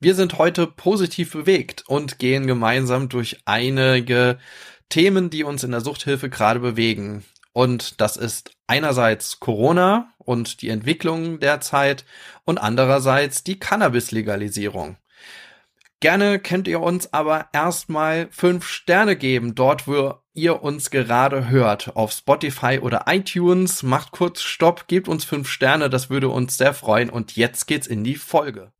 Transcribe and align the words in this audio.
Wir 0.00 0.14
sind 0.14 0.38
heute 0.38 0.68
positiv 0.68 1.32
bewegt 1.32 1.82
und 1.88 2.20
gehen 2.20 2.46
gemeinsam 2.46 3.08
durch 3.08 3.38
einige 3.46 4.38
Themen, 4.88 5.28
die 5.28 5.42
uns 5.42 5.64
in 5.64 5.72
der 5.72 5.80
Suchthilfe 5.80 6.30
gerade 6.30 6.60
bewegen. 6.60 7.24
Und 7.52 8.00
das 8.00 8.16
ist 8.16 8.52
einerseits 8.68 9.40
Corona 9.40 10.12
und 10.18 10.62
die 10.62 10.68
Entwicklung 10.68 11.40
derzeit 11.40 12.04
und 12.44 12.58
andererseits 12.58 13.42
die 13.42 13.58
Cannabis-Legalisierung. 13.58 14.98
Gerne 15.98 16.38
könnt 16.38 16.68
ihr 16.68 16.78
uns 16.78 17.12
aber 17.12 17.48
erstmal 17.52 18.28
fünf 18.30 18.68
Sterne 18.68 19.16
geben, 19.16 19.56
dort 19.56 19.88
wo 19.88 20.14
ihr 20.32 20.62
uns 20.62 20.90
gerade 20.90 21.48
hört, 21.48 21.96
auf 21.96 22.12
Spotify 22.12 22.78
oder 22.80 23.06
iTunes. 23.08 23.82
Macht 23.82 24.12
kurz 24.12 24.42
Stopp, 24.42 24.86
gebt 24.86 25.08
uns 25.08 25.24
fünf 25.24 25.48
Sterne, 25.48 25.90
das 25.90 26.08
würde 26.08 26.28
uns 26.28 26.56
sehr 26.56 26.72
freuen. 26.72 27.10
Und 27.10 27.34
jetzt 27.34 27.66
geht's 27.66 27.88
in 27.88 28.04
die 28.04 28.14
Folge. 28.14 28.70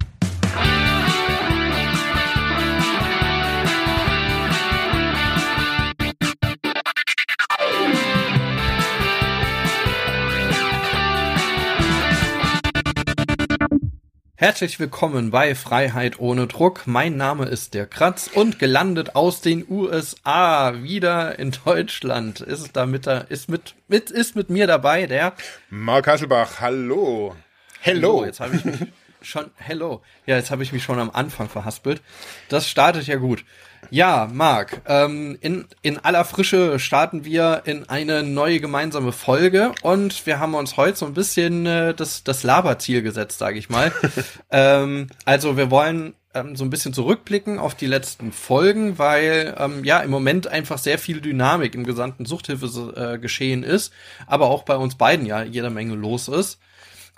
Herzlich 14.40 14.78
willkommen 14.78 15.32
bei 15.32 15.56
Freiheit 15.56 16.20
ohne 16.20 16.46
Druck. 16.46 16.86
Mein 16.86 17.16
Name 17.16 17.46
ist 17.46 17.74
der 17.74 17.86
Kratz 17.86 18.30
und 18.32 18.60
gelandet 18.60 19.16
aus 19.16 19.40
den 19.40 19.68
USA 19.68 20.80
wieder 20.80 21.40
in 21.40 21.50
Deutschland. 21.64 22.40
Ist 22.40 22.76
da 22.76 22.86
mit, 22.86 23.08
ist 23.08 23.48
mit, 23.48 23.74
mit, 23.88 24.12
ist 24.12 24.36
mit 24.36 24.48
mir 24.48 24.68
dabei 24.68 25.06
der 25.06 25.32
Mark 25.70 26.06
Hasselbach. 26.06 26.60
Hallo. 26.60 27.34
Hello. 27.80 28.24
Jetzt 28.24 28.38
habe 28.38 28.54
ich 28.54 28.64
mich 28.64 28.76
schon, 29.22 29.50
hello. 29.56 30.02
Ja, 30.24 30.36
jetzt 30.36 30.52
habe 30.52 30.62
ich 30.62 30.72
mich 30.72 30.84
schon 30.84 31.00
am 31.00 31.10
Anfang 31.10 31.48
verhaspelt. 31.48 32.00
Das 32.48 32.68
startet 32.68 33.08
ja 33.08 33.16
gut. 33.16 33.44
Ja, 33.90 34.28
Marc, 34.32 34.82
ähm, 34.86 35.38
in, 35.40 35.66
in 35.82 35.98
aller 35.98 36.24
Frische 36.24 36.78
starten 36.78 37.24
wir 37.24 37.62
in 37.64 37.88
eine 37.88 38.22
neue 38.22 38.60
gemeinsame 38.60 39.12
Folge 39.12 39.72
und 39.82 40.26
wir 40.26 40.38
haben 40.40 40.54
uns 40.54 40.76
heute 40.76 40.98
so 40.98 41.06
ein 41.06 41.14
bisschen 41.14 41.64
äh, 41.64 41.94
das, 41.94 42.22
das 42.22 42.42
Laberziel 42.42 43.02
gesetzt, 43.02 43.38
sage 43.38 43.58
ich 43.58 43.70
mal. 43.70 43.92
ähm, 44.50 45.06
also 45.24 45.56
wir 45.56 45.70
wollen 45.70 46.14
ähm, 46.34 46.54
so 46.54 46.64
ein 46.64 46.70
bisschen 46.70 46.92
zurückblicken 46.92 47.58
auf 47.58 47.74
die 47.74 47.86
letzten 47.86 48.32
Folgen, 48.32 48.98
weil 48.98 49.54
ähm, 49.58 49.84
ja 49.84 50.00
im 50.00 50.10
Moment 50.10 50.46
einfach 50.46 50.78
sehr 50.78 50.98
viel 50.98 51.20
Dynamik 51.20 51.74
im 51.74 51.84
gesamten 51.84 52.26
Suchthilfe 52.26 52.92
äh, 52.94 53.18
geschehen 53.18 53.62
ist, 53.62 53.92
aber 54.26 54.46
auch 54.46 54.64
bei 54.64 54.76
uns 54.76 54.96
beiden 54.96 55.24
ja 55.24 55.42
jede 55.42 55.70
Menge 55.70 55.94
los 55.94 56.28
ist. 56.28 56.58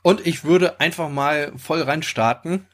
Und 0.03 0.27
ich 0.27 0.45
würde 0.45 0.81
einfach 0.81 1.09
mal 1.09 1.53
voll 1.57 1.83
rein 1.83 2.03
starten 2.03 2.67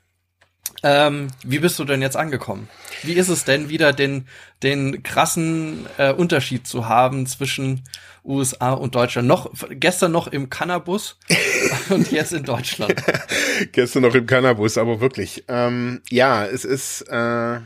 ähm, 0.82 1.28
wie 1.44 1.58
bist 1.58 1.78
du 1.78 1.84
denn 1.84 2.02
jetzt 2.02 2.16
angekommen? 2.16 2.68
Wie 3.02 3.14
ist 3.14 3.28
es 3.28 3.44
denn 3.44 3.68
wieder 3.68 3.92
den, 3.92 4.26
den 4.62 5.02
krassen 5.02 5.86
äh, 5.98 6.12
Unterschied 6.12 6.66
zu 6.66 6.88
haben 6.88 7.26
zwischen 7.26 7.84
USA 8.24 8.72
und 8.72 8.94
Deutschland? 8.94 9.28
Noch 9.28 9.50
gestern 9.70 10.12
noch 10.12 10.28
im 10.28 10.50
Cannabis 10.50 11.18
und 11.88 12.10
jetzt 12.12 12.32
in 12.32 12.44
Deutschland. 12.44 12.94
gestern 13.72 14.02
noch 14.02 14.14
im 14.14 14.26
Cannabis, 14.26 14.78
aber 14.78 15.00
wirklich. 15.00 15.44
Ähm, 15.48 16.02
ja, 16.10 16.44
es 16.44 16.64
ist 16.64 17.02
äh, 17.02 17.60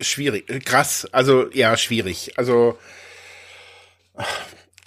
schwierig, 0.00 0.64
krass. 0.64 1.08
Also 1.12 1.50
ja, 1.52 1.76
schwierig. 1.76 2.32
Also 2.36 2.78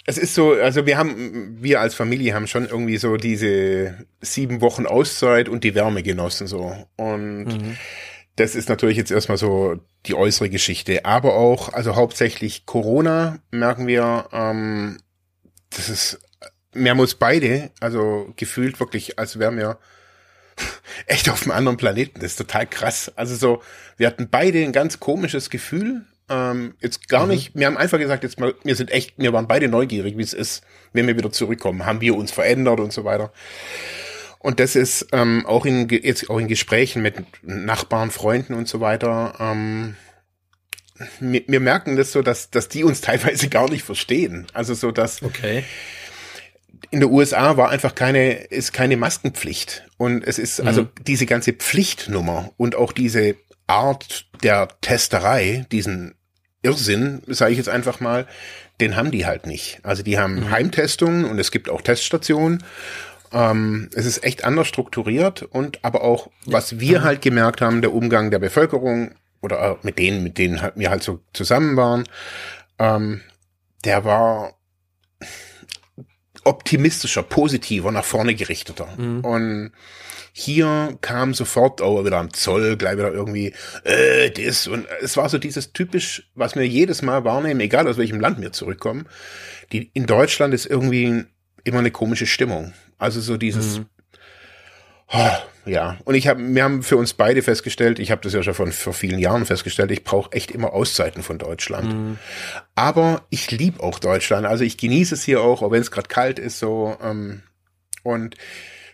es 0.04 0.18
ist 0.18 0.34
so, 0.34 0.52
also 0.52 0.86
wir 0.86 0.98
haben, 0.98 1.62
wir 1.62 1.80
als 1.80 1.94
Familie 1.94 2.34
haben 2.34 2.48
schon 2.48 2.66
irgendwie 2.66 2.96
so 2.96 3.16
diese 3.16 4.04
sieben 4.20 4.60
Wochen 4.60 4.86
Auszeit 4.86 5.48
und 5.48 5.62
die 5.62 5.74
Wärme 5.74 6.02
genossen 6.02 6.48
so. 6.48 6.74
Und 6.96 7.44
mhm. 7.44 7.76
das 8.34 8.56
ist 8.56 8.68
natürlich 8.68 8.96
jetzt 8.96 9.12
erstmal 9.12 9.38
so 9.38 9.78
die 10.06 10.14
äußere 10.14 10.50
Geschichte. 10.50 11.04
Aber 11.04 11.34
auch, 11.34 11.72
also 11.72 11.94
hauptsächlich 11.94 12.66
Corona 12.66 13.38
merken 13.52 13.86
wir, 13.86 14.28
ähm, 14.32 14.98
das 15.70 15.88
ist, 15.88 16.18
wir 16.72 16.90
haben 16.90 17.00
uns 17.00 17.14
beide, 17.14 17.70
also 17.78 18.32
gefühlt 18.36 18.80
wirklich, 18.80 19.20
als 19.20 19.38
wären 19.38 19.56
wir 19.56 19.78
echt 21.06 21.28
auf 21.28 21.42
einem 21.42 21.52
anderen 21.52 21.76
Planeten. 21.76 22.18
Das 22.18 22.32
ist 22.32 22.38
total 22.38 22.66
krass. 22.66 23.12
Also 23.14 23.36
so, 23.36 23.62
wir 23.98 24.08
hatten 24.08 24.28
beide 24.28 24.64
ein 24.64 24.72
ganz 24.72 24.98
komisches 24.98 25.48
Gefühl 25.48 26.06
ähm, 26.32 26.74
jetzt 26.80 27.08
gar 27.08 27.24
mhm. 27.24 27.32
nicht, 27.32 27.54
wir 27.54 27.66
haben 27.66 27.76
einfach 27.76 27.98
gesagt, 27.98 28.22
jetzt 28.24 28.40
mal, 28.40 28.54
wir 28.64 28.74
sind 28.74 28.90
echt, 28.90 29.14
wir 29.18 29.32
waren 29.32 29.46
beide 29.46 29.68
neugierig, 29.68 30.16
wie 30.16 30.22
es 30.22 30.32
ist, 30.32 30.64
wenn 30.92 31.06
wir 31.06 31.16
wieder 31.16 31.30
zurückkommen. 31.30 31.84
Haben 31.84 32.00
wir 32.00 32.16
uns 32.16 32.32
verändert 32.32 32.80
und 32.80 32.92
so 32.92 33.04
weiter. 33.04 33.32
Und 34.38 34.58
das 34.58 34.74
ist 34.74 35.08
ähm, 35.12 35.46
auch 35.46 35.66
in 35.66 35.88
jetzt 35.88 36.28
auch 36.28 36.38
in 36.38 36.48
Gesprächen 36.48 37.00
mit 37.02 37.14
Nachbarn, 37.42 38.10
Freunden 38.10 38.54
und 38.54 38.66
so 38.66 38.80
weiter. 38.80 39.34
Ähm, 39.38 39.94
wir, 41.20 41.42
wir 41.46 41.60
merken 41.60 41.96
das 41.96 42.10
so, 42.12 42.22
dass 42.22 42.50
dass 42.50 42.68
die 42.68 42.82
uns 42.82 43.00
teilweise 43.02 43.48
gar 43.48 43.70
nicht 43.70 43.84
verstehen. 43.84 44.46
Also 44.52 44.74
so 44.74 44.90
dass 44.90 45.22
okay. 45.22 45.62
in 46.90 46.98
der 46.98 47.10
USA 47.10 47.56
war 47.56 47.70
einfach 47.70 47.94
keine 47.94 48.32
ist 48.32 48.72
keine 48.72 48.96
Maskenpflicht 48.96 49.86
und 49.96 50.26
es 50.26 50.40
ist 50.40 50.60
also 50.60 50.82
mhm. 50.82 50.90
diese 51.06 51.26
ganze 51.26 51.52
Pflichtnummer 51.52 52.50
und 52.56 52.74
auch 52.74 52.90
diese 52.90 53.36
Art 53.68 54.26
der 54.42 54.68
Testerei, 54.80 55.66
diesen 55.70 56.14
Irrsinn, 56.62 57.22
sage 57.26 57.52
ich 57.52 57.58
jetzt 57.58 57.68
einfach 57.68 58.00
mal, 58.00 58.26
den 58.80 58.96
haben 58.96 59.10
die 59.10 59.26
halt 59.26 59.46
nicht. 59.46 59.80
Also 59.82 60.02
die 60.02 60.18
haben 60.18 60.36
mhm. 60.36 60.50
Heimtestungen 60.50 61.24
und 61.24 61.38
es 61.38 61.50
gibt 61.50 61.68
auch 61.68 61.82
Teststationen. 61.82 62.62
Ähm, 63.32 63.88
es 63.94 64.06
ist 64.06 64.24
echt 64.24 64.44
anders 64.44 64.68
strukturiert 64.68 65.42
und 65.42 65.84
aber 65.84 66.02
auch, 66.02 66.30
was 66.46 66.80
wir 66.80 67.00
mhm. 67.00 67.04
halt 67.04 67.22
gemerkt 67.22 67.60
haben, 67.60 67.80
der 67.80 67.92
Umgang 67.92 68.30
der 68.30 68.38
Bevölkerung 68.38 69.12
oder 69.40 69.78
mit 69.82 69.98
denen, 69.98 70.22
mit 70.22 70.38
denen 70.38 70.60
wir 70.76 70.90
halt 70.90 71.02
so 71.02 71.20
zusammen 71.32 71.76
waren, 71.76 72.04
ähm, 72.78 73.20
der 73.84 74.04
war 74.04 74.54
optimistischer, 76.44 77.22
positiver, 77.22 77.90
nach 77.90 78.04
vorne 78.04 78.34
gerichteter. 78.34 78.88
Mhm. 78.96 79.20
Und 79.20 79.72
hier 80.32 80.96
kam 81.02 81.34
sofort 81.34 81.82
auch 81.82 82.04
wieder 82.04 82.18
am 82.18 82.32
Zoll, 82.32 82.76
gleich 82.76 82.96
wieder 82.96 83.12
irgendwie, 83.12 83.52
äh, 83.84 84.30
das. 84.30 84.66
Und 84.66 84.86
es 85.02 85.16
war 85.16 85.28
so 85.28 85.38
dieses 85.38 85.72
typisch, 85.72 86.30
was 86.34 86.56
wir 86.56 86.66
jedes 86.66 87.02
Mal 87.02 87.24
wahrnehmen, 87.24 87.60
egal 87.60 87.86
aus 87.86 87.98
welchem 87.98 88.18
Land 88.18 88.40
wir 88.40 88.52
zurückkommen. 88.52 89.06
Die, 89.72 89.90
in 89.92 90.06
Deutschland 90.06 90.54
ist 90.54 90.66
irgendwie 90.66 91.24
immer 91.64 91.80
eine 91.80 91.90
komische 91.90 92.26
Stimmung. 92.26 92.72
Also 92.98 93.20
so 93.20 93.36
dieses, 93.36 93.78
mhm. 93.78 93.86
Ja. 95.64 95.96
Und 96.04 96.14
ich 96.14 96.26
habe, 96.26 96.42
wir 96.42 96.64
haben 96.64 96.82
für 96.82 96.96
uns 96.96 97.12
beide 97.12 97.42
festgestellt, 97.42 97.98
ich 97.98 98.10
habe 98.10 98.20
das 98.22 98.32
ja 98.32 98.42
schon 98.42 98.54
von 98.54 98.72
vor 98.72 98.92
vielen 98.92 99.18
Jahren 99.18 99.46
festgestellt, 99.46 99.90
ich 99.90 100.04
brauche 100.04 100.32
echt 100.32 100.50
immer 100.50 100.72
Auszeiten 100.72 101.22
von 101.22 101.38
Deutschland. 101.38 101.92
Mhm. 101.92 102.18
Aber 102.74 103.22
ich 103.30 103.50
liebe 103.50 103.82
auch 103.82 103.98
Deutschland. 103.98 104.46
Also 104.46 104.64
ich 104.64 104.76
genieße 104.76 105.14
es 105.14 105.22
hier 105.22 105.40
auch, 105.40 105.62
auch 105.62 105.70
wenn 105.70 105.82
es 105.82 105.90
gerade 105.90 106.08
kalt 106.08 106.38
ist 106.38 106.58
so. 106.58 106.96
Ähm, 107.02 107.42
und 108.02 108.36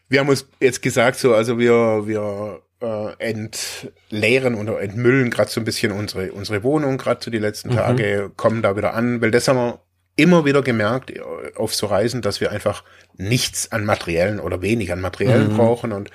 wir 0.09 0.21
haben 0.21 0.29
uns 0.29 0.47
jetzt 0.61 0.83
gesagt, 0.83 1.19
so, 1.19 1.35
also 1.35 1.59
wir, 1.59 2.07
wir 2.07 2.61
äh, 2.81 3.13
entleeren 3.19 4.55
oder 4.55 4.81
entmüllen 4.81 5.31
gerade 5.31 5.51
so 5.51 5.61
ein 5.61 5.65
bisschen 5.65 5.93
unsere, 5.93 6.33
unsere 6.33 6.63
Wohnung, 6.63 6.99
gerade 6.99 7.23
so 7.23 7.31
die 7.31 7.39
letzten 7.39 7.71
mhm. 7.71 7.77
Tage, 7.77 8.31
kommen 8.37 8.63
da 8.63 8.77
wieder 8.77 8.95
an, 8.95 9.21
weil 9.21 9.31
das 9.31 9.49
haben 9.49 9.57
wir 9.57 9.81
immer 10.19 10.45
wieder 10.45 10.63
gemerkt 10.63 11.11
äh, 11.11 11.21
auf 11.57 11.75
so 11.75 11.87
Reisen, 11.87 12.21
dass 12.21 12.41
wir 12.41 12.53
einfach 12.53 12.85
nichts 13.17 13.73
an 13.73 13.85
Materiellen 13.85 14.41
oder 14.41 14.61
wenig 14.61 14.93
an 14.93 15.01
Materiellen 15.01 15.53
mhm. 15.53 15.57
brauchen 15.57 15.93
und 15.93 16.11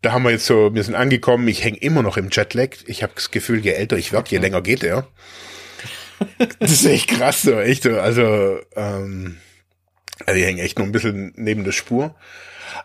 da 0.00 0.12
haben 0.12 0.24
wir 0.24 0.30
jetzt 0.30 0.46
so, 0.46 0.74
wir 0.74 0.84
sind 0.84 0.94
angekommen, 0.94 1.48
ich 1.48 1.64
hänge 1.64 1.78
immer 1.78 2.02
noch 2.02 2.18
im 2.18 2.28
Jetlag. 2.30 2.76
Ich 2.86 3.02
habe 3.02 3.14
das 3.14 3.30
Gefühl, 3.30 3.60
je 3.60 3.70
älter 3.70 3.96
ich 3.96 4.12
werde, 4.12 4.30
je 4.30 4.38
länger 4.38 4.60
geht 4.60 4.84
er. 4.84 5.06
Das 6.60 6.70
ist 6.70 6.84
echt 6.84 7.08
krass, 7.08 7.42
so 7.42 7.58
echt. 7.58 7.82
So. 7.82 7.98
Also, 7.98 8.58
ähm, 8.76 9.38
also 10.24 10.38
ich 10.38 10.46
hänge 10.46 10.62
echt 10.62 10.78
noch 10.78 10.86
ein 10.86 10.92
bisschen 10.92 11.32
neben 11.36 11.64
der 11.64 11.72
Spur. 11.72 12.14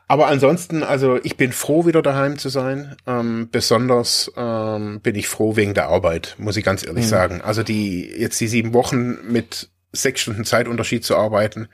Aber 0.07 0.27
ansonsten, 0.27 0.83
also 0.83 1.19
ich 1.23 1.37
bin 1.37 1.51
froh, 1.51 1.85
wieder 1.85 2.01
daheim 2.01 2.37
zu 2.37 2.49
sein. 2.49 2.95
Ähm, 3.05 3.49
besonders 3.51 4.31
ähm, 4.35 4.99
bin 5.01 5.15
ich 5.15 5.27
froh 5.27 5.55
wegen 5.55 5.73
der 5.73 5.87
Arbeit, 5.87 6.35
muss 6.37 6.57
ich 6.57 6.65
ganz 6.65 6.85
ehrlich 6.85 7.05
mhm. 7.05 7.09
sagen. 7.09 7.41
Also 7.41 7.63
die 7.63 8.09
jetzt 8.09 8.39
die 8.41 8.47
sieben 8.47 8.73
Wochen 8.73 9.19
mit 9.31 9.69
sechs 9.91 10.21
Stunden 10.21 10.45
Zeitunterschied 10.45 11.03
zu 11.03 11.15
arbeiten, 11.15 11.67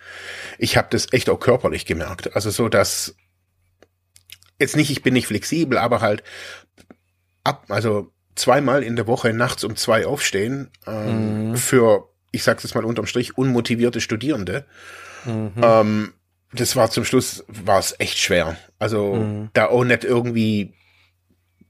ich 0.58 0.78
habe 0.78 0.88
das 0.92 1.12
echt 1.12 1.30
auch 1.30 1.40
körperlich 1.40 1.86
gemerkt. 1.86 2.36
Also 2.36 2.50
so, 2.50 2.70
dass 2.70 3.16
jetzt 4.60 4.76
nicht, 4.76 4.90
ich 4.90 5.04
bin 5.04 5.14
nicht 5.14 5.28
flexibel, 5.28 5.78
aber 5.78 6.02
halt 6.02 6.24
ab, 7.44 7.66
also 7.70 8.12
zweimal 8.36 8.84
in 8.84 8.96
der 8.96 9.08
Woche 9.08 9.34
nachts 9.34 9.64
um 9.64 9.76
zwei 9.76 10.06
aufstehen 10.06 10.70
ähm, 10.88 11.52
mhm. 11.52 11.56
für, 11.58 12.10
ich 12.32 12.44
sag's 12.44 12.64
jetzt 12.64 12.76
mal 12.76 12.86
unterm 12.86 13.06
Strich, 13.06 13.38
unmotivierte 13.38 14.02
Studierende. 14.02 14.66
Mhm. 15.26 15.54
Ähm, 15.62 16.14
das 16.54 16.76
war 16.76 16.90
zum 16.90 17.04
Schluss, 17.04 17.44
war 17.48 17.80
es 17.80 17.96
echt 18.00 18.18
schwer. 18.18 18.58
Also 18.80 19.16
mhm. 19.16 19.50
da 19.54 19.68
auch 19.68 19.84
nicht 19.84 20.04
irgendwie 20.04 20.74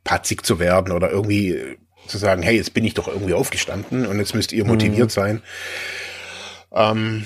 patzig 0.04 0.46
zu 0.46 0.60
werden 0.60 0.92
oder 0.92 1.10
irgendwie 1.10 1.78
zu 2.08 2.18
sagen, 2.20 2.44
hey, 2.44 2.56
jetzt 2.56 2.74
bin 2.74 2.86
ich 2.86 2.94
doch 2.94 3.08
irgendwie 3.08 3.34
aufgestanden 3.34 4.06
und 4.06 4.20
jetzt 4.20 4.36
müsst 4.36 4.54
ihr 4.54 4.66
motiviert 4.66 5.10
mhm. 5.10 5.14
sein. 5.14 5.42
Ähm, 6.76 7.26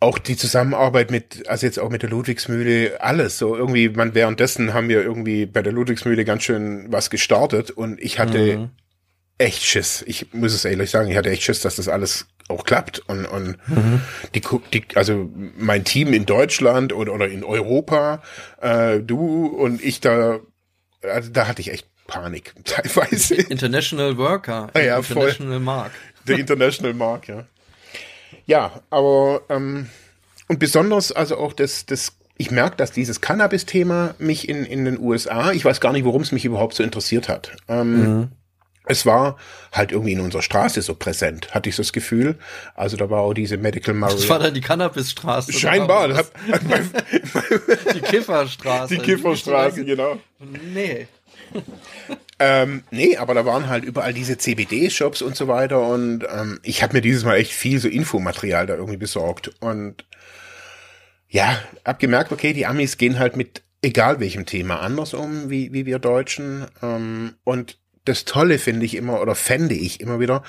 auch 0.00 0.18
die 0.18 0.36
Zusammenarbeit 0.36 1.10
mit, 1.10 1.48
also 1.48 1.66
jetzt 1.66 1.78
auch 1.78 1.88
mit 1.88 2.02
der 2.02 2.10
Ludwigsmühle, 2.10 3.00
alles 3.00 3.38
so 3.38 3.56
irgendwie, 3.56 3.88
man 3.88 4.14
währenddessen 4.14 4.74
haben 4.74 4.88
wir 4.88 5.02
irgendwie 5.02 5.46
bei 5.46 5.62
der 5.62 5.72
Ludwigsmühle 5.72 6.24
ganz 6.24 6.42
schön 6.42 6.86
was 6.90 7.08
gestartet 7.08 7.70
und 7.70 8.00
ich 8.02 8.18
hatte 8.18 8.58
mhm. 8.58 8.70
echt 9.38 9.64
Schiss. 9.64 10.04
Ich 10.06 10.34
muss 10.34 10.52
es 10.52 10.64
ehrlich 10.64 10.90
sagen, 10.90 11.10
ich 11.10 11.16
hatte 11.16 11.30
echt 11.30 11.42
Schiss, 11.42 11.60
dass 11.60 11.76
das 11.76 11.88
alles 11.88 12.26
auch 12.48 12.64
klappt 12.64 12.98
und, 13.08 13.24
und 13.24 13.56
mhm. 13.68 14.02
die, 14.34 14.42
die, 14.74 14.84
also 14.94 15.30
mein 15.56 15.84
Team 15.84 16.12
in 16.12 16.26
Deutschland 16.26 16.92
oder, 16.92 17.14
oder 17.14 17.28
in 17.28 17.42
Europa, 17.42 18.22
äh, 18.60 19.00
du 19.00 19.46
und 19.46 19.82
ich 19.82 20.00
da, 20.00 20.40
also 21.02 21.30
da 21.30 21.48
hatte 21.48 21.62
ich 21.62 21.72
echt 21.72 21.88
Panik 22.06 22.52
teilweise. 22.64 23.36
International 23.36 24.18
Worker, 24.18 24.70
ja, 24.76 24.98
International 24.98 25.54
voll. 25.54 25.60
Mark. 25.60 25.92
Der 26.28 26.38
International 26.38 26.92
Mark, 26.92 27.28
ja. 27.28 27.46
Ja, 28.46 28.82
aber 28.90 29.42
ähm, 29.48 29.88
und 30.48 30.58
besonders 30.58 31.12
also 31.12 31.38
auch 31.38 31.52
das, 31.52 31.86
das 31.86 32.12
ich 32.36 32.50
merke, 32.50 32.76
dass 32.76 32.92
dieses 32.92 33.20
Cannabis-Thema 33.20 34.14
mich 34.18 34.48
in, 34.48 34.64
in 34.64 34.84
den 34.84 34.98
USA, 34.98 35.52
ich 35.52 35.64
weiß 35.64 35.80
gar 35.80 35.92
nicht, 35.92 36.04
warum 36.04 36.22
es 36.22 36.32
mich 36.32 36.44
überhaupt 36.44 36.74
so 36.74 36.82
interessiert 36.82 37.28
hat. 37.28 37.52
Ähm, 37.68 38.18
mhm. 38.18 38.28
Es 38.86 39.06
war 39.06 39.38
halt 39.72 39.92
irgendwie 39.92 40.12
in 40.12 40.20
unserer 40.20 40.42
Straße 40.42 40.82
so 40.82 40.94
präsent, 40.94 41.54
hatte 41.54 41.70
ich 41.70 41.76
so 41.76 41.82
das 41.82 41.94
Gefühl. 41.94 42.38
Also 42.74 42.98
da 42.98 43.08
war 43.08 43.20
auch 43.20 43.32
diese 43.32 43.56
Medical 43.56 43.94
Marijuana. 43.94 44.20
Das 44.20 44.28
war 44.28 44.38
dann 44.40 44.52
die 44.52 44.60
Cannabisstraße. 44.60 45.52
Scheinbar. 45.54 46.08
die 47.94 48.00
Kifferstraße. 48.00 48.94
Die 48.94 49.00
Kifferstraße, 49.00 49.84
genau. 49.86 50.18
Nee. 50.74 51.06
Ähm, 52.38 52.82
nee, 52.90 53.16
aber 53.16 53.34
da 53.34 53.46
waren 53.46 53.68
halt 53.68 53.84
überall 53.84 54.12
diese 54.12 54.38
CBD-Shops 54.38 55.22
und 55.22 55.36
so 55.36 55.48
weiter 55.48 55.86
und 55.86 56.24
ähm, 56.28 56.58
ich 56.62 56.82
habe 56.82 56.94
mir 56.94 57.00
dieses 57.00 57.24
Mal 57.24 57.36
echt 57.36 57.52
viel 57.52 57.78
so 57.78 57.88
Infomaterial 57.88 58.66
da 58.66 58.74
irgendwie 58.74 58.96
besorgt 58.96 59.52
und 59.60 60.04
ja, 61.28 61.58
hab 61.84 61.98
gemerkt, 61.98 62.32
okay, 62.32 62.52
die 62.52 62.66
Amis 62.66 62.96
gehen 62.96 63.18
halt 63.18 63.36
mit 63.36 63.62
egal 63.82 64.18
welchem 64.18 64.46
Thema 64.46 64.80
anders 64.80 65.14
um, 65.14 65.50
wie, 65.50 65.72
wie 65.72 65.86
wir 65.86 65.98
Deutschen 65.98 66.66
ähm, 66.82 67.34
und 67.44 67.78
das 68.04 68.24
Tolle 68.24 68.58
finde 68.58 68.84
ich 68.84 68.96
immer 68.96 69.20
oder 69.20 69.34
fände 69.34 69.74
ich 69.74 70.00
immer 70.00 70.20
wieder, 70.20 70.42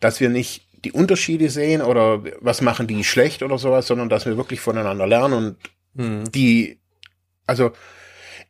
dass 0.00 0.20
wir 0.20 0.28
nicht 0.28 0.66
die 0.84 0.92
Unterschiede 0.92 1.50
sehen 1.50 1.82
oder 1.82 2.22
was 2.40 2.60
machen 2.60 2.86
die 2.86 3.04
schlecht 3.04 3.42
oder 3.42 3.58
sowas, 3.58 3.86
sondern 3.86 4.08
dass 4.08 4.26
wir 4.26 4.36
wirklich 4.36 4.60
voneinander 4.60 5.06
lernen 5.06 5.34
und 5.34 5.56
hm. 5.96 6.30
die, 6.32 6.78
also 7.46 7.72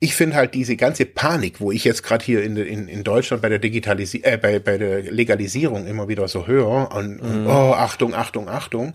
ich 0.03 0.17
finde 0.17 0.35
halt 0.35 0.55
diese 0.55 0.75
ganze 0.75 1.07
Panik, 1.07 1.61
wo 1.61 1.71
ich 1.71 1.85
jetzt 1.85 2.03
gerade 2.03 2.25
hier 2.25 2.43
in, 2.43 2.57
in, 2.57 2.89
in 2.89 3.05
Deutschland 3.05 3.41
bei 3.41 3.49
der 3.49 3.61
Digitalisierung, 3.61 4.33
äh, 4.33 4.37
bei, 4.37 4.59
bei 4.59 4.77
der 4.77 5.03
Legalisierung 5.03 5.87
immer 5.87 6.09
wieder 6.09 6.27
so 6.27 6.49
höre 6.49 6.91
und, 6.93 7.23
mhm. 7.23 7.31
und 7.31 7.47
oh, 7.47 7.73
Achtung, 7.73 8.13
Achtung, 8.13 8.49
Achtung. 8.49 8.95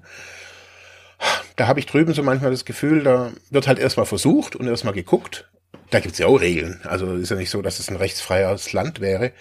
Da 1.55 1.67
habe 1.67 1.79
ich 1.79 1.85
drüben 1.85 2.13
so 2.13 2.23
manchmal 2.23 2.51
das 2.51 2.65
Gefühl, 2.65 3.03
da 3.03 3.31
wird 3.49 3.67
halt 3.67 3.79
erstmal 3.79 4.05
versucht 4.05 4.57
und 4.57 4.67
erstmal 4.67 4.93
geguckt. 4.93 5.49
Da 5.91 6.01
gibt's 6.01 6.17
ja 6.17 6.27
auch 6.27 6.41
Regeln. 6.41 6.81
Also 6.83 7.15
ist 7.15 7.31
ja 7.31 7.37
nicht 7.37 7.51
so, 7.51 7.61
dass 7.61 7.79
es 7.79 7.89
ein 7.89 7.95
rechtsfreies 7.95 8.73
Land 8.73 8.99
wäre. 8.99 9.31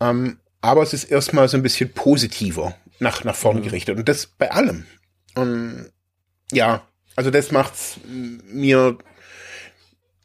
Ähm, 0.00 0.40
aber 0.60 0.82
es 0.82 0.92
ist 0.92 1.04
erstmal 1.04 1.48
so 1.48 1.56
ein 1.56 1.62
bisschen 1.62 1.92
positiver 1.92 2.74
nach, 2.98 3.22
nach 3.22 3.36
vorne 3.36 3.60
mhm. 3.60 3.64
gerichtet. 3.64 3.96
Und 3.96 4.08
das 4.08 4.26
bei 4.26 4.50
allem. 4.50 4.86
Und 5.36 5.92
ja, 6.50 6.82
also 7.14 7.30
das 7.30 7.52
macht's 7.52 8.00
mir 8.08 8.98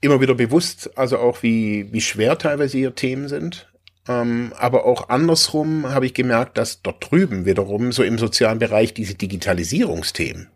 immer 0.05 0.21
wieder 0.21 0.35
bewusst, 0.35 0.97
also 0.97 1.19
auch 1.19 1.43
wie, 1.43 1.91
wie 1.91 2.01
schwer 2.01 2.37
teilweise 2.37 2.77
ihre 2.77 2.95
Themen 2.95 3.27
sind. 3.27 3.67
Ähm, 4.07 4.53
aber 4.57 4.85
auch 4.85 5.09
andersrum 5.09 5.89
habe 5.89 6.05
ich 6.05 6.13
gemerkt, 6.13 6.57
dass 6.57 6.81
dort 6.81 7.09
drüben 7.09 7.45
wiederum 7.45 7.91
so 7.91 8.03
im 8.03 8.17
sozialen 8.17 8.59
Bereich 8.59 8.93
diese 8.93 9.15
Digitalisierungsthemen, 9.15 10.47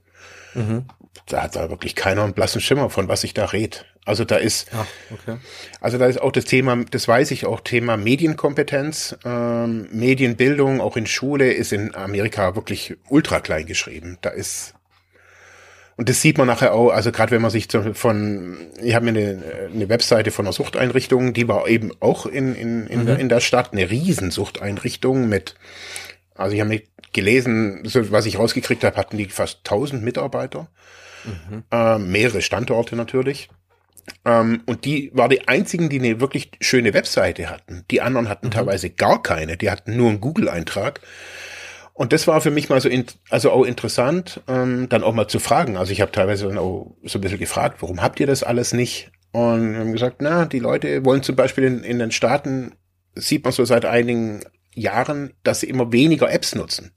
mhm. 0.54 0.86
da 1.28 1.44
hat 1.44 1.56
da 1.56 1.70
wirklich 1.70 1.96
keiner 1.96 2.24
einen 2.24 2.34
blassen 2.34 2.62
Schimmer 2.62 2.90
von, 2.90 3.08
was 3.08 3.24
ich 3.24 3.34
da 3.34 3.46
red. 3.46 3.86
Also 4.06 4.24
da 4.24 4.38
ist, 4.38 4.68
Ach, 4.74 4.88
okay. 5.12 5.38
also 5.82 5.98
da 5.98 6.08
ist 6.08 6.22
auch 6.22 6.32
das 6.32 6.46
Thema, 6.46 6.84
das 6.90 7.08
weiß 7.08 7.32
ich 7.32 7.46
auch, 7.46 7.60
Thema 7.60 7.98
Medienkompetenz, 7.98 9.16
ähm, 9.26 9.88
Medienbildung, 9.92 10.82
auch 10.82 10.96
in 10.96 11.06
Schule, 11.06 11.52
ist 11.52 11.74
in 11.74 11.94
Amerika 11.94 12.56
wirklich 12.56 12.98
ultra 13.10 13.40
klein 13.40 13.66
geschrieben. 13.66 14.18
Da 14.22 14.30
ist 14.30 14.74
und 16.00 16.08
das 16.08 16.22
sieht 16.22 16.38
man 16.38 16.48
nachher 16.48 16.74
auch, 16.74 16.92
also 16.92 17.12
gerade 17.12 17.32
wenn 17.32 17.42
man 17.42 17.52
sich 17.52 17.68
von, 17.92 18.56
ich 18.82 18.96
habe 18.96 19.12
mir 19.12 19.20
eine, 19.20 19.44
eine 19.74 19.90
Webseite 19.90 20.32
von 20.32 20.46
einer 20.46 20.54
Suchteinrichtung, 20.54 21.34
die 21.34 21.50
war 21.50 21.68
eben 21.68 21.92
auch 22.00 22.26
in, 22.26 22.56
in, 22.56 22.88
in, 22.88 23.02
mhm. 23.02 23.06
der, 23.06 23.20
in 23.20 23.28
der 23.28 23.42
Stadt, 23.42 23.74
eine 23.74 23.92
Riesensuchteinrichtung 23.92 25.28
mit, 25.28 25.56
also 26.36 26.56
ich 26.56 26.62
habe 26.62 26.70
nicht 26.70 26.88
gelesen, 27.12 27.82
so, 27.84 28.14
was 28.14 28.26
ich 28.28 28.40
rausgekriegt 28.40 28.86
habe, 28.86 28.96
hatten 28.96 29.18
die 29.18 29.26
fast 29.26 29.58
1000 29.66 30.02
Mitarbeiter, 30.02 30.70
mhm. 31.26 31.64
äh, 31.70 32.00
mehrere 32.00 32.42
Standorte 32.42 32.96
natürlich. 32.96 33.50
Ähm, 34.24 34.62
und 34.68 34.86
die 34.86 35.12
war 35.14 35.28
die 35.28 35.50
einzigen, 35.50 35.90
die 35.90 36.00
eine 36.00 36.22
wirklich 36.22 36.52
schöne 36.62 36.94
Webseite 36.94 37.50
hatten. 37.50 37.84
Die 37.92 38.00
anderen 38.00 38.30
hatten 38.30 38.48
mhm. 38.48 38.52
teilweise 38.52 38.90
gar 38.90 39.22
keine, 39.22 39.58
die 39.58 39.70
hatten 39.70 39.98
nur 39.98 40.08
einen 40.08 40.22
Google-Eintrag. 40.22 41.02
Und 42.00 42.14
das 42.14 42.28
war 42.28 42.40
für 42.40 42.50
mich 42.50 42.70
mal 42.70 42.80
so, 42.80 42.88
in, 42.88 43.04
also 43.30 43.52
auch 43.52 43.66
interessant, 43.66 44.40
ähm, 44.48 44.88
dann 44.88 45.04
auch 45.04 45.14
mal 45.14 45.28
zu 45.28 45.38
fragen. 45.38 45.76
Also 45.76 45.92
ich 45.92 46.00
habe 46.00 46.14
teilweise 46.14 46.48
dann 46.48 46.58
auch 46.58 46.96
so 47.04 47.18
ein 47.18 47.22
bisschen 47.22 47.40
gefragt, 47.40 47.82
warum 47.82 48.02
habt 48.02 48.22
ihr 48.22 48.26
das 48.26 48.42
alles 48.42 48.72
nicht? 48.72 49.12
Und 49.34 49.76
haben 49.76 49.92
gesagt, 49.92 50.22
na, 50.22 50.46
die 50.46 50.60
Leute 50.60 51.04
wollen 51.04 51.24
zum 51.24 51.36
Beispiel 51.36 51.66
in, 51.66 51.84
in 51.84 52.00
den 52.00 52.12
Staaten, 52.12 52.72
sieht 53.16 53.44
man 53.44 53.52
so 53.52 53.66
seit 53.66 53.84
einigen 53.84 54.46
Jahren, 54.74 55.34
dass 55.44 55.60
sie 55.60 55.68
immer 55.68 55.92
weniger 55.92 56.32
Apps 56.32 56.56
nutzen. 56.56 56.94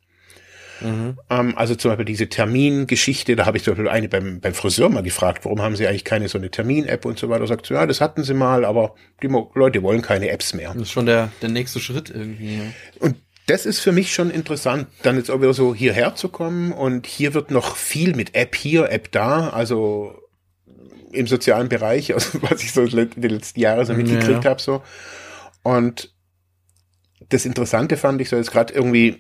Mhm. 0.80 1.18
Ähm, 1.28 1.58
also 1.58 1.74
zum 1.74 1.90
Beispiel 1.90 2.04
diese 2.04 2.28
Termingeschichte, 2.28 3.34
da 3.34 3.44
habe 3.44 3.56
ich 3.56 3.64
zum 3.64 3.72
Beispiel 3.72 3.88
eine 3.88 4.08
beim, 4.08 4.40
beim 4.40 4.54
Friseur 4.54 4.88
mal 4.88 5.02
gefragt, 5.02 5.44
warum 5.44 5.62
haben 5.62 5.74
sie 5.74 5.88
eigentlich 5.88 6.04
keine 6.04 6.28
so 6.28 6.38
eine 6.38 6.52
Termin-App 6.52 7.04
und 7.06 7.18
so 7.18 7.28
weiter. 7.28 7.48
Sagt 7.48 7.66
so, 7.66 7.74
ja, 7.74 7.86
das 7.86 8.00
hatten 8.00 8.22
sie 8.22 8.34
mal, 8.34 8.64
aber 8.64 8.94
die 9.20 9.26
Leute 9.26 9.82
wollen 9.82 10.00
keine 10.00 10.30
Apps 10.30 10.54
mehr. 10.54 10.72
Das 10.74 10.82
ist 10.82 10.92
schon 10.92 11.06
der, 11.06 11.32
der 11.42 11.48
nächste 11.48 11.80
Schritt 11.80 12.08
irgendwie. 12.08 12.58
Ja. 12.58 12.62
Und 13.00 13.16
das 13.46 13.66
ist 13.66 13.80
für 13.80 13.92
mich 13.92 14.14
schon 14.14 14.30
interessant, 14.30 14.86
dann 15.02 15.16
jetzt 15.16 15.30
auch 15.30 15.40
wieder 15.40 15.54
so 15.54 15.74
hierher 15.74 16.14
zu 16.14 16.28
kommen 16.28 16.72
und 16.72 17.06
hier 17.06 17.34
wird 17.34 17.50
noch 17.50 17.76
viel 17.76 18.14
mit 18.14 18.34
App 18.34 18.54
hier, 18.54 18.90
App 18.90 19.10
da, 19.10 19.48
also 19.50 20.16
im 21.12 21.26
sozialen 21.26 21.68
Bereich, 21.68 22.14
also 22.14 22.40
was 22.42 22.62
ich 22.62 22.72
so 22.72 22.86
die 22.86 23.28
letzten 23.28 23.60
Jahre 23.60 23.84
so 23.84 23.94
mitgekriegt 23.94 24.44
ja. 24.44 24.50
habe 24.50 24.62
so. 24.62 24.82
Und 25.62 26.14
das 27.28 27.44
Interessante 27.44 27.96
fand 27.96 28.20
ich 28.20 28.28
so 28.28 28.36
jetzt 28.36 28.52
gerade 28.52 28.72
irgendwie, 28.72 29.18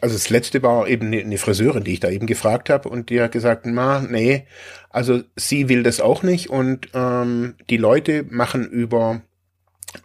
also 0.00 0.14
das 0.14 0.30
letzte 0.30 0.62
war 0.62 0.88
eben 0.88 1.08
eine, 1.08 1.20
eine 1.20 1.38
Friseurin, 1.38 1.84
die 1.84 1.94
ich 1.94 2.00
da 2.00 2.08
eben 2.08 2.26
gefragt 2.26 2.70
habe 2.70 2.88
und 2.88 3.10
die 3.10 3.20
hat 3.20 3.32
gesagt, 3.32 3.66
na, 3.66 4.00
nee, 4.00 4.46
also 4.88 5.22
sie 5.36 5.68
will 5.68 5.82
das 5.82 6.00
auch 6.00 6.22
nicht 6.22 6.48
und 6.48 6.88
ähm, 6.94 7.56
die 7.68 7.76
Leute 7.76 8.24
machen 8.28 8.66
über 8.66 9.20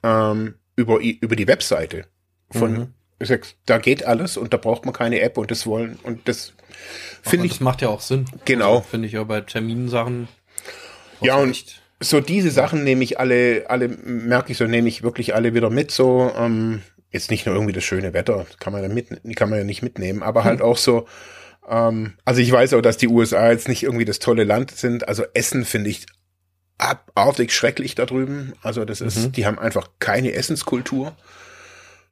ähm, 0.03 0.55
über 0.75 0.99
über 0.99 1.35
die 1.35 1.47
Webseite 1.47 2.05
von 2.51 2.73
mhm 2.73 2.93
ich 3.19 3.29
sag, 3.29 3.45
da 3.65 3.77
geht 3.77 4.05
alles 4.05 4.37
und 4.37 4.53
da 4.53 4.57
braucht 4.57 4.85
man 4.85 4.93
keine 4.93 5.21
App 5.21 5.37
und 5.37 5.51
das 5.51 5.65
wollen 5.65 5.97
und 6.03 6.27
das 6.27 6.53
finde 7.21 7.45
ich. 7.45 7.53
Das 7.53 7.61
macht 7.61 7.81
ja 7.81 7.89
auch 7.89 8.01
Sinn. 8.01 8.25
Genau. 8.45 8.77
Also, 8.77 8.89
finde 8.89 9.07
ich 9.07 9.13
ja 9.13 9.23
bei 9.23 9.41
Terminsachen. 9.41 10.27
Ja, 11.21 11.37
und 11.37 11.49
nicht. 11.49 11.81
so 11.99 12.19
diese 12.19 12.51
Sachen 12.51 12.83
nehme 12.83 13.03
ich 13.03 13.19
alle, 13.19 13.65
alle, 13.69 13.87
merke 13.87 14.51
ich 14.51 14.57
so, 14.57 14.65
nehme 14.65 14.89
ich 14.89 15.03
wirklich 15.03 15.33
alle 15.33 15.53
wieder 15.53 15.69
mit, 15.69 15.91
so, 15.91 16.31
ähm, 16.37 16.81
jetzt 17.09 17.31
nicht 17.31 17.45
nur 17.45 17.55
irgendwie 17.55 17.73
das 17.73 17.85
schöne 17.85 18.13
Wetter, 18.13 18.45
kann 18.59 18.73
man 18.73 18.83
ja 18.83 18.89
mit, 18.89 19.07
kann 19.35 19.49
man 19.49 19.59
ja 19.59 19.65
nicht 19.65 19.81
mitnehmen, 19.81 20.21
aber 20.21 20.43
halt 20.43 20.59
hm. 20.59 20.65
auch 20.65 20.77
so, 20.77 21.07
ähm, 21.69 22.15
also 22.25 22.41
ich 22.41 22.51
weiß 22.51 22.73
auch, 22.73 22.81
dass 22.81 22.97
die 22.97 23.07
USA 23.07 23.49
jetzt 23.49 23.69
nicht 23.69 23.83
irgendwie 23.83 24.05
das 24.05 24.19
tolle 24.19 24.43
Land 24.43 24.71
sind, 24.71 25.07
also 25.07 25.23
Essen 25.33 25.63
finde 25.63 25.89
ich 25.89 26.05
abartig 26.77 27.53
schrecklich 27.53 27.95
da 27.95 28.05
drüben, 28.05 28.53
also 28.61 28.83
das 28.83 28.99
ist, 28.99 29.17
mhm. 29.17 29.31
die 29.31 29.45
haben 29.45 29.57
einfach 29.57 29.91
keine 29.99 30.33
Essenskultur. 30.33 31.15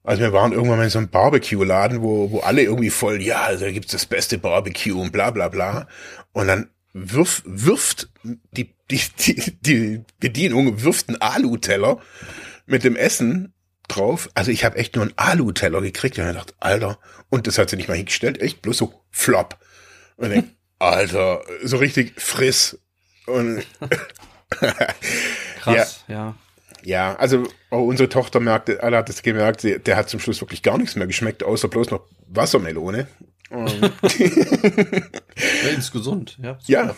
Also 0.04 0.22
wir 0.22 0.34
waren 0.34 0.52
irgendwann 0.52 0.78
mal 0.78 0.84
in 0.84 0.90
so 0.90 1.00
einem 1.00 1.10
Barbecue-Laden, 1.10 2.02
wo, 2.02 2.30
wo 2.32 2.40
alle 2.40 2.62
irgendwie 2.62 2.90
voll, 2.90 3.22
ja, 3.22 3.44
also 3.44 3.64
da 3.66 3.72
gibt's 3.72 3.94
das 3.94 4.06
beste 4.06 4.38
Barbecue 4.38 5.00
und 5.00 5.12
bla 5.12 5.32
bla 5.32 5.48
bla. 5.48 5.88
Und 6.34 6.48
dann 6.48 6.70
wirf, 6.92 7.42
wirft 7.46 8.10
die, 8.24 8.74
die, 8.92 9.02
die, 9.20 9.58
die 9.62 10.02
Bedienung 10.20 10.84
wirft 10.84 11.08
einen 11.08 11.22
Alu-Teller 11.22 12.00
mit 12.66 12.84
dem 12.84 12.98
Essen 12.98 13.54
drauf. 13.88 14.30
Also 14.34 14.52
ich 14.52 14.66
habe 14.66 14.78
echt 14.78 14.96
nur 14.96 15.06
einen 15.06 15.14
Alu-Teller 15.16 15.82
gekriegt 15.82 16.20
und 16.20 16.28
ich 16.28 16.36
dachte, 16.36 16.54
Alter, 16.60 17.00
und 17.30 17.48
das 17.48 17.58
hat 17.58 17.70
sie 17.70 17.78
nicht 17.78 17.88
mal 17.88 17.98
hingestellt, 17.98 18.42
echt 18.42 18.62
bloß 18.62 18.78
so 18.78 19.02
flop. 19.10 19.58
Und 20.18 20.28
ich 20.28 20.34
denk, 20.34 20.50
Alter, 20.80 21.44
so 21.64 21.78
richtig 21.78 22.20
friss. 22.20 22.78
Und 23.26 23.66
Krass, 25.62 26.04
ja. 26.10 26.16
ja. 26.16 26.36
Ja, 26.86 27.16
also 27.16 27.48
oh, 27.74 27.84
unsere 27.84 28.08
Tochter 28.08 28.40
merkte, 28.40 28.84
alle 28.84 28.98
hat 28.98 29.10
es 29.10 29.24
gemerkt, 29.24 29.62
sie, 29.62 29.80
der 29.80 29.98
hat 29.98 30.10
zum 30.10 30.20
Schluss 30.20 30.40
wirklich 30.42 30.62
gar 30.62 30.78
nichts 30.78 30.96
mehr 30.96 31.08
geschmeckt, 31.08 31.44
außer 31.44 31.68
bloß 31.68 31.90
noch 31.92 32.02
Wassermelone. 32.28 33.08
ja, 33.52 33.68
ist 35.78 35.92
gesund, 35.92 36.38
ja. 36.42 36.58
Ja. 36.66 36.96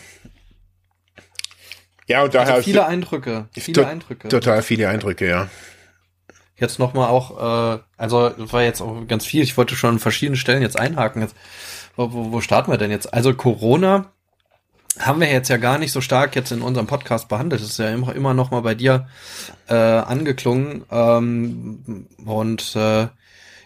Ja, 2.06 2.22
und 2.22 2.34
daher. 2.34 2.54
Also 2.54 2.64
viele 2.64 2.86
Eindrücke, 2.86 3.48
viele 3.52 3.82
to 3.82 3.88
Eindrücke. 3.88 4.28
Total 4.28 4.62
viele 4.62 4.88
Eindrücke, 4.88 5.28
ja. 5.28 5.48
Jetzt 6.56 6.78
nochmal 6.78 7.08
auch, 7.08 7.76
äh, 7.76 7.80
also 7.96 8.32
war 8.36 8.62
jetzt 8.62 8.80
auch 8.80 9.06
ganz 9.06 9.26
viel, 9.26 9.42
ich 9.42 9.56
wollte 9.58 9.76
schon 9.76 9.94
an 9.94 9.98
verschiedenen 9.98 10.36
Stellen 10.36 10.62
jetzt 10.62 10.78
einhaken. 10.78 11.20
Jetzt, 11.20 11.36
wo, 11.96 12.08
wo 12.12 12.40
starten 12.40 12.70
wir 12.70 12.78
denn 12.78 12.90
jetzt? 12.90 13.12
Also 13.12 13.34
Corona 13.34 14.12
haben 14.98 15.20
wir 15.20 15.30
jetzt 15.30 15.48
ja 15.48 15.56
gar 15.56 15.78
nicht 15.78 15.92
so 15.92 16.00
stark 16.00 16.36
jetzt 16.36 16.52
in 16.52 16.62
unserem 16.62 16.86
Podcast 16.86 17.28
behandelt. 17.28 17.60
Das 17.60 17.68
ist 17.68 17.78
ja 17.78 17.90
immer, 17.90 18.14
immer 18.14 18.34
noch 18.34 18.50
mal 18.50 18.62
bei 18.62 18.74
dir 18.74 19.08
äh, 19.68 19.74
angeklungen. 19.74 20.84
Ähm, 20.90 22.06
und 22.24 22.76
äh, 22.76 23.08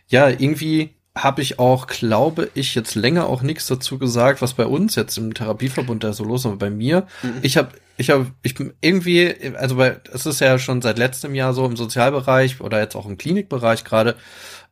ja, 0.09 0.29
irgendwie 0.29 0.95
habe 1.17 1.43
ich 1.43 1.59
auch, 1.59 1.87
glaube 1.87 2.51
ich, 2.55 2.75
jetzt 2.75 2.95
länger 2.95 3.27
auch 3.27 3.43
nichts 3.43 3.67
dazu 3.67 3.99
gesagt, 3.99 4.43
was 4.43 4.55
bei 4.55 4.67
uns 4.67 4.95
jetzt 4.95 5.19
im 5.19 5.35
Therapieverbund 5.35 6.05
da 6.05 6.13
so 6.13 6.25
los 6.25 6.43
ist. 6.43 6.47
Aber 6.47 6.57
bei 6.57 6.71
mir, 6.71 7.07
mhm. 7.23 7.39
ich 7.43 7.57
habe, 7.57 7.71
ich 7.97 8.11
habe, 8.11 8.27
ich 8.43 8.55
bin 8.55 8.75
irgendwie, 8.81 9.35
also 9.57 9.77
bei, 9.77 10.01
es 10.13 10.27
ist 10.27 10.41
ja 10.41 10.59
schon 10.59 10.83
seit 10.83 10.99
letztem 10.99 11.35
Jahr 11.35 11.53
so 11.53 11.67
im 11.67 11.77
Sozialbereich 11.77 12.61
oder 12.61 12.81
jetzt 12.81 12.95
auch 12.97 13.07
im 13.07 13.19
Klinikbereich 13.19 13.85
gerade, 13.85 14.17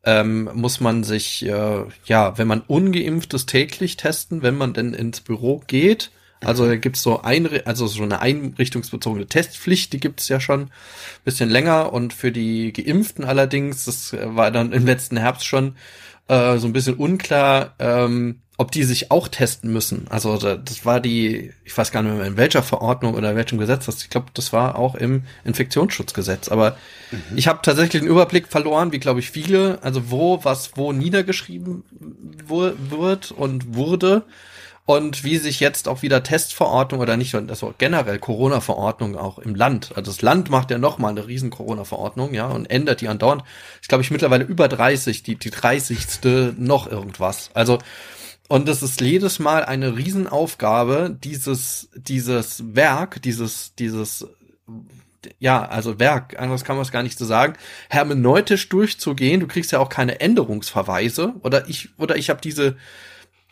ähm, 0.04 0.48
muss 0.54 0.80
man 0.80 1.04
sich, 1.04 1.44
äh, 1.44 1.84
ja, 2.04 2.38
wenn 2.38 2.46
man 2.46 2.62
ungeimpft 2.62 3.34
ist, 3.34 3.48
täglich 3.48 3.96
testen, 3.96 4.42
wenn 4.42 4.56
man 4.56 4.72
denn 4.72 4.94
ins 4.94 5.20
Büro 5.20 5.62
geht. 5.66 6.12
Also 6.44 6.66
da 6.66 6.76
gibt's 6.76 7.02
so 7.02 7.22
ein, 7.22 7.48
also 7.66 7.86
so 7.86 8.02
eine 8.02 8.20
einrichtungsbezogene 8.20 9.26
Testpflicht, 9.26 9.92
die 9.92 10.00
gibt's 10.00 10.28
ja 10.28 10.40
schon 10.40 10.70
bisschen 11.24 11.50
länger. 11.50 11.92
Und 11.92 12.12
für 12.12 12.32
die 12.32 12.72
Geimpften 12.72 13.24
allerdings, 13.24 13.84
das 13.84 14.16
war 14.20 14.50
dann 14.50 14.72
im 14.72 14.86
letzten 14.86 15.16
Herbst 15.16 15.46
schon 15.46 15.76
äh, 16.28 16.58
so 16.58 16.66
ein 16.66 16.72
bisschen 16.72 16.94
unklar, 16.94 17.74
ähm, 17.78 18.40
ob 18.60 18.72
die 18.72 18.82
sich 18.82 19.12
auch 19.12 19.28
testen 19.28 19.72
müssen. 19.72 20.06
Also 20.10 20.36
das 20.36 20.84
war 20.84 21.00
die, 21.00 21.52
ich 21.64 21.78
weiß 21.78 21.92
gar 21.92 22.02
nicht 22.02 22.16
mehr 22.16 22.26
in 22.26 22.36
welcher 22.36 22.62
Verordnung 22.62 23.14
oder 23.14 23.36
welchem 23.36 23.58
Gesetz 23.58 23.86
das. 23.86 24.02
Ich 24.02 24.10
glaube, 24.10 24.26
das 24.34 24.52
war 24.52 24.76
auch 24.76 24.96
im 24.96 25.22
Infektionsschutzgesetz. 25.44 26.48
Aber 26.48 26.76
mhm. 27.12 27.36
ich 27.38 27.46
habe 27.46 27.60
tatsächlich 27.62 28.02
den 28.02 28.10
Überblick 28.10 28.48
verloren, 28.48 28.90
wie 28.92 28.98
glaube 28.98 29.20
ich 29.20 29.30
viele, 29.30 29.78
also 29.82 30.10
wo 30.10 30.44
was 30.44 30.72
wo 30.76 30.92
niedergeschrieben 30.92 31.84
wird 32.48 33.30
und 33.30 33.76
wurde 33.76 34.24
und 34.88 35.22
wie 35.22 35.36
sich 35.36 35.60
jetzt 35.60 35.86
auch 35.86 36.00
wieder 36.00 36.22
Testverordnung 36.22 37.02
oder 37.02 37.18
nicht, 37.18 37.34
also 37.34 37.74
generell 37.76 38.18
Corona-Verordnung 38.18 39.18
auch 39.18 39.38
im 39.38 39.54
Land. 39.54 39.90
Also 39.94 40.10
das 40.10 40.22
Land 40.22 40.48
macht 40.48 40.70
ja 40.70 40.78
noch 40.78 40.96
mal 40.96 41.10
eine 41.10 41.26
riesen 41.26 41.50
Corona-Verordnung, 41.50 42.32
ja, 42.32 42.46
und 42.46 42.64
ändert 42.70 43.02
die 43.02 43.08
andauernd. 43.08 43.42
Ich 43.82 43.88
glaube, 43.88 44.00
ich 44.00 44.10
mittlerweile 44.10 44.44
über 44.44 44.66
30, 44.66 45.22
die, 45.22 45.36
die 45.36 45.50
30. 45.50 46.56
noch 46.56 46.90
irgendwas. 46.90 47.50
Also 47.52 47.76
und 48.48 48.66
es 48.66 48.82
ist 48.82 49.02
jedes 49.02 49.38
Mal 49.38 49.62
eine 49.62 49.94
Riesenaufgabe, 49.94 51.14
dieses, 51.22 51.90
dieses 51.94 52.74
Werk, 52.74 53.20
dieses, 53.20 53.74
dieses, 53.74 54.26
ja, 55.38 55.66
also 55.66 56.00
Werk, 56.00 56.40
anders 56.40 56.64
kann 56.64 56.76
man 56.76 56.86
es 56.86 56.92
gar 56.92 57.02
nicht 57.02 57.18
so 57.18 57.26
sagen, 57.26 57.58
hermeneutisch 57.90 58.70
durchzugehen. 58.70 59.40
Du 59.40 59.48
kriegst 59.48 59.70
ja 59.70 59.80
auch 59.80 59.90
keine 59.90 60.22
Änderungsverweise 60.22 61.34
oder 61.42 61.68
ich, 61.68 61.90
oder 61.98 62.16
ich 62.16 62.30
habe 62.30 62.40
diese, 62.40 62.78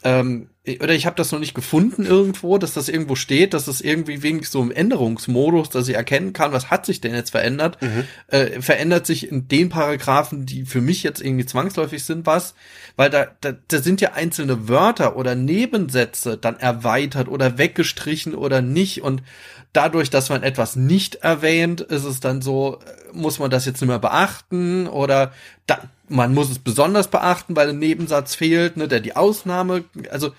ähm, 0.03 0.49
oder 0.81 0.95
ich 0.95 1.07
habe 1.07 1.17
das 1.17 1.31
noch 1.31 1.39
nicht 1.39 1.55
gefunden 1.55 2.05
irgendwo, 2.05 2.59
dass 2.59 2.75
das 2.75 2.89
irgendwo 2.89 3.15
steht, 3.15 3.55
dass 3.55 3.69
es 3.69 3.81
irgendwie 3.81 4.23
wenigstens 4.23 4.53
so 4.53 4.63
im 4.63 4.73
Änderungsmodus, 4.73 5.71
dass 5.71 5.89
ich 5.89 5.95
erkennen 5.95 6.33
kann, 6.33 6.53
was 6.53 6.71
hat 6.71 6.87
sich 6.87 7.01
denn 7.01 7.15
jetzt 7.15 7.31
verändert, 7.31 7.81
mhm. 7.81 8.05
äh, 8.29 8.61
verändert 8.61 9.07
sich 9.07 9.31
in 9.31 9.47
den 9.47 9.69
Paragraphen, 9.69 10.45
die 10.45 10.65
für 10.65 10.81
mich 10.81 11.05
jetzt 11.05 11.23
irgendwie 11.23 11.47
zwangsläufig 11.47 12.05
sind, 12.05 12.27
was, 12.27 12.55
weil 12.97 13.11
da, 13.11 13.29
da, 13.41 13.53
da 13.69 13.79
sind 13.79 14.01
ja 14.01 14.15
einzelne 14.15 14.69
Wörter 14.69 15.17
oder 15.17 15.37
Nebensätze 15.37 16.37
dann 16.37 16.59
erweitert 16.59 17.29
oder 17.29 17.59
weggestrichen 17.59 18.35
oder 18.35 18.61
nicht. 18.61 19.03
Und 19.03 19.23
dadurch, 19.77 20.11
dass 20.11 20.31
man 20.31 20.43
etwas 20.43 20.75
nicht 20.77 21.17
erwähnt, 21.17 21.81
ist 21.81 22.05
es 22.05 22.21
dann 22.21 22.41
so, 22.41 22.79
muss 23.13 23.39
man 23.39 23.51
das 23.51 23.67
jetzt 23.67 23.81
nicht 23.81 23.89
mehr 23.89 23.99
beachten 23.99 24.87
oder 24.87 25.33
da, 25.67 25.79
man 26.09 26.35
muss 26.35 26.51
es 26.51 26.59
besonders 26.59 27.09
beachten, 27.09 27.57
weil 27.57 27.71
ein 27.71 27.79
Nebensatz 27.79 28.35
fehlt, 28.35 28.77
ne, 28.77 28.89
der 28.89 29.01
die 29.01 29.17
Ausnahme, 29.17 29.85
also 30.11 30.33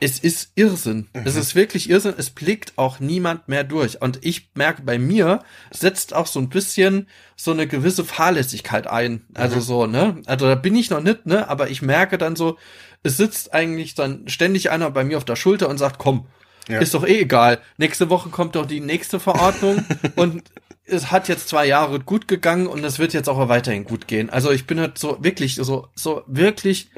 es 0.00 0.18
ist 0.18 0.50
Irrsinn. 0.56 1.08
Mhm. 1.12 1.22
Es 1.24 1.36
ist 1.36 1.54
wirklich 1.54 1.88
Irrsinn. 1.88 2.14
Es 2.16 2.30
blickt 2.30 2.72
auch 2.74 2.98
niemand 2.98 3.46
mehr 3.46 3.62
durch. 3.62 4.02
Und 4.02 4.18
ich 4.22 4.48
merke 4.54 4.82
bei 4.82 4.98
mir 4.98 5.44
setzt 5.70 6.12
auch 6.12 6.26
so 6.26 6.40
ein 6.40 6.48
bisschen 6.48 7.06
so 7.36 7.52
eine 7.52 7.68
gewisse 7.68 8.04
Fahrlässigkeit 8.04 8.88
ein. 8.88 9.24
Also 9.34 9.56
mhm. 9.56 9.60
so, 9.60 9.86
ne? 9.86 10.22
Also 10.26 10.46
da 10.46 10.56
bin 10.56 10.74
ich 10.74 10.90
noch 10.90 11.00
nicht, 11.00 11.26
ne? 11.26 11.48
Aber 11.48 11.70
ich 11.70 11.82
merke 11.82 12.18
dann 12.18 12.34
so, 12.34 12.58
es 13.04 13.16
sitzt 13.16 13.54
eigentlich 13.54 13.94
dann 13.94 14.26
ständig 14.26 14.70
einer 14.70 14.90
bei 14.90 15.04
mir 15.04 15.18
auf 15.18 15.24
der 15.24 15.36
Schulter 15.36 15.68
und 15.68 15.78
sagt, 15.78 16.00
komm, 16.00 16.26
ja. 16.68 16.78
ist 16.80 16.94
doch 16.94 17.06
eh 17.06 17.20
egal. 17.20 17.60
Nächste 17.76 18.10
Woche 18.10 18.30
kommt 18.30 18.56
doch 18.56 18.66
die 18.66 18.80
nächste 18.80 19.20
Verordnung 19.20 19.84
und 20.16 20.42
es 20.84 21.10
hat 21.10 21.28
jetzt 21.28 21.48
zwei 21.48 21.66
Jahre 21.66 22.00
gut 22.00 22.28
gegangen 22.28 22.66
und 22.66 22.84
es 22.84 22.98
wird 22.98 23.12
jetzt 23.12 23.28
auch 23.28 23.48
weiterhin 23.48 23.84
gut 23.84 24.08
gehen. 24.08 24.30
Also 24.30 24.50
ich 24.50 24.66
bin 24.66 24.80
halt 24.80 24.98
so 24.98 25.18
wirklich, 25.22 25.54
so, 25.54 25.88
so 25.94 26.22
wirklich 26.26 26.90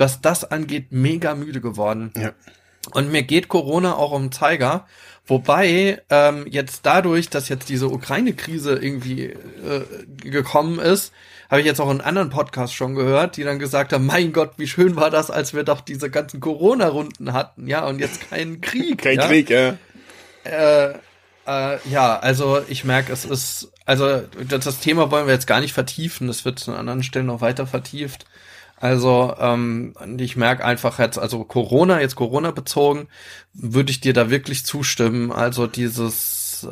was 0.00 0.20
das 0.20 0.50
angeht, 0.50 0.86
mega 0.90 1.34
müde 1.34 1.60
geworden. 1.60 2.12
Ja. 2.16 2.32
Und 2.92 3.12
mir 3.12 3.22
geht 3.22 3.48
Corona 3.48 3.94
auch 3.94 4.12
um 4.12 4.32
Zeiger. 4.32 4.86
Wobei 5.26 6.02
ähm, 6.08 6.46
jetzt 6.48 6.86
dadurch, 6.86 7.28
dass 7.28 7.50
jetzt 7.50 7.68
diese 7.68 7.88
Ukraine-Krise 7.88 8.76
irgendwie 8.76 9.24
äh, 9.24 9.36
gekommen 10.16 10.78
ist, 10.78 11.12
habe 11.50 11.60
ich 11.60 11.66
jetzt 11.66 11.80
auch 11.80 11.90
in 11.90 12.00
anderen 12.00 12.30
Podcasts 12.30 12.74
schon 12.74 12.94
gehört, 12.94 13.36
die 13.36 13.42
dann 13.42 13.58
gesagt 13.58 13.92
haben, 13.92 14.06
mein 14.06 14.32
Gott, 14.32 14.52
wie 14.56 14.68
schön 14.68 14.94
war 14.94 15.10
das, 15.10 15.30
als 15.30 15.52
wir 15.52 15.64
doch 15.64 15.80
diese 15.80 16.08
ganzen 16.08 16.40
Corona-Runden 16.40 17.32
hatten, 17.32 17.66
ja, 17.66 17.84
und 17.86 17.98
jetzt 17.98 18.30
keinen 18.30 18.60
Krieg. 18.60 19.02
Kein 19.02 19.18
ja? 19.18 19.26
Krieg, 19.26 19.50
ja. 19.50 19.76
Äh, 20.44 20.94
äh, 21.46 21.78
ja, 21.90 22.18
also 22.18 22.62
ich 22.68 22.84
merke, 22.84 23.12
es 23.12 23.24
ist, 23.24 23.72
also 23.84 24.22
das, 24.48 24.64
das 24.64 24.78
Thema 24.78 25.10
wollen 25.10 25.26
wir 25.26 25.34
jetzt 25.34 25.48
gar 25.48 25.60
nicht 25.60 25.72
vertiefen, 25.72 26.28
das 26.28 26.44
wird 26.44 26.66
an 26.68 26.76
anderen 26.76 27.02
Stellen 27.02 27.26
noch 27.26 27.40
weiter 27.40 27.66
vertieft. 27.66 28.26
Also 28.76 29.34
ähm, 29.38 29.94
ich 30.18 30.36
merke 30.36 30.64
einfach 30.64 30.98
jetzt, 30.98 31.18
also 31.18 31.44
Corona, 31.44 32.00
jetzt 32.00 32.14
Corona 32.14 32.50
bezogen, 32.50 33.08
würde 33.52 33.90
ich 33.90 34.00
dir 34.00 34.14
da 34.14 34.30
wirklich 34.30 34.64
zustimmen. 34.64 35.32
Also 35.32 35.66
dieses, 35.66 36.66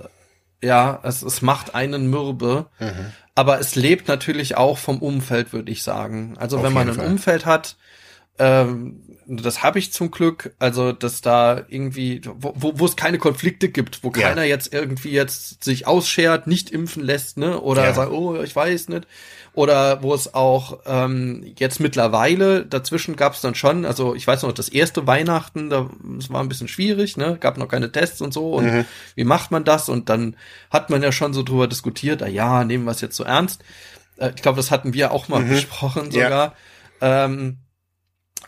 ja, 0.62 1.00
es, 1.02 1.22
es 1.22 1.42
macht 1.42 1.74
einen 1.74 2.08
mürbe, 2.10 2.66
mhm. 2.78 3.12
aber 3.34 3.60
es 3.60 3.74
lebt 3.74 4.08
natürlich 4.08 4.56
auch 4.56 4.78
vom 4.78 4.98
Umfeld, 4.98 5.52
würde 5.52 5.70
ich 5.70 5.82
sagen. 5.82 6.36
Also 6.38 6.58
Auf 6.58 6.62
wenn 6.64 6.72
man 6.72 6.88
ein 6.88 6.94
Fall. 6.94 7.06
Umfeld 7.06 7.46
hat, 7.46 7.76
ähm, 8.38 9.02
das 9.26 9.62
habe 9.62 9.78
ich 9.78 9.92
zum 9.92 10.10
Glück, 10.10 10.54
also 10.58 10.92
dass 10.92 11.20
da 11.20 11.62
irgendwie, 11.68 12.22
wo, 12.24 12.72
wo 12.76 12.86
es 12.86 12.96
keine 12.96 13.18
Konflikte 13.18 13.68
gibt, 13.68 14.02
wo 14.02 14.10
keiner 14.10 14.42
ja. 14.42 14.48
jetzt 14.48 14.72
irgendwie 14.72 15.10
jetzt 15.10 15.62
sich 15.62 15.86
ausschert, 15.86 16.46
nicht 16.46 16.70
impfen 16.70 17.04
lässt, 17.04 17.36
ne? 17.36 17.60
Oder 17.60 17.84
ja. 17.84 17.92
sagt, 17.92 18.10
oh, 18.10 18.40
ich 18.42 18.56
weiß 18.56 18.88
nicht 18.88 19.06
oder 19.58 20.04
wo 20.04 20.14
es 20.14 20.34
auch 20.34 20.78
ähm, 20.86 21.44
jetzt 21.58 21.80
mittlerweile 21.80 22.64
dazwischen 22.64 23.16
gab 23.16 23.34
es 23.34 23.40
dann 23.40 23.56
schon, 23.56 23.84
also 23.84 24.14
ich 24.14 24.24
weiß 24.24 24.44
noch, 24.44 24.52
das 24.52 24.68
erste 24.68 25.08
Weihnachten, 25.08 25.68
da 25.68 25.90
das 26.16 26.30
war 26.30 26.40
ein 26.40 26.48
bisschen 26.48 26.68
schwierig, 26.68 27.16
ne, 27.16 27.38
gab 27.40 27.58
noch 27.58 27.66
keine 27.66 27.90
Tests 27.90 28.20
und 28.20 28.32
so 28.32 28.52
und 28.52 28.66
mhm. 28.66 28.84
wie 29.16 29.24
macht 29.24 29.50
man 29.50 29.64
das 29.64 29.88
und 29.88 30.10
dann 30.10 30.36
hat 30.70 30.90
man 30.90 31.02
ja 31.02 31.10
schon 31.10 31.32
so 31.32 31.42
drüber 31.42 31.66
diskutiert, 31.66 32.22
ah 32.22 32.28
ja, 32.28 32.62
nehmen 32.62 32.84
wir 32.84 32.92
es 32.92 33.00
jetzt 33.00 33.16
so 33.16 33.24
ernst. 33.24 33.64
Äh, 34.16 34.30
ich 34.36 34.42
glaube, 34.42 34.58
das 34.58 34.70
hatten 34.70 34.94
wir 34.94 35.10
auch 35.10 35.26
mal 35.26 35.40
mhm. 35.40 35.48
besprochen 35.48 36.12
sogar. 36.12 36.54
Ja. 37.00 37.24
Ähm, 37.24 37.58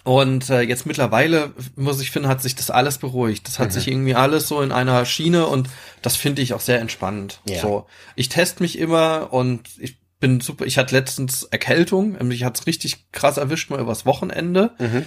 und 0.05 0.49
äh, 0.49 0.63
jetzt 0.63 0.87
mittlerweile, 0.87 1.53
muss 1.77 2.01
ich 2.01 2.11
finden, 2.11 2.29
hat 2.29 2.43
sich 2.43 2.55
das 2.55 2.71
alles 2.71 2.99
beruhigt. 2.99 3.47
Das 3.47 3.59
hat 3.59 3.69
mhm. 3.69 3.73
sich 3.73 3.89
irgendwie 3.89 4.15
alles 4.15 4.49
so 4.49 4.63
in 4.63 4.73
einer 4.73 5.05
Schiene 5.05 5.47
und 5.47 5.69
das 6.03 6.17
finde 6.17 6.43
ich 6.43 6.55
auch 6.55 6.61
sehr 6.61 6.81
entspannend. 6.81 7.41
Ja. 7.47 7.61
So, 7.61 7.87
ich 8.17 8.29
teste 8.29 8.63
mich 8.63 8.79
immer 8.79 9.33
und 9.33 9.69
ich 9.79 9.99
bin 10.21 10.41
super. 10.41 10.67
Ich 10.67 10.79
hatte 10.79 10.95
letztens 10.95 11.45
Erkältung. 11.45 12.17
Mich 12.27 12.45
hat's 12.45 12.67
richtig 12.67 13.11
krass 13.11 13.39
erwischt, 13.39 13.71
mal 13.71 13.81
übers 13.81 14.07
Wochenende. 14.07 14.73
Mhm. 14.79 15.07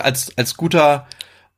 Als, 0.00 0.36
als 0.38 0.56
guter 0.56 1.06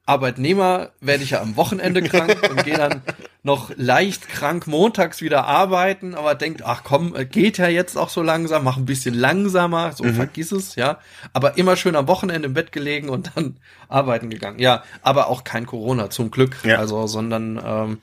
Arbeitnehmer 0.06 0.90
werde 1.00 1.24
ich 1.24 1.30
ja 1.30 1.40
am 1.40 1.56
Wochenende 1.56 2.02
krank 2.02 2.36
und 2.50 2.64
gehe 2.64 2.76
dann 2.76 3.00
noch 3.42 3.70
leicht 3.76 4.28
krank 4.28 4.66
montags 4.66 5.22
wieder 5.22 5.46
arbeiten, 5.46 6.14
aber 6.14 6.34
denkt, 6.34 6.62
ach 6.64 6.82
komm, 6.84 7.14
geht 7.30 7.56
ja 7.56 7.68
jetzt 7.68 7.96
auch 7.96 8.10
so 8.10 8.22
langsam, 8.22 8.64
mach 8.64 8.76
ein 8.76 8.84
bisschen 8.84 9.14
langsamer, 9.14 9.92
so 9.92 10.04
mhm. 10.04 10.14
vergiss 10.14 10.52
es, 10.52 10.76
ja. 10.76 10.98
Aber 11.32 11.56
immer 11.56 11.76
schön 11.76 11.96
am 11.96 12.06
Wochenende 12.06 12.46
im 12.46 12.54
Bett 12.54 12.70
gelegen 12.70 13.08
und 13.08 13.32
dann 13.34 13.56
arbeiten 13.88 14.28
gegangen. 14.28 14.58
Ja, 14.58 14.82
aber 15.02 15.28
auch 15.28 15.42
kein 15.42 15.64
Corona, 15.64 16.10
zum 16.10 16.30
Glück. 16.30 16.56
Ja. 16.64 16.78
Also, 16.78 17.06
sondern 17.06 17.60
ähm, 17.64 17.98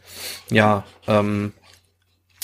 ja, 0.50 0.84
ähm, 1.08 1.53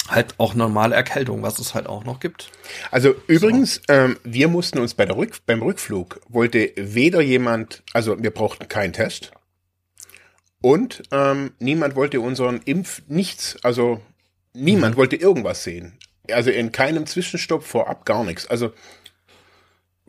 halt 0.07 0.35
auch 0.37 0.53
normale 0.53 0.95
Erkältung, 0.95 1.41
was 1.41 1.57
es 1.57 1.73
halt 1.73 1.87
auch 1.87 2.03
noch 2.03 2.19
gibt. 2.19 2.51
Also 2.91 3.15
übrigens, 3.25 3.81
so. 3.87 3.93
ähm, 3.93 4.17
wir 4.23 4.47
mussten 4.47 4.79
uns 4.79 4.93
bei 4.93 5.05
der 5.05 5.17
Rück 5.17 5.45
beim 5.47 5.61
Rückflug 5.61 6.21
wollte 6.29 6.71
weder 6.75 7.21
jemand, 7.21 7.83
also 7.93 8.21
wir 8.21 8.31
brauchten 8.31 8.67
keinen 8.67 8.93
Test 8.93 9.31
und 10.61 11.03
ähm, 11.11 11.51
niemand 11.59 11.95
wollte 11.95 12.19
unseren 12.19 12.61
Impf 12.65 13.01
nichts, 13.07 13.57
also 13.63 14.01
niemand 14.53 14.95
mhm. 14.95 14.99
wollte 14.99 15.15
irgendwas 15.15 15.63
sehen. 15.63 15.97
Also 16.31 16.49
in 16.49 16.71
keinem 16.71 17.05
Zwischenstopp 17.05 17.63
vorab 17.63 18.05
gar 18.05 18.23
nichts. 18.23 18.47
Also 18.47 18.71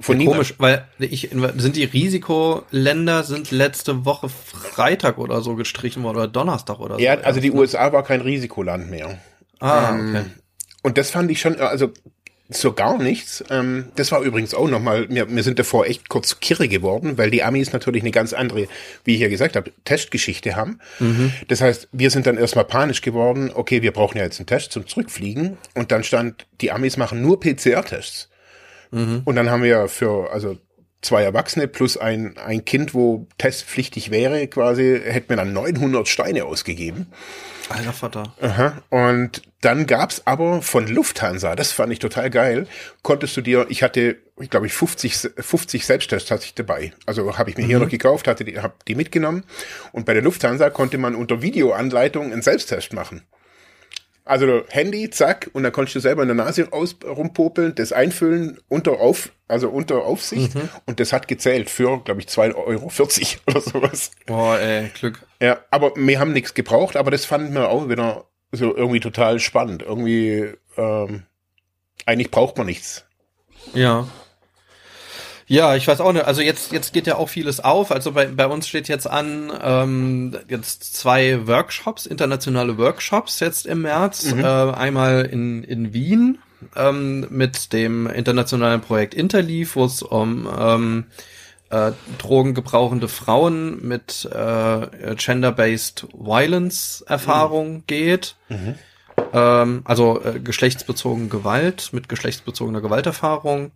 von 0.00 0.20
ja, 0.20 0.30
komisch, 0.30 0.54
weil 0.58 0.86
ich 0.98 1.30
sind 1.56 1.76
die 1.76 1.84
Risikoländer 1.84 3.24
sind 3.24 3.50
letzte 3.50 4.04
Woche 4.04 4.28
Freitag 4.28 5.18
oder 5.18 5.40
so 5.40 5.56
gestrichen 5.56 6.02
worden 6.04 6.18
oder 6.18 6.28
Donnerstag 6.28 6.78
oder 6.78 6.94
so. 6.96 7.00
Ja, 7.00 7.14
also 7.18 7.40
die 7.40 7.50
ne? 7.50 7.56
USA 7.56 7.92
war 7.92 8.04
kein 8.04 8.20
Risikoland 8.20 8.90
mehr. 8.90 9.18
Ah, 9.58 9.90
ähm, 9.90 10.08
okay. 10.08 10.24
Und 10.82 10.98
das 10.98 11.10
fand 11.10 11.30
ich 11.30 11.40
schon, 11.40 11.60
also 11.60 11.92
so 12.50 12.72
gar 12.72 12.98
nichts. 12.98 13.44
Ähm, 13.50 13.86
das 13.96 14.10
war 14.10 14.22
übrigens 14.22 14.54
auch 14.54 14.68
nochmal, 14.68 15.08
wir, 15.10 15.28
wir 15.28 15.42
sind 15.42 15.58
davor 15.58 15.86
echt 15.86 16.08
kurz 16.08 16.40
kirre 16.40 16.68
geworden, 16.68 17.18
weil 17.18 17.30
die 17.30 17.42
Amis 17.42 17.72
natürlich 17.72 18.02
eine 18.02 18.10
ganz 18.10 18.32
andere, 18.32 18.68
wie 19.04 19.14
ich 19.14 19.20
ja 19.20 19.28
gesagt 19.28 19.54
habe, 19.54 19.70
Testgeschichte 19.84 20.56
haben. 20.56 20.78
Mhm. 20.98 21.32
Das 21.48 21.60
heißt, 21.60 21.88
wir 21.92 22.10
sind 22.10 22.26
dann 22.26 22.38
erstmal 22.38 22.64
panisch 22.64 23.02
geworden, 23.02 23.50
okay, 23.52 23.82
wir 23.82 23.92
brauchen 23.92 24.16
ja 24.16 24.24
jetzt 24.24 24.40
einen 24.40 24.46
Test 24.46 24.72
zum 24.72 24.86
Zurückfliegen. 24.86 25.58
Und 25.74 25.92
dann 25.92 26.04
stand, 26.04 26.46
die 26.60 26.72
Amis 26.72 26.96
machen 26.96 27.20
nur 27.20 27.38
PCR-Tests. 27.38 28.30
Mhm. 28.90 29.22
Und 29.24 29.36
dann 29.36 29.50
haben 29.50 29.62
wir 29.62 29.88
für, 29.88 30.32
also 30.32 30.56
zwei 31.00 31.22
Erwachsene 31.22 31.68
plus 31.68 31.96
ein, 31.96 32.36
ein 32.38 32.64
Kind, 32.64 32.94
wo 32.94 33.26
testpflichtig 33.38 34.10
wäre, 34.10 34.46
quasi, 34.48 35.00
hätten 35.04 35.28
wir 35.28 35.36
dann 35.36 35.52
900 35.52 36.08
Steine 36.08 36.44
ausgegeben. 36.44 37.06
Alter 37.68 37.92
Vater. 37.92 38.34
Aha. 38.40 38.82
Und 38.88 39.42
dann 39.60 39.86
gab's 39.86 40.22
aber 40.24 40.62
von 40.62 40.86
Lufthansa, 40.86 41.54
das 41.54 41.72
fand 41.72 41.92
ich 41.92 41.98
total 41.98 42.30
geil, 42.30 42.66
konntest 43.02 43.36
du 43.36 43.40
dir, 43.40 43.66
ich 43.68 43.82
hatte, 43.82 44.16
ich 44.40 44.50
glaube 44.50 44.66
ich, 44.66 44.72
50, 44.72 45.30
50 45.38 45.84
Selbsttests 45.84 46.30
hatte 46.30 46.44
ich 46.44 46.54
dabei. 46.54 46.92
Also 47.06 47.36
habe 47.36 47.50
ich 47.50 47.56
mir 47.56 47.64
mhm. 47.64 47.68
hier 47.68 47.78
noch 47.78 47.88
gekauft, 47.88 48.26
hatte 48.26 48.44
die, 48.44 48.58
hab 48.58 48.84
die 48.86 48.94
mitgenommen. 48.94 49.44
Und 49.92 50.06
bei 50.06 50.14
der 50.14 50.22
Lufthansa 50.22 50.70
konnte 50.70 50.98
man 50.98 51.14
unter 51.14 51.42
Videoanleitung 51.42 52.32
einen 52.32 52.42
Selbsttest 52.42 52.92
machen. 52.92 53.22
Also 54.28 54.62
Handy, 54.68 55.08
zack, 55.08 55.48
und 55.54 55.62
dann 55.62 55.72
konntest 55.72 55.96
du 55.96 56.00
selber 56.00 56.20
in 56.20 56.28
der 56.28 56.34
Nase 56.34 56.70
aus, 56.70 56.96
rumpopeln, 57.02 57.74
das 57.74 57.92
einfüllen 57.92 58.58
unter 58.68 59.00
auf, 59.00 59.30
also 59.48 59.70
unter 59.70 60.04
Aufsicht 60.04 60.54
mhm. 60.54 60.68
und 60.84 61.00
das 61.00 61.14
hat 61.14 61.28
gezählt 61.28 61.70
für, 61.70 62.02
glaube 62.04 62.20
ich, 62.20 62.26
2,40 62.26 62.54
Euro 62.54 62.90
oder 63.46 63.60
sowas. 63.62 64.10
Boah, 64.26 64.58
ey, 64.58 64.90
Glück. 64.90 65.24
Ja, 65.40 65.60
aber 65.70 65.92
wir 65.96 66.20
haben 66.20 66.34
nichts 66.34 66.52
gebraucht, 66.52 66.96
aber 66.96 67.10
das 67.10 67.24
fanden 67.24 67.54
wir 67.54 67.70
auch 67.70 67.88
wieder 67.88 68.26
so 68.52 68.76
irgendwie 68.76 69.00
total 69.00 69.40
spannend. 69.40 69.82
Irgendwie, 69.82 70.52
ähm, 70.76 71.22
eigentlich 72.04 72.30
braucht 72.30 72.58
man 72.58 72.66
nichts. 72.66 73.06
Ja. 73.72 74.08
Ja, 75.48 75.74
ich 75.74 75.88
weiß 75.88 76.00
auch 76.02 76.12
nicht. 76.12 76.26
Also 76.26 76.42
jetzt, 76.42 76.72
jetzt 76.72 76.92
geht 76.92 77.06
ja 77.06 77.16
auch 77.16 77.30
vieles 77.30 77.60
auf. 77.60 77.90
Also 77.90 78.12
bei, 78.12 78.26
bei 78.26 78.46
uns 78.46 78.68
steht 78.68 78.86
jetzt 78.86 79.10
an, 79.10 79.50
ähm, 79.62 80.36
jetzt 80.48 80.94
zwei 80.94 81.46
Workshops, 81.46 82.04
internationale 82.04 82.76
Workshops 82.76 83.40
jetzt 83.40 83.66
im 83.66 83.82
März. 83.82 84.26
Mhm. 84.26 84.44
Äh, 84.44 84.46
einmal 84.46 85.24
in, 85.24 85.64
in 85.64 85.94
Wien 85.94 86.38
ähm, 86.76 87.26
mit 87.30 87.72
dem 87.72 88.06
internationalen 88.06 88.82
Projekt 88.82 89.14
Interleaf, 89.14 89.74
wo 89.76 89.86
es 89.86 90.02
um 90.02 90.46
ähm, 90.58 91.06
äh, 91.70 91.92
drogengebrauchende 92.18 93.08
Frauen 93.08 93.86
mit 93.86 94.28
äh, 94.30 95.14
Gender-Based 95.14 96.08
Violence-Erfahrung 96.12 97.72
mhm. 97.72 97.82
geht. 97.86 98.36
Mhm. 98.50 98.74
Ähm, 99.32 99.80
also 99.84 100.22
äh, 100.22 100.40
geschlechtsbezogene 100.40 101.28
Gewalt 101.28 101.90
mit 101.92 102.10
geschlechtsbezogener 102.10 102.82
Gewalterfahrung. 102.82 103.70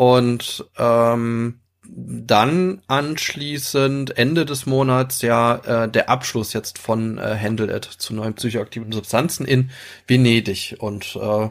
Und 0.00 0.64
ähm, 0.78 1.60
dann 1.84 2.80
anschließend 2.86 4.16
Ende 4.16 4.46
des 4.46 4.64
Monats 4.64 5.20
ja 5.20 5.56
äh, 5.56 5.90
der 5.90 6.08
Abschluss 6.08 6.54
jetzt 6.54 6.78
von 6.78 7.18
äh, 7.18 7.36
Handle 7.38 7.76
It 7.76 7.84
zu 7.84 8.14
neuen 8.14 8.32
psychoaktiven 8.32 8.92
Substanzen 8.92 9.44
in 9.44 9.68
Venedig. 10.06 10.76
Und 10.78 11.18
äh, 11.20 11.50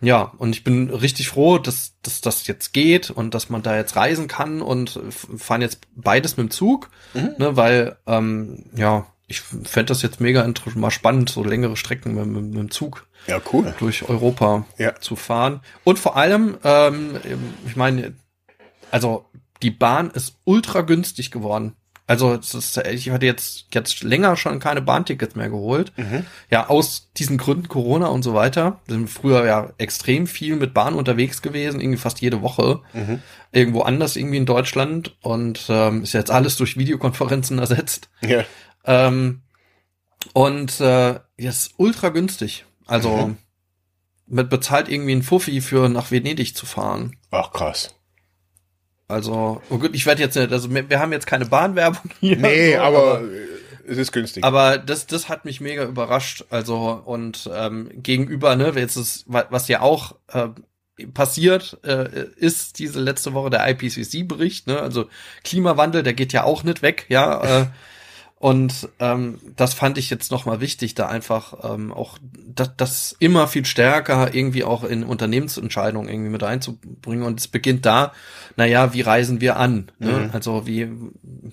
ja, 0.00 0.32
und 0.38 0.54
ich 0.54 0.62
bin 0.62 0.90
richtig 0.90 1.30
froh, 1.30 1.58
dass, 1.58 1.94
dass 2.02 2.20
das 2.20 2.46
jetzt 2.46 2.72
geht 2.72 3.10
und 3.10 3.34
dass 3.34 3.50
man 3.50 3.64
da 3.64 3.74
jetzt 3.74 3.96
reisen 3.96 4.28
kann 4.28 4.62
und 4.62 5.00
fahren 5.10 5.60
jetzt 5.60 5.80
beides 5.96 6.36
mit 6.36 6.46
dem 6.46 6.50
Zug, 6.52 6.88
mhm. 7.14 7.34
ne, 7.38 7.56
weil 7.56 7.96
ähm, 8.06 8.66
ja, 8.76 9.08
ich 9.32 9.40
fände 9.40 9.86
das 9.86 10.02
jetzt 10.02 10.20
mega 10.20 10.46
mal 10.74 10.90
spannend, 10.90 11.30
so 11.30 11.42
längere 11.42 11.76
Strecken 11.76 12.14
mit, 12.14 12.26
mit, 12.26 12.44
mit 12.44 12.58
dem 12.58 12.70
Zug 12.70 13.06
ja, 13.26 13.40
cool. 13.52 13.74
durch 13.78 14.08
Europa 14.08 14.66
ja. 14.76 14.94
zu 15.00 15.16
fahren. 15.16 15.60
Und 15.84 15.98
vor 15.98 16.16
allem, 16.16 16.58
ähm, 16.64 17.16
ich 17.66 17.74
meine, 17.74 18.14
also 18.90 19.24
die 19.62 19.70
Bahn 19.70 20.10
ist 20.10 20.36
ultra 20.44 20.82
günstig 20.82 21.30
geworden. 21.30 21.74
Also 22.06 22.34
ist, 22.34 22.76
ich 22.76 23.10
hatte 23.10 23.24
jetzt 23.24 23.68
jetzt 23.72 24.02
länger 24.02 24.36
schon 24.36 24.58
keine 24.58 24.82
Bahntickets 24.82 25.34
mehr 25.34 25.48
geholt. 25.48 25.92
Mhm. 25.96 26.26
Ja, 26.50 26.68
aus 26.68 27.10
diesen 27.16 27.38
Gründen 27.38 27.68
Corona 27.68 28.08
und 28.08 28.22
so 28.22 28.34
weiter. 28.34 28.80
Wir 28.86 28.96
sind 28.96 29.08
früher 29.08 29.46
ja 29.46 29.70
extrem 29.78 30.26
viel 30.26 30.56
mit 30.56 30.74
Bahn 30.74 30.94
unterwegs 30.94 31.40
gewesen, 31.40 31.80
irgendwie 31.80 31.98
fast 31.98 32.20
jede 32.20 32.42
Woche. 32.42 32.80
Mhm. 32.92 33.20
Irgendwo 33.52 33.80
anders 33.80 34.16
irgendwie 34.16 34.36
in 34.36 34.46
Deutschland 34.46 35.16
und 35.22 35.66
ähm, 35.68 36.02
ist 36.02 36.12
jetzt 36.12 36.30
alles 36.30 36.56
durch 36.56 36.76
Videokonferenzen 36.76 37.58
ersetzt. 37.60 38.10
Ja. 38.20 38.44
Ähm, 38.84 39.42
und 40.32 40.80
äh, 40.80 41.20
ist 41.36 41.74
ultra 41.76 42.08
günstig. 42.10 42.64
Also 42.86 43.28
mhm. 43.28 43.36
mit 44.26 44.50
bezahlt 44.50 44.88
irgendwie 44.88 45.12
ein 45.12 45.22
Fuffi 45.22 45.60
für 45.60 45.88
nach 45.88 46.10
Venedig 46.10 46.56
zu 46.56 46.66
fahren. 46.66 47.16
Ach 47.30 47.52
krass. 47.52 47.94
Also, 49.08 49.60
oh 49.68 49.78
gut, 49.78 49.94
ich 49.94 50.06
werde 50.06 50.22
jetzt 50.22 50.36
nicht, 50.36 50.52
also 50.52 50.72
wir, 50.72 50.88
wir, 50.88 50.98
haben 50.98 51.12
jetzt 51.12 51.26
keine 51.26 51.44
Bahnwerbung 51.44 52.10
hier. 52.20 52.36
Nee, 52.36 52.76
so, 52.76 52.80
aber, 52.80 53.18
aber, 53.18 53.22
es 53.86 53.98
ist 53.98 54.12
günstig. 54.12 54.42
Aber 54.42 54.78
das, 54.78 55.06
das 55.06 55.28
hat 55.28 55.44
mich 55.44 55.60
mega 55.60 55.84
überrascht. 55.84 56.46
Also, 56.48 57.02
und 57.04 57.50
ähm, 57.52 57.90
gegenüber, 57.94 58.56
ne, 58.56 58.72
jetzt 58.76 58.96
ist, 58.96 59.24
was 59.26 59.68
ja 59.68 59.80
auch 59.80 60.16
äh, 60.28 60.48
passiert, 61.12 61.78
äh, 61.84 62.26
ist 62.36 62.78
diese 62.78 63.00
letzte 63.00 63.34
Woche 63.34 63.50
der 63.50 63.68
IPCC-Bericht, 63.68 64.66
ne? 64.66 64.80
Also 64.80 65.08
Klimawandel, 65.44 66.02
der 66.02 66.14
geht 66.14 66.32
ja 66.32 66.44
auch 66.44 66.62
nicht 66.64 66.80
weg, 66.80 67.06
ja. 67.08 67.62
Äh, 67.62 67.66
Und 68.42 68.88
ähm, 68.98 69.38
das 69.54 69.72
fand 69.72 69.98
ich 69.98 70.10
jetzt 70.10 70.32
nochmal 70.32 70.60
wichtig, 70.60 70.96
da 70.96 71.06
einfach 71.06 71.54
ähm, 71.62 71.92
auch 71.92 72.18
das, 72.52 72.70
das 72.76 73.16
immer 73.20 73.46
viel 73.46 73.64
stärker 73.64 74.34
irgendwie 74.34 74.64
auch 74.64 74.82
in 74.82 75.04
Unternehmensentscheidungen 75.04 76.08
irgendwie 76.08 76.30
mit 76.30 76.42
einzubringen. 76.42 77.22
Und 77.22 77.38
es 77.38 77.46
beginnt 77.46 77.86
da, 77.86 78.10
naja, 78.56 78.94
wie 78.94 79.02
reisen 79.02 79.40
wir 79.40 79.58
an? 79.58 79.92
Ne? 80.00 80.10
Mhm. 80.10 80.30
Also 80.32 80.66
wie 80.66 80.88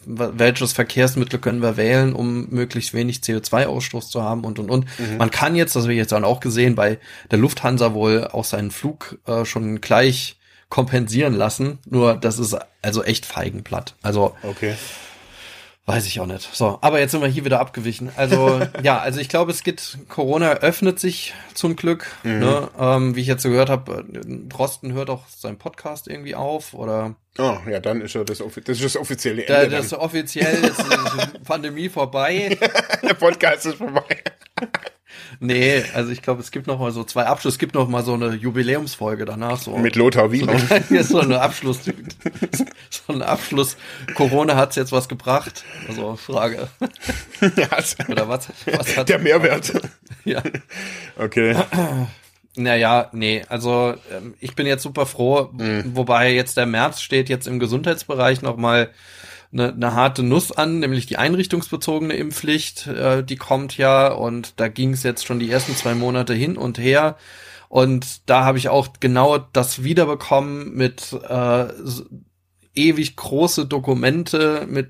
welches 0.07 0.73
Verkehrsmittel 0.73 1.37
können 1.37 1.61
wir 1.61 1.77
wählen, 1.77 2.13
um 2.13 2.49
möglichst 2.49 2.95
wenig 2.95 3.17
CO2-Ausstoß 3.19 4.09
zu 4.09 4.23
haben 4.23 4.43
und 4.43 4.57
und 4.57 4.71
und. 4.71 4.85
Mhm. 4.97 5.17
Man 5.17 5.29
kann 5.29 5.55
jetzt, 5.55 5.75
das 5.75 5.83
habe 5.83 5.93
ich 5.93 5.99
jetzt 5.99 6.11
dann 6.11 6.23
auch 6.23 6.39
gesehen, 6.39 6.73
bei 6.73 6.97
der 7.29 7.37
Lufthansa 7.37 7.93
wohl 7.93 8.25
auch 8.25 8.45
seinen 8.45 8.71
Flug 8.71 9.19
äh, 9.27 9.45
schon 9.45 9.79
gleich 9.79 10.39
kompensieren 10.69 11.35
lassen. 11.35 11.77
Nur 11.85 12.15
das 12.15 12.39
ist 12.39 12.57
also 12.81 13.03
echt 13.03 13.27
Feigenblatt. 13.27 13.93
Also 14.01 14.35
okay. 14.41 14.73
Weiß 15.89 16.05
ich 16.05 16.19
auch 16.19 16.27
nicht. 16.27 16.47
So, 16.53 16.77
aber 16.81 16.99
jetzt 16.99 17.11
sind 17.11 17.21
wir 17.21 17.27
hier 17.27 17.45
wieder 17.45 17.59
abgewichen. 17.59 18.11
Also 18.15 18.61
ja, 18.83 18.99
also 18.99 19.19
ich 19.19 19.27
glaube, 19.27 19.51
es 19.51 19.63
geht, 19.63 19.97
Corona 20.07 20.51
öffnet 20.51 20.99
sich 20.99 21.33
zum 21.55 21.75
Glück. 21.75 22.05
Mhm. 22.21 22.39
Ne? 22.39 22.67
Ähm, 22.79 23.15
wie 23.15 23.21
ich 23.21 23.27
jetzt 23.27 23.41
so 23.41 23.49
gehört 23.49 23.71
habe, 23.71 24.05
Drosten 24.47 24.93
hört 24.93 25.09
auch 25.09 25.27
seinen 25.27 25.57
Podcast 25.57 26.07
irgendwie 26.07 26.35
auf 26.35 26.75
oder. 26.75 27.15
Oh, 27.39 27.57
ja, 27.67 27.79
dann 27.79 28.01
ist 28.01 28.13
ja 28.13 28.23
das, 28.23 28.37
das, 28.37 28.57
ist 28.67 28.83
das 28.83 28.97
offizielle 28.97 29.45
Ende. 29.45 29.69
Da, 29.69 29.77
das 29.77 29.87
ist 29.87 29.93
offiziell, 29.93 30.63
ist 30.63 30.77
die 30.79 31.39
Pandemie 31.39 31.89
vorbei. 31.89 32.55
Der 33.01 33.15
Podcast 33.15 33.65
ist 33.65 33.77
vorbei. 33.77 34.21
Nee, 35.39 35.83
also 35.93 36.11
ich 36.11 36.21
glaube, 36.21 36.41
es 36.41 36.51
gibt 36.51 36.67
noch 36.67 36.79
mal 36.79 36.91
so 36.91 37.03
zwei 37.03 37.25
Abschluss, 37.25 37.53
es 37.55 37.59
gibt 37.59 37.75
noch 37.75 37.87
mal 37.87 38.03
so 38.03 38.13
eine 38.13 38.33
Jubiläumsfolge 38.33 39.25
danach. 39.25 39.59
So, 39.59 39.77
Mit 39.77 39.95
Lothar 39.95 40.31
Wiener. 40.31 40.57
So, 40.89 41.03
so 41.03 41.19
eine 41.19 41.41
Abschluss, 41.41 41.79
so 42.89 43.13
ein 43.13 43.21
Abschluss. 43.21 43.77
Corona 44.15 44.55
hat's 44.55 44.75
jetzt 44.75 44.91
was 44.91 45.07
gebracht? 45.09 45.63
Also 45.87 46.15
Frage. 46.15 46.67
Ja, 47.55 47.69
Oder 48.09 48.27
was? 48.27 48.49
was 48.65 48.97
hat 48.97 49.07
Der 49.07 49.19
Mehrwert. 49.19 49.71
Ja. 50.25 50.43
Okay. 51.17 51.55
Naja, 52.55 53.09
nee, 53.13 53.43
also 53.47 53.95
ähm, 54.11 54.35
ich 54.41 54.55
bin 54.55 54.67
jetzt 54.67 54.83
super 54.83 55.05
froh, 55.05 55.49
mhm. 55.53 55.95
wobei 55.95 56.33
jetzt 56.33 56.57
der 56.57 56.65
März 56.65 56.99
steht 56.99 57.29
jetzt 57.29 57.47
im 57.47 57.59
Gesundheitsbereich 57.59 58.41
noch 58.41 58.57
mal 58.57 58.89
eine, 59.51 59.73
eine 59.73 59.93
harte 59.93 60.23
Nuss 60.23 60.51
an, 60.51 60.79
nämlich 60.79 61.05
die 61.05 61.17
einrichtungsbezogene 61.17 62.13
Impfpflicht. 62.13 62.87
Äh, 62.87 63.23
die 63.23 63.37
kommt 63.37 63.77
ja 63.77 64.11
und 64.11 64.59
da 64.59 64.67
ging 64.67 64.93
es 64.93 65.03
jetzt 65.03 65.25
schon 65.25 65.39
die 65.39 65.49
ersten 65.49 65.75
zwei 65.75 65.95
Monate 65.95 66.33
hin 66.33 66.57
und 66.57 66.77
her. 66.77 67.17
Und 67.67 68.29
da 68.29 68.45
habe 68.45 68.57
ich 68.57 68.69
auch 68.69 68.89
genau 68.99 69.37
das 69.37 69.83
wiederbekommen 69.83 70.73
mit 70.73 71.13
äh, 71.13 71.67
ewig 72.73 73.15
große 73.15 73.65
Dokumente 73.65 74.65
mit, 74.67 74.89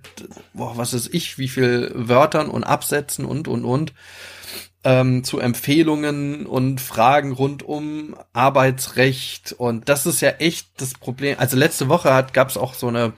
boah, 0.54 0.78
was 0.78 0.93
ist 0.93 1.13
ich, 1.13 1.38
wie 1.38 1.50
viel 1.50 1.91
Wörtern 1.93 2.50
und 2.50 2.63
Absätzen 2.63 3.26
und, 3.26 3.48
und, 3.48 3.65
und. 3.65 3.93
Ähm, 4.86 5.26
zu 5.26 5.39
Empfehlungen 5.39 6.45
und 6.45 6.80
Fragen 6.80 7.34
rund 7.34 7.63
um 7.63 8.15
Arbeitsrecht. 8.32 9.52
Und 9.52 9.89
das 9.89 10.06
ist 10.06 10.22
ja 10.22 10.30
echt 10.30 10.69
das 10.78 10.93
Problem. 10.93 11.36
Also 11.38 11.58
letzte 11.58 11.89
Woche 11.89 12.13
hat, 12.13 12.34
gab 12.34 12.50
es 12.50 12.56
auch 12.56 12.74
so 12.74 12.88
eine 12.88 13.12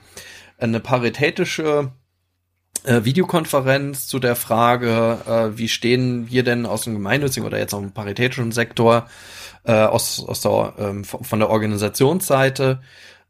eine 0.62 0.80
paritätische 0.80 1.92
äh, 2.84 3.04
Videokonferenz 3.04 4.06
zu 4.06 4.18
der 4.18 4.36
Frage, 4.36 5.18
äh, 5.26 5.58
wie 5.58 5.68
stehen 5.68 6.30
wir 6.30 6.42
denn 6.42 6.66
aus 6.66 6.82
dem 6.82 6.94
gemeinnützigen 6.94 7.46
oder 7.46 7.58
jetzt 7.58 7.74
auch 7.74 7.80
im 7.80 7.92
paritätischen 7.92 8.52
Sektor 8.52 9.08
äh, 9.64 9.72
aus, 9.72 10.24
aus 10.26 10.40
der, 10.40 10.74
ähm, 10.78 11.04
von 11.04 11.38
der 11.38 11.50
Organisationsseite 11.50 12.80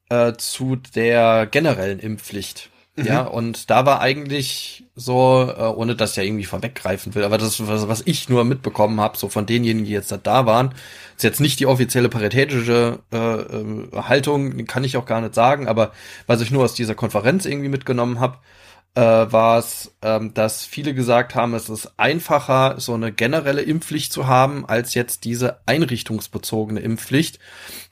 äh, 0.09 0.33
zu 0.35 0.77
der 0.77 1.47
generellen 1.47 1.99
Impfpflicht. 1.99 2.71
Mhm. 2.97 3.07
Ja, 3.07 3.23
und 3.23 3.71
da 3.71 3.87
war 3.87 4.01
eigentlich 4.01 4.85
so, 4.95 5.51
äh, 5.57 5.63
ohne 5.63 5.97
dass 5.97 6.11
ich 6.11 6.17
ja 6.19 6.23
irgendwie 6.25 6.45
vorweggreifen 6.45 7.15
will, 7.15 7.25
aber 7.25 7.39
das, 7.39 7.67
was, 7.67 7.89
was 7.89 8.03
ich 8.05 8.29
nur 8.29 8.45
mitbekommen 8.45 9.01
habe, 9.01 9.17
so 9.17 9.31
von 9.31 9.47
denjenigen, 9.47 9.87
die 9.87 9.93
jetzt 9.93 10.15
da 10.23 10.45
waren, 10.45 10.75
ist 11.17 11.23
jetzt 11.23 11.41
nicht 11.41 11.59
die 11.59 11.67
offizielle 11.67 12.11
paritätische 12.11 12.99
äh, 13.11 13.17
äh, 13.17 14.03
Haltung, 14.03 14.67
kann 14.67 14.85
ich 14.85 14.99
auch 14.99 15.07
gar 15.07 15.23
nicht 15.23 15.35
sagen, 15.35 15.69
aber 15.69 15.93
was 16.27 16.43
ich 16.43 16.51
nur 16.51 16.65
aus 16.65 16.75
dieser 16.75 16.95
Konferenz 16.95 17.47
irgendwie 17.47 17.71
mitgenommen 17.71 18.21
habe, 18.21 18.37
äh, 18.95 19.01
war 19.01 19.59
es, 19.59 19.95
ähm, 20.03 20.35
dass 20.35 20.65
viele 20.65 20.95
gesagt 20.95 21.35
haben, 21.35 21.55
es 21.55 21.69
ist 21.69 21.99
einfacher, 21.99 22.79
so 22.79 22.95
eine 22.95 23.13
generelle 23.13 23.63
Impfpflicht 23.63 24.13
zu 24.13 24.27
haben, 24.27 24.67
als 24.67 24.95
jetzt 24.95 25.25
diese 25.25 25.61
einrichtungsbezogene 25.67 26.81
Impfpflicht, 26.81 27.39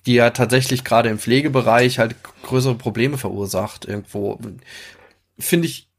die 0.06 0.14
ja 0.14 0.30
tatsächlich 0.30 0.84
gerade 0.84 1.08
im 1.08 1.18
Pflegebereich 1.18 1.98
halt 1.98 2.16
größere 2.42 2.74
Probleme 2.74 3.18
verursacht 3.18 3.86
irgendwo. 3.86 4.38
Finde 5.38 5.68
ich 5.68 5.89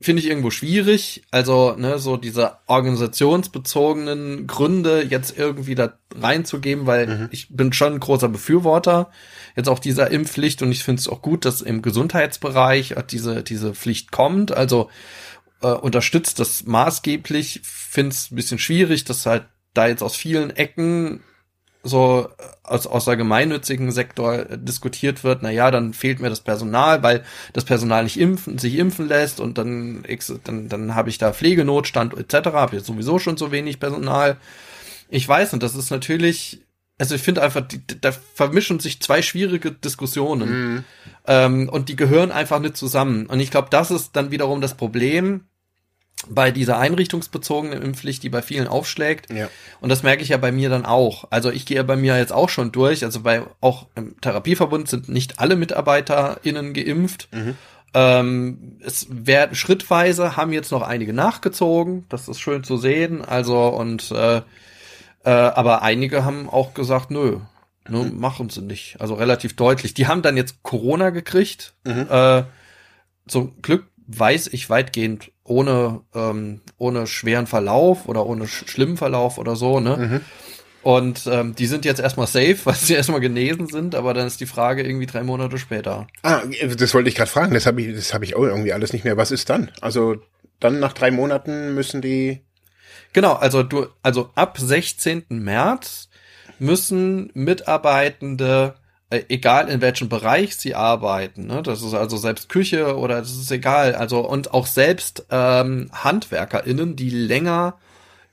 finde 0.00 0.20
ich 0.20 0.28
irgendwo 0.28 0.50
schwierig. 0.50 1.22
Also, 1.30 1.74
ne, 1.76 1.98
so 1.98 2.16
diese 2.16 2.58
organisationsbezogenen 2.66 4.46
Gründe 4.46 5.02
jetzt 5.02 5.36
irgendwie 5.38 5.74
da 5.74 5.94
reinzugeben, 6.14 6.86
weil 6.86 7.06
mhm. 7.06 7.28
ich 7.30 7.48
bin 7.50 7.72
schon 7.72 7.94
ein 7.94 8.00
großer 8.00 8.28
Befürworter 8.28 9.10
jetzt 9.56 9.68
auch 9.68 9.78
dieser 9.78 10.10
Impfpflicht 10.10 10.62
und 10.62 10.70
ich 10.70 10.84
finde 10.84 11.00
es 11.00 11.08
auch 11.08 11.22
gut, 11.22 11.44
dass 11.44 11.62
im 11.62 11.80
Gesundheitsbereich 11.80 12.94
diese, 13.10 13.42
diese 13.42 13.74
Pflicht 13.74 14.12
kommt. 14.12 14.52
Also 14.52 14.90
äh, 15.62 15.68
unterstützt 15.68 16.38
das 16.38 16.66
maßgeblich, 16.66 17.60
finde 17.64 18.10
es 18.10 18.30
ein 18.30 18.36
bisschen 18.36 18.58
schwierig, 18.58 19.04
dass 19.04 19.24
halt 19.24 19.46
da 19.72 19.86
jetzt 19.86 20.02
aus 20.02 20.14
vielen 20.14 20.50
Ecken 20.50 21.22
so 21.82 22.28
äh, 22.38 22.42
aus, 22.62 22.86
aus 22.86 23.04
der 23.04 23.16
gemeinnützigen 23.16 23.92
Sektor 23.92 24.44
diskutiert 24.56 25.24
wird, 25.24 25.42
na 25.42 25.50
ja, 25.50 25.70
dann 25.70 25.92
fehlt 25.94 26.20
mir 26.20 26.30
das 26.30 26.40
Personal, 26.40 27.02
weil 27.02 27.24
das 27.52 27.64
Personal 27.64 28.04
nicht 28.04 28.18
impfen, 28.18 28.58
sich 28.58 28.76
impfen 28.76 29.08
lässt 29.08 29.40
und 29.40 29.58
dann, 29.58 30.04
dann, 30.44 30.68
dann 30.68 30.94
habe 30.94 31.08
ich 31.08 31.18
da 31.18 31.32
Pflegenotstand 31.32 32.14
etc., 32.14 32.50
habe 32.52 32.76
jetzt 32.76 32.86
sowieso 32.86 33.18
schon 33.18 33.36
so 33.36 33.52
wenig 33.52 33.80
Personal. 33.80 34.36
Ich 35.08 35.28
weiß, 35.28 35.52
und 35.52 35.62
das 35.62 35.74
ist 35.74 35.90
natürlich, 35.90 36.64
also 36.98 37.14
ich 37.14 37.22
finde 37.22 37.42
einfach, 37.42 37.60
die, 37.60 37.80
da 38.00 38.12
vermischen 38.12 38.80
sich 38.80 39.00
zwei 39.00 39.22
schwierige 39.22 39.70
Diskussionen 39.70 40.48
mhm. 40.48 40.84
ähm, 41.26 41.68
und 41.68 41.88
die 41.88 41.96
gehören 41.96 42.32
einfach 42.32 42.58
nicht 42.58 42.76
zusammen. 42.76 43.26
Und 43.26 43.40
ich 43.40 43.50
glaube, 43.50 43.68
das 43.70 43.90
ist 43.90 44.16
dann 44.16 44.30
wiederum 44.30 44.60
das 44.60 44.74
Problem, 44.74 45.46
bei 46.28 46.50
dieser 46.50 46.78
einrichtungsbezogenen 46.78 47.82
Impfpflicht, 47.82 48.22
die 48.22 48.30
bei 48.30 48.42
vielen 48.42 48.66
aufschlägt. 48.66 49.30
Ja. 49.32 49.48
Und 49.80 49.90
das 49.90 50.02
merke 50.02 50.22
ich 50.22 50.30
ja 50.30 50.38
bei 50.38 50.50
mir 50.50 50.70
dann 50.70 50.86
auch. 50.86 51.26
Also 51.30 51.50
ich 51.50 51.66
gehe 51.66 51.82
bei 51.84 51.96
mir 51.96 52.16
jetzt 52.16 52.32
auch 52.32 52.48
schon 52.48 52.72
durch. 52.72 53.04
Also 53.04 53.20
bei 53.20 53.42
auch 53.60 53.86
im 53.94 54.20
Therapieverbund 54.20 54.88
sind 54.88 55.08
nicht 55.08 55.38
alle 55.38 55.56
MitarbeiterInnen 55.56 56.72
geimpft. 56.72 57.28
Mhm. 57.32 57.56
Ähm, 57.94 58.78
es 58.80 59.06
werden 59.10 59.54
schrittweise 59.54 60.36
haben 60.36 60.52
jetzt 60.52 60.72
noch 60.72 60.82
einige 60.82 61.12
nachgezogen. 61.12 62.06
Das 62.08 62.28
ist 62.28 62.40
schön 62.40 62.64
zu 62.64 62.76
sehen. 62.76 63.24
Also 63.24 63.68
und 63.68 64.10
äh, 64.10 64.38
äh, 64.38 65.30
aber 65.30 65.82
einige 65.82 66.24
haben 66.24 66.48
auch 66.48 66.72
gesagt, 66.72 67.10
nö, 67.10 67.40
nö 67.88 68.04
mhm. 68.04 68.18
machen 68.18 68.48
sie 68.48 68.62
nicht. 68.62 68.96
Also 69.00 69.14
relativ 69.14 69.54
deutlich. 69.54 69.92
Die 69.92 70.06
haben 70.06 70.22
dann 70.22 70.36
jetzt 70.36 70.62
Corona 70.62 71.10
gekriegt. 71.10 71.74
Mhm. 71.84 72.06
Äh, 72.10 72.42
zum 73.28 73.60
Glück 73.60 73.86
weiß 74.06 74.48
ich 74.48 74.70
weitgehend 74.70 75.30
ohne, 75.46 76.00
ähm, 76.14 76.60
ohne 76.78 77.06
schweren 77.06 77.46
Verlauf 77.46 78.08
oder 78.08 78.26
ohne 78.26 78.46
sch 78.46 78.68
schlimmen 78.68 78.96
Verlauf 78.96 79.38
oder 79.38 79.56
so, 79.56 79.80
ne? 79.80 79.96
Mhm. 79.96 80.20
Und 80.82 81.26
ähm, 81.26 81.56
die 81.56 81.66
sind 81.66 81.84
jetzt 81.84 82.00
erstmal 82.00 82.28
safe, 82.28 82.58
weil 82.64 82.74
sie 82.74 82.94
erstmal 82.94 83.20
genesen 83.20 83.66
sind, 83.66 83.94
aber 83.94 84.14
dann 84.14 84.26
ist 84.26 84.40
die 84.40 84.46
Frage 84.46 84.82
irgendwie 84.82 85.06
drei 85.06 85.22
Monate 85.22 85.58
später. 85.58 86.06
Ah, 86.22 86.42
das 86.78 86.94
wollte 86.94 87.08
ich 87.08 87.16
gerade 87.16 87.30
fragen, 87.30 87.54
das 87.54 87.66
habe 87.66 87.82
ich, 87.82 87.94
das 87.94 88.14
habe 88.14 88.24
ich 88.24 88.36
auch 88.36 88.44
irgendwie 88.44 88.72
alles 88.72 88.92
nicht 88.92 89.04
mehr. 89.04 89.16
Was 89.16 89.30
ist 89.30 89.50
dann? 89.50 89.70
Also 89.80 90.16
dann 90.60 90.78
nach 90.78 90.92
drei 90.92 91.10
Monaten 91.10 91.74
müssen 91.74 92.02
die. 92.02 92.42
Genau, 93.12 93.32
also 93.34 93.62
du, 93.62 93.86
also 94.02 94.30
ab 94.34 94.58
16. 94.58 95.24
März 95.28 96.08
müssen 96.58 97.30
Mitarbeitende 97.34 98.76
egal 99.10 99.68
in 99.68 99.80
welchem 99.80 100.08
Bereich 100.08 100.56
sie 100.56 100.74
arbeiten, 100.74 101.46
ne? 101.46 101.62
das 101.62 101.82
ist 101.82 101.94
also 101.94 102.16
selbst 102.16 102.48
Küche 102.48 102.96
oder 102.96 103.20
das 103.20 103.30
ist 103.30 103.50
egal, 103.50 103.94
also 103.94 104.20
und 104.20 104.52
auch 104.52 104.66
selbst 104.66 105.26
ähm, 105.30 105.90
HandwerkerInnen, 105.92 106.96
die 106.96 107.10
länger 107.10 107.78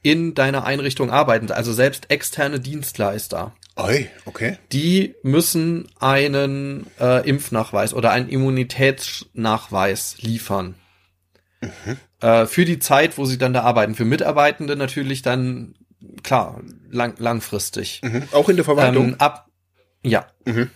in 0.02 0.34
deiner 0.34 0.66
Einrichtung 0.66 1.12
arbeiten, 1.12 1.52
also 1.52 1.74
selbst 1.74 2.12
externe 2.12 2.60
Dienstleister. 2.60 3.54
Oi, 3.76 4.08
okay. 4.26 4.58
Die 4.72 5.16
müssen 5.24 5.88
einen 6.00 6.88
äh, 7.00 7.28
Impfnachweis 7.28 7.94
oder 7.94 8.12
einen 8.12 8.30
Immunitätsnachweis 8.30 10.18
liefern. 10.20 10.76
Mhm. 11.62 11.98
Äh, 12.22 12.46
für 12.46 12.66
die 12.66 12.80
Zeit, 12.80 13.18
wo 13.18 13.26
sie 13.26 13.38
dann 13.38 13.54
da 13.54 13.62
arbeiten. 13.62 13.96
Für 13.96 14.06
Mitarbeitende 14.06 14.76
natürlich 14.76 15.24
dann, 15.24 15.76
klar, 16.22 16.62
lang, 16.92 17.16
langfristig. 17.18 18.02
Mhm. 18.04 18.24
Auch 18.32 18.50
in 18.50 18.58
der 18.58 18.66
Verwaltung? 18.66 19.10
Ähm, 19.10 19.16
ab, 19.18 19.48
ja. 20.04 20.28
Mhm. 20.46 20.70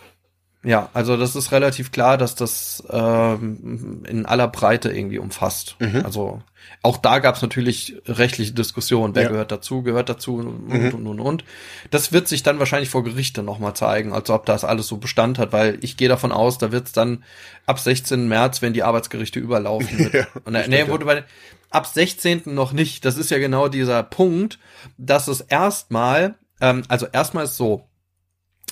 Ja, 0.63 0.89
also 0.93 1.15
das 1.15 1.35
ist 1.35 1.51
relativ 1.53 1.91
klar, 1.91 2.17
dass 2.17 2.35
das 2.35 2.83
ähm, 2.89 4.03
in 4.05 4.25
aller 4.25 4.49
Breite 4.49 4.89
irgendwie 4.91 5.19
umfasst. 5.19 5.77
Mhm. 5.79 6.01
Also 6.03 6.41
auch 6.81 6.97
da 6.97 7.19
gab 7.19 7.35
es 7.35 7.41
natürlich 7.41 8.01
rechtliche 8.05 8.53
Diskussionen, 8.53 9.15
wer 9.15 9.23
ja. 9.23 9.29
gehört 9.29 9.51
dazu, 9.51 9.81
gehört 9.81 10.09
dazu 10.09 10.35
und, 10.35 10.67
mhm. 10.67 10.93
und, 10.93 11.07
und, 11.07 11.19
und. 11.19 11.45
Das 11.91 12.11
wird 12.11 12.27
sich 12.27 12.43
dann 12.43 12.59
wahrscheinlich 12.59 12.89
vor 12.89 13.03
Gerichte 13.03 13.43
nochmal 13.43 13.75
zeigen, 13.75 14.11
also 14.11 14.33
ob 14.33 14.45
das 14.45 14.65
alles 14.65 14.87
so 14.87 14.97
Bestand 14.97 15.39
hat, 15.39 15.53
weil 15.53 15.77
ich 15.81 15.95
gehe 15.95 16.09
davon 16.09 16.33
aus, 16.33 16.57
da 16.57 16.71
wird 16.71 16.87
es 16.87 16.91
dann 16.91 17.23
ab 17.65 17.79
16. 17.79 18.27
März, 18.27 18.61
wenn 18.61 18.73
die 18.73 18.83
Arbeitsgerichte 18.83 19.39
überlaufen. 19.39 20.09
ja, 20.13 20.27
und, 20.43 20.55
äh, 20.55 20.67
nee, 20.67 20.87
wurde 20.89 21.05
bei, 21.05 21.23
ab 21.69 21.85
16. 21.85 22.41
noch 22.45 22.73
nicht. 22.73 23.05
Das 23.05 23.17
ist 23.17 23.31
ja 23.31 23.37
genau 23.37 23.69
dieser 23.69 24.03
Punkt, 24.03 24.59
dass 24.97 25.29
es 25.29 25.39
erstmal, 25.41 26.35
ähm, 26.59 26.83
also 26.89 27.05
erstmal 27.05 27.45
ist 27.45 27.55
so, 27.55 27.86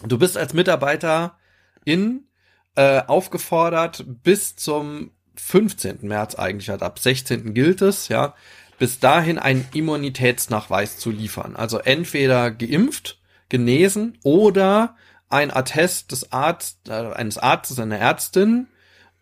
Du 0.04 0.18
bist 0.18 0.38
als 0.38 0.54
Mitarbeiter 0.54 1.38
in 1.86 2.28
äh, 2.76 3.02
aufgefordert, 3.08 4.04
bis 4.06 4.56
zum 4.56 5.12
15. 5.38 6.00
März 6.02 6.36
eigentlich 6.36 6.70
halt 6.70 6.84
ab 6.84 7.00
16. 7.00 7.54
gilt 7.54 7.82
es, 7.82 8.08
ja, 8.10 8.36
bis 8.78 9.00
dahin 9.00 9.40
einen 9.40 9.68
Immunitätsnachweis 9.74 10.98
zu 10.98 11.12
liefern. 11.12 11.56
Also 11.56 11.80
entweder 11.80 12.52
geimpft, 12.52 13.20
genesen 13.50 14.18
oder 14.24 14.96
ein 15.30 15.52
Attest 15.52 16.12
des 16.12 16.32
Arzt, 16.32 16.90
äh, 16.90 16.94
eines 16.94 17.38
Arztes, 17.38 17.80
einer 17.80 17.98
Ärztin, 17.98 18.68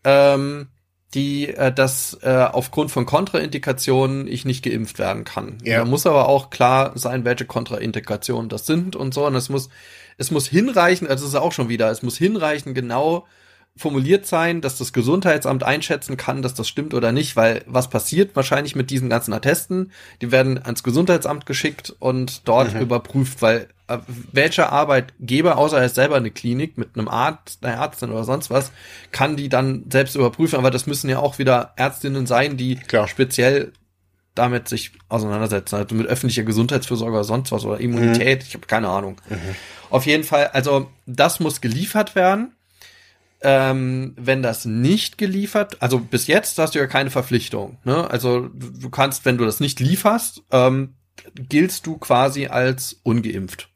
ähm, 0.04 0.70
die 1.14 1.50
äh, 1.50 1.72
dass 1.72 2.18
äh, 2.22 2.48
aufgrund 2.52 2.92
von 2.92 3.06
Kontraindikationen 3.06 4.28
ich 4.28 4.46
nicht 4.46 4.64
geimpft 4.64 5.00
werden 5.00 5.24
kann. 5.24 5.58
Ja. 5.64 5.80
Da 5.80 5.86
muss 5.86 6.06
aber 6.06 6.28
auch 6.28 6.50
klar 6.50 6.92
sein, 6.96 7.26
welche 7.26 7.46
Kontraindikationen 7.46 8.50
das 8.50 8.66
sind 8.66 8.96
und 8.96 9.14
so. 9.14 9.26
Und 9.26 9.36
es 9.36 9.50
muss 9.50 9.70
es 10.18 10.32
muss 10.32 10.48
hinreichen, 10.48 11.08
also 11.08 11.24
das 11.26 11.34
ist 11.34 11.40
auch 11.40 11.52
schon 11.52 11.70
wieder, 11.70 11.90
es 11.90 12.04
muss 12.04 12.18
hinreichen 12.18 12.74
genau 12.74 13.26
formuliert 13.76 14.28
sein, 14.28 14.62
dass 14.62 14.78
das 14.78 14.94
Gesundheitsamt 14.94 15.64
einschätzen 15.64 16.16
kann, 16.16 16.44
dass 16.44 16.54
das 16.54 16.68
stimmt 16.68 16.94
oder 16.94 17.12
nicht, 17.12 17.36
weil 17.36 17.64
was 17.66 17.90
passiert 17.90 18.36
wahrscheinlich 18.36 18.76
mit 18.76 18.92
diesen 18.92 19.10
ganzen 19.10 19.34
Attesten? 19.34 19.92
Die 20.22 20.32
werden 20.32 20.64
ans 20.64 20.84
Gesundheitsamt 20.84 21.46
geschickt 21.46 21.96
und 21.98 22.48
dort 22.48 22.76
mhm. 22.76 22.82
überprüft, 22.82 23.42
weil 23.42 23.68
welcher 24.32 24.72
Arbeitgeber, 24.72 25.58
außer 25.58 25.78
er 25.78 25.86
ist 25.86 25.96
selber 25.96 26.16
eine 26.16 26.32
Klinik 26.32 26.78
mit 26.78 26.90
einem 26.96 27.08
Arzt, 27.08 27.64
einer 27.64 27.76
Ärztin 27.76 28.12
oder 28.12 28.24
sonst 28.24 28.50
was, 28.50 28.72
kann 29.12 29.36
die 29.36 29.50
dann 29.50 29.86
selbst 29.92 30.16
überprüfen, 30.16 30.58
aber 30.58 30.72
das 30.72 30.88
müssen 30.88 31.10
ja 31.10 31.20
auch 31.20 31.40
wieder 31.40 31.74
Ärztinnen 31.76 32.26
sein, 32.26 32.58
die 32.58 32.76
Klar. 32.76 33.08
speziell 33.08 33.74
damit 34.36 34.68
sich 34.68 34.94
auseinandersetzen, 35.10 35.76
also 35.76 35.96
mit 35.96 36.08
öffentlicher 36.08 36.44
Gesundheitsfürsorge 36.44 37.14
oder 37.14 37.24
sonst 37.24 37.52
was 37.52 37.66
oder 37.66 37.80
Immunität, 37.80 38.40
mhm. 38.40 38.46
ich 38.48 38.54
habe 38.56 38.66
keine 38.66 38.90
Ahnung. 38.90 39.22
Mhm. 39.30 39.56
Auf 39.90 40.06
jeden 40.06 40.24
Fall, 40.24 40.48
also 40.48 40.90
das 41.06 41.40
muss 41.40 41.62
geliefert 41.62 42.16
werden. 42.16 42.56
Ähm, 43.46 44.14
wenn 44.18 44.42
das 44.42 44.64
nicht 44.64 45.18
geliefert, 45.18 45.82
also 45.82 46.00
bis 46.00 46.28
jetzt 46.28 46.58
hast 46.58 46.76
du 46.76 46.80
ja 46.80 46.88
keine 46.88 47.10
Verpflichtung. 47.10 47.78
Ne? 47.84 48.10
Also 48.10 48.48
du, 48.48 48.90
kannst, 48.90 49.26
wenn 49.26 49.38
du 49.38 49.44
das 49.44 49.60
nicht 49.60 49.82
lieferst, 49.82 50.44
ähm, 50.50 50.96
giltst 51.36 51.86
du 51.86 51.98
quasi 51.98 52.48
als 52.48 53.02
ungeimpft. 53.04 53.70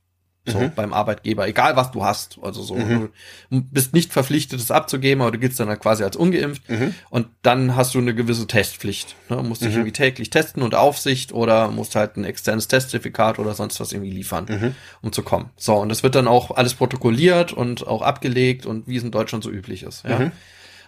So, 0.48 0.60
mhm. 0.60 0.72
beim 0.76 0.94
Arbeitgeber, 0.94 1.48
egal 1.48 1.76
was 1.76 1.92
du 1.92 2.04
hast. 2.04 2.40
Also 2.42 2.64
so, 2.64 2.76
mhm. 2.76 3.10
du 3.50 3.62
bist 3.62 3.94
nicht 3.94 4.14
verpflichtet, 4.14 4.60
es 4.60 4.72
abzugeben, 4.72 5.22
aber 5.22 5.32
du 5.32 5.40
giltst 5.40 5.60
dann 5.60 5.68
halt 5.68 5.82
quasi 5.82 6.04
als 6.04 6.16
ungeimpft. 6.16 6.70
Mhm. 6.70 6.94
Und 7.10 7.28
dann 7.42 7.76
hast 7.76 7.94
du 7.94 8.00
eine 8.00 8.16
gewisse 8.16 8.48
Testpflicht. 8.48 9.16
Ne? 9.30 9.44
Musst 9.44 9.62
dich 9.62 9.70
mhm. 9.70 9.76
irgendwie 9.76 9.92
täglich 9.92 10.30
testen 10.30 10.64
und 10.64 10.74
Aufsicht 10.74 11.34
oder 11.34 11.70
musst 11.70 11.96
halt 11.96 12.16
ein 12.16 12.24
externes 12.24 12.68
Testzertifikat 12.68 13.40
oder 13.40 13.54
sonst 13.54 13.80
was 13.80 13.92
irgendwie 13.92 14.12
liefern, 14.12 14.46
mhm. 14.48 14.76
um 15.02 15.12
zu 15.12 15.22
kommen. 15.22 15.50
So, 15.58 15.76
und 15.76 15.90
das 15.90 16.04
wird 16.04 16.16
dann 16.16 16.28
auch 16.28 16.52
alles 16.52 16.74
protokolliert 16.74 17.52
und 17.52 17.86
auch 17.86 18.02
abgelegt 18.02 18.66
und 18.66 18.88
wie 18.88 18.96
es 18.96 19.04
in 19.04 19.12
Deutschland 19.12 19.44
so 19.44 19.50
üblich 19.50 19.84
ist. 19.84 20.06
Ja. 20.06 20.20
Mhm. 20.20 20.32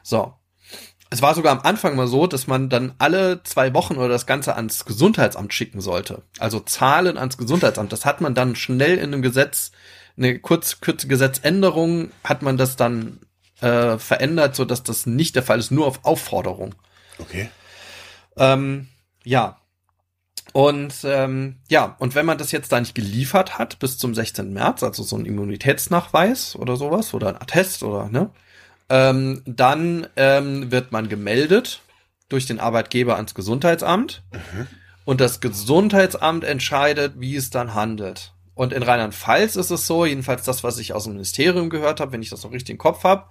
So 0.03 0.33
es 1.11 1.21
war 1.21 1.33
sogar 1.33 1.51
am 1.51 1.65
Anfang 1.65 1.95
mal 1.95 2.07
so, 2.07 2.27
dass 2.27 2.45
man 2.45 2.69
dann 2.69 2.93
alle 2.99 3.41
zwei 3.43 3.73
Wochen 3.73 3.95
oder 3.97 4.09
das 4.09 4.27
Ganze 4.27 4.55
ans 4.55 4.85
Gesundheitsamt 4.85 5.53
schicken 5.53 5.81
sollte. 5.81 6.21
Also 6.37 6.59
Zahlen 6.59 7.17
ans 7.17 7.37
Gesundheitsamt. 7.37 7.91
Das 7.91 8.05
hat 8.05 8.21
man 8.21 8.35
dann 8.35 8.55
schnell 8.55 8.97
in 8.97 9.05
einem 9.05 9.21
Gesetz, 9.23 9.71
eine 10.17 10.37
kurz, 10.37 10.81
kurze 10.81 11.07
Gesetzänderung, 11.07 12.11
hat 12.23 12.43
man 12.43 12.57
das 12.57 12.75
dann 12.75 13.19
äh, 13.61 13.97
verändert, 13.97 14.55
so 14.55 14.65
dass 14.65 14.83
das 14.83 15.07
nicht 15.07 15.35
der 15.35 15.43
Fall 15.43 15.57
ist, 15.57 15.71
nur 15.71 15.87
auf 15.87 16.05
Aufforderung. 16.05 16.75
Okay. 17.17 17.49
Ähm, 18.37 18.87
ja. 19.23 19.57
Und 20.53 20.93
ähm, 21.03 21.57
ja, 21.69 21.95
und 21.99 22.15
wenn 22.15 22.25
man 22.25 22.37
das 22.37 22.51
jetzt 22.51 22.71
da 22.71 22.79
nicht 22.79 22.95
geliefert 22.95 23.57
hat 23.57 23.79
bis 23.79 23.97
zum 23.97 24.13
16. 24.13 24.53
März, 24.53 24.83
also 24.83 25.03
so 25.03 25.15
ein 25.15 25.25
Immunitätsnachweis 25.25 26.55
oder 26.55 26.75
sowas 26.75 27.13
oder 27.13 27.29
ein 27.29 27.35
Attest 27.35 27.83
oder 27.83 28.09
ne, 28.09 28.31
ähm, 28.89 29.41
dann 29.45 30.07
ähm, 30.15 30.71
wird 30.71 30.91
man 30.91 31.09
gemeldet 31.09 31.81
durch 32.27 32.45
den 32.45 32.59
Arbeitgeber 32.59 33.15
ans 33.15 33.33
Gesundheitsamt 33.35 34.23
Mhm. 34.31 34.67
und 35.05 35.21
das 35.21 35.39
Gesundheitsamt 35.41 36.43
entscheidet, 36.43 37.13
wie 37.17 37.35
es 37.35 37.49
dann 37.49 37.73
handelt. 37.73 38.33
Und 38.53 38.73
in 38.73 38.83
Rheinland-Pfalz 38.83 39.55
ist 39.55 39.69
es 39.71 39.87
so, 39.87 40.05
jedenfalls 40.05 40.43
das, 40.43 40.63
was 40.63 40.77
ich 40.79 40.93
aus 40.93 41.05
dem 41.05 41.13
Ministerium 41.13 41.69
gehört 41.69 41.99
habe, 42.01 42.11
wenn 42.11 42.21
ich 42.21 42.29
das 42.29 42.43
noch 42.43 42.51
richtig 42.51 42.71
im 42.73 42.77
Kopf 42.77 43.03
habe, 43.03 43.25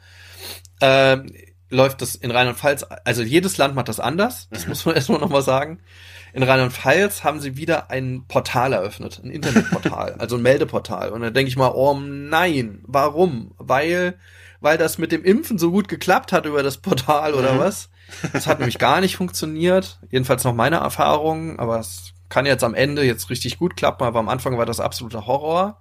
ähm, 0.80 1.32
läuft 1.70 2.00
das 2.00 2.14
in 2.14 2.30
Rheinland-Pfalz, 2.30 2.86
also 3.04 3.22
jedes 3.22 3.58
Land 3.58 3.74
macht 3.74 3.88
das 3.88 4.00
anders, 4.00 4.48
das 4.50 4.66
muss 4.66 4.86
man 4.86 4.94
erstmal 4.96 5.20
nochmal 5.20 5.42
sagen. 5.42 5.80
In 6.32 6.42
Rheinland-Pfalz 6.42 7.24
haben 7.24 7.40
sie 7.40 7.56
wieder 7.56 7.90
ein 7.90 8.24
Portal 8.26 8.72
eröffnet, 8.72 9.20
ein 9.22 9.30
Internetportal, 9.30 10.14
also 10.18 10.36
ein 10.36 10.42
Meldeportal. 10.42 11.10
Und 11.10 11.20
da 11.20 11.30
denke 11.30 11.48
ich 11.50 11.56
mal, 11.56 11.72
oh 11.74 11.94
nein, 11.98 12.80
warum? 12.86 13.52
Weil, 13.58 14.18
weil 14.60 14.78
das 14.78 14.98
mit 14.98 15.12
dem 15.12 15.24
Impfen 15.24 15.58
so 15.58 15.70
gut 15.70 15.88
geklappt 15.88 16.32
hat 16.32 16.46
über 16.46 16.62
das 16.62 16.78
Portal 16.78 17.34
oder 17.34 17.54
Mhm. 17.54 17.58
was? 17.58 17.90
Das 18.32 18.46
hat 18.46 18.58
nämlich 18.58 18.78
gar 18.78 19.00
nicht 19.00 19.16
funktioniert. 19.16 19.98
Jedenfalls 20.10 20.42
noch 20.44 20.54
meine 20.54 20.76
Erfahrung, 20.76 21.58
aber 21.58 21.78
es 21.78 22.12
kann 22.30 22.46
jetzt 22.46 22.64
am 22.64 22.74
Ende 22.74 23.02
jetzt 23.02 23.30
richtig 23.30 23.58
gut 23.58 23.76
klappen, 23.76 24.04
aber 24.04 24.18
am 24.18 24.28
Anfang 24.28 24.56
war 24.58 24.66
das 24.66 24.80
absoluter 24.80 25.26
Horror. 25.26 25.80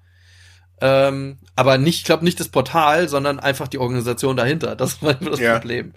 Ähm, 0.80 1.40
aber 1.56 1.78
nicht, 1.78 2.00
ich 2.00 2.04
glaube 2.06 2.24
nicht 2.24 2.40
das 2.40 2.50
Portal, 2.50 3.10
sondern 3.10 3.40
einfach 3.40 3.68
die 3.68 3.80
Organisation 3.80 4.38
dahinter. 4.38 4.76
Das 4.76 5.02
war 5.02 5.14
das 5.16 5.40
Ja. 5.40 5.58
Problem. 5.58 5.94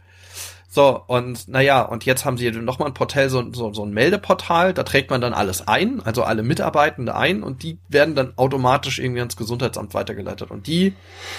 So, 0.73 1.03
und 1.09 1.49
naja, 1.49 1.83
und 1.83 2.05
jetzt 2.05 2.25
haben 2.25 2.39
sie 2.39 2.49
nochmal 2.53 2.87
ein 2.87 2.95
Portal, 2.95 3.29
so, 3.29 3.53
so, 3.53 3.75
so 3.75 3.85
ein 3.85 3.91
Meldeportal, 3.91 4.73
da 4.73 4.85
trägt 4.85 5.11
man 5.11 5.21
dann 5.21 5.33
alles 5.33 5.67
ein, 5.67 6.01
also 6.01 6.23
alle 6.23 6.45
Mitarbeitende 6.45 7.17
ein 7.17 7.43
und 7.43 7.65
die 7.65 7.81
werden 7.89 8.15
dann 8.15 8.39
automatisch 8.39 9.01
irgendwie 9.01 9.19
ans 9.19 9.37
Gesundheitsamt 9.37 9.95
weitergeleitet. 9.95 10.53
Und 10.53 10.69
die 10.69 10.95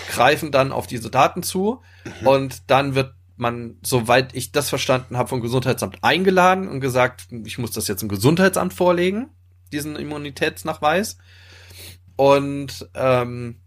greifen 0.09 0.51
dann 0.51 0.73
auf 0.73 0.85
diese 0.85 1.09
Daten 1.09 1.43
zu 1.43 1.81
und 2.25 2.69
dann 2.69 2.93
wird 2.93 3.13
man, 3.37 3.77
soweit 3.83 4.35
ich 4.35 4.51
das 4.51 4.67
verstanden 4.67 5.17
habe, 5.17 5.29
vom 5.29 5.39
Gesundheitsamt 5.39 5.99
eingeladen 6.01 6.67
und 6.67 6.81
gesagt, 6.81 7.27
ich 7.45 7.57
muss 7.57 7.71
das 7.71 7.87
jetzt 7.87 8.03
im 8.03 8.09
Gesundheitsamt 8.09 8.73
vorlegen, 8.73 9.29
diesen 9.71 9.95
Immunitätsnachweis. 9.95 11.17
Und 12.17 12.89
ähm, 12.95 13.61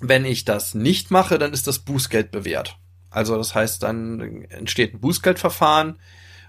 wenn 0.00 0.26
ich 0.26 0.44
das 0.44 0.74
nicht 0.74 1.10
mache, 1.10 1.38
dann 1.38 1.54
ist 1.54 1.66
das 1.66 1.78
Bußgeld 1.78 2.30
bewährt. 2.30 2.76
Also 3.12 3.36
das 3.36 3.54
heißt, 3.54 3.82
dann 3.82 4.42
entsteht 4.50 4.94
ein 4.94 5.00
Bußgeldverfahren 5.00 5.98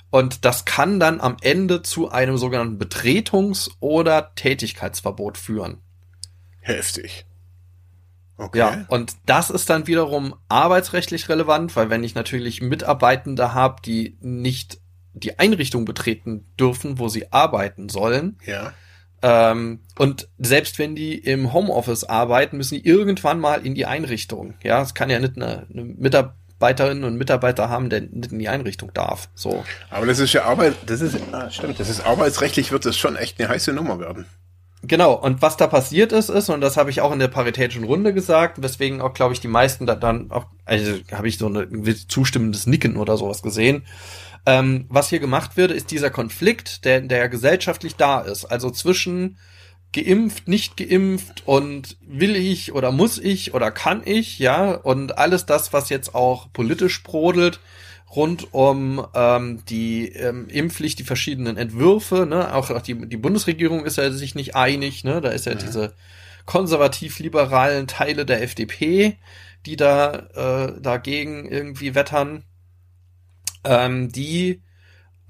und 0.10 0.46
das 0.46 0.66
kann 0.66 1.00
dann 1.00 1.20
am 1.22 1.38
Ende 1.42 1.82
zu 1.82 2.10
einem 2.10 2.38
sogenannten 2.38 2.78
Betretungs- 2.78 3.72
oder 3.80 4.34
Tätigkeitsverbot 4.36 5.38
führen. 5.38 5.80
Heftig. 6.62 7.26
Okay. 8.38 8.58
Ja, 8.58 8.86
und 8.88 9.14
das 9.26 9.50
ist 9.50 9.70
dann 9.70 9.86
wiederum 9.88 10.36
arbeitsrechtlich 10.50 11.30
relevant, 11.30 11.76
weil 11.76 11.90
wenn 11.90 12.04
ich 12.04 12.16
natürlich 12.16 12.62
Mitarbeitende 12.62 13.54
habe, 13.54 13.82
die 13.86 14.18
nicht 14.22 14.80
die 15.14 15.38
Einrichtung 15.38 15.86
betreten 15.86 16.46
dürfen, 16.60 16.98
wo 16.98 17.10
sie 17.10 17.32
arbeiten 17.32 17.90
sollen, 17.90 18.38
Ja. 18.46 18.74
ähm, 19.22 19.82
und 20.00 20.30
selbst 20.40 20.80
wenn 20.80 20.96
die 20.96 21.16
im 21.16 21.54
Homeoffice 21.54 22.04
arbeiten, 22.06 22.58
müssen 22.58 22.76
die 22.76 22.86
irgendwann 22.88 23.40
mal 23.40 23.64
in 23.66 23.76
die 23.76 23.86
Einrichtung. 23.86 24.56
Ja, 24.64 24.82
es 24.82 24.96
kann 24.96 25.12
ja 25.12 25.20
nicht 25.20 25.36
eine, 25.36 25.68
eine 25.72 25.84
Mitarbeiterinnen 26.64 27.04
und 27.04 27.18
Mitarbeiter 27.18 27.70
haben, 27.70 27.90
der 27.90 28.02
nicht 28.02 28.32
in 28.32 28.40
die 28.40 28.50
Einrichtung 28.50 28.92
darf. 28.94 29.30
So. 29.36 29.64
Aber 29.90 30.06
das 30.06 30.20
ist 30.20 30.34
ja 30.34 30.46
Arbeit, 30.46 30.76
das 30.86 31.02
ist, 31.02 31.18
ah, 31.32 31.50
stimmt, 31.50 31.80
das 31.80 31.90
ist 31.90 32.06
arbeitsrechtlich 32.06 32.72
wird 32.72 32.86
das 32.86 32.98
schon 32.98 33.16
echt 33.16 33.40
eine 33.40 33.50
heiße 33.50 33.74
Nummer 33.74 34.00
werden. 34.00 34.26
Genau, 34.86 35.14
und 35.14 35.42
was 35.42 35.56
da 35.56 35.68
passiert 35.68 36.12
ist, 36.12 36.30
ist, 36.30 36.50
und 36.50 36.60
das 36.60 36.76
habe 36.76 36.90
ich 36.90 37.00
auch 37.00 37.14
in 37.14 37.20
der 37.20 37.30
paritätischen 37.30 37.86
Runde 37.86 38.14
gesagt, 38.14 38.62
weswegen 38.62 39.02
auch, 39.02 39.14
glaube 39.14 39.34
ich, 39.34 39.40
die 39.40 39.48
meisten 39.48 39.86
da 39.86 39.96
dann 39.96 40.30
auch, 40.30 40.46
also 40.66 40.96
habe 41.12 41.28
ich 41.28 41.38
so 41.38 41.48
ein 41.48 41.96
zustimmendes 42.08 42.68
Nicken 42.68 42.98
oder 42.98 43.16
sowas 43.18 43.42
gesehen. 43.42 43.84
Ähm, 44.46 44.86
was 44.90 45.08
hier 45.08 45.20
gemacht 45.20 45.56
wird, 45.56 45.72
ist 45.72 45.92
dieser 45.92 46.10
Konflikt, 46.10 46.84
der, 46.84 47.00
der 47.00 47.30
gesellschaftlich 47.30 47.96
da 47.96 48.20
ist. 48.20 48.44
Also 48.44 48.70
zwischen 48.72 49.38
geimpft, 49.94 50.48
nicht 50.48 50.78
geimpft 50.78 51.44
und 51.46 51.98
will 52.02 52.36
ich 52.36 52.74
oder 52.74 52.92
muss 52.92 53.18
ich 53.18 53.54
oder 53.54 53.72
kann 53.72 54.02
ich, 54.06 54.40
ja, 54.40 54.74
und 54.74 55.18
alles 55.18 55.46
das, 55.46 55.72
was 55.74 55.90
jetzt 55.90 56.14
auch 56.16 56.52
politisch 56.52 57.04
brodelt, 57.04 57.60
rund 58.16 58.54
um 58.54 59.06
ähm, 59.14 59.64
die 59.70 60.10
ähm, 60.10 60.48
Impfpflicht, 60.50 61.00
die 61.00 61.04
verschiedenen 61.04 61.58
Entwürfe, 61.58 62.26
ne, 62.26 62.54
auch, 62.54 62.70
auch 62.70 62.82
die, 62.82 63.08
die 63.08 63.18
Bundesregierung 63.18 63.86
ist 63.86 63.98
ja 63.98 64.12
sich 64.12 64.36
nicht 64.36 64.56
einig, 64.56 65.04
ne, 65.04 65.22
da 65.22 65.30
ist 65.30 65.46
ja 65.46 65.56
diese 65.56 65.94
konservativ-liberalen 66.46 67.88
Teile 67.88 68.26
der 68.26 68.44
FDP, 68.44 69.18
die 69.66 69.78
da 69.78 70.28
äh, 70.36 70.82
dagegen 70.82 71.50
irgendwie 71.50 71.96
wettern, 71.96 72.44
ähm, 73.64 74.12
die 74.12 74.62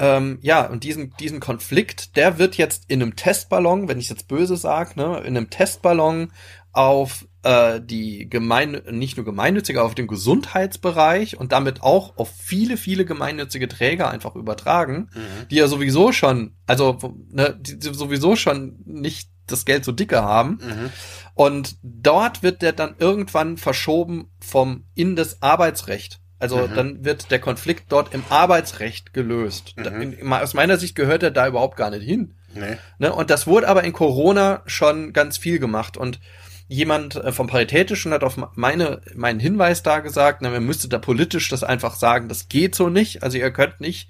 ähm, 0.03 0.37
ja, 0.41 0.65
und 0.65 0.83
diesen, 0.83 1.13
diesen 1.15 1.39
Konflikt, 1.39 2.17
der 2.17 2.37
wird 2.37 2.57
jetzt 2.57 2.83
in 2.89 3.01
einem 3.01 3.15
Testballon, 3.15 3.87
wenn 3.87 3.99
ich 3.99 4.09
jetzt 4.09 4.27
böse 4.27 4.57
sage, 4.57 4.99
ne, 4.99 5.19
in 5.19 5.37
einem 5.37 5.49
Testballon 5.49 6.33
auf 6.73 7.25
äh, 7.43 7.79
die 7.79 8.27
gemein 8.29 8.81
nicht 8.91 9.15
nur 9.15 9.25
gemeinnützige, 9.25 9.81
auf 9.81 9.95
den 9.95 10.07
Gesundheitsbereich 10.07 11.39
und 11.39 11.53
damit 11.53 11.83
auch 11.83 12.17
auf 12.17 12.29
viele, 12.35 12.75
viele 12.75 13.05
gemeinnützige 13.05 13.69
Träger 13.69 14.09
einfach 14.09 14.35
übertragen, 14.35 15.09
die 15.49 15.55
ja 15.55 15.67
sowieso 15.67 16.11
schon, 16.11 16.57
also 16.67 17.15
ne, 17.29 17.57
die, 17.57 17.79
die 17.79 17.93
sowieso 17.93 18.35
schon 18.35 18.79
nicht 18.83 19.29
das 19.47 19.63
Geld 19.63 19.85
so 19.85 19.93
dicke 19.93 20.21
haben. 20.21 20.59
Mhm. 20.61 20.89
Und 21.33 21.77
dort 21.81 22.43
wird 22.43 22.61
der 22.61 22.73
dann 22.73 22.95
irgendwann 22.99 23.55
verschoben 23.55 24.29
vom 24.41 24.83
in 24.95 25.15
das 25.15 25.41
Arbeitsrecht. 25.41 26.19
Also 26.43 26.67
Mhm. 26.67 26.73
dann 26.75 27.05
wird 27.05 27.31
der 27.31 27.39
Konflikt 27.39 27.85
dort 27.89 28.13
im 28.13 28.23
Arbeitsrecht 28.29 29.13
gelöst. 29.13 29.73
Da, 29.77 29.89
Mhm. 29.89 30.01
in, 30.13 30.33
aus 30.33 30.53
meiner 30.53 30.77
Sicht 30.77 30.95
gehört 30.95 31.23
er 31.23 31.31
da 31.31 31.47
überhaupt 31.47 31.77
gar 31.77 31.89
nicht 31.89 32.03
hin. 32.03 32.35
Nee. 32.53 32.77
Ne? 32.99 33.11
Und 33.13 33.29
das 33.31 33.47
wurde 33.47 33.67
aber 33.67 33.83
in 33.83 33.93
Corona 33.93 34.61
schon 34.67 35.11
ganz 35.13 35.37
viel 35.39 35.57
gemacht. 35.57 35.97
Und 35.97 36.19
jemand 36.67 37.15
äh, 37.15 37.31
vom 37.31 37.47
Paritätischen 37.47 38.11
hat 38.13 38.23
auf 38.23 38.37
meine, 38.55 39.01
meinen 39.15 39.39
Hinweis 39.39 39.81
da 39.83 39.99
gesagt, 39.99 40.41
na, 40.41 40.49
man 40.51 40.63
müsste 40.65 40.87
da 40.87 40.99
politisch 40.99 41.49
das 41.49 41.63
einfach 41.63 41.95
sagen, 41.95 42.27
das 42.29 42.47
geht 42.49 42.75
so 42.75 42.89
nicht. 42.89 43.23
Also 43.23 43.37
ihr 43.37 43.51
könnt 43.51 43.81
nicht 43.81 44.07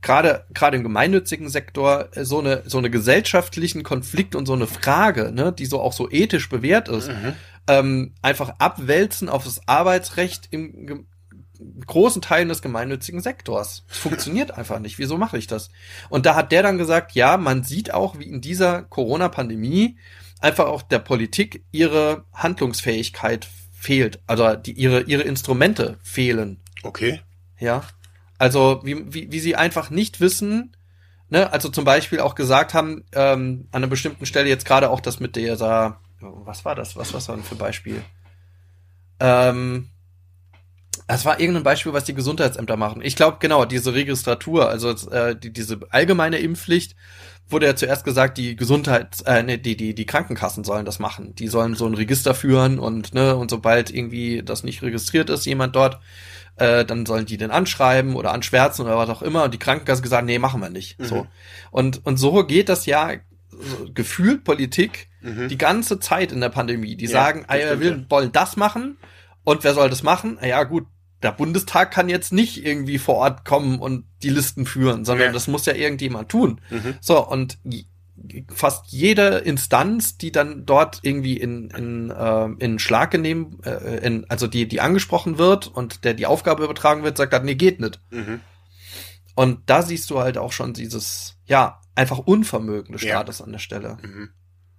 gerade 0.00 0.44
gerade 0.52 0.76
im 0.76 0.82
gemeinnützigen 0.82 1.48
Sektor 1.48 2.08
äh, 2.16 2.24
so 2.24 2.40
eine 2.40 2.62
so 2.66 2.78
eine 2.78 2.90
gesellschaftlichen 2.90 3.82
Konflikt 3.84 4.34
und 4.34 4.46
so 4.46 4.52
eine 4.54 4.66
Frage, 4.66 5.30
ne, 5.32 5.52
die 5.52 5.66
so 5.66 5.80
auch 5.80 5.92
so 5.92 6.10
ethisch 6.10 6.48
bewährt 6.48 6.88
ist, 6.88 7.08
Mhm. 7.08 7.32
ähm, 7.68 8.14
einfach 8.22 8.54
abwälzen 8.58 9.28
auf 9.28 9.44
das 9.44 9.60
Arbeitsrecht 9.68 10.48
im 10.50 11.06
großen 11.86 12.22
Teilen 12.22 12.48
des 12.48 12.62
gemeinnützigen 12.62 13.20
Sektors. 13.20 13.84
Es 13.90 13.98
funktioniert 13.98 14.52
einfach 14.52 14.78
nicht. 14.78 14.98
Wieso 14.98 15.18
mache 15.18 15.38
ich 15.38 15.46
das? 15.46 15.70
Und 16.08 16.26
da 16.26 16.34
hat 16.34 16.52
der 16.52 16.62
dann 16.62 16.78
gesagt, 16.78 17.12
ja, 17.12 17.36
man 17.36 17.64
sieht 17.64 17.92
auch, 17.92 18.18
wie 18.18 18.28
in 18.28 18.40
dieser 18.40 18.82
Corona-Pandemie 18.82 19.98
einfach 20.40 20.66
auch 20.66 20.82
der 20.82 20.98
Politik 20.98 21.64
ihre 21.70 22.24
Handlungsfähigkeit 22.32 23.48
fehlt. 23.72 24.20
Also 24.26 24.54
die, 24.54 24.72
ihre, 24.72 25.02
ihre 25.02 25.22
Instrumente 25.22 25.98
fehlen. 26.02 26.60
Okay. 26.82 27.20
Ja. 27.58 27.82
Also 28.38 28.80
wie, 28.84 29.12
wie, 29.12 29.30
wie 29.30 29.40
sie 29.40 29.56
einfach 29.56 29.90
nicht 29.90 30.20
wissen, 30.20 30.76
ne, 31.28 31.52
also 31.52 31.68
zum 31.68 31.84
Beispiel 31.84 32.20
auch 32.20 32.34
gesagt 32.34 32.74
haben, 32.74 33.04
ähm, 33.12 33.68
an 33.70 33.82
einer 33.82 33.86
bestimmten 33.86 34.26
Stelle 34.26 34.48
jetzt 34.48 34.66
gerade 34.66 34.90
auch 34.90 35.00
das 35.00 35.20
mit 35.20 35.36
dieser, 35.36 36.00
was 36.20 36.64
war 36.64 36.74
das? 36.74 36.96
Was 36.96 37.14
was 37.14 37.28
war 37.28 37.36
denn 37.36 37.44
für 37.44 37.54
Beispiel? 37.54 38.02
Ähm, 39.20 39.91
es 41.14 41.24
war 41.24 41.40
irgendein 41.40 41.62
Beispiel, 41.62 41.92
was 41.92 42.04
die 42.04 42.14
Gesundheitsämter 42.14 42.76
machen. 42.76 43.02
Ich 43.02 43.16
glaube, 43.16 43.38
genau, 43.40 43.64
diese 43.64 43.94
Registratur, 43.94 44.68
also 44.68 44.90
äh, 45.10 45.36
die, 45.36 45.52
diese 45.52 45.80
allgemeine 45.90 46.38
Impfpflicht, 46.38 46.94
wurde 47.48 47.66
ja 47.66 47.76
zuerst 47.76 48.04
gesagt, 48.04 48.38
die 48.38 48.56
Gesundheits, 48.56 49.20
äh, 49.22 49.42
nee, 49.42 49.58
die, 49.58 49.76
die, 49.76 49.94
die 49.94 50.06
Krankenkassen 50.06 50.64
sollen 50.64 50.84
das 50.84 50.98
machen. 50.98 51.34
Die 51.34 51.48
sollen 51.48 51.74
so 51.74 51.86
ein 51.86 51.94
Register 51.94 52.34
führen 52.34 52.78
und, 52.78 53.14
ne, 53.14 53.36
und 53.36 53.50
sobald 53.50 53.90
irgendwie 53.90 54.42
das 54.42 54.64
nicht 54.64 54.82
registriert 54.82 55.28
ist, 55.28 55.44
jemand 55.44 55.76
dort, 55.76 55.98
äh, 56.56 56.84
dann 56.84 57.04
sollen 57.04 57.26
die 57.26 57.36
den 57.36 57.50
anschreiben 57.50 58.14
oder 58.14 58.32
anschwärzen 58.32 58.84
oder 58.84 58.96
was 58.96 59.10
auch 59.10 59.22
immer. 59.22 59.44
Und 59.44 59.54
die 59.54 59.58
Krankenkasse 59.58 60.02
gesagt, 60.02 60.24
nee, 60.24 60.38
machen 60.38 60.60
wir 60.60 60.70
nicht. 60.70 60.98
Mhm. 60.98 61.04
So. 61.04 61.26
Und, 61.70 62.06
und 62.06 62.16
so 62.16 62.44
geht 62.46 62.68
das 62.68 62.86
ja 62.86 63.12
so, 63.50 63.90
gefühlt 63.92 64.44
Politik 64.44 65.08
Mhm. 65.22 65.48
die 65.48 65.58
ganze 65.58 66.00
Zeit 66.00 66.32
in 66.32 66.40
der 66.40 66.48
Pandemie. 66.48 66.96
Die 66.96 67.04
Ja, 67.04 67.10
sagen, 67.10 67.44
das 67.48 67.80
wir 67.80 68.10
wollen 68.10 68.32
das 68.32 68.56
machen. 68.56 68.96
Und 69.44 69.64
wer 69.64 69.74
soll 69.74 69.90
das 69.90 70.02
machen? 70.02 70.38
Ja, 70.44 70.64
gut, 70.64 70.86
der 71.22 71.32
Bundestag 71.32 71.90
kann 71.92 72.08
jetzt 72.08 72.32
nicht 72.32 72.64
irgendwie 72.64 72.98
vor 72.98 73.16
Ort 73.16 73.44
kommen 73.44 73.78
und 73.78 74.04
die 74.22 74.30
Listen 74.30 74.66
führen, 74.66 75.04
sondern 75.04 75.28
Ja. 75.28 75.32
das 75.32 75.46
muss 75.48 75.66
ja 75.66 75.74
irgendjemand 75.74 76.28
tun. 76.28 76.60
Mhm. 76.70 76.94
So, 77.00 77.26
und 77.26 77.58
fast 78.52 78.86
jede 78.88 79.38
Instanz, 79.38 80.16
die 80.18 80.32
dann 80.32 80.64
dort 80.66 81.00
irgendwie 81.02 81.36
in, 81.36 81.70
in, 81.70 82.10
äh, 82.10 82.48
in 82.58 82.78
Schlag 82.78 83.10
genehm, 83.10 83.58
äh, 83.64 84.06
in, 84.06 84.28
also 84.28 84.46
die, 84.46 84.68
die 84.68 84.80
angesprochen 84.80 85.38
wird 85.38 85.66
und 85.66 86.04
der 86.04 86.14
die 86.14 86.26
Aufgabe 86.26 86.64
übertragen 86.64 87.02
wird, 87.02 87.16
sagt 87.16 87.32
dann, 87.32 87.44
nee, 87.44 87.54
geht 87.54 87.80
nicht. 87.80 88.00
Mhm. 88.10 88.40
Und 89.34 89.60
da 89.66 89.82
siehst 89.82 90.10
du 90.10 90.20
halt 90.20 90.38
auch 90.38 90.52
schon 90.52 90.74
dieses, 90.74 91.36
ja, 91.46 91.80
einfach 91.94 92.18
Unvermögen 92.18 92.92
des 92.92 93.02
Staates 93.02 93.38
ja. 93.38 93.44
an 93.44 93.52
der 93.52 93.58
Stelle. 93.58 93.96
Mhm. 94.02 94.30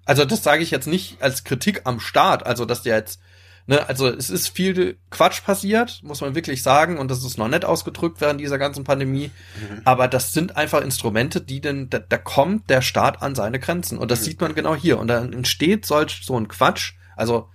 Also 0.05 0.25
das 0.25 0.43
sage 0.43 0.63
ich 0.63 0.71
jetzt 0.71 0.87
nicht 0.87 1.21
als 1.21 1.43
Kritik 1.43 1.81
am 1.85 1.99
Staat, 1.99 2.45
also 2.45 2.65
dass 2.65 2.83
der 2.83 2.97
jetzt 2.97 3.19
Ne, 3.65 3.87
also 3.87 4.09
es 4.09 4.29
ist 4.29 4.49
viel 4.49 4.97
Quatsch 5.09 5.41
passiert, 5.43 6.01
muss 6.03 6.19
man 6.19 6.35
wirklich 6.35 6.61
sagen, 6.61 6.97
und 6.97 7.09
das 7.09 7.23
ist 7.23 7.37
noch 7.37 7.47
nett 7.47 7.63
ausgedrückt 7.63 8.19
während 8.19 8.41
dieser 8.41 8.57
ganzen 8.57 8.83
Pandemie. 8.83 9.31
Mhm. 9.55 9.81
Aber 9.85 10.09
das 10.09 10.33
sind 10.33 10.57
einfach 10.57 10.81
Instrumente, 10.81 11.39
die 11.39 11.61
denn, 11.61 11.89
da, 11.89 11.99
da 11.99 12.17
kommt 12.17 12.69
der 12.69 12.81
Staat 12.81 13.21
an 13.21 13.35
seine 13.35 13.59
Grenzen. 13.59 13.97
Und 13.97 14.11
das 14.11 14.19
mhm. 14.21 14.23
sieht 14.25 14.41
man 14.41 14.53
genau 14.53 14.75
hier. 14.75 14.99
Und 14.99 15.07
dann 15.07 15.31
entsteht 15.31 15.85
solch 15.85 16.21
so 16.25 16.37
ein 16.37 16.49
Quatsch. 16.49 16.93
Also, 17.15 17.47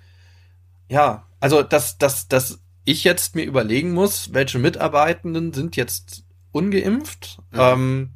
ja, 0.88 1.26
also 1.40 1.62
dass, 1.62 1.98
dass, 1.98 2.26
dass 2.26 2.60
ich 2.84 3.04
jetzt 3.04 3.34
mir 3.34 3.44
überlegen 3.44 3.92
muss, 3.92 4.32
welche 4.32 4.58
Mitarbeitenden 4.58 5.52
sind 5.52 5.76
jetzt 5.76 6.24
ungeimpft, 6.52 7.38
mhm. 7.50 7.58
ähm, 7.60 8.10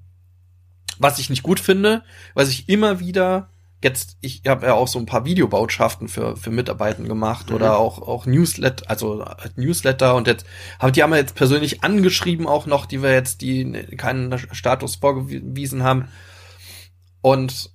was 0.99 1.19
ich 1.19 1.29
nicht 1.29 1.43
gut 1.43 1.61
finde, 1.61 2.05
was 2.33 2.49
ich 2.49 2.71
immer 2.71 3.01
wieder 3.01 3.51
jetzt, 3.83 4.17
ich 4.21 4.43
habe 4.47 4.67
ja 4.67 4.75
auch 4.75 4.89
so 4.89 4.99
ein 4.99 5.07
paar 5.07 5.25
Videobotschaften 5.25 6.09
für, 6.09 6.37
für 6.37 6.51
Mitarbeiter 6.51 7.03
gemacht 7.03 7.51
mhm. 7.51 7.57
oder 7.57 7.79
auch, 7.79 8.01
auch 8.01 8.27
Newsletter, 8.27 8.89
also 8.89 9.25
Newsletter 9.57 10.15
und 10.15 10.27
jetzt, 10.27 10.47
aber 10.79 10.91
die 10.91 11.03
haben 11.03 11.11
wir 11.11 11.19
jetzt 11.19 11.35
persönlich 11.35 11.83
angeschrieben 11.83 12.47
auch 12.47 12.67
noch, 12.67 12.87
die 12.87 13.03
wir 13.03 13.13
jetzt, 13.13 13.41
die 13.41 13.73
keinen 13.97 14.39
Status 14.53 14.97
vorgewiesen 14.97 15.83
haben. 15.83 16.09
Und 17.21 17.71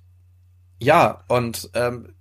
ja, 0.80 1.24
und 1.28 1.70
ähm, 1.74 2.14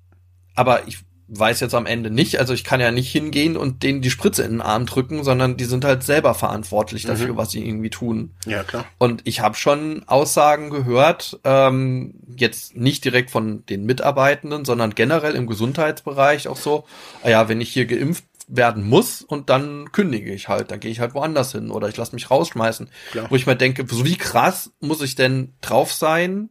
aber 0.56 0.88
ich 0.88 1.07
weiß 1.28 1.60
jetzt 1.60 1.76
am 1.76 1.86
Ende 1.86 2.10
nicht. 2.10 2.40
Also 2.40 2.54
ich 2.54 2.64
kann 2.64 2.80
ja 2.80 2.92
nicht 2.92 3.12
hingehen 3.12 3.58
und 3.58 3.84
denen 3.84 4.02
die 4.02 4.10
Spritze 4.10 4.44
in 4.44 4.52
den 4.52 4.62
Arm 4.62 4.86
drücken, 4.86 5.24
sondern 5.24 5.58
die 5.58 5.66
sind 5.66 5.84
halt 5.84 6.04
selber 6.04 6.34
verantwortlich 6.34 7.04
mhm. 7.04 7.10
dafür, 7.10 7.38
was 7.38 7.52
sie 7.52 7.66
irgendwie 7.66 7.90
tun. 7.90 8.32
Ja, 8.46 8.64
klar. 8.64 8.86
Und 8.98 9.22
ich 9.26 9.42
habe 9.42 9.56
schon 9.56 10.04
Aussagen 10.08 10.70
gehört, 10.70 11.40
ähm, 11.44 12.16
jetzt 12.36 12.76
nicht 12.78 13.04
direkt 13.04 13.30
von 13.30 13.66
den 13.66 13.86
Mitarbeitenden, 13.86 14.64
sondern 14.64 14.96
generell 14.96 15.36
im 15.36 15.48
Gesundheitsbereich 15.48 16.48
auch 16.48 16.58
so, 16.58 16.86
ah 17.24 17.30
ja, 17.30 17.50
wenn 17.50 17.62
ich 17.62 17.70
hier 17.70 17.86
geimpft 17.86 18.26
werden 18.48 18.88
muss 18.88 19.22
und 19.22 19.50
dann 19.50 19.92
kündige 19.92 20.34
ich 20.34 20.48
halt, 20.48 20.72
dann 20.72 20.80
gehe 20.80 20.92
ich 20.92 21.02
halt 21.02 21.14
woanders 21.14 21.52
hin 21.52 21.70
oder 21.70 21.90
ich 21.90 21.98
lasse 21.98 22.16
mich 22.16 22.32
rausschmeißen. 22.32 22.90
Klar. 23.12 23.30
Wo 23.30 23.36
ich 23.36 23.46
mir 23.46 23.58
denke, 23.58 23.86
so 23.90 24.06
wie 24.06 24.16
krass 24.16 24.72
muss 24.80 25.02
ich 25.02 25.16
denn 25.16 25.54
drauf 25.60 25.92
sein, 25.92 26.50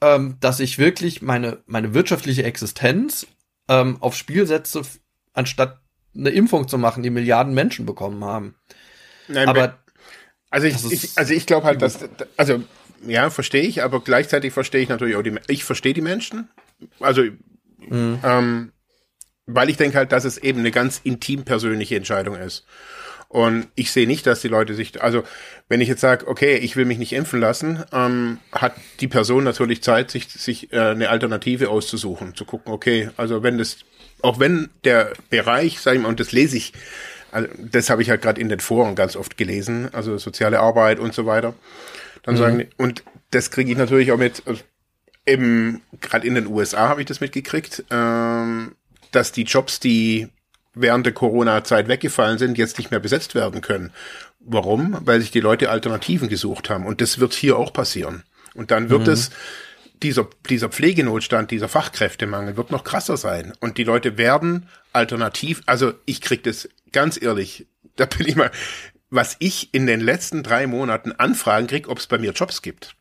ähm, 0.00 0.36
dass 0.40 0.60
ich 0.60 0.78
wirklich 0.78 1.20
meine, 1.20 1.58
meine 1.66 1.92
wirtschaftliche 1.92 2.44
Existenz 2.44 3.26
ähm, 3.68 3.98
aufs 4.00 4.18
Spiel 4.18 4.46
setze, 4.46 4.82
anstatt 5.32 5.80
eine 6.16 6.30
Impfung 6.30 6.68
zu 6.68 6.78
machen, 6.78 7.02
die 7.02 7.10
Milliarden 7.10 7.54
Menschen 7.54 7.86
bekommen 7.86 8.24
haben. 8.24 8.56
Nein, 9.28 9.48
aber 9.48 9.78
also 10.50 10.66
ich, 10.66 10.90
ich 10.90 11.18
also 11.18 11.34
ich 11.34 11.46
glaube 11.46 11.66
halt, 11.66 11.82
dass 11.82 11.98
also 12.36 12.62
ja 13.06 13.30
verstehe 13.30 13.62
ich, 13.62 13.82
aber 13.82 14.00
gleichzeitig 14.00 14.52
verstehe 14.52 14.80
ich 14.80 14.88
natürlich 14.88 15.16
auch 15.16 15.22
die 15.22 15.38
ich 15.48 15.64
verstehe 15.64 15.94
die 15.94 16.00
Menschen, 16.00 16.48
also 17.00 17.22
mhm. 17.78 18.18
ähm, 18.22 18.72
weil 19.46 19.70
ich 19.70 19.76
denke 19.76 19.98
halt, 19.98 20.12
dass 20.12 20.24
es 20.24 20.38
eben 20.38 20.60
eine 20.60 20.70
ganz 20.70 21.00
intim 21.04 21.44
persönliche 21.44 21.96
Entscheidung 21.96 22.36
ist. 22.36 22.64
Und 23.28 23.68
ich 23.74 23.92
sehe 23.92 24.06
nicht, 24.06 24.26
dass 24.26 24.40
die 24.40 24.48
Leute 24.48 24.74
sich, 24.74 25.02
also 25.02 25.22
wenn 25.68 25.82
ich 25.82 25.88
jetzt 25.88 26.00
sage, 26.00 26.26
okay, 26.26 26.56
ich 26.56 26.76
will 26.76 26.86
mich 26.86 26.96
nicht 26.96 27.12
impfen 27.12 27.40
lassen, 27.40 27.84
ähm, 27.92 28.38
hat 28.52 28.74
die 29.00 29.08
Person 29.08 29.44
natürlich 29.44 29.82
Zeit, 29.82 30.10
sich, 30.10 30.28
sich 30.28 30.72
äh, 30.72 30.78
eine 30.78 31.10
Alternative 31.10 31.68
auszusuchen, 31.68 32.34
zu 32.34 32.46
gucken, 32.46 32.72
okay, 32.72 33.10
also 33.18 33.42
wenn 33.42 33.58
das, 33.58 33.78
auch 34.22 34.40
wenn 34.40 34.70
der 34.84 35.12
Bereich, 35.28 35.78
sag 35.80 35.94
ich 35.94 36.00
mal, 36.00 36.08
und 36.08 36.20
das 36.20 36.32
lese 36.32 36.56
ich, 36.56 36.72
also 37.30 37.48
das 37.58 37.90
habe 37.90 38.00
ich 38.00 38.08
halt 38.08 38.22
gerade 38.22 38.40
in 38.40 38.48
den 38.48 38.60
Foren 38.60 38.94
ganz 38.94 39.14
oft 39.14 39.36
gelesen, 39.36 39.90
also 39.92 40.16
soziale 40.16 40.60
Arbeit 40.60 40.98
und 40.98 41.12
so 41.12 41.26
weiter. 41.26 41.54
Dann 42.22 42.34
mhm. 42.34 42.38
sagen, 42.38 42.66
und 42.78 43.04
das 43.30 43.50
kriege 43.50 43.70
ich 43.70 43.76
natürlich 43.76 44.10
auch 44.10 44.16
mit, 44.16 44.42
also 44.46 44.62
eben 45.26 45.82
gerade 46.00 46.26
in 46.26 46.34
den 46.34 46.46
USA 46.46 46.88
habe 46.88 47.02
ich 47.02 47.06
das 47.06 47.20
mitgekriegt, 47.20 47.84
ähm, 47.90 48.74
dass 49.12 49.32
die 49.32 49.42
Jobs, 49.42 49.80
die 49.80 50.28
während 50.80 51.06
der 51.06 51.12
Corona-Zeit 51.12 51.88
weggefallen 51.88 52.38
sind, 52.38 52.58
jetzt 52.58 52.78
nicht 52.78 52.90
mehr 52.90 53.00
besetzt 53.00 53.34
werden 53.34 53.60
können. 53.60 53.92
Warum? 54.40 54.96
Weil 55.00 55.20
sich 55.20 55.30
die 55.30 55.40
Leute 55.40 55.70
Alternativen 55.70 56.28
gesucht 56.28 56.70
haben. 56.70 56.86
Und 56.86 57.00
das 57.00 57.18
wird 57.18 57.34
hier 57.34 57.56
auch 57.56 57.72
passieren. 57.72 58.22
Und 58.54 58.70
dann 58.70 58.90
wird 58.90 59.06
mhm. 59.06 59.12
es, 59.12 59.30
dieser, 60.02 60.28
dieser 60.48 60.68
Pflegenotstand, 60.68 61.50
dieser 61.50 61.68
Fachkräftemangel 61.68 62.56
wird 62.56 62.70
noch 62.70 62.84
krasser 62.84 63.16
sein. 63.16 63.52
Und 63.60 63.78
die 63.78 63.84
Leute 63.84 64.16
werden 64.16 64.68
alternativ, 64.92 65.62
also 65.66 65.92
ich 66.06 66.20
krieg 66.20 66.42
das 66.44 66.68
ganz 66.92 67.20
ehrlich, 67.20 67.66
da 67.96 68.06
bin 68.06 68.26
ich 68.26 68.36
mal, 68.36 68.50
was 69.10 69.36
ich 69.38 69.72
in 69.72 69.86
den 69.86 70.00
letzten 70.00 70.42
drei 70.42 70.66
Monaten 70.66 71.12
Anfragen 71.12 71.66
krieg, 71.66 71.88
ob 71.88 71.98
es 71.98 72.06
bei 72.06 72.18
mir 72.18 72.32
Jobs 72.32 72.62
gibt. 72.62 72.94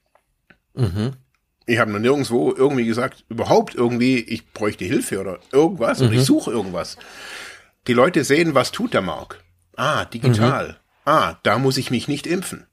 Mhm. 0.74 1.14
Ich 1.66 1.80
habe 1.80 1.92
noch 1.92 2.00
nirgendwo 2.00 2.54
irgendwie 2.56 2.86
gesagt, 2.86 3.26
überhaupt 3.30 3.76
irgendwie, 3.76 4.20
ich 4.20 4.52
bräuchte 4.54 4.86
Hilfe 4.86 5.20
oder 5.20 5.40
irgendwas 5.52 6.00
mhm. 6.00 6.08
oder 6.08 6.16
ich 6.16 6.24
suche 6.24 6.52
irgendwas. 6.52 6.98
Die 7.88 7.94
Leute 7.94 8.24
sehen, 8.24 8.54
was 8.54 8.72
tut 8.72 8.94
der 8.94 9.02
Mark. 9.02 9.44
Ah, 9.76 10.06
digital. 10.06 10.68
Mhm. 10.68 10.76
Ah, 11.06 11.38
da 11.44 11.58
muss 11.58 11.78
ich 11.78 11.90
mich 11.90 12.08
nicht 12.08 12.28
impfen. 12.28 12.68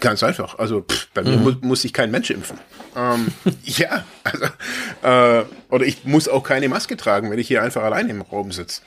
Ganz 0.00 0.22
einfach. 0.22 0.58
Also 0.58 0.82
pff, 0.82 1.08
bei 1.12 1.22
mir 1.22 1.36
mhm. 1.36 1.42
muss, 1.42 1.54
muss 1.60 1.82
sich 1.82 1.92
kein 1.92 2.10
Mensch 2.10 2.30
impfen. 2.30 2.58
Ähm, 2.96 3.28
ja, 3.64 4.04
also 4.22 4.44
äh, 5.02 5.44
oder 5.68 5.84
ich 5.84 6.04
muss 6.04 6.28
auch 6.28 6.44
keine 6.44 6.68
Maske 6.68 6.96
tragen, 6.96 7.30
wenn 7.30 7.38
ich 7.38 7.48
hier 7.48 7.62
einfach 7.62 7.82
allein 7.82 8.08
im 8.08 8.22
Raum 8.22 8.52
sitze. 8.52 8.82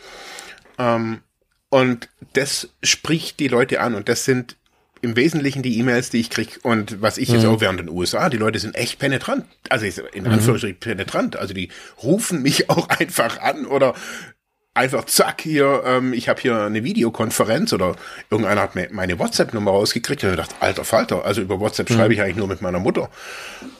Ähm, 0.78 1.21
und 1.69 2.10
das 2.34 2.69
spricht 2.84 3.39
die 3.39 3.50
Leute 3.50 3.82
an 3.82 3.95
und 3.95 4.08
das 4.08 4.24
sind 4.24 4.56
im 5.02 5.15
Wesentlichen 5.15 5.62
die 5.62 5.78
E-Mails, 5.78 6.10
die 6.10 6.19
ich 6.19 6.30
krieg 6.30 6.60
und 6.63 7.02
was 7.02 7.17
ich 7.17 7.30
mhm. 7.30 7.36
jetzt 7.36 7.45
auch 7.45 7.62
während 7.62 7.80
den 7.80 7.89
USA, 7.89 8.30
die 8.30 8.38
Leute 8.38 8.60
sind 8.60 8.76
echt 8.76 8.98
penetrant. 8.98 9.45
Also 9.69 9.86
in 9.86 10.24
mhm. 10.24 10.32
Anführungsstrichen 10.32 10.78
mhm. 10.78 10.80
penetrant. 10.80 11.36
Also 11.36 11.54
die 11.54 11.69
rufen 12.02 12.41
mich 12.41 12.69
auch 12.69 12.89
einfach 12.89 13.39
an 13.39 13.65
oder 13.65 13.93
einfach 14.76 15.06
zack 15.06 15.42
hier, 15.42 15.84
ähm, 15.86 16.14
ich 16.14 16.30
habe 16.30 16.40
hier 16.40 16.62
eine 16.62 16.84
Videokonferenz 16.84 17.74
oder 17.74 17.96
irgendeiner 18.30 18.62
hat 18.62 18.76
mir 18.76 18.90
meine 18.92 19.18
WhatsApp-Nummer 19.18 19.72
rausgekriegt 19.72 20.24
und 20.24 20.32
ich 20.32 20.36
dachte, 20.36 20.56
alter 20.60 20.84
Falter, 20.84 21.26
also 21.26 21.42
über 21.42 21.60
WhatsApp 21.60 21.90
mhm. 21.90 21.96
schreibe 21.96 22.14
ich 22.14 22.22
eigentlich 22.22 22.36
nur 22.36 22.48
mit 22.48 22.62
meiner 22.62 22.80
Mutter. 22.80 23.10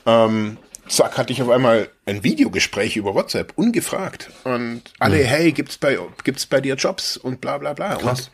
Ähm, 0.06 0.58
zack, 0.88 1.18
hatte 1.18 1.34
ich 1.34 1.42
auf 1.42 1.50
einmal 1.50 1.90
ein 2.06 2.24
Videogespräch 2.24 2.96
über 2.96 3.14
WhatsApp, 3.14 3.54
ungefragt. 3.56 4.32
Und 4.46 4.82
alle, 5.00 5.18
mhm. 5.18 5.24
hey, 5.24 5.52
gibt's 5.52 5.78
bei, 5.78 6.00
gibt's 6.24 6.46
bei 6.46 6.62
dir 6.62 6.76
Jobs 6.76 7.18
und 7.18 7.42
bla 7.42 7.58
bla 7.58 7.74
bla. 7.74 7.96
Krass. 7.96 8.28
Und 8.28 8.32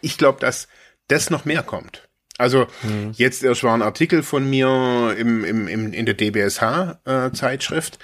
ich 0.00 0.16
glaube, 0.16 0.40
dass 0.40 0.66
das 1.08 1.30
noch 1.30 1.44
mehr 1.44 1.62
kommt. 1.62 2.08
Also 2.38 2.66
mhm. 2.82 3.12
jetzt 3.14 3.42
erst 3.42 3.64
war 3.64 3.74
ein 3.74 3.82
Artikel 3.82 4.22
von 4.22 4.48
mir 4.48 5.14
im, 5.18 5.44
im, 5.44 5.68
im, 5.68 5.92
in 5.92 6.06
der 6.06 6.14
DBSH-Zeitschrift. 6.14 7.96
Äh, 7.96 7.98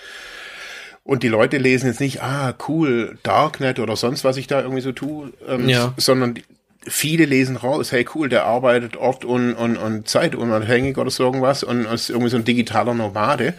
und 1.05 1.23
die 1.23 1.29
Leute 1.29 1.59
lesen 1.59 1.87
jetzt 1.87 2.01
nicht, 2.01 2.23
ah, 2.23 2.55
cool, 2.67 3.19
Darknet 3.23 3.79
oder 3.79 3.95
sonst, 3.95 4.25
was 4.25 4.39
ich 4.39 4.47
da 4.47 4.63
irgendwie 4.63 4.81
so 4.81 4.93
tue, 4.93 5.33
ähm, 5.47 5.69
ja. 5.69 5.93
sondern 5.99 6.39
viele 6.87 7.27
lesen 7.27 7.57
raus, 7.57 7.93
hey 7.93 8.07
cool, 8.15 8.31
der 8.31 8.45
arbeitet 8.45 8.97
oft 8.97 9.25
und, 9.25 9.55
und, 9.55 9.77
und 9.77 10.09
zeitunabhängig 10.09 10.97
oder 10.97 11.11
so 11.11 11.25
irgendwas 11.25 11.63
und 11.63 11.85
ist 11.85 12.09
irgendwie 12.09 12.31
so 12.31 12.39
ein 12.39 12.45
digitaler 12.45 12.95
Nomade. 12.95 13.55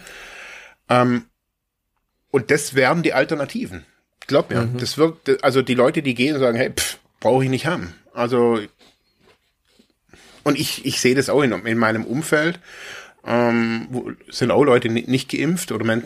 Ähm, 0.88 1.26
und 2.32 2.50
das 2.50 2.74
werden 2.74 3.04
die 3.04 3.14
Alternativen. 3.14 3.86
Glaub 4.26 4.50
mir, 4.50 4.62
mhm. 4.62 4.78
das 4.78 4.98
wird, 4.98 5.42
also 5.44 5.62
die 5.62 5.74
Leute, 5.74 6.02
die 6.02 6.14
gehen 6.14 6.34
und 6.34 6.40
sagen, 6.40 6.58
hey, 6.58 6.72
brauche 7.20 7.44
ich 7.44 7.50
nicht 7.50 7.66
haben. 7.66 7.94
Also, 8.12 8.60
und 10.42 10.58
ich, 10.58 10.84
ich 10.84 11.00
sehe 11.00 11.14
das 11.14 11.28
auch 11.28 11.42
in, 11.42 11.52
in 11.52 11.78
meinem 11.78 12.04
Umfeld 12.04 12.58
ähm, 13.26 13.86
wo, 13.90 14.10
sind 14.30 14.50
auch 14.50 14.64
Leute 14.64 14.88
nicht 14.88 15.30
geimpft 15.30 15.72
oder 15.72 15.84
mein, 15.84 16.04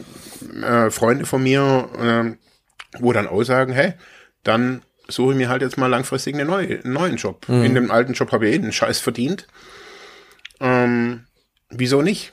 äh, 0.63 0.91
Freunde 0.91 1.27
von 1.27 1.43
mir, 1.43 1.89
äh, 1.99 3.01
wo 3.01 3.13
dann 3.13 3.29
auch 3.29 3.43
sagen, 3.43 3.73
hey, 3.73 3.95
dann 4.43 4.83
suche 5.09 5.33
ich 5.33 5.39
mir 5.39 5.49
halt 5.49 5.63
jetzt 5.63 5.77
mal 5.77 5.89
langfristig 5.89 6.35
eine 6.35 6.45
neue, 6.45 6.81
einen 6.83 6.93
neuen 6.93 7.17
Job. 7.17 7.49
Mhm. 7.49 7.65
In 7.65 7.75
dem 7.75 7.91
alten 7.91 8.15
Job 8.15 8.33
habe 8.33 8.49
ich 8.49 8.55
eh 8.55 8.59
einen 8.59 8.73
Scheiß 8.73 9.01
verdient. 9.01 9.47
Ähm, 10.61 11.25
wieso 11.69 12.03
nicht? 12.03 12.33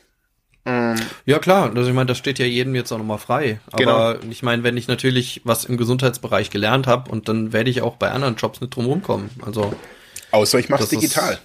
Ähm, 0.66 0.96
ja 1.26 1.40
klar, 1.40 1.72
also 1.74 1.90
ich 1.90 1.96
meine, 1.96 2.08
das 2.08 2.18
steht 2.18 2.40
ja 2.40 2.46
jedem 2.46 2.76
jetzt 2.76 2.92
auch 2.92 2.98
nochmal 2.98 3.20
frei. 3.20 3.60
Aber 3.72 4.16
genau. 4.16 4.32
ich 4.32 4.44
meine, 4.44 4.64
wenn 4.64 4.78
ich 4.78 4.88
natürlich 4.88 5.42
was 5.44 5.66
im 5.66 5.78
Gesundheitsbereich 5.78 6.50
gelernt 6.50 6.88
habe 6.88 7.10
und 7.10 7.30
dann 7.30 7.54
werde 7.54 7.70
ich 7.70 7.82
auch 7.82 7.96
bei 7.96 8.12
anderen 8.12 8.36
Jobs 8.36 8.62
nicht 8.62 8.76
drum 8.76 8.86
rumkommen. 8.86 9.30
Also 9.46 9.74
außer 10.32 10.60
ich 10.60 10.70
mache 10.70 10.84
es 10.84 10.90
digital. 10.90 11.34
Ist, 11.34 11.42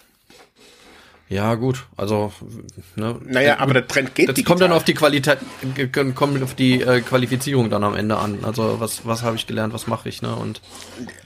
ja, 1.33 1.55
gut, 1.55 1.87
also 1.97 2.33
ne, 2.97 3.19
Naja, 3.25 3.59
aber 3.59 3.73
der 3.73 3.87
Trend 3.87 4.15
geht. 4.15 4.29
Das 4.29 4.35
digital. 4.35 4.51
kommt 4.51 4.61
dann 4.63 4.73
auf 4.73 4.85
die 4.85 4.93
Qualität, 4.93 5.39
kommt 6.15 6.43
auf 6.43 6.55
die 6.55 6.83
äh, 6.83 7.01
Qualifizierung 7.01 7.71
dann 7.71 7.85
am 7.85 7.95
Ende 7.95 8.19
an. 8.19 8.45
Also 8.45 8.81
was, 8.81 9.07
was 9.07 9.23
habe 9.23 9.37
ich 9.37 9.47
gelernt, 9.47 9.73
was 9.73 9.87
mache 9.87 10.09
ich, 10.09 10.21
ne? 10.21 10.35
Und 10.37 10.61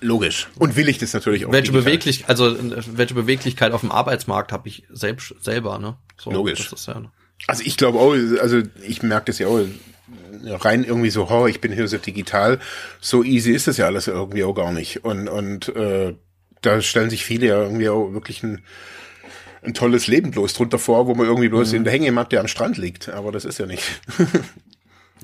logisch. 0.00 0.48
Und 0.58 0.76
will 0.76 0.88
ich 0.88 0.98
das 0.98 1.12
natürlich 1.12 1.44
auch. 1.46 1.52
Welche 1.52 1.72
Beweglichkeit, 1.72 2.28
also 2.30 2.56
welche 2.96 3.14
Beweglichkeit 3.14 3.72
auf 3.72 3.80
dem 3.80 3.90
Arbeitsmarkt 3.90 4.52
habe 4.52 4.68
ich 4.68 4.84
selbst 4.90 5.34
selber, 5.40 5.78
ne? 5.78 5.96
So, 6.16 6.30
logisch. 6.30 6.70
Ja, 6.86 7.02
Also 7.48 7.62
ich 7.66 7.76
glaube 7.76 7.98
auch, 7.98 8.12
also 8.40 8.62
ich 8.86 9.02
merke 9.02 9.26
das 9.26 9.38
ja 9.38 9.48
auch, 9.48 9.60
rein 10.44 10.84
irgendwie 10.84 11.10
so, 11.10 11.28
oh, 11.28 11.46
ich 11.46 11.60
bin 11.60 11.72
hier 11.72 11.88
so 11.88 11.98
digital, 11.98 12.60
so 13.00 13.24
easy 13.24 13.52
ist 13.52 13.66
das 13.66 13.76
ja 13.76 13.86
alles 13.86 14.06
irgendwie 14.06 14.44
auch 14.44 14.54
gar 14.54 14.72
nicht. 14.72 15.04
Und, 15.04 15.28
und 15.28 15.74
äh, 15.74 16.14
da 16.62 16.80
stellen 16.80 17.10
sich 17.10 17.24
viele 17.24 17.46
ja 17.46 17.62
irgendwie 17.62 17.88
auch 17.88 18.12
wirklich 18.12 18.42
ein, 18.42 18.62
ein 19.66 19.74
tolles 19.74 20.06
Leben 20.06 20.30
bloß 20.30 20.54
drunter 20.54 20.78
vor, 20.78 21.06
wo 21.06 21.14
man 21.14 21.26
irgendwie 21.26 21.48
bloß 21.48 21.70
mhm. 21.70 21.76
in 21.76 21.84
der 21.84 21.92
Hängematte 21.92 22.40
am 22.40 22.48
Strand 22.48 22.78
liegt. 22.78 23.08
Aber 23.08 23.32
das 23.32 23.44
ist 23.44 23.58
ja 23.58 23.66
nicht. 23.66 23.82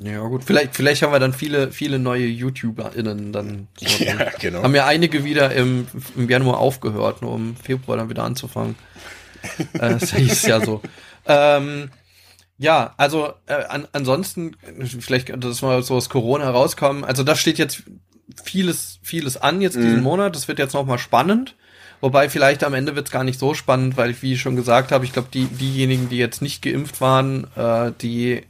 Ja, 0.01 0.20
gut. 0.26 0.45
Vielleicht, 0.45 0.74
vielleicht 0.74 1.03
haben 1.03 1.12
wir 1.12 1.18
dann 1.18 1.34
viele, 1.34 1.70
viele 1.70 1.99
neue 1.99 2.26
YouTuberInnen 2.26 3.32
dann. 3.32 3.68
So 3.76 3.86
ja, 4.05 4.30
genau. 4.40 4.62
Haben 4.62 4.74
ja 4.74 4.86
einige 4.86 5.24
wieder 5.24 5.53
im, 5.53 5.86
im 6.16 6.28
Januar 6.28 6.59
aufgehört, 6.59 7.22
nur 7.22 7.32
um 7.32 7.57
Februar 7.57 7.99
dann 7.99 8.09
wieder 8.09 8.24
anzufangen. 8.24 8.76
äh, 9.74 9.99
das 9.99 10.12
hieß 10.14 10.47
ja 10.47 10.64
so. 10.64 10.80
Ähm, 11.26 11.90
ja, 12.59 12.95
also 12.97 13.32
äh, 13.47 13.64
an, 13.68 13.86
ansonsten, 13.93 14.57
vielleicht, 15.01 15.32
dass 15.45 15.62
mal 15.62 15.82
so 15.82 15.95
aus 15.95 16.09
Corona 16.09 16.45
herauskommen. 16.45 17.05
Also 17.05 17.22
da 17.22 17.36
steht 17.36 17.59
jetzt 17.59 17.82
vieles, 18.43 18.99
vieles 19.03 19.36
an 19.36 19.61
jetzt 19.61 19.76
diesen 19.76 19.97
mhm. 19.97 20.03
Monat. 20.05 20.34
Das 20.34 20.49
wird 20.49 20.59
jetzt 20.59 20.74
nochmal 20.74 20.99
spannend. 20.99 21.55
Wobei 22.03 22.29
vielleicht 22.29 22.65
am 22.65 22.75
Ende 22.75 22.97
wird 22.97 23.07
es 23.07 23.13
gar 23.13 23.23
nicht 23.23 23.39
so 23.39 23.55
spannend, 23.55 23.97
weil 23.97 24.11
ich, 24.11 24.23
wie 24.23 24.35
ich 24.35 24.41
schon 24.41 24.57
gesagt 24.57 24.91
habe, 24.91 25.05
ich 25.05 25.13
glaube, 25.13 25.29
die, 25.33 25.47
diejenigen, 25.47 26.09
die 26.09 26.19
jetzt 26.19 26.43
nicht 26.43 26.61
geimpft 26.61 27.01
waren, 27.01 27.47
äh, 27.57 27.93
die 28.03 28.43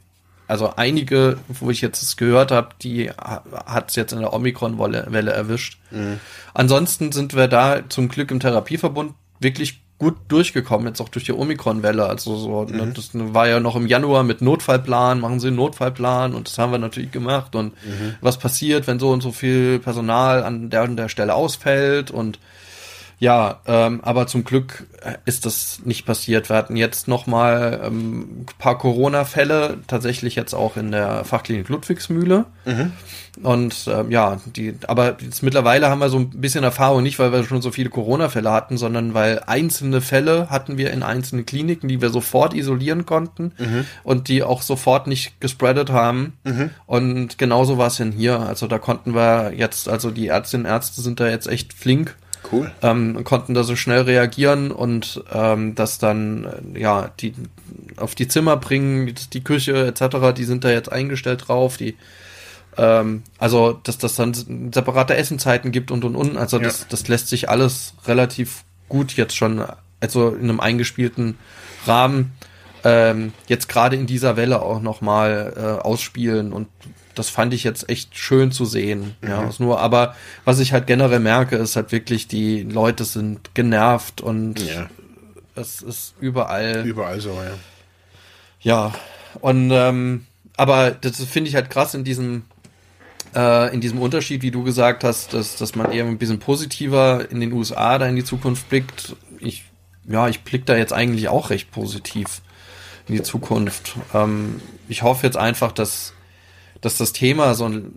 also 0.47 0.73
einige, 0.75 1.37
wo 1.47 1.69
ich 1.69 1.79
jetzt 1.81 2.01
es 2.01 2.17
gehört 2.17 2.51
habe, 2.51 2.69
die 2.81 3.11
hat 3.11 3.89
es 3.89 3.95
jetzt 3.95 4.11
in 4.11 4.19
der 4.19 4.33
Omikron-Welle 4.33 5.31
erwischt. 5.31 5.79
Mhm. 5.91 6.19
Ansonsten 6.53 7.11
sind 7.11 7.35
wir 7.35 7.47
da 7.47 7.87
zum 7.87 8.09
Glück 8.09 8.29
im 8.31 8.39
Therapieverbund 8.39 9.13
wirklich 9.39 9.81
gut 9.99 10.17
durchgekommen, 10.27 10.87
jetzt 10.87 10.99
auch 10.99 11.09
durch 11.09 11.25
die 11.25 11.33
Omikron-Welle. 11.33 12.05
Also 12.05 12.35
so, 12.35 12.65
ne, 12.65 12.87
mhm. 12.87 12.93
das 12.93 13.11
war 13.13 13.47
ja 13.47 13.59
noch 13.59 13.75
im 13.75 13.87
Januar 13.87 14.23
mit 14.23 14.41
Notfallplan, 14.41 15.19
machen 15.19 15.39
Sie 15.39 15.47
einen 15.47 15.55
Notfallplan 15.55 16.33
und 16.33 16.49
das 16.49 16.57
haben 16.57 16.71
wir 16.71 16.79
natürlich 16.79 17.11
gemacht. 17.11 17.55
Und 17.55 17.73
mhm. 17.85 18.15
was 18.19 18.37
passiert, 18.37 18.87
wenn 18.87 18.99
so 18.99 19.11
und 19.11 19.21
so 19.21 19.31
viel 19.31 19.79
Personal 19.79 20.43
an 20.43 20.69
der 20.69 20.83
und 20.83 20.97
der 20.97 21.09
Stelle 21.09 21.35
ausfällt 21.35 22.11
und 22.11 22.39
ja, 23.19 23.61
ähm, 23.67 24.01
aber 24.03 24.27
zum 24.27 24.43
Glück 24.43 24.85
äh, 25.01 25.13
ist 25.25 25.45
das 25.45 25.81
nicht 25.85 26.05
passiert. 26.05 26.49
Wir 26.49 26.55
hatten 26.55 26.75
jetzt 26.75 27.07
noch 27.07 27.27
mal 27.27 27.81
ähm, 27.85 28.41
ein 28.41 28.45
paar 28.57 28.77
Corona-Fälle, 28.77 29.79
tatsächlich 29.87 30.35
jetzt 30.35 30.53
auch 30.53 30.77
in 30.77 30.91
der 30.91 31.23
Fachklinik 31.23 31.69
Ludwigsmühle. 31.69 32.45
Mhm. 32.65 32.91
Und 33.41 33.89
ähm, 33.91 34.11
ja, 34.11 34.39
die, 34.45 34.75
aber 34.87 35.17
jetzt 35.19 35.41
mittlerweile 35.41 35.89
haben 35.89 35.99
wir 35.99 36.09
so 36.09 36.19
ein 36.19 36.29
bisschen 36.29 36.63
Erfahrung, 36.63 37.01
nicht 37.01 37.17
weil 37.17 37.31
wir 37.31 37.43
schon 37.43 37.63
so 37.63 37.71
viele 37.71 37.89
Corona-Fälle 37.89 38.51
hatten, 38.51 38.77
sondern 38.77 39.13
weil 39.15 39.41
einzelne 39.47 40.01
Fälle 40.01 40.49
hatten 40.51 40.77
wir 40.77 40.91
in 40.91 41.01
einzelnen 41.01 41.45
Kliniken, 41.45 41.87
die 41.87 41.99
wir 41.99 42.09
sofort 42.09 42.53
isolieren 42.53 43.05
konnten 43.05 43.53
mhm. 43.57 43.85
und 44.03 44.27
die 44.27 44.43
auch 44.43 44.61
sofort 44.61 45.07
nicht 45.07 45.41
gespreadet 45.41 45.89
haben. 45.89 46.33
Mhm. 46.43 46.69
Und 46.85 47.37
genauso 47.39 47.77
war 47.77 47.87
es 47.87 47.97
denn 47.97 48.11
hier. 48.11 48.39
Also 48.39 48.67
da 48.67 48.77
konnten 48.77 49.15
wir 49.15 49.53
jetzt, 49.55 49.89
also 49.89 50.11
die 50.11 50.27
Ärztinnen 50.27 50.67
und 50.67 50.71
Ärzte 50.71 51.01
sind 51.01 51.19
da 51.19 51.27
jetzt 51.27 51.47
echt 51.47 51.73
flink 51.73 52.15
Cool. 52.53 52.71
Ähm, 52.81 53.23
konnten 53.23 53.53
da 53.53 53.63
so 53.63 53.75
schnell 53.75 54.01
reagieren 54.01 54.71
und 54.71 55.23
ähm, 55.31 55.75
das 55.75 55.97
dann, 55.97 56.47
ja, 56.75 57.11
die 57.19 57.33
auf 57.97 58.15
die 58.15 58.27
Zimmer 58.27 58.57
bringen, 58.57 59.13
die 59.33 59.43
Küche 59.43 59.87
etc., 59.87 60.33
die 60.35 60.43
sind 60.43 60.63
da 60.63 60.69
jetzt 60.69 60.91
eingestellt 60.91 61.47
drauf, 61.47 61.77
die 61.77 61.95
ähm, 62.77 63.23
also, 63.37 63.73
dass 63.83 63.97
das 63.97 64.15
dann 64.15 64.33
separate 64.73 65.15
Essenzeiten 65.15 65.71
gibt 65.71 65.91
und 65.91 66.03
und 66.03 66.15
und. 66.15 66.37
Also, 66.37 66.59
das, 66.59 66.81
ja. 66.81 66.85
das 66.89 67.07
lässt 67.07 67.27
sich 67.27 67.49
alles 67.49 67.93
relativ 68.05 68.63
gut 68.89 69.13
jetzt 69.13 69.35
schon, 69.35 69.63
also 69.99 70.29
in 70.29 70.43
einem 70.43 70.59
eingespielten 70.59 71.37
Rahmen, 71.85 72.33
ähm, 72.83 73.33
jetzt 73.47 73.69
gerade 73.69 73.95
in 73.95 74.07
dieser 74.07 74.35
Welle 74.35 74.61
auch 74.61 74.81
nochmal 74.81 75.53
äh, 75.55 75.81
ausspielen 75.83 76.51
und 76.51 76.67
das 77.15 77.29
fand 77.29 77.53
ich 77.53 77.63
jetzt 77.63 77.89
echt 77.89 78.17
schön 78.17 78.51
zu 78.51 78.65
sehen. 78.65 79.15
Mhm. 79.21 79.29
Ja, 79.29 79.49
nur, 79.59 79.79
aber 79.79 80.15
was 80.45 80.59
ich 80.59 80.73
halt 80.73 80.87
generell 80.87 81.19
merke, 81.19 81.55
ist 81.57 81.75
halt 81.75 81.91
wirklich, 81.91 82.27
die 82.27 82.63
Leute 82.63 83.05
sind 83.05 83.53
genervt 83.55 84.21
und 84.21 84.59
ja. 84.59 84.89
es 85.55 85.81
ist 85.81 86.15
überall. 86.19 86.85
Überall 86.85 87.19
so, 87.21 87.31
ja. 87.31 87.53
Ja, 88.61 88.93
und 89.41 89.71
ähm, 89.71 90.25
aber 90.55 90.91
das 90.91 91.21
finde 91.23 91.49
ich 91.49 91.55
halt 91.55 91.69
krass 91.69 91.93
in 91.93 92.03
diesem 92.03 92.43
äh, 93.35 93.73
in 93.73 93.81
diesem 93.81 93.99
Unterschied, 93.99 94.41
wie 94.41 94.51
du 94.51 94.63
gesagt 94.63 95.03
hast, 95.03 95.33
dass, 95.33 95.55
dass 95.55 95.75
man 95.75 95.91
eher 95.91 96.05
ein 96.05 96.17
bisschen 96.17 96.39
positiver 96.39 97.29
in 97.29 97.39
den 97.39 97.51
USA 97.53 97.97
da 97.97 98.07
in 98.07 98.15
die 98.15 98.23
Zukunft 98.23 98.69
blickt. 98.69 99.15
Ich, 99.39 99.65
ja, 100.07 100.27
ich 100.27 100.41
blick 100.41 100.65
da 100.65 100.75
jetzt 100.75 100.93
eigentlich 100.93 101.29
auch 101.29 101.49
recht 101.49 101.71
positiv 101.71 102.41
in 103.07 103.15
die 103.15 103.23
Zukunft. 103.23 103.95
Ähm, 104.13 104.61
ich 104.87 105.01
hoffe 105.03 105.25
jetzt 105.25 105.37
einfach, 105.37 105.71
dass 105.71 106.12
dass 106.83 106.97
das 106.97 107.13
Thema 107.13 107.55
so 107.55 107.65
ein, 107.65 107.93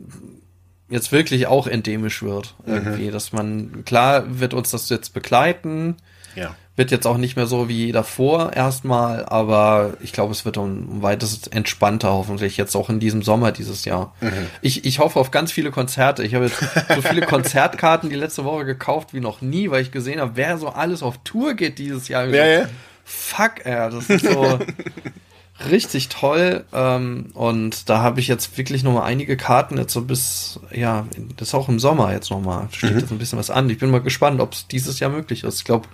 jetzt 0.88 1.12
wirklich 1.12 1.46
auch 1.48 1.66
endemisch 1.66 2.22
wird. 2.22 2.54
Mhm. 2.64 2.74
Irgendwie, 2.74 3.08
mhm. 3.08 3.12
dass 3.12 3.32
man, 3.32 3.84
klar 3.84 4.40
wird 4.40 4.54
uns 4.54 4.70
das 4.70 4.88
jetzt 4.88 5.12
begleiten. 5.12 5.96
Ja. 6.36 6.54
Wird 6.76 6.90
jetzt 6.90 7.06
auch 7.06 7.16
nicht 7.16 7.36
mehr 7.36 7.46
so 7.46 7.68
wie 7.68 7.90
davor 7.90 8.52
erstmal, 8.52 9.24
aber 9.24 9.94
ich 10.02 10.12
glaube, 10.12 10.32
es 10.32 10.44
wird 10.44 10.58
um, 10.58 11.02
weiteres 11.02 11.46
entspannter 11.46 12.12
hoffentlich 12.12 12.58
jetzt 12.58 12.76
auch 12.76 12.90
in 12.90 13.00
diesem 13.00 13.22
Sommer 13.22 13.50
dieses 13.50 13.86
Jahr. 13.86 14.14
Mhm. 14.20 14.46
Ich, 14.60 14.84
ich 14.84 14.98
hoffe 14.98 15.18
auf 15.18 15.30
ganz 15.30 15.50
viele 15.50 15.70
Konzerte. 15.70 16.22
Ich 16.22 16.34
habe 16.34 16.44
jetzt 16.44 16.58
so 16.94 17.00
viele 17.00 17.22
Konzertkarten 17.26 18.10
die 18.10 18.16
letzte 18.16 18.44
Woche 18.44 18.66
gekauft 18.66 19.14
wie 19.14 19.20
noch 19.20 19.40
nie, 19.40 19.70
weil 19.70 19.82
ich 19.82 19.90
gesehen 19.90 20.20
habe, 20.20 20.32
wer 20.34 20.58
so 20.58 20.68
alles 20.68 21.02
auf 21.02 21.18
Tour 21.24 21.54
geht 21.54 21.78
dieses 21.78 22.08
Jahr. 22.08 22.26
Ja, 22.26 22.46
ja. 22.46 22.68
Fuck, 23.04 23.64
ey, 23.64 23.90
das 23.90 24.10
ist 24.10 24.26
so. 24.26 24.58
richtig 25.70 26.08
toll. 26.08 26.64
Ähm, 26.72 27.30
und 27.34 27.88
da 27.88 28.02
habe 28.02 28.20
ich 28.20 28.28
jetzt 28.28 28.56
wirklich 28.58 28.82
noch 28.82 28.92
mal 28.92 29.04
einige 29.04 29.36
Karten 29.36 29.78
jetzt 29.78 29.92
so 29.92 30.02
bis, 30.02 30.60
ja, 30.70 31.06
das 31.36 31.48
ist 31.48 31.54
auch 31.54 31.68
im 31.68 31.78
Sommer 31.78 32.12
jetzt 32.12 32.30
noch 32.30 32.40
mal. 32.40 32.68
Steht 32.72 32.92
mhm. 32.92 32.98
jetzt 33.00 33.10
ein 33.10 33.18
bisschen 33.18 33.38
was 33.38 33.50
an. 33.50 33.70
Ich 33.70 33.78
bin 33.78 33.90
mal 33.90 34.00
gespannt, 34.00 34.40
ob 34.40 34.52
es 34.52 34.66
dieses 34.68 35.00
Jahr 35.00 35.10
möglich 35.10 35.44
ist. 35.44 35.58
Ich 35.58 35.64
glaube, 35.64 35.88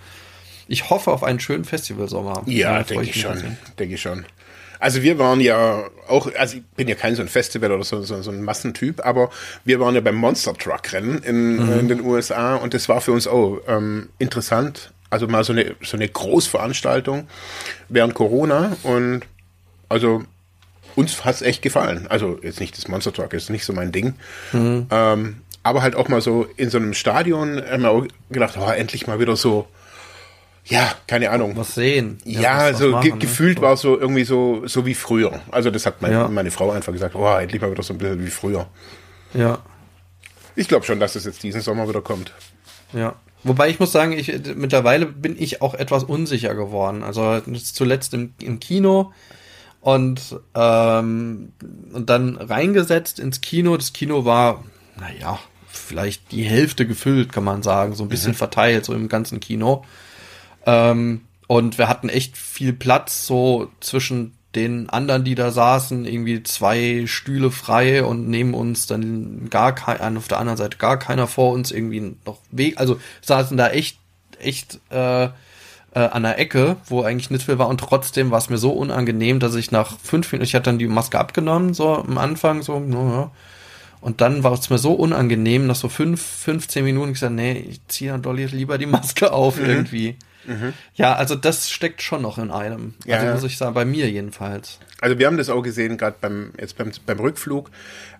ich 0.67 0.89
hoffe 0.89 1.11
auf 1.11 1.23
einen 1.23 1.39
schönen 1.39 1.65
Festivalsommer. 1.65 2.43
Ja, 2.45 2.83
denke 2.83 3.05
ich 3.05 3.21
schon. 3.21 3.57
Denke 3.77 3.95
ich 3.95 4.01
schon. 4.01 4.25
Also 4.79 5.01
wir 5.01 5.17
waren 5.17 5.39
ja 5.39 5.85
auch, 6.09 6.29
also 6.37 6.57
ich 6.57 6.63
bin 6.75 6.89
ja 6.89 6.95
kein 6.95 7.15
so 7.15 7.21
ein 7.21 7.29
Festival 7.29 7.71
oder 7.71 7.85
so, 7.85 8.01
so, 8.01 8.21
so 8.21 8.31
ein 8.31 8.41
Massentyp, 8.41 9.05
aber 9.05 9.29
wir 9.63 9.79
waren 9.79 9.95
ja 9.95 10.01
beim 10.01 10.15
Monster 10.15 10.53
Truck 10.55 10.91
Rennen 10.91 11.23
in, 11.23 11.55
mhm. 11.55 11.79
in 11.79 11.87
den 11.87 12.01
USA 12.01 12.55
und 12.55 12.73
das 12.73 12.89
war 12.89 12.99
für 12.99 13.13
uns 13.13 13.25
auch 13.25 13.61
ähm, 13.65 14.09
interessant. 14.19 14.91
Also 15.09 15.27
mal 15.27 15.45
so 15.45 15.53
eine, 15.53 15.75
so 15.83 15.95
eine 15.95 16.09
Großveranstaltung 16.09 17.27
während 17.87 18.13
Corona 18.13 18.75
und 18.83 19.21
also 19.93 20.23
uns 20.95 21.23
hat 21.23 21.35
es 21.35 21.41
echt 21.41 21.61
gefallen. 21.61 22.07
Also 22.07 22.39
jetzt 22.41 22.59
nicht 22.59 22.77
das 22.77 22.87
Monster 22.87 23.13
Truck, 23.13 23.33
ist 23.33 23.49
nicht 23.49 23.65
so 23.65 23.73
mein 23.73 23.91
Ding. 23.91 24.15
Mhm. 24.51 24.87
Ähm, 24.91 25.35
aber 25.63 25.81
halt 25.81 25.95
auch 25.95 26.09
mal 26.09 26.21
so 26.21 26.45
in 26.57 26.69
so 26.69 26.77
einem 26.77 26.93
Stadion 26.93 27.61
haben 27.65 27.83
wir 27.83 27.91
auch 27.91 28.05
gedacht, 28.29 28.57
oh, 28.59 28.69
endlich 28.69 29.07
mal 29.07 29.19
wieder 29.19 29.35
so, 29.35 29.67
ja, 30.65 30.93
keine 31.07 31.29
Ahnung. 31.29 31.55
Was 31.55 31.75
sehen. 31.75 32.17
Ja, 32.25 32.69
ja 32.69 32.73
so 32.73 32.89
machen, 32.89 33.03
ge 33.03 33.11
ne? 33.13 33.19
gefühlt 33.19 33.61
war 33.61 33.73
es 33.73 33.81
so 33.81 33.99
irgendwie 33.99 34.23
so, 34.23 34.67
so 34.67 34.85
wie 34.85 34.93
früher. 34.93 35.41
Also 35.51 35.71
das 35.71 35.85
hat 35.85 36.01
mein, 36.01 36.11
ja. 36.11 36.27
meine 36.27 36.51
Frau 36.51 36.71
einfach 36.71 36.91
gesagt, 36.91 37.15
oh, 37.15 37.33
endlich 37.35 37.61
mal 37.61 37.71
wieder 37.71 37.83
so 37.83 37.93
ein 37.93 37.97
bisschen 37.97 38.25
wie 38.25 38.29
früher. 38.29 38.67
Ja. 39.33 39.59
Ich 40.55 40.67
glaube 40.67 40.85
schon, 40.85 40.99
dass 40.99 41.15
es 41.15 41.25
jetzt 41.25 41.41
diesen 41.43 41.61
Sommer 41.61 41.87
wieder 41.87 42.01
kommt. 42.01 42.33
Ja. 42.93 43.15
Wobei 43.43 43.69
ich 43.69 43.79
muss 43.79 43.91
sagen, 43.91 44.13
ich, 44.13 44.31
mittlerweile 44.55 45.05
bin 45.05 45.35
ich 45.37 45.61
auch 45.61 45.73
etwas 45.73 46.03
unsicher 46.03 46.55
geworden. 46.55 47.03
Also 47.03 47.41
zuletzt 47.41 48.13
im, 48.13 48.33
im 48.41 48.59
Kino 48.59 49.11
und, 49.83 50.39
ähm, 50.55 51.51
und 51.91 52.09
dann 52.09 52.37
reingesetzt 52.37 53.19
ins 53.19 53.41
Kino. 53.41 53.75
Das 53.75 53.91
Kino 53.91 54.23
war, 54.23 54.63
naja, 54.97 55.39
vielleicht 55.67 56.31
die 56.31 56.43
Hälfte 56.43 56.87
gefüllt, 56.87 57.33
kann 57.33 57.43
man 57.43 57.63
sagen, 57.63 57.93
so 57.93 58.03
ein 58.03 58.09
bisschen 58.09 58.31
mhm. 58.31 58.37
verteilt, 58.37 58.85
so 58.85 58.93
im 58.93 59.09
ganzen 59.09 59.41
Kino. 59.41 59.83
Ähm, 60.65 61.25
und 61.47 61.77
wir 61.77 61.89
hatten 61.89 62.07
echt 62.07 62.37
viel 62.37 62.71
Platz, 62.71 63.27
so 63.27 63.71
zwischen 63.81 64.37
den 64.55 64.89
anderen, 64.89 65.25
die 65.25 65.35
da 65.35 65.51
saßen, 65.51 66.05
irgendwie 66.05 66.43
zwei 66.43 67.03
Stühle 67.05 67.51
frei 67.51 68.05
und 68.05 68.29
neben 68.29 68.53
uns 68.53 68.87
dann 68.87 69.49
gar 69.49 69.75
kein, 69.75 70.15
auf 70.15 70.29
der 70.29 70.39
anderen 70.39 70.57
Seite 70.57 70.77
gar 70.77 70.97
keiner 70.97 71.27
vor 71.27 71.51
uns 71.51 71.71
irgendwie 71.71 72.15
noch 72.25 72.39
Weg, 72.51 72.79
also 72.79 73.01
saßen 73.21 73.57
da 73.57 73.69
echt, 73.69 73.97
echt, 74.39 74.79
äh, 74.91 75.27
äh, 75.95 75.99
an 75.99 76.23
der 76.23 76.39
Ecke, 76.39 76.77
wo 76.87 77.03
eigentlich 77.03 77.29
nicht 77.29 77.45
viel 77.45 77.59
war 77.59 77.67
und 77.67 77.79
trotzdem 77.79 78.31
war 78.31 78.39
es 78.39 78.49
mir 78.49 78.57
so 78.57 78.71
unangenehm, 78.71 79.39
dass 79.39 79.55
ich 79.55 79.71
nach 79.71 79.97
fünf 79.99 80.31
Minuten, 80.31 80.45
ich 80.45 80.55
hatte 80.55 80.65
dann 80.65 80.79
die 80.79 80.87
Maske 80.87 81.19
abgenommen, 81.19 81.73
so 81.73 81.97
am 81.97 82.17
Anfang, 82.17 82.61
so, 82.61 82.79
ja. 82.79 83.31
Und 84.01 84.19
dann 84.19 84.43
war 84.43 84.51
es 84.51 84.69
mir 84.69 84.79
so 84.79 84.91
unangenehm, 84.93 85.65
nach 85.65 85.77
so 85.77 85.87
fünf, 85.87 86.21
15 86.21 86.83
Minuten 86.83 87.09
ich 87.09 87.13
gesagt, 87.13 87.33
nee, 87.33 87.53
ich 87.53 87.79
ziehe 87.87 88.11
dann 88.11 88.21
doch 88.21 88.33
lieber 88.33 88.77
die 88.77 88.85
Maske 88.85 89.31
auf 89.31 89.57
mhm. 89.57 89.65
irgendwie. 89.65 90.17
Mhm. 90.45 90.73
Ja, 90.95 91.13
also 91.13 91.35
das 91.35 91.69
steckt 91.69 92.01
schon 92.01 92.21
noch 92.21 92.37
in 92.37 92.51
einem. 92.51 92.95
Ja. 93.05 93.19
Also 93.19 93.33
muss 93.33 93.43
ich 93.45 93.57
sagen, 93.57 93.73
bei 93.73 93.85
mir 93.85 94.09
jedenfalls. 94.09 94.79
Also 94.99 95.17
wir 95.19 95.27
haben 95.27 95.37
das 95.37 95.49
auch 95.49 95.61
gesehen, 95.61 95.97
gerade 95.97 96.17
beim, 96.19 96.51
jetzt 96.59 96.77
beim, 96.77 96.91
beim 97.05 97.19
Rückflug 97.19 97.69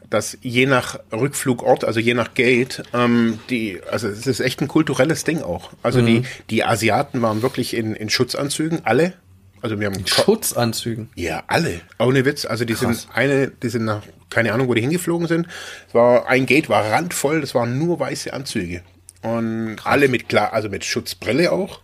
dass 0.10 0.38
je 0.41 0.66
nach 0.66 0.99
Rückflugort, 1.12 1.86
also 1.86 1.99
je 1.99 2.14
nach 2.14 2.34
Gate, 2.34 2.84
ähm, 2.93 3.39
die, 3.49 3.82
also 3.89 4.08
es 4.08 4.28
ist 4.28 4.39
echt 4.39 4.62
ein 4.62 4.68
kulturelles 4.68 5.24
Ding 5.24 5.41
auch. 5.41 5.72
Also 5.82 6.01
mhm. 6.01 6.06
die, 6.06 6.24
die 6.49 6.64
Asiaten 6.64 7.22
waren 7.22 7.41
wirklich 7.41 7.76
in, 7.76 7.95
in 7.95 8.10
Schutzanzügen, 8.10 8.82
alle. 8.84 9.14
Also 9.62 9.80
wir 9.80 9.88
haben 9.88 10.06
Schutzanzügen. 10.06 11.10
Ja, 11.16 11.43
alle. 11.47 11.80
Ohne 11.97 12.26
Witz. 12.26 12.45
Also 12.45 12.66
die 12.66 12.74
Krass. 12.74 13.04
sind 13.04 13.08
eine, 13.14 13.47
die 13.47 13.70
sind 13.70 13.86
nach, 13.86 14.01
keine 14.30 14.54
Ahnung, 14.54 14.68
wo 14.68 14.74
die 14.74 14.82
hingeflogen 14.82 15.28
sind. 15.28 15.47
Es 15.88 15.93
war, 15.93 16.28
ein 16.28 16.45
Gate 16.45 16.68
war 16.68 16.91
randvoll, 16.91 17.39
das 17.39 17.56
waren 17.56 17.80
nur 17.80 17.99
weiße 17.99 18.34
Anzüge. 18.34 18.82
Und 19.22 19.78
Krass. 19.78 19.86
alle 19.86 20.10
mit 20.10 20.28
klar, 20.28 20.51
also 20.51 20.68
mit 20.68 20.84
Schutzbrille 20.84 21.51
auch. 21.51 21.80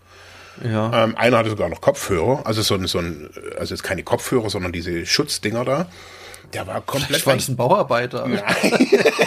Ja. 0.64 1.06
Ähm, 1.06 1.16
einer 1.16 1.38
hatte 1.38 1.50
sogar 1.52 1.70
noch 1.70 1.80
Kopfhörer, 1.80 2.46
also 2.46 2.62
so 2.62 2.76
ein, 2.76 2.86
so 2.88 3.00
ein, 3.00 3.30
also 3.58 3.74
jetzt 3.74 3.84
keine 3.84 4.04
Kopfhörer, 4.04 4.50
sondern 4.50 4.74
diese 4.74 5.06
Schutzdinger 5.06 5.64
da. 5.64 5.90
Der 6.54 6.68
war 6.68 6.82
komplett. 6.82 7.26
War 7.26 7.36
das 7.36 7.48
ein 7.48 7.56
Bauarbeiter? 7.56 8.28
Nein, 8.28 8.42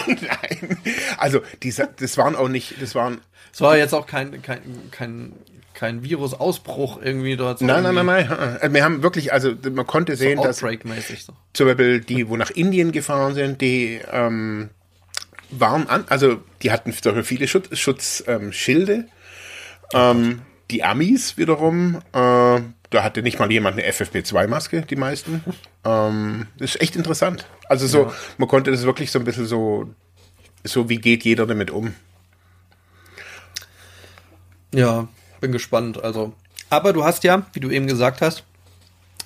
nein. 0.05 0.77
Also 1.17 1.41
diese, 1.61 1.89
das 1.99 2.17
waren 2.17 2.35
auch 2.35 2.49
nicht, 2.49 2.81
das 2.81 2.95
waren. 2.95 3.21
Es 3.53 3.61
war 3.61 3.77
jetzt 3.77 3.93
auch 3.93 4.07
kein, 4.07 4.41
kein, 4.41 4.61
kein 4.91 5.33
kein 5.73 6.03
Virusausbruch 6.03 7.01
irgendwie 7.01 7.35
dort. 7.35 7.59
So 7.59 7.65
nein, 7.65 7.83
nein, 7.83 7.95
nein, 7.95 8.05
nein. 8.05 8.73
Wir 8.73 8.83
haben 8.83 9.03
wirklich, 9.03 9.33
also 9.33 9.53
man 9.71 9.87
konnte 9.87 10.15
sehen, 10.15 10.37
so 10.37 10.43
dass 10.43 10.59
so. 10.59 11.33
zum 11.53 11.67
Beispiel 11.67 11.99
die, 11.99 12.29
wo 12.29 12.37
nach 12.37 12.51
Indien 12.51 12.91
gefahren 12.91 13.33
sind, 13.33 13.61
die 13.61 13.99
ähm, 14.11 14.69
waren 15.49 15.87
an, 15.87 16.05
also 16.09 16.41
die 16.61 16.71
hatten 16.71 16.93
viele 16.93 17.47
Schutz, 17.47 17.77
Schutzschilde. 17.77 18.93
Ähm, 18.93 19.07
ähm, 19.93 20.41
die 20.71 20.83
Amis 20.83 21.37
wiederum, 21.37 22.01
äh, 22.13 22.61
da 22.93 23.03
hatte 23.03 23.23
nicht 23.23 23.39
mal 23.39 23.51
jemand 23.51 23.77
eine 23.77 23.89
FFP2-Maske, 23.89 24.81
die 24.81 24.95
meisten. 24.95 25.43
Ähm, 25.83 26.47
das 26.57 26.75
ist 26.75 26.81
echt 26.81 26.95
interessant. 26.95 27.45
Also 27.67 27.87
so, 27.87 28.03
ja. 28.03 28.13
man 28.37 28.47
konnte 28.47 28.71
das 28.71 28.83
wirklich 28.83 29.11
so 29.11 29.19
ein 29.19 29.25
bisschen 29.25 29.45
so, 29.45 29.89
so 30.63 30.89
wie 30.89 30.97
geht 30.97 31.23
jeder 31.23 31.45
damit 31.45 31.71
um. 31.71 31.93
Ja, 34.73 35.07
bin 35.41 35.51
gespannt. 35.51 36.03
Also, 36.03 36.33
aber 36.69 36.93
du 36.93 37.03
hast 37.03 37.23
ja, 37.23 37.45
wie 37.53 37.59
du 37.59 37.69
eben 37.69 37.87
gesagt 37.87 38.21
hast, 38.21 38.43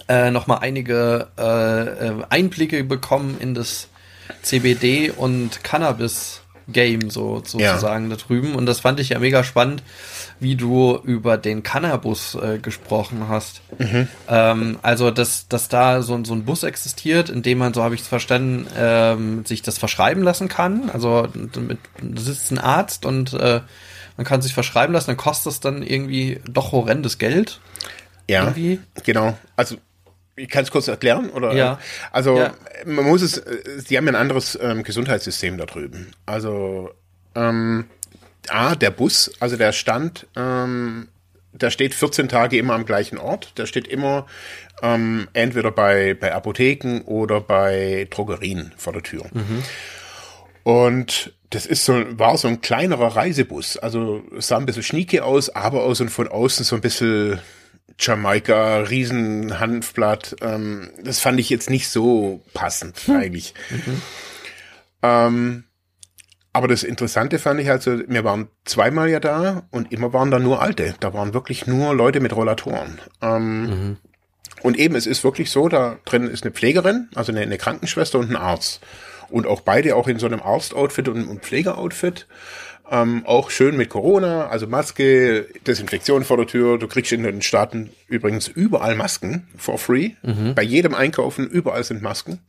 äh, 0.08 0.32
noch 0.32 0.48
mal 0.48 0.58
einige 0.58 1.28
äh, 1.38 2.08
äh 2.08 2.24
Einblicke 2.30 2.84
bekommen 2.84 3.38
in 3.40 3.54
das 3.54 3.88
CBD 4.42 5.12
und 5.12 5.64
Cannabis 5.64 6.42
Game 6.68 7.10
so 7.10 7.38
sozusagen 7.38 8.10
ja. 8.10 8.16
da 8.16 8.22
drüben 8.22 8.56
und 8.56 8.66
das 8.66 8.82
fand 8.82 9.00
ich 9.00 9.10
ja 9.10 9.20
mega 9.20 9.44
spannend, 9.44 9.84
wie 10.40 10.56
du 10.56 11.00
über 11.04 11.38
den 11.38 11.64
Cannabis 11.64 12.36
äh, 12.36 12.60
gesprochen 12.60 13.28
hast. 13.28 13.62
Mhm. 13.78 14.08
Ähm, 14.28 14.80
also 14.82 15.12
dass 15.12 15.48
dass 15.48 15.70
da 15.70 16.02
so, 16.02 16.24
so 16.24 16.34
ein 16.34 16.46
Bus 16.46 16.64
existiert, 16.64 17.30
in 17.30 17.42
dem 17.42 17.58
man 17.58 17.74
so 17.74 17.84
habe 17.84 17.96
ich 17.96 18.02
es 18.02 18.08
verstanden, 18.08 18.68
ähm, 18.78 19.46
sich 19.46 19.62
das 19.62 19.78
verschreiben 19.78 20.24
lassen 20.24 20.48
kann. 20.48 20.90
Also 20.90 21.28
mit, 21.34 21.80
da 22.02 22.22
sitzt 22.22 22.52
ein 22.52 22.60
Arzt 22.60 23.06
und 23.06 23.34
äh, 23.34 23.62
man 24.18 24.26
kann 24.26 24.42
sich 24.42 24.54
verschreiben 24.54 24.94
lassen, 24.94 25.08
dann 25.08 25.18
kostet 25.18 25.54
es 25.54 25.60
dann 25.60 25.84
irgendwie 25.84 26.40
doch 26.50 26.72
horrendes 26.72 27.18
Geld. 27.18 27.60
Ja, 28.30 28.44
irgendwie. 28.44 28.80
genau. 29.04 29.38
Also 29.56 29.78
ich 30.36 30.50
kann 30.50 30.64
es 30.64 30.72
kurz 30.72 30.88
erklären, 30.88 31.30
oder? 31.30 31.54
Ja. 31.54 31.80
Also 32.12 32.38
ja. 32.38 32.54
man 32.86 33.06
muss 33.06 33.22
es, 33.22 33.42
sie 33.78 33.98
haben 33.98 34.06
ja 34.06 34.12
ein 34.12 34.16
anderes 34.16 34.58
ähm, 34.62 34.84
Gesundheitssystem 34.84 35.58
da 35.58 35.66
drüben. 35.66 36.12
Also 36.26 36.92
ähm, 37.36 37.86
A, 38.52 38.76
der 38.76 38.92
Bus, 38.92 39.32
also 39.40 39.58
der 39.58 39.72
stand, 39.72 40.28
ähm, 40.36 41.08
der 41.54 41.72
steht 41.72 41.94
14 41.94 42.30
Tage 42.30 42.58
immer 42.58 42.74
am 42.74 42.86
gleichen 42.86 43.18
Ort. 43.18 43.58
Der 43.58 43.66
steht 43.66 43.88
immer 43.88 44.28
ähm, 44.82 45.28
entweder 45.34 45.72
bei, 45.72 46.14
bei 46.14 46.34
Apotheken 46.34 47.02
oder 47.06 47.42
bei 47.42 48.08
Drogerien 48.10 48.74
vor 48.78 48.94
der 48.94 49.04
Tür. 49.04 49.26
Mhm. 49.34 49.64
Und 50.64 51.34
das 51.50 51.66
ist 51.66 51.86
so, 51.86 52.04
war 52.20 52.38
so 52.38 52.48
ein 52.48 52.62
kleinerer 52.62 53.16
Reisebus. 53.16 53.78
Also 53.78 54.22
sah 54.38 54.58
ein 54.58 54.66
bisschen 54.66 54.84
schnieke 54.84 55.24
aus, 55.24 55.50
aber 55.50 55.84
aus 55.84 56.02
und 56.02 56.10
von 56.10 56.28
außen 56.28 56.66
so 56.66 56.76
ein 56.76 56.82
bisschen 56.82 57.40
Jamaika, 58.00 58.80
Riesenhanfblatt. 58.80 60.36
Ähm, 60.42 60.92
das 61.02 61.20
fand 61.20 61.40
ich 61.40 61.50
jetzt 61.50 61.70
nicht 61.70 61.90
so 61.90 62.42
passend, 62.54 63.00
hm. 63.08 63.16
eigentlich. 63.16 63.54
Mhm. 63.70 64.02
Ähm, 65.02 65.64
aber 66.54 66.68
das 66.68 66.84
Interessante 66.84 67.40
fand 67.40 67.60
ich 67.60 67.70
also, 67.70 68.00
wir 68.08 68.24
waren 68.24 68.48
zweimal 68.66 69.10
ja 69.10 69.20
da 69.20 69.64
und 69.72 69.92
immer 69.92 70.14
waren 70.14 70.32
da 70.32 70.40
nur 70.40 70.62
Alte. 70.62 70.96
Da 71.00 71.14
waren 71.14 71.34
wirklich 71.34 71.68
nur 71.68 71.94
Leute 71.94 72.20
mit 72.20 72.36
Rollatoren. 72.36 73.00
Ähm, 73.22 73.62
mhm. 73.62 73.98
Und 74.64 74.78
eben, 74.78 74.96
es 74.96 75.06
ist 75.06 75.24
wirklich 75.24 75.52
so, 75.52 75.70
da 75.70 76.00
drin 76.06 76.28
ist 76.28 76.44
eine 76.44 76.52
Pflegerin, 76.52 77.10
also 77.14 77.32
eine, 77.32 77.42
eine 77.42 77.58
Krankenschwester 77.58 78.18
und 78.18 78.32
ein 78.32 78.36
Arzt 78.36 78.82
und 79.30 79.46
auch 79.46 79.62
beide 79.62 79.96
auch 79.96 80.08
in 80.08 80.20
so 80.20 80.26
einem 80.26 80.42
Arztoutfit 80.42 81.08
und 81.08 81.30
einem 81.30 81.40
Pflegeoutfit. 81.40 82.28
Ähm, 82.90 83.24
auch 83.26 83.50
schön 83.50 83.76
mit 83.76 83.90
Corona, 83.90 84.48
also 84.48 84.66
Maske, 84.66 85.48
Desinfektion 85.68 86.24
vor 86.24 86.38
der 86.38 86.48
Tür. 86.48 86.78
Du 86.78 86.88
kriegst 86.88 87.12
in 87.12 87.24
den 87.24 87.42
Staaten 87.42 87.90
übrigens 88.08 88.48
überall 88.48 88.96
Masken 88.96 89.48
for 89.58 89.78
free. 89.78 90.12
Mhm. 90.24 90.56
Bei 90.56 90.64
jedem 90.64 90.96
Einkaufen 90.96 91.48
überall 91.48 91.84
sind 91.84 92.02
Masken. 92.02 92.40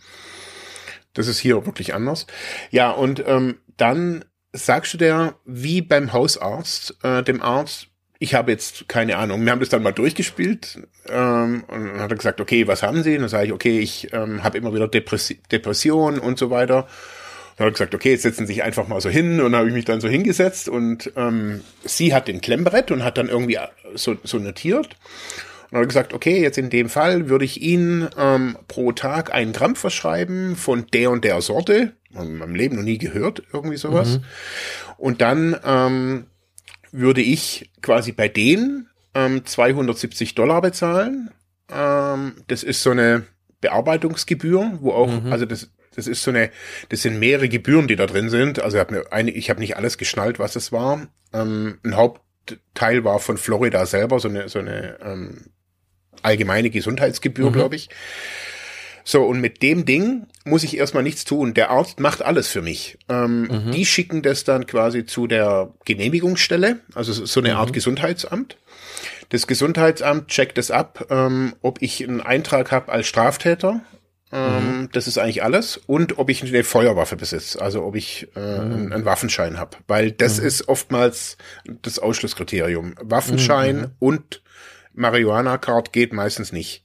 Das 1.18 1.26
ist 1.26 1.40
hier 1.40 1.66
wirklich 1.66 1.94
anders. 1.94 2.28
Ja, 2.70 2.92
und 2.92 3.24
ähm, 3.26 3.56
dann 3.76 4.24
sagst 4.52 4.94
du 4.94 4.98
der, 4.98 5.34
wie 5.44 5.82
beim 5.82 6.12
Hausarzt, 6.12 6.96
äh, 7.02 7.24
dem 7.24 7.42
Arzt, 7.42 7.88
ich 8.20 8.34
habe 8.34 8.52
jetzt 8.52 8.88
keine 8.88 9.16
Ahnung. 9.16 9.44
Wir 9.44 9.50
haben 9.50 9.58
das 9.58 9.68
dann 9.68 9.82
mal 9.82 9.90
durchgespielt 9.90 10.78
ähm, 11.08 11.64
und 11.66 11.86
dann 11.86 12.00
hat 12.00 12.12
er 12.12 12.16
gesagt, 12.16 12.40
okay, 12.40 12.68
was 12.68 12.84
haben 12.84 13.02
Sie? 13.02 13.16
Und 13.16 13.22
dann 13.22 13.28
sage 13.28 13.46
ich, 13.46 13.52
okay, 13.52 13.80
ich 13.80 14.12
ähm, 14.12 14.44
habe 14.44 14.58
immer 14.58 14.72
wieder 14.72 14.86
Depressi 14.86 15.40
Depressionen 15.50 16.20
und 16.20 16.38
so 16.38 16.50
weiter. 16.50 16.86
Dann 17.56 17.66
hat 17.66 17.70
er 17.70 17.72
gesagt, 17.72 17.94
okay, 17.96 18.12
jetzt 18.12 18.22
setzen 18.22 18.46
Sie 18.46 18.54
sich 18.54 18.62
einfach 18.62 18.86
mal 18.86 19.00
so 19.00 19.08
hin 19.08 19.40
und 19.40 19.50
dann 19.50 19.60
habe 19.60 19.68
ich 19.68 19.74
mich 19.74 19.86
dann 19.86 20.00
so 20.00 20.08
hingesetzt 20.08 20.68
und 20.68 21.12
ähm, 21.16 21.62
sie 21.84 22.14
hat 22.14 22.28
den 22.28 22.40
Klemmbrett 22.40 22.92
und 22.92 23.02
hat 23.02 23.18
dann 23.18 23.28
irgendwie 23.28 23.56
äh, 23.56 23.66
so, 23.94 24.16
so 24.22 24.38
notiert. 24.38 24.96
Und 25.70 25.74
dann 25.74 25.80
hat 25.80 25.84
er 25.84 25.88
gesagt, 25.88 26.14
okay, 26.14 26.40
jetzt 26.40 26.56
in 26.56 26.70
dem 26.70 26.88
Fall 26.88 27.28
würde 27.28 27.44
ich 27.44 27.60
Ihnen 27.60 28.08
ähm, 28.16 28.56
pro 28.68 28.92
Tag 28.92 29.34
einen 29.34 29.52
Gramm 29.52 29.76
verschreiben 29.76 30.56
von 30.56 30.86
der 30.92 31.10
und 31.10 31.24
der 31.24 31.42
Sorte. 31.42 31.92
In 32.14 32.36
meinem 32.36 32.54
Leben 32.54 32.76
noch 32.76 32.82
nie 32.82 32.96
gehört, 32.96 33.42
irgendwie 33.52 33.76
sowas. 33.76 34.18
Mhm. 34.18 34.24
Und 34.96 35.20
dann 35.20 35.56
ähm, 35.64 36.26
würde 36.90 37.20
ich 37.20 37.70
quasi 37.82 38.12
bei 38.12 38.28
denen 38.28 38.88
ähm, 39.14 39.44
270 39.44 40.34
Dollar 40.34 40.62
bezahlen. 40.62 41.30
Ähm, 41.70 42.36
das 42.46 42.62
ist 42.62 42.82
so 42.82 42.90
eine 42.90 43.24
Bearbeitungsgebühr, 43.60 44.78
wo 44.80 44.92
auch, 44.92 45.22
mhm. 45.22 45.30
also 45.30 45.44
das, 45.44 45.70
das 45.94 46.06
ist 46.06 46.22
so 46.22 46.30
eine, 46.30 46.50
das 46.88 47.02
sind 47.02 47.18
mehrere 47.18 47.50
Gebühren, 47.50 47.88
die 47.88 47.96
da 47.96 48.06
drin 48.06 48.30
sind. 48.30 48.62
Also 48.62 48.78
ich 48.78 48.80
habe 48.80 48.94
mir 48.94 49.12
eine, 49.12 49.30
ich 49.32 49.50
habe 49.50 49.60
nicht 49.60 49.76
alles 49.76 49.98
geschnallt, 49.98 50.38
was 50.38 50.56
es 50.56 50.72
war. 50.72 51.08
Ähm, 51.34 51.78
ein 51.84 51.96
Hauptteil 51.96 53.04
war 53.04 53.18
von 53.18 53.36
Florida 53.36 53.84
selber, 53.84 54.18
so 54.18 54.28
eine, 54.28 54.48
so 54.48 54.60
eine 54.60 54.98
ähm, 55.02 55.46
allgemeine 56.22 56.70
Gesundheitsgebühr, 56.70 57.50
mhm. 57.50 57.54
glaube 57.54 57.76
ich. 57.76 57.88
So, 59.04 59.22
und 59.22 59.40
mit 59.40 59.62
dem 59.62 59.86
Ding 59.86 60.26
muss 60.44 60.64
ich 60.64 60.76
erstmal 60.76 61.02
nichts 61.02 61.24
tun. 61.24 61.54
Der 61.54 61.70
Arzt 61.70 61.98
macht 61.98 62.20
alles 62.20 62.48
für 62.48 62.60
mich. 62.60 62.98
Ähm, 63.08 63.44
mhm. 63.44 63.72
Die 63.72 63.86
schicken 63.86 64.20
das 64.20 64.44
dann 64.44 64.66
quasi 64.66 65.06
zu 65.06 65.26
der 65.26 65.72
Genehmigungsstelle, 65.86 66.80
also 66.94 67.12
so 67.14 67.40
eine 67.40 67.56
Art 67.56 67.70
mhm. 67.70 67.72
Gesundheitsamt. 67.72 68.58
Das 69.30 69.46
Gesundheitsamt 69.46 70.28
checkt 70.28 70.58
es 70.58 70.70
ab, 70.70 71.06
ähm, 71.08 71.54
ob 71.62 71.80
ich 71.80 72.06
einen 72.06 72.20
Eintrag 72.20 72.70
habe 72.70 72.92
als 72.92 73.06
Straftäter. 73.06 73.80
Ähm, 74.30 74.80
mhm. 74.80 74.88
Das 74.92 75.06
ist 75.06 75.16
eigentlich 75.16 75.42
alles. 75.42 75.78
Und 75.86 76.18
ob 76.18 76.28
ich 76.28 76.42
eine 76.42 76.62
Feuerwaffe 76.62 77.16
besitze, 77.16 77.62
also 77.62 77.84
ob 77.84 77.96
ich 77.96 78.28
äh, 78.36 78.40
mhm. 78.40 78.72
einen, 78.74 78.92
einen, 78.92 79.04
Waffenschein 79.06 79.58
habe. 79.58 79.78
Weil 79.86 80.12
das 80.12 80.38
mhm. 80.38 80.46
ist 80.46 80.68
oftmals 80.68 81.38
das 81.82 81.98
Ausschlusskriterium. 81.98 82.94
Waffenschein 83.00 83.76
mhm. 83.76 83.90
und 83.98 84.42
Marihuana-Card 84.98 85.92
geht 85.92 86.12
meistens 86.12 86.52
nicht. 86.52 86.84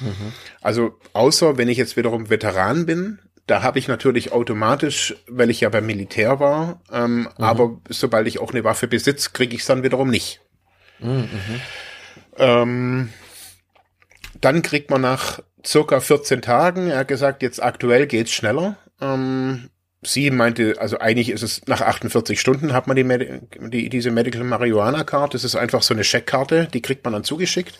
Mhm. 0.00 0.32
Also 0.60 0.98
außer 1.12 1.58
wenn 1.58 1.68
ich 1.68 1.78
jetzt 1.78 1.96
wiederum 1.96 2.30
Veteran 2.30 2.86
bin, 2.86 3.18
da 3.46 3.62
habe 3.62 3.78
ich 3.78 3.88
natürlich 3.88 4.32
automatisch, 4.32 5.16
weil 5.26 5.50
ich 5.50 5.60
ja 5.62 5.70
beim 5.70 5.86
Militär 5.86 6.38
war, 6.38 6.82
ähm, 6.92 7.20
mhm. 7.20 7.28
aber 7.38 7.80
sobald 7.88 8.26
ich 8.26 8.40
auch 8.40 8.52
eine 8.52 8.64
Waffe 8.64 8.88
besitze, 8.88 9.30
kriege 9.32 9.54
ich 9.54 9.62
es 9.62 9.66
dann 9.66 9.82
wiederum 9.82 10.10
nicht. 10.10 10.40
Mhm. 11.00 11.28
Ähm, 12.36 13.12
dann 14.40 14.62
kriegt 14.62 14.90
man 14.90 15.00
nach 15.00 15.40
circa 15.64 16.00
14 16.00 16.42
Tagen, 16.42 16.90
er 16.90 16.98
hat 16.98 17.08
gesagt, 17.08 17.42
jetzt 17.42 17.62
aktuell 17.62 18.06
geht's 18.06 18.32
schneller. 18.32 18.76
Ähm, 19.00 19.70
sie 20.02 20.30
meinte, 20.30 20.76
also 20.78 20.98
eigentlich 20.98 21.30
ist 21.30 21.42
es 21.42 21.66
nach 21.66 21.80
48 21.80 22.40
Stunden 22.40 22.72
hat 22.72 22.86
man 22.86 22.96
die, 22.96 23.04
Medi 23.04 23.40
die 23.60 23.88
diese 23.88 24.10
Medical 24.10 24.44
Marihuana 24.44 25.04
Card. 25.04 25.34
Das 25.34 25.44
ist 25.44 25.56
einfach 25.56 25.82
so 25.82 25.94
eine 25.94 26.04
Scheckkarte, 26.04 26.68
die 26.72 26.82
kriegt 26.82 27.04
man 27.04 27.12
dann 27.12 27.24
zugeschickt 27.24 27.78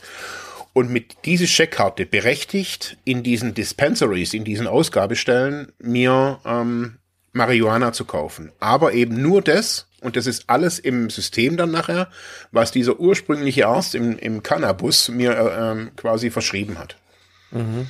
und 0.72 0.90
mit 0.90 1.24
dieser 1.24 1.46
Checkkarte 1.46 2.06
berechtigt, 2.06 2.98
in 3.04 3.22
diesen 3.22 3.54
Dispensaries, 3.54 4.34
in 4.34 4.44
diesen 4.44 4.66
Ausgabestellen, 4.66 5.72
mir 5.78 6.38
ähm, 6.44 6.98
Marihuana 7.32 7.92
zu 7.92 8.04
kaufen. 8.04 8.52
Aber 8.60 8.92
eben 8.92 9.20
nur 9.20 9.42
das, 9.42 9.88
und 10.00 10.16
das 10.16 10.26
ist 10.26 10.44
alles 10.48 10.78
im 10.78 11.10
System 11.10 11.56
dann 11.56 11.70
nachher, 11.70 12.08
was 12.52 12.70
dieser 12.70 13.00
ursprüngliche 13.00 13.66
Arzt 13.66 13.94
im, 13.94 14.18
im 14.18 14.42
Cannabis 14.42 15.08
mir 15.08 15.32
äh, 15.32 15.72
ähm, 15.72 15.90
quasi 15.96 16.30
verschrieben 16.30 16.78
hat. 16.78 16.96
Mhm. 17.50 17.86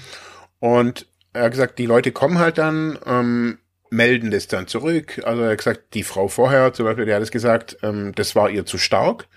Und 0.60 1.06
er 1.32 1.44
hat 1.44 1.52
gesagt, 1.52 1.78
die 1.78 1.86
Leute 1.86 2.12
kommen 2.12 2.38
halt 2.38 2.58
dann, 2.58 2.98
ähm, 3.04 3.58
melden 3.90 4.30
das 4.30 4.46
dann 4.46 4.66
zurück. 4.66 5.20
Also 5.24 5.42
er 5.42 5.50
hat 5.50 5.58
gesagt, 5.58 5.94
die 5.94 6.02
Frau 6.02 6.28
vorher 6.28 6.72
zum 6.72 6.86
Beispiel, 6.86 7.06
die 7.06 7.14
hat 7.14 7.22
es 7.22 7.30
gesagt, 7.30 7.78
ähm, 7.82 8.12
das 8.14 8.34
war 8.34 8.50
ihr 8.50 8.66
zu 8.66 8.78
stark. 8.78 9.28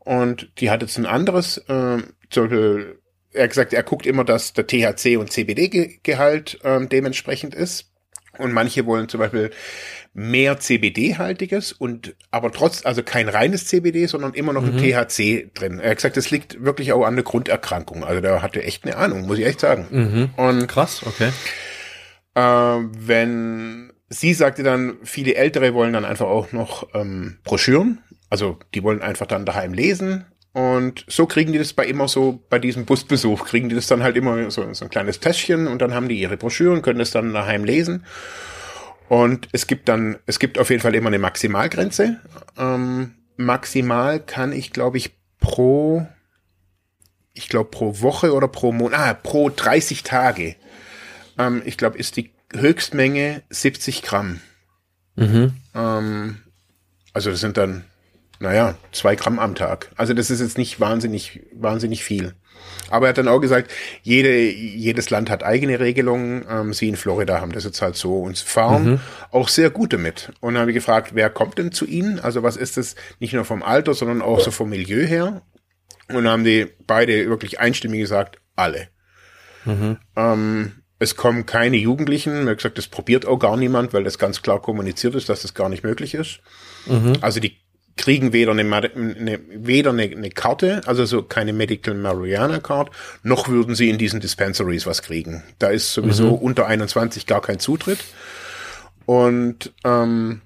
Und 0.00 0.50
die 0.58 0.70
hat 0.70 0.82
jetzt 0.82 0.98
ein 0.98 1.06
anderes, 1.06 1.58
äh, 1.58 1.98
zum 2.30 2.44
Beispiel 2.44 2.98
er 3.32 3.44
hat 3.44 3.50
gesagt, 3.50 3.72
er 3.72 3.82
guckt 3.82 4.06
immer, 4.06 4.24
dass 4.24 4.52
der 4.52 4.66
THC 4.66 5.16
und 5.16 5.32
CBD-Gehalt 5.32 6.58
ähm, 6.64 6.88
dementsprechend 6.88 7.54
ist. 7.54 7.88
Und 8.38 8.52
manche 8.52 8.86
wollen 8.86 9.08
zum 9.08 9.20
Beispiel 9.20 9.50
mehr 10.14 10.58
CBD-haltiges 10.58 11.72
und 11.72 12.14
aber 12.30 12.50
trotz, 12.50 12.84
also 12.84 13.02
kein 13.02 13.28
reines 13.28 13.66
CBD, 13.66 14.06
sondern 14.06 14.32
immer 14.34 14.54
noch 14.54 14.62
mhm. 14.62 14.78
ein 14.78 15.06
THC 15.06 15.50
drin. 15.54 15.78
Er 15.78 15.90
hat 15.90 15.98
gesagt, 15.98 16.16
das 16.16 16.30
liegt 16.30 16.62
wirklich 16.64 16.92
auch 16.92 17.04
an 17.04 17.14
der 17.14 17.24
Grunderkrankung. 17.24 18.04
Also 18.04 18.20
der 18.20 18.42
hatte 18.42 18.62
echt 18.62 18.84
eine 18.84 18.96
Ahnung, 18.96 19.26
muss 19.26 19.38
ich 19.38 19.46
echt 19.46 19.60
sagen. 19.60 19.86
Mhm. 19.90 20.30
Und 20.36 20.66
krass, 20.66 21.02
okay. 21.04 21.30
Äh, 22.34 22.40
wenn 22.40 23.92
sie 24.08 24.34
sagte 24.34 24.62
dann, 24.62 24.98
viele 25.02 25.34
Ältere 25.34 25.74
wollen 25.74 25.92
dann 25.92 26.04
einfach 26.04 26.26
auch 26.26 26.52
noch 26.52 26.88
ähm, 26.94 27.38
Broschüren. 27.44 27.98
Also 28.30 28.58
die 28.74 28.82
wollen 28.82 29.02
einfach 29.02 29.26
dann 29.26 29.46
daheim 29.46 29.74
lesen. 29.74 30.24
Und 30.52 31.06
so 31.08 31.26
kriegen 31.26 31.52
die 31.52 31.58
das 31.58 31.72
bei 31.72 31.86
immer 31.86 32.08
so, 32.08 32.42
bei 32.50 32.58
diesem 32.58 32.84
Busbesuch, 32.84 33.46
kriegen 33.46 33.70
die 33.70 33.74
das 33.74 33.86
dann 33.86 34.02
halt 34.02 34.16
immer 34.16 34.50
so, 34.50 34.72
so 34.74 34.84
ein 34.84 34.90
kleines 34.90 35.18
Täschchen 35.18 35.66
und 35.66 35.80
dann 35.80 35.94
haben 35.94 36.08
die 36.08 36.20
ihre 36.20 36.36
Broschüren, 36.36 36.82
können 36.82 36.98
das 36.98 37.10
dann 37.10 37.32
daheim 37.32 37.64
lesen. 37.64 38.04
Und 39.08 39.48
es 39.52 39.66
gibt 39.66 39.88
dann, 39.88 40.18
es 40.26 40.38
gibt 40.38 40.58
auf 40.58 40.70
jeden 40.70 40.82
Fall 40.82 40.94
immer 40.94 41.08
eine 41.08 41.18
Maximalgrenze. 41.18 42.18
Ähm, 42.58 43.14
maximal 43.36 44.20
kann 44.20 44.52
ich, 44.52 44.72
glaube 44.72 44.98
ich, 44.98 45.14
pro, 45.40 46.06
ich 47.32 47.48
glaube 47.48 47.70
pro 47.70 48.00
Woche 48.00 48.34
oder 48.34 48.48
pro 48.48 48.72
Monat, 48.72 49.00
ah, 49.00 49.14
pro 49.14 49.50
30 49.50 50.02
Tage, 50.02 50.56
ähm, 51.38 51.62
ich 51.64 51.76
glaube, 51.76 51.98
ist 51.98 52.16
die 52.16 52.30
Höchstmenge 52.54 53.42
70 53.50 54.02
Gramm. 54.02 54.40
Mhm. 55.16 55.54
Ähm, 55.74 56.38
also 57.12 57.30
das 57.30 57.40
sind 57.40 57.56
dann, 57.56 57.84
naja, 58.40 58.76
zwei 58.92 59.16
Gramm 59.16 59.38
am 59.38 59.54
Tag. 59.54 59.90
Also 59.96 60.14
das 60.14 60.30
ist 60.30 60.40
jetzt 60.40 60.58
nicht 60.58 60.80
wahnsinnig, 60.80 61.42
wahnsinnig 61.54 62.04
viel. 62.04 62.34
Aber 62.90 63.06
er 63.06 63.10
hat 63.10 63.18
dann 63.18 63.28
auch 63.28 63.40
gesagt, 63.40 63.70
jede, 64.02 64.38
jedes 64.38 65.10
Land 65.10 65.30
hat 65.30 65.42
eigene 65.42 65.80
Regelungen. 65.80 66.44
Ähm, 66.48 66.72
sie 66.72 66.88
in 66.88 66.96
Florida 66.96 67.40
haben 67.40 67.52
das 67.52 67.64
jetzt 67.64 67.80
halt 67.82 67.96
so 67.96 68.18
und 68.20 68.38
fahren 68.38 68.84
mhm. 68.84 69.00
auch 69.30 69.48
sehr 69.48 69.70
gut 69.70 69.92
damit. 69.92 70.32
Und 70.40 70.54
dann 70.54 70.60
habe 70.60 70.70
ich 70.70 70.76
gefragt, 70.76 71.12
wer 71.14 71.30
kommt 71.30 71.58
denn 71.58 71.72
zu 71.72 71.86
Ihnen? 71.86 72.20
Also 72.20 72.42
was 72.42 72.56
ist 72.56 72.76
das 72.76 72.94
nicht 73.18 73.32
nur 73.32 73.44
vom 73.44 73.62
Alter, 73.62 73.94
sondern 73.94 74.22
auch 74.22 74.40
so 74.40 74.50
vom 74.50 74.68
Milieu 74.68 75.06
her? 75.06 75.42
Und 76.08 76.24
dann 76.24 76.28
haben 76.28 76.44
die 76.44 76.66
beide 76.86 77.28
wirklich 77.28 77.60
einstimmig 77.60 78.00
gesagt, 78.00 78.38
alle. 78.56 78.88
Mhm. 79.64 79.98
Ähm, 80.16 80.72
es 81.02 81.16
kommen 81.16 81.46
keine 81.46 81.76
Jugendlichen. 81.76 82.48
Hat 82.48 82.58
gesagt, 82.58 82.78
das 82.78 82.86
probiert 82.86 83.26
auch 83.26 83.38
gar 83.38 83.56
niemand, 83.56 83.92
weil 83.92 84.04
das 84.04 84.18
ganz 84.18 84.40
klar 84.40 84.62
kommuniziert 84.62 85.14
ist, 85.14 85.28
dass 85.28 85.42
das 85.42 85.52
gar 85.52 85.68
nicht 85.68 85.82
möglich 85.82 86.14
ist. 86.14 86.40
Mhm. 86.86 87.14
Also 87.20 87.40
die 87.40 87.56
kriegen 87.96 88.32
weder 88.32 88.52
eine, 88.52 88.62
eine, 88.62 89.40
weder 89.50 89.90
eine, 89.90 90.04
eine 90.04 90.30
Karte, 90.30 90.80
also 90.86 91.04
so 91.04 91.22
keine 91.22 91.52
Medical 91.52 91.94
Marijuana 91.94 92.60
Card, 92.60 92.90
noch 93.22 93.48
würden 93.48 93.74
sie 93.74 93.90
in 93.90 93.98
diesen 93.98 94.20
Dispensaries 94.20 94.86
was 94.86 95.02
kriegen. 95.02 95.42
Da 95.58 95.68
ist 95.68 95.92
sowieso 95.92 96.36
mhm. 96.36 96.42
unter 96.42 96.66
21 96.66 97.26
gar 97.26 97.42
kein 97.42 97.58
Zutritt. 97.58 98.04
Und 99.04 99.72
ähm, 99.84 100.40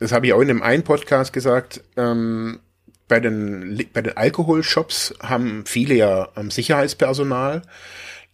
das 0.00 0.10
habe 0.10 0.26
ich 0.26 0.32
auch 0.32 0.40
in 0.40 0.48
dem 0.48 0.62
einen 0.62 0.82
Podcast 0.82 1.32
gesagt, 1.32 1.80
ähm, 1.96 2.58
bei 3.06 3.20
den, 3.20 3.86
bei 3.92 4.02
den 4.02 4.16
Alkoholshops 4.16 5.14
haben 5.22 5.64
viele 5.64 5.94
ja 5.94 6.28
ähm, 6.36 6.50
Sicherheitspersonal. 6.50 7.62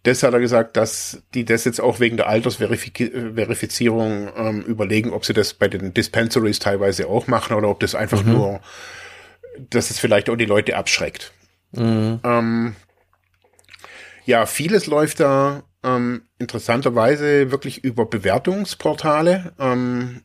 Das 0.09 0.23
hat 0.23 0.33
er 0.33 0.39
gesagt, 0.39 0.75
dass 0.75 1.21
die 1.35 1.45
das 1.45 1.65
jetzt 1.65 1.79
auch 1.79 1.99
wegen 1.99 2.17
der 2.17 2.27
Altersverifizierung 2.27 4.29
ähm, 4.35 4.63
überlegen, 4.63 5.13
ob 5.13 5.23
sie 5.23 5.33
das 5.33 5.53
bei 5.53 5.67
den 5.67 5.93
Dispensaries 5.93 6.57
teilweise 6.57 7.07
auch 7.07 7.27
machen 7.27 7.55
oder 7.55 7.69
ob 7.69 7.79
das 7.79 7.93
einfach 7.93 8.23
mhm. 8.23 8.31
nur, 8.31 8.59
dass 9.69 9.91
es 9.91 9.99
vielleicht 9.99 10.31
auch 10.31 10.35
die 10.35 10.45
Leute 10.45 10.77
abschreckt. 10.77 11.31
Mhm. 11.73 12.21
Ähm, 12.23 12.75
ja, 14.25 14.47
vieles 14.47 14.87
läuft 14.87 15.19
da 15.19 15.61
ähm, 15.83 16.23
interessanterweise 16.39 17.51
wirklich 17.51 17.83
über 17.83 18.07
Bewertungsportale. 18.07 19.53
Ähm, 19.59 20.23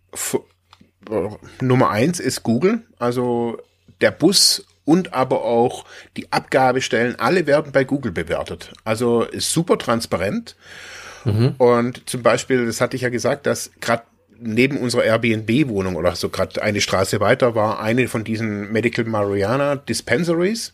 Nummer 1.61 1.91
eins 1.91 2.21
ist 2.21 2.43
Google. 2.43 2.87
Also 2.99 3.59
der 4.01 4.13
Bus 4.13 4.65
und 4.85 5.15
aber 5.15 5.45
auch 5.45 5.85
die 6.17 6.31
Abgabestellen, 6.33 7.19
alle 7.19 7.47
werden 7.47 7.73
bei 7.73 7.85
Google 7.85 8.13
bewertet. 8.13 8.73
Also 8.85 9.23
ist 9.23 9.53
super 9.53 9.79
transparent. 9.79 10.57
Mhm. 11.25 11.55
Und 11.59 12.09
zum 12.09 12.23
Beispiel, 12.23 12.67
das 12.67 12.81
hatte 12.81 12.97
ich 12.97 13.03
ja 13.03 13.09
gesagt, 13.09 13.47
dass 13.47 13.71
gerade 13.81 14.03
neben 14.39 14.79
unserer 14.79 15.05
Airbnb-Wohnung 15.05 15.97
oder 15.97 16.15
so 16.17 16.29
gerade 16.29 16.63
eine 16.63 16.81
Straße 16.81 17.21
weiter 17.21 17.55
war 17.55 17.81
eine 17.81 18.09
von 18.09 18.25
diesen 18.25 18.73
Medical 18.73 19.05
Mariana 19.05 19.77
Dispensaries 19.77 20.73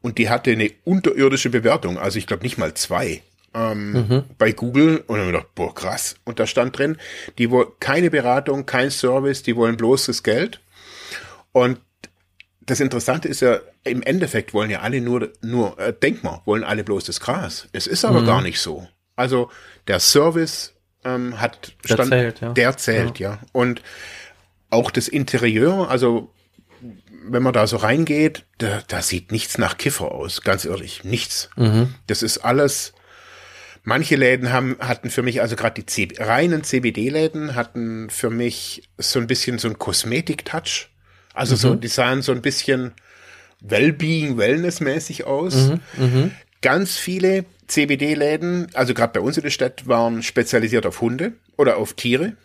und 0.00 0.18
die 0.18 0.28
hatte 0.30 0.52
eine 0.52 0.70
unterirdische 0.84 1.50
Bewertung, 1.50 1.98
also 1.98 2.18
ich 2.18 2.26
glaube 2.26 2.42
nicht 2.42 2.58
mal 2.58 2.74
zwei. 2.74 3.22
Ähm, 3.56 3.92
mhm. 3.92 4.24
bei 4.36 4.50
Google 4.50 5.04
und 5.06 5.16
dann 5.16 5.28
gedacht, 5.28 5.46
boah, 5.54 5.72
krass. 5.72 6.16
Und 6.24 6.40
da 6.40 6.46
stand 6.48 6.76
drin, 6.76 6.96
die 7.38 7.52
wollen 7.52 7.68
keine 7.78 8.10
Beratung, 8.10 8.66
kein 8.66 8.90
Service, 8.90 9.44
die 9.44 9.54
wollen 9.54 9.76
bloß 9.76 10.06
das 10.06 10.24
Geld. 10.24 10.58
Und 11.52 11.78
das 12.66 12.80
Interessante 12.80 13.28
ist 13.28 13.40
ja, 13.40 13.60
im 13.84 14.02
Endeffekt 14.02 14.54
wollen 14.54 14.70
ja 14.70 14.80
alle 14.80 15.00
nur, 15.00 15.32
nur 15.42 15.78
äh, 15.78 15.92
denk 15.92 16.22
mal, 16.22 16.40
wollen 16.44 16.64
alle 16.64 16.84
bloß 16.84 17.04
das 17.04 17.20
Gras. 17.20 17.68
Es 17.72 17.86
ist 17.86 18.04
aber 18.04 18.22
mhm. 18.22 18.26
gar 18.26 18.42
nicht 18.42 18.60
so. 18.60 18.88
Also 19.16 19.50
der 19.86 20.00
Service 20.00 20.74
ähm, 21.04 21.40
hat 21.40 21.74
der 21.88 21.94
Stand, 21.94 22.10
zählt, 22.10 22.40
ja. 22.40 22.52
der 22.52 22.76
zählt, 22.76 23.18
ja. 23.18 23.30
ja. 23.32 23.38
Und 23.52 23.82
auch 24.70 24.90
das 24.90 25.08
Interieur, 25.08 25.90
also 25.90 26.32
wenn 27.26 27.42
man 27.42 27.52
da 27.52 27.66
so 27.66 27.76
reingeht, 27.76 28.44
da, 28.58 28.82
da 28.88 29.02
sieht 29.02 29.32
nichts 29.32 29.58
nach 29.58 29.78
Kiffer 29.78 30.12
aus, 30.12 30.42
ganz 30.42 30.64
ehrlich, 30.64 31.04
nichts. 31.04 31.50
Mhm. 31.56 31.94
Das 32.06 32.22
ist 32.22 32.38
alles. 32.38 32.92
Manche 33.82 34.16
Läden 34.16 34.50
haben 34.50 34.76
hatten 34.80 35.10
für 35.10 35.22
mich 35.22 35.42
also 35.42 35.56
gerade 35.56 35.82
die 35.82 35.86
C 35.86 36.08
reinen 36.18 36.64
CBD-Läden 36.64 37.54
hatten 37.54 38.08
für 38.08 38.30
mich 38.30 38.88
so 38.96 39.18
ein 39.18 39.26
bisschen 39.26 39.58
so 39.58 39.68
ein 39.68 39.78
Kosmetik-Touch. 39.78 40.88
Also 41.34 41.54
mhm. 41.54 41.58
so, 41.58 41.74
die 41.74 41.88
sahen 41.88 42.22
so 42.22 42.32
ein 42.32 42.40
bisschen 42.40 42.92
Wellbeing, 43.60 44.38
Wellness-mäßig 44.38 45.24
aus. 45.24 45.54
Mhm. 45.54 45.80
Mhm. 45.96 46.30
Ganz 46.62 46.96
viele 46.96 47.44
CBD-Läden, 47.66 48.68
also 48.74 48.94
gerade 48.94 49.12
bei 49.12 49.20
uns 49.20 49.36
in 49.36 49.42
der 49.42 49.50
Stadt, 49.50 49.86
waren 49.86 50.22
spezialisiert 50.22 50.86
auf 50.86 51.00
Hunde 51.00 51.32
oder 51.56 51.76
auf 51.76 51.94
Tiere. 51.94 52.36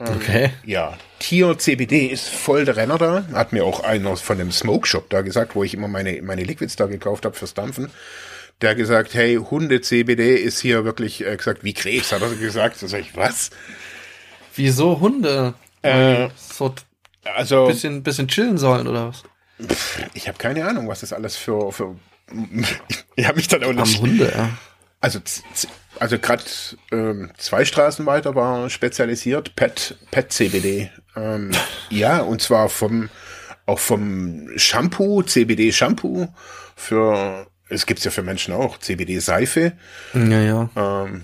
Ähm, 0.00 0.16
okay. 0.16 0.50
Ja, 0.64 0.96
Tier-CBD 1.18 2.06
ist 2.06 2.28
voll 2.28 2.64
der 2.64 2.76
Renner 2.76 2.98
da. 2.98 3.26
Hat 3.32 3.52
mir 3.52 3.64
auch 3.64 3.80
einer 3.80 4.16
von 4.16 4.38
dem 4.38 4.50
Smoke 4.50 4.86
Shop 4.86 5.10
da 5.10 5.22
gesagt, 5.22 5.54
wo 5.54 5.62
ich 5.62 5.74
immer 5.74 5.88
meine, 5.88 6.20
meine 6.22 6.44
Liquids 6.44 6.76
da 6.76 6.86
gekauft 6.86 7.24
habe 7.24 7.36
fürs 7.36 7.54
Dampfen. 7.54 7.90
Der 8.60 8.74
gesagt, 8.74 9.14
hey, 9.14 9.36
Hunde-CBD 9.36 10.36
ist 10.36 10.60
hier 10.60 10.84
wirklich, 10.84 11.24
äh, 11.24 11.36
gesagt, 11.36 11.64
wie 11.64 11.72
Krebs, 11.74 12.12
hat 12.12 12.22
er 12.22 12.30
gesagt. 12.30 12.82
Da 12.82 12.88
sag 12.88 13.00
ich, 13.00 13.16
was? 13.16 13.50
Wieso 14.54 15.00
Hunde? 15.00 15.54
Äh, 15.82 16.28
so 16.36 16.74
also 17.24 17.66
bisschen, 17.66 18.02
bisschen 18.02 18.28
chillen 18.28 18.58
sollen 18.58 18.86
oder 18.86 19.08
was? 19.08 19.22
Ich 20.14 20.28
habe 20.28 20.38
keine 20.38 20.66
Ahnung, 20.66 20.88
was 20.88 21.00
das 21.00 21.12
alles 21.12 21.36
für 21.36 21.72
für. 21.72 21.96
ich 23.16 23.26
habe 23.26 23.36
mich 23.36 23.48
dann 23.48 23.64
auch 23.64 23.72
nicht. 23.72 23.96
Am 23.96 24.02
Hunde, 24.02 24.32
ja. 24.34 24.50
Also 25.00 25.20
also 25.98 26.18
gerade 26.18 26.44
ähm, 26.90 27.30
zwei 27.36 27.64
Straßen 27.64 28.06
weiter 28.06 28.34
war 28.34 28.70
spezialisiert 28.70 29.54
Pet 29.56 29.96
Pet 30.10 30.32
CBD. 30.32 30.90
Ähm, 31.16 31.50
ja 31.90 32.20
und 32.20 32.40
zwar 32.40 32.68
vom 32.68 33.08
auch 33.66 33.78
vom 33.78 34.48
Shampoo 34.56 35.22
CBD 35.22 35.72
Shampoo 35.72 36.28
für 36.74 37.46
es 37.68 37.86
gibt's 37.86 38.04
ja 38.04 38.10
für 38.10 38.22
Menschen 38.22 38.54
auch 38.54 38.78
CBD 38.78 39.18
Seife. 39.18 39.72
Ja 40.14 40.40
ja. 40.40 40.70
Ähm, 40.76 41.22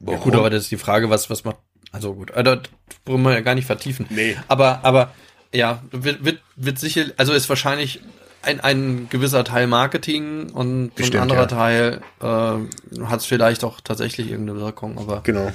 ja 0.00 0.16
gut, 0.16 0.34
aber 0.34 0.50
das 0.50 0.64
ist 0.64 0.70
die 0.70 0.76
Frage, 0.76 1.10
was 1.10 1.28
was 1.30 1.44
macht 1.44 1.58
also 1.96 2.12
gut, 2.12 2.30
also, 2.32 2.56
das 2.56 2.70
wollen 3.06 3.22
wir 3.22 3.32
ja 3.32 3.40
gar 3.40 3.54
nicht 3.54 3.66
vertiefen. 3.66 4.06
Nee. 4.10 4.36
Aber, 4.48 4.84
aber 4.84 5.14
ja, 5.54 5.82
wird, 5.90 6.24
wird, 6.24 6.40
wird 6.56 6.78
sicher, 6.78 7.06
also 7.16 7.32
ist 7.32 7.48
wahrscheinlich 7.48 8.00
ein, 8.42 8.60
ein 8.60 9.08
gewisser 9.10 9.44
Teil 9.44 9.66
Marketing 9.66 10.50
und 10.50 10.94
Bestimmt, 10.94 11.16
ein 11.16 11.22
anderer 11.22 11.40
ja. 11.40 11.46
Teil 11.46 12.00
äh, 12.20 13.04
hat 13.04 13.20
es 13.20 13.26
vielleicht 13.26 13.64
auch 13.64 13.80
tatsächlich 13.80 14.30
irgendeine 14.30 14.60
Wirkung, 14.60 14.98
aber. 14.98 15.20
Genau. 15.22 15.52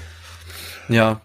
Ja. 0.90 1.22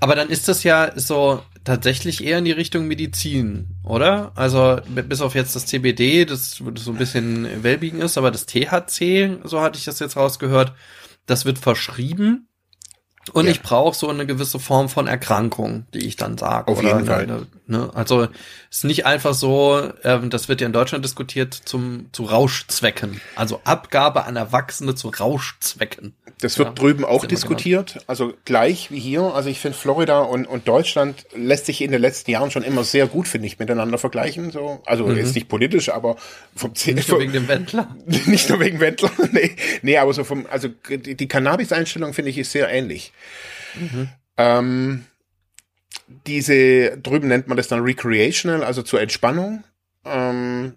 Aber 0.00 0.14
dann 0.14 0.28
ist 0.28 0.46
das 0.46 0.62
ja 0.62 0.92
so 0.94 1.42
tatsächlich 1.64 2.24
eher 2.24 2.38
in 2.38 2.44
die 2.44 2.52
Richtung 2.52 2.86
Medizin, 2.86 3.68
oder? 3.82 4.32
Also 4.36 4.80
bis 4.86 5.20
auf 5.20 5.34
jetzt 5.34 5.56
das 5.56 5.66
CBD, 5.66 6.24
das, 6.24 6.62
das 6.72 6.84
so 6.84 6.92
ein 6.92 6.98
bisschen 6.98 7.62
Wellbeing 7.64 8.00
ist, 8.00 8.16
aber 8.16 8.30
das 8.30 8.46
THC, 8.46 9.38
so 9.44 9.60
hatte 9.60 9.78
ich 9.78 9.84
das 9.84 9.98
jetzt 9.98 10.16
rausgehört, 10.16 10.72
das 11.26 11.44
wird 11.44 11.58
verschrieben 11.58 12.47
Und 13.30 13.46
Ja. 13.46 13.50
ich 13.52 13.62
brauche 13.62 13.96
so 13.96 14.08
eine 14.08 14.26
gewisse 14.26 14.58
Form 14.58 14.88
von 14.88 15.06
Erkrankung, 15.06 15.86
die 15.94 16.06
ich 16.06 16.16
dann 16.16 16.38
sage. 16.38 16.70
Auf 16.70 16.82
jeden 16.82 17.06
Fall. 17.06 17.22
Eine, 17.22 17.46
ne? 17.66 17.90
Also 17.94 18.28
ist 18.70 18.84
nicht 18.84 19.06
einfach 19.06 19.34
so, 19.34 19.82
ähm, 20.04 20.30
das 20.30 20.48
wird 20.48 20.60
ja 20.60 20.66
in 20.66 20.72
Deutschland 20.72 21.04
diskutiert, 21.04 21.54
zum 21.54 22.06
zu 22.12 22.24
Rauschzwecken. 22.24 23.20
Also 23.36 23.60
Abgabe 23.64 24.24
an 24.24 24.36
Erwachsene 24.36 24.94
zu 24.94 25.08
Rauschzwecken. 25.08 26.14
Das 26.40 26.56
wird 26.56 26.68
Ja, 26.68 26.74
drüben 26.74 27.04
auch 27.04 27.22
wir 27.22 27.28
diskutiert, 27.28 27.98
also 28.06 28.32
gleich 28.44 28.92
wie 28.92 29.00
hier. 29.00 29.22
Also 29.34 29.48
ich 29.48 29.58
finde 29.58 29.76
Florida 29.76 30.20
und, 30.20 30.46
und 30.46 30.68
Deutschland 30.68 31.26
lässt 31.34 31.66
sich 31.66 31.80
in 31.80 31.90
den 31.90 32.00
letzten 32.00 32.30
Jahren 32.30 32.52
schon 32.52 32.62
immer 32.62 32.84
sehr 32.84 33.08
gut, 33.08 33.26
finde 33.26 33.48
ich, 33.48 33.58
miteinander 33.58 33.98
vergleichen. 33.98 34.52
So. 34.52 34.80
Also 34.86 35.10
jetzt 35.10 35.34
nicht 35.34 35.48
politisch, 35.48 35.88
aber 35.88 36.16
vom 36.54 36.70
Mhm. 36.70 36.94
Nicht 36.94 37.08
nur 37.08 37.18
wegen 37.20 37.32
dem 37.32 37.48
Wendler. 37.48 37.96
nicht 38.26 38.48
nur 38.48 38.60
wegen 38.60 38.78
Wendler, 38.78 39.10
nee, 39.32 39.56
nee, 39.82 39.96
aber 39.98 40.12
so 40.12 40.22
vom, 40.22 40.46
also 40.48 40.68
die, 40.88 41.16
die 41.16 41.28
Cannabis-Einstellung 41.28 42.12
finde 42.14 42.30
ich 42.30 42.38
ist 42.38 42.52
sehr 42.52 42.68
ähnlich. 42.68 43.12
Ähm, 44.36 45.04
diese, 46.26 46.98
drüben 46.98 47.28
nennt 47.28 47.48
man 47.48 47.56
das 47.56 47.68
dann 47.68 47.80
recreational, 47.80 48.64
also 48.64 48.82
zur 48.82 49.00
Entspannung, 49.00 49.64
ähm, 50.04 50.74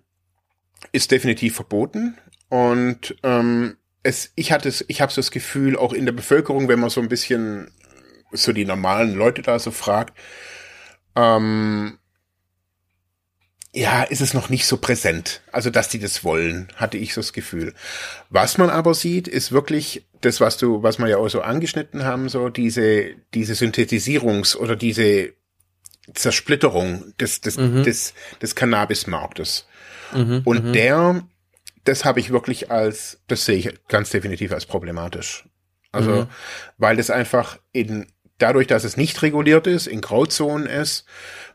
ist 0.92 1.12
definitiv 1.12 1.56
verboten. 1.56 2.18
Und 2.50 3.16
ähm, 3.24 3.78
es, 4.04 4.32
ich 4.36 4.52
hatte 4.52 4.68
es, 4.68 4.84
ich 4.88 5.02
habe 5.02 5.12
so 5.12 5.22
das 5.22 5.32
Gefühl, 5.32 5.78
auch 5.78 5.94
in 5.94 6.06
der 6.06 6.12
Bevölkerung, 6.12 6.68
wenn 6.68 6.80
man 6.80 6.90
so 6.90 7.02
ein 7.02 7.10
bisschen 7.10 7.72
so 8.32 8.52
die 8.52 8.66
normalen 8.66 9.14
Leute 9.14 9.42
da 9.42 9.60
so 9.60 9.72
fragt, 9.72 10.18
ähm, 11.16 11.98
ja, 13.74 14.04
ist 14.04 14.22
es 14.22 14.34
noch 14.34 14.50
nicht 14.50 14.66
so 14.66 14.78
präsent. 14.78 15.42
Also, 15.52 15.70
dass 15.70 15.88
die 15.88 16.00
das 16.00 16.24
wollen, 16.24 16.68
hatte 16.76 16.98
ich 16.98 17.14
so 17.14 17.22
das 17.22 17.32
Gefühl. 17.32 17.74
Was 18.30 18.58
man 18.58 18.70
aber 18.70 18.94
sieht, 18.94 19.28
ist 19.28 19.52
wirklich 19.52 20.06
das, 20.22 20.40
was 20.40 20.58
du, 20.58 20.84
was 20.84 21.00
wir 21.00 21.08
ja 21.08 21.18
auch 21.18 21.30
so 21.30 21.42
angeschnitten 21.42 22.04
haben, 22.06 22.30
so 22.30 22.50
diese, 22.50 23.16
diese 23.34 23.54
Synthetisierungs- 23.54 24.56
oder 24.56 24.76
diese 24.76 25.34
Zersplitterung 26.14 27.14
des, 27.20 27.42
des, 27.42 27.58
des, 27.84 28.14
des 28.42 28.56
Cannabismarktes. 28.56 29.68
Und 30.46 30.74
der, 30.74 31.24
das 31.84 32.06
habe 32.06 32.20
ich 32.20 32.32
wirklich 32.32 32.70
als, 32.72 33.22
das 33.28 33.46
sehe 33.46 33.58
ich 33.58 33.70
ganz 33.88 34.10
definitiv 34.10 34.52
als 34.52 34.66
problematisch. 34.66 35.46
Also, 35.92 36.12
weil 36.78 36.96
das 36.98 37.10
einfach 37.10 37.60
in, 37.72 38.08
dadurch, 38.38 38.68
dass 38.68 38.84
es 38.84 38.98
nicht 38.98 39.22
reguliert 39.22 39.68
ist, 39.68 39.88
in 39.88 40.02
Grauzonen 40.02 40.68
ist, 40.68 41.06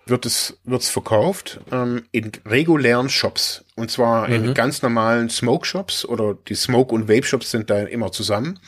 wird 0.06 0.24
es, 0.24 0.58
wird's 0.64 0.88
verkauft, 0.88 1.60
ähm, 1.72 2.04
in 2.12 2.32
regulären 2.46 3.08
Shops. 3.08 3.64
Und 3.74 3.90
zwar 3.90 4.28
in 4.28 4.54
ganz 4.54 4.80
normalen 4.82 5.28
Smoke-Shops 5.28 6.04
oder 6.04 6.36
die 6.48 6.54
Smoke- 6.54 6.94
und 6.94 7.08
Vape-Shops 7.08 7.50
sind 7.50 7.68
da 7.70 7.80
immer 7.80 8.12
zusammen. 8.12 8.58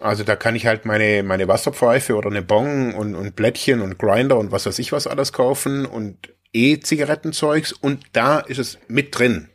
Also 0.00 0.22
da 0.22 0.36
kann 0.36 0.54
ich 0.54 0.66
halt 0.66 0.84
meine, 0.84 1.22
meine 1.22 1.48
Wasserpfeife 1.48 2.14
oder 2.14 2.28
eine 2.28 2.42
Bong 2.42 2.94
und, 2.94 3.14
und 3.14 3.34
Blättchen 3.34 3.80
und 3.80 3.98
Grinder 3.98 4.36
und 4.36 4.52
was 4.52 4.66
weiß 4.66 4.78
ich 4.78 4.92
was 4.92 5.06
alles 5.06 5.32
kaufen 5.32 5.86
und 5.86 6.16
E-Zigarettenzeugs 6.52 7.72
und 7.72 8.04
da 8.12 8.38
ist 8.40 8.58
es 8.58 8.78
mit 8.86 9.18
drin. 9.18 9.48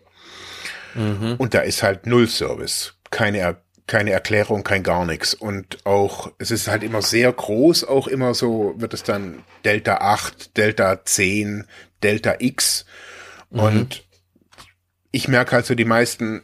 Und 1.37 1.53
da 1.53 1.59
ist 1.59 1.83
halt 1.83 2.07
null 2.07 2.27
Service. 2.27 2.95
Keine, 3.11 3.57
keine 3.89 4.11
Erklärung, 4.11 4.63
kein 4.63 4.83
gar 4.83 5.05
nichts. 5.05 5.33
Und 5.33 5.85
auch, 5.85 6.31
es 6.37 6.51
ist 6.51 6.67
halt 6.67 6.83
immer 6.83 7.01
sehr 7.01 7.33
groß, 7.33 7.83
auch 7.83 8.07
immer 8.07 8.33
so 8.33 8.75
wird 8.77 8.93
es 8.93 9.03
dann 9.03 9.43
Delta 9.65 9.95
8, 9.95 10.55
Delta 10.55 11.03
10, 11.03 11.65
Delta 12.03 12.35
X. 12.39 12.85
Und 13.49 14.05
ich 15.11 15.27
merke 15.27 15.53
halt 15.53 15.65
so 15.65 15.73
die 15.73 15.85
meisten, 15.85 16.43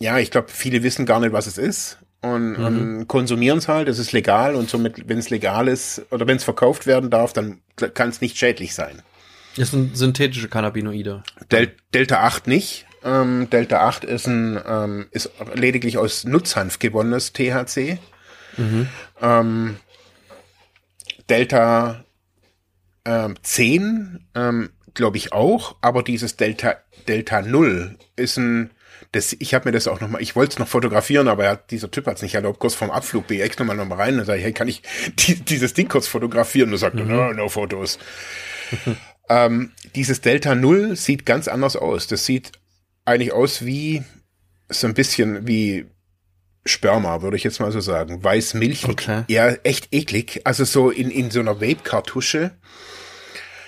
ja, 0.00 0.18
ich 0.18 0.32
glaube, 0.32 0.48
viele 0.48 0.82
wissen 0.82 1.06
gar 1.06 1.20
nicht, 1.20 1.32
was 1.32 1.46
es 1.46 1.58
ist. 1.58 1.98
Und, 2.22 2.56
und 2.56 3.08
konsumieren 3.08 3.58
es 3.58 3.68
halt, 3.68 3.88
es 3.88 3.98
ist 3.98 4.12
legal 4.12 4.54
und 4.54 4.68
somit, 4.68 5.08
wenn 5.08 5.16
es 5.16 5.30
legal 5.30 5.68
ist 5.68 6.02
oder 6.10 6.26
wenn 6.26 6.36
es 6.36 6.44
verkauft 6.44 6.86
werden 6.86 7.08
darf, 7.08 7.32
dann 7.32 7.62
kann 7.94 8.10
es 8.10 8.20
nicht 8.20 8.36
schädlich 8.36 8.74
sein. 8.74 9.00
Das 9.56 9.70
sind 9.70 9.96
synthetische 9.96 10.48
Cannabinoide. 10.48 11.22
Del 11.50 11.74
Delta 11.94 12.20
8 12.20 12.46
nicht. 12.46 12.86
Ähm, 13.04 13.48
Delta 13.50 13.86
8 13.86 14.04
ist 14.04 14.26
ein 14.26 14.60
ähm, 14.66 15.06
ist 15.10 15.30
lediglich 15.54 15.98
aus 15.98 16.24
Nutzhanf 16.24 16.78
gewonnenes 16.78 17.32
THC. 17.32 17.98
Ähm, 19.20 19.76
Delta 21.28 22.04
ähm, 23.04 23.36
10 23.42 24.26
ähm, 24.34 24.70
glaube 24.94 25.16
ich 25.16 25.32
auch, 25.32 25.76
aber 25.80 26.02
dieses 26.02 26.36
Delta 26.36 26.76
Delta 27.08 27.42
0 27.42 27.96
ist 28.16 28.36
ein 28.36 28.70
das, 29.12 29.34
ich 29.38 29.54
habe 29.54 29.68
mir 29.68 29.72
das 29.72 29.88
auch 29.88 30.00
noch 30.00 30.08
mal, 30.08 30.22
ich 30.22 30.36
wollte 30.36 30.52
es 30.52 30.58
noch 30.58 30.68
fotografieren, 30.68 31.26
aber 31.26 31.44
er, 31.44 31.56
dieser 31.56 31.90
Typ 31.90 32.06
hat 32.06 32.16
es 32.16 32.22
nicht 32.22 32.34
erlaubt. 32.34 32.60
Kurz 32.60 32.74
vorm 32.74 32.92
Abflug 32.92 33.26
bin 33.26 33.38
ich 33.38 33.42
extra 33.42 33.64
mal 33.64 33.74
noch 33.74 33.86
mal 33.86 33.96
rein 33.96 34.18
und 34.18 34.24
sage, 34.24 34.40
hey, 34.40 34.52
kann 34.52 34.68
ich 34.68 34.82
die, 35.16 35.34
dieses 35.34 35.74
Ding 35.74 35.88
kurz 35.88 36.06
fotografieren? 36.06 36.68
Und 36.68 36.74
er 36.74 36.78
sagt, 36.78 36.94
no, 36.94 37.32
no 37.32 37.48
Fotos. 37.48 37.98
ähm, 39.28 39.72
dieses 39.96 40.20
Delta 40.20 40.54
0 40.54 40.94
sieht 40.94 41.26
ganz 41.26 41.48
anders 41.48 41.74
aus. 41.74 42.06
Das 42.06 42.24
sieht 42.24 42.52
eigentlich 43.10 43.32
aus 43.32 43.64
wie 43.64 44.04
so 44.68 44.86
ein 44.86 44.94
bisschen 44.94 45.46
wie 45.46 45.86
Sperma, 46.64 47.22
würde 47.22 47.36
ich 47.36 47.44
jetzt 47.44 47.60
mal 47.60 47.72
so 47.72 47.80
sagen. 47.80 48.22
Weiß 48.22 48.54
Milch. 48.54 48.86
Okay. 48.86 49.24
Ja, 49.28 49.48
echt 49.64 49.88
eklig. 49.92 50.42
Also 50.44 50.64
so 50.64 50.90
in, 50.90 51.10
in 51.10 51.30
so 51.30 51.40
einer 51.40 51.60
Vape-Kartusche. 51.60 52.52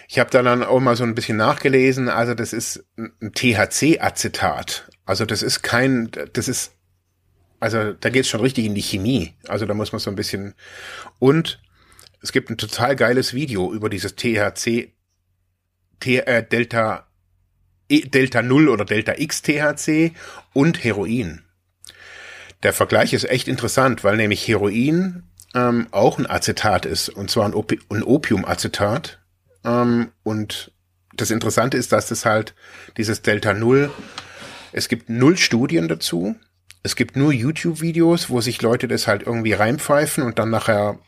Ich 0.08 0.18
habe 0.18 0.30
da 0.30 0.42
dann 0.42 0.62
auch 0.62 0.80
mal 0.80 0.94
so 0.94 1.04
ein 1.04 1.14
bisschen 1.14 1.38
nachgelesen. 1.38 2.08
Also 2.08 2.34
das 2.34 2.52
ist 2.52 2.84
ein 2.96 3.32
THC-Acetat. 3.32 4.90
Also 5.06 5.24
das 5.24 5.42
ist 5.42 5.62
kein, 5.62 6.10
das 6.34 6.48
ist, 6.48 6.74
also 7.60 7.94
da 7.94 8.10
geht's 8.10 8.28
schon 8.28 8.40
richtig 8.40 8.66
in 8.66 8.74
die 8.74 8.82
Chemie. 8.82 9.34
Also 9.48 9.64
da 9.64 9.72
muss 9.72 9.92
man 9.92 10.00
so 10.00 10.10
ein 10.10 10.16
bisschen. 10.16 10.54
Und 11.18 11.62
es 12.20 12.30
gibt 12.30 12.50
ein 12.50 12.58
total 12.58 12.94
geiles 12.94 13.32
Video 13.32 13.72
über 13.72 13.88
dieses 13.88 14.14
THC, 14.14 14.92
T, 15.98 16.18
äh, 16.18 16.46
Delta, 16.46 17.08
Delta 18.00 18.42
0 18.42 18.68
oder 18.68 18.84
Delta 18.84 19.14
X 19.16 19.42
THC 19.42 20.12
und 20.52 20.82
Heroin. 20.82 21.42
Der 22.62 22.72
Vergleich 22.72 23.12
ist 23.12 23.28
echt 23.28 23.48
interessant, 23.48 24.04
weil 24.04 24.16
nämlich 24.16 24.46
Heroin 24.46 25.24
ähm, 25.54 25.88
auch 25.90 26.18
ein 26.18 26.30
Acetat 26.30 26.86
ist, 26.86 27.08
und 27.08 27.30
zwar 27.30 27.46
ein, 27.46 27.54
Opi 27.54 27.78
ein 27.90 28.02
Opiumacetat. 28.02 29.20
Ähm, 29.64 30.12
und 30.22 30.72
das 31.14 31.30
Interessante 31.30 31.76
ist, 31.76 31.92
dass 31.92 32.08
das 32.08 32.24
halt 32.24 32.54
dieses 32.96 33.22
Delta 33.22 33.52
0, 33.52 33.90
es 34.72 34.88
gibt 34.88 35.10
null 35.10 35.36
Studien 35.36 35.88
dazu. 35.88 36.36
Es 36.82 36.96
gibt 36.96 37.16
nur 37.16 37.32
YouTube-Videos, 37.32 38.30
wo 38.30 38.40
sich 38.40 38.60
Leute 38.62 38.88
das 38.88 39.06
halt 39.06 39.22
irgendwie 39.24 39.52
reinpfeifen 39.52 40.24
und 40.24 40.38
dann 40.38 40.50
nachher 40.50 40.98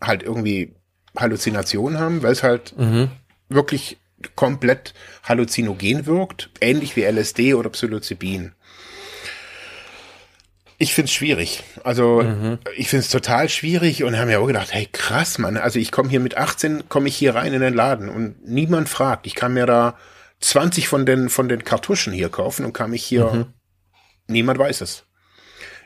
halt 0.00 0.22
irgendwie 0.22 0.74
Halluzinationen 1.16 1.98
haben, 1.98 2.22
weil 2.22 2.32
es 2.32 2.42
halt 2.42 2.74
wirklich 3.48 3.98
komplett 4.36 4.94
halluzinogen 5.22 6.06
wirkt, 6.06 6.50
ähnlich 6.60 6.96
wie 6.96 7.04
LSD 7.04 7.54
oder 7.54 7.70
Psilocybin. 7.70 8.52
Ich 10.76 10.92
find's 10.94 11.12
schwierig. 11.12 11.62
Also 11.84 12.20
ich 12.76 12.88
find's 12.88 13.08
total 13.08 13.48
schwierig 13.48 14.02
und 14.02 14.18
haben 14.18 14.28
ja 14.28 14.38
auch 14.40 14.46
gedacht, 14.46 14.72
hey 14.74 14.88
krass, 14.90 15.38
Mann. 15.38 15.56
Also 15.56 15.78
ich 15.78 15.92
komme 15.92 16.08
hier 16.10 16.20
mit 16.20 16.36
18, 16.36 16.88
komme 16.88 17.08
ich 17.08 17.16
hier 17.16 17.34
rein 17.34 17.52
in 17.54 17.60
den 17.60 17.74
Laden 17.74 18.08
und 18.08 18.44
niemand 18.46 18.88
fragt. 18.88 19.26
Ich 19.26 19.34
kann 19.36 19.54
mir 19.54 19.66
da 19.66 19.96
20 20.40 20.88
von 20.88 21.06
den 21.06 21.28
von 21.30 21.48
den 21.48 21.64
Kartuschen 21.64 22.12
hier 22.12 22.28
kaufen 22.28 22.64
und 22.66 22.72
kann 22.72 22.90
mich 22.90 23.04
hier. 23.04 23.46
Niemand 24.26 24.58
weiß 24.58 24.80
es. 24.80 25.04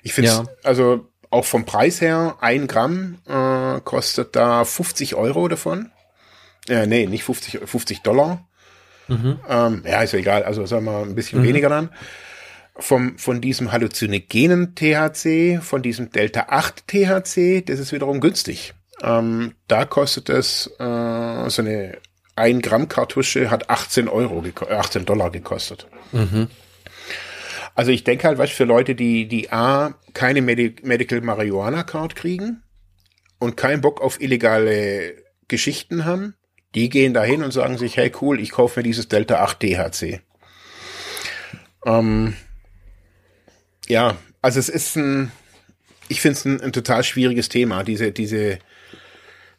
Ich 0.03 0.15
finde 0.15 0.31
Ja. 0.31 0.45
also 0.65 1.09
auch 1.31 1.45
vom 1.45 1.67
Preis 1.67 2.01
her, 2.01 2.37
ein 2.41 2.67
Gramm 2.67 3.19
äh, 3.27 3.81
kostet 3.83 4.35
da 4.37 4.65
50 4.65 5.15
Euro 5.17 5.49
davon. 5.49 5.91
Äh, 6.69 6.87
nee, 6.87 7.07
nicht 7.07 7.25
50, 7.25 7.61
50 7.65 8.03
Dollar. 8.03 8.47
Ähm, 9.49 9.83
ja, 9.87 10.03
ist 10.03 10.13
ja 10.13 10.19
egal, 10.19 10.43
also 10.45 10.67
sagen 10.67 10.85
wir 10.85 10.99
ein 11.03 11.15
bisschen 11.15 11.43
weniger 11.43 11.69
dann. 11.71 11.91
Vom, 12.77 13.19
von 13.19 13.41
diesem 13.41 13.73
halluzinogenen 13.73 14.75
THC, 14.77 15.61
von 15.63 15.83
diesem 15.83 16.11
Delta 16.13 16.47
8 16.49 16.87
THC, 16.87 17.63
das 17.65 17.81
ist 17.81 17.93
wiederum 17.93 18.21
günstig. 18.21 18.75
Ähm, 19.03 19.55
da 19.67 19.85
kostet 19.85 20.29
es 20.29 20.67
äh, 20.79 21.49
so 21.49 21.63
eine 21.63 21.99
1 22.37 22.63
Gramm 22.63 22.89
Kartusche 22.89 23.51
hat 23.51 23.69
18 23.71 24.09
Euro, 24.09 24.41
geko- 24.43 24.69
äh, 24.69 24.75
18 24.75 25.07
Dollar 25.07 25.31
gekostet. 25.31 25.87
Also 27.75 27.91
ich 27.93 28.05
denke 28.05 28.27
halt, 28.29 28.39
was 28.39 28.51
für 28.51 28.65
Leute, 28.65 28.95
die, 28.95 29.27
die 29.29 29.51
A, 29.53 29.95
keine 30.15 30.43
Medi 30.43 30.77
Medical 30.83 31.21
Marihuana 31.21 31.83
Card 31.85 32.15
kriegen 32.17 32.63
und 33.39 33.57
keinen 33.57 33.81
Bock 33.81 34.01
auf 34.01 34.21
illegale 34.21 35.15
Geschichten 35.49 36.05
haben, 36.05 36.35
die 36.75 36.89
gehen 36.91 37.15
dahin 37.15 37.43
und 37.43 37.53
sagen 37.53 37.79
sich, 37.79 37.97
hey 37.97 38.13
cool, 38.21 38.41
ich 38.41 38.51
kaufe 38.51 38.81
mir 38.81 38.85
dieses 38.85 39.09
Delta 39.09 39.43
8 39.43 39.61
THC. 39.61 40.21
Ähm, 41.87 42.35
ja, 43.89 44.17
also 44.43 44.59
es 44.59 44.69
ist 44.69 44.97
ein, 44.97 45.33
ich 46.09 46.21
finde 46.21 46.39
es 46.39 46.45
ein, 46.45 46.61
ein 46.61 46.73
total 46.73 47.05
schwieriges 47.05 47.49
Thema, 47.49 47.85
diese, 47.85 48.13
diese 48.13 48.59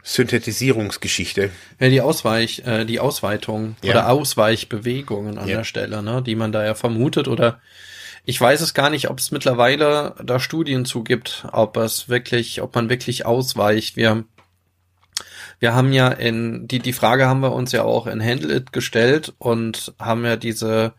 Synthetisierungsgeschichte. 0.04 1.50
Ja, 1.80 1.90
die 1.90 2.02
Ausweich, 2.02 2.64
äh, 2.66 2.86
die 2.86 3.00
Ausweitung 3.00 3.76
Ja. 3.84 3.92
oder 3.92 4.10
Ausweichbewegungen 4.10 5.38
an 5.38 5.48
Ja. 5.48 5.58
der 5.58 5.64
Stelle, 5.64 6.02
ne, 6.04 6.22
die 6.22 6.36
man 6.36 6.52
da 6.52 6.64
ja 6.66 6.76
vermutet 6.76 7.28
oder 7.28 7.60
Ich 8.26 8.40
weiß 8.40 8.62
es 8.62 8.74
gar 8.76 8.90
nicht, 8.92 9.10
ob 9.10 9.18
es 9.18 9.32
mittlerweile 9.32 10.14
da 10.24 10.40
Studien 10.40 10.86
zugibt, 10.86 11.48
ob 11.52 11.78
es 11.78 12.10
wirklich, 12.10 12.62
ob 12.62 12.76
man 12.76 12.90
wirklich 12.90 13.26
ausweicht. 13.26 13.96
Wir, 13.96 14.24
wir 15.60 15.76
haben 15.76 15.92
ja 15.92 16.10
in, 16.10 16.68
die, 16.68 16.80
die 16.80 16.94
Frage 16.94 17.28
haben 17.28 17.42
wir 17.42 17.54
uns 17.54 17.72
ja 17.72 17.84
auch 17.84 18.08
in 18.08 18.24
Handle 18.24 18.56
It 18.56 18.74
gestellt 18.74 19.34
und 19.38 19.94
haben 20.00 20.26
ja 20.26 20.36
diese 20.36 20.94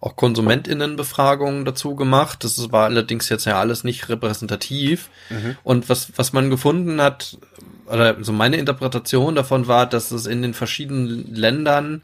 auch 0.00 0.16
KonsumentInnenbefragungen 0.16 1.64
dazu 1.64 1.94
gemacht. 1.94 2.42
Das 2.42 2.72
war 2.72 2.86
allerdings 2.86 3.28
jetzt 3.28 3.44
ja 3.44 3.60
alles 3.60 3.84
nicht 3.84 4.08
repräsentativ. 4.08 5.10
Mhm. 5.30 5.56
Und 5.62 5.88
was, 5.88 6.12
was 6.16 6.32
man 6.32 6.50
gefunden 6.50 7.00
hat, 7.00 7.38
oder 7.86 8.22
so 8.22 8.32
meine 8.32 8.56
Interpretation 8.56 9.34
davon 9.34 9.68
war, 9.68 9.86
dass 9.86 10.10
es 10.10 10.26
in 10.26 10.42
den 10.42 10.54
verschiedenen 10.54 11.32
Ländern 11.34 12.02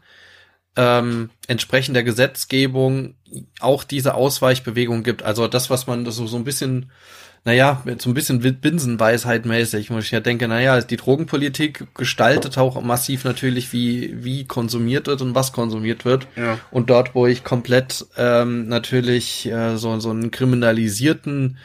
ähm, 0.77 1.29
entsprechend 1.47 1.95
der 1.95 2.03
Gesetzgebung 2.03 3.15
auch 3.59 3.83
diese 3.83 4.13
Ausweichbewegung 4.13 5.03
gibt. 5.03 5.23
Also 5.23 5.47
das, 5.47 5.69
was 5.69 5.85
man 5.85 6.09
so, 6.09 6.25
so 6.25 6.37
ein 6.37 6.45
bisschen, 6.45 6.91
naja, 7.45 7.81
so 7.99 8.09
ein 8.09 8.13
bisschen 8.13 8.39
Binsenweisheit 8.39 9.45
mäßig, 9.45 9.91
wo 9.91 9.97
ich 9.97 10.11
ja 10.11 10.19
denke, 10.19 10.47
naja, 10.47 10.81
die 10.81 10.97
Drogenpolitik 10.97 11.87
gestaltet 11.95 12.57
auch 12.57 12.81
massiv 12.81 13.23
natürlich, 13.23 13.71
wie, 13.73 14.23
wie 14.23 14.45
konsumiert 14.45 15.07
wird 15.07 15.21
und 15.21 15.35
was 15.35 15.53
konsumiert 15.53 16.05
wird. 16.05 16.27
Ja. 16.35 16.59
Und 16.71 16.89
dort, 16.89 17.15
wo 17.15 17.27
ich 17.27 17.43
komplett 17.43 18.05
ähm, 18.17 18.67
natürlich 18.67 19.47
äh, 19.47 19.77
so, 19.77 19.99
so 19.99 20.09
einen 20.09 20.31
kriminalisierten 20.31 21.57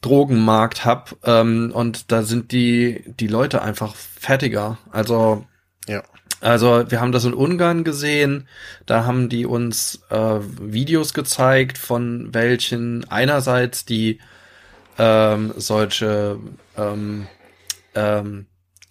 Drogenmarkt 0.00 0.84
hab 0.84 1.16
ähm, 1.24 1.72
und 1.74 2.10
da 2.10 2.22
sind 2.22 2.52
die, 2.52 3.04
die 3.18 3.26
Leute 3.26 3.62
einfach 3.62 3.94
fertiger. 3.94 4.78
Also 4.90 5.44
ja. 5.86 6.02
Also 6.40 6.90
wir 6.90 7.00
haben 7.02 7.12
das 7.12 7.26
in 7.26 7.34
Ungarn 7.34 7.84
gesehen, 7.84 8.48
da 8.86 9.04
haben 9.04 9.28
die 9.28 9.44
uns 9.44 10.00
äh, 10.08 10.38
Videos 10.58 11.12
gezeigt 11.12 11.76
von 11.76 12.32
welchen 12.32 13.04
einerseits 13.10 13.84
die 13.84 14.20
ähm, 15.00 15.54
solche 15.56 16.38
ähm, 16.76 17.26
ähm, 17.94 18.46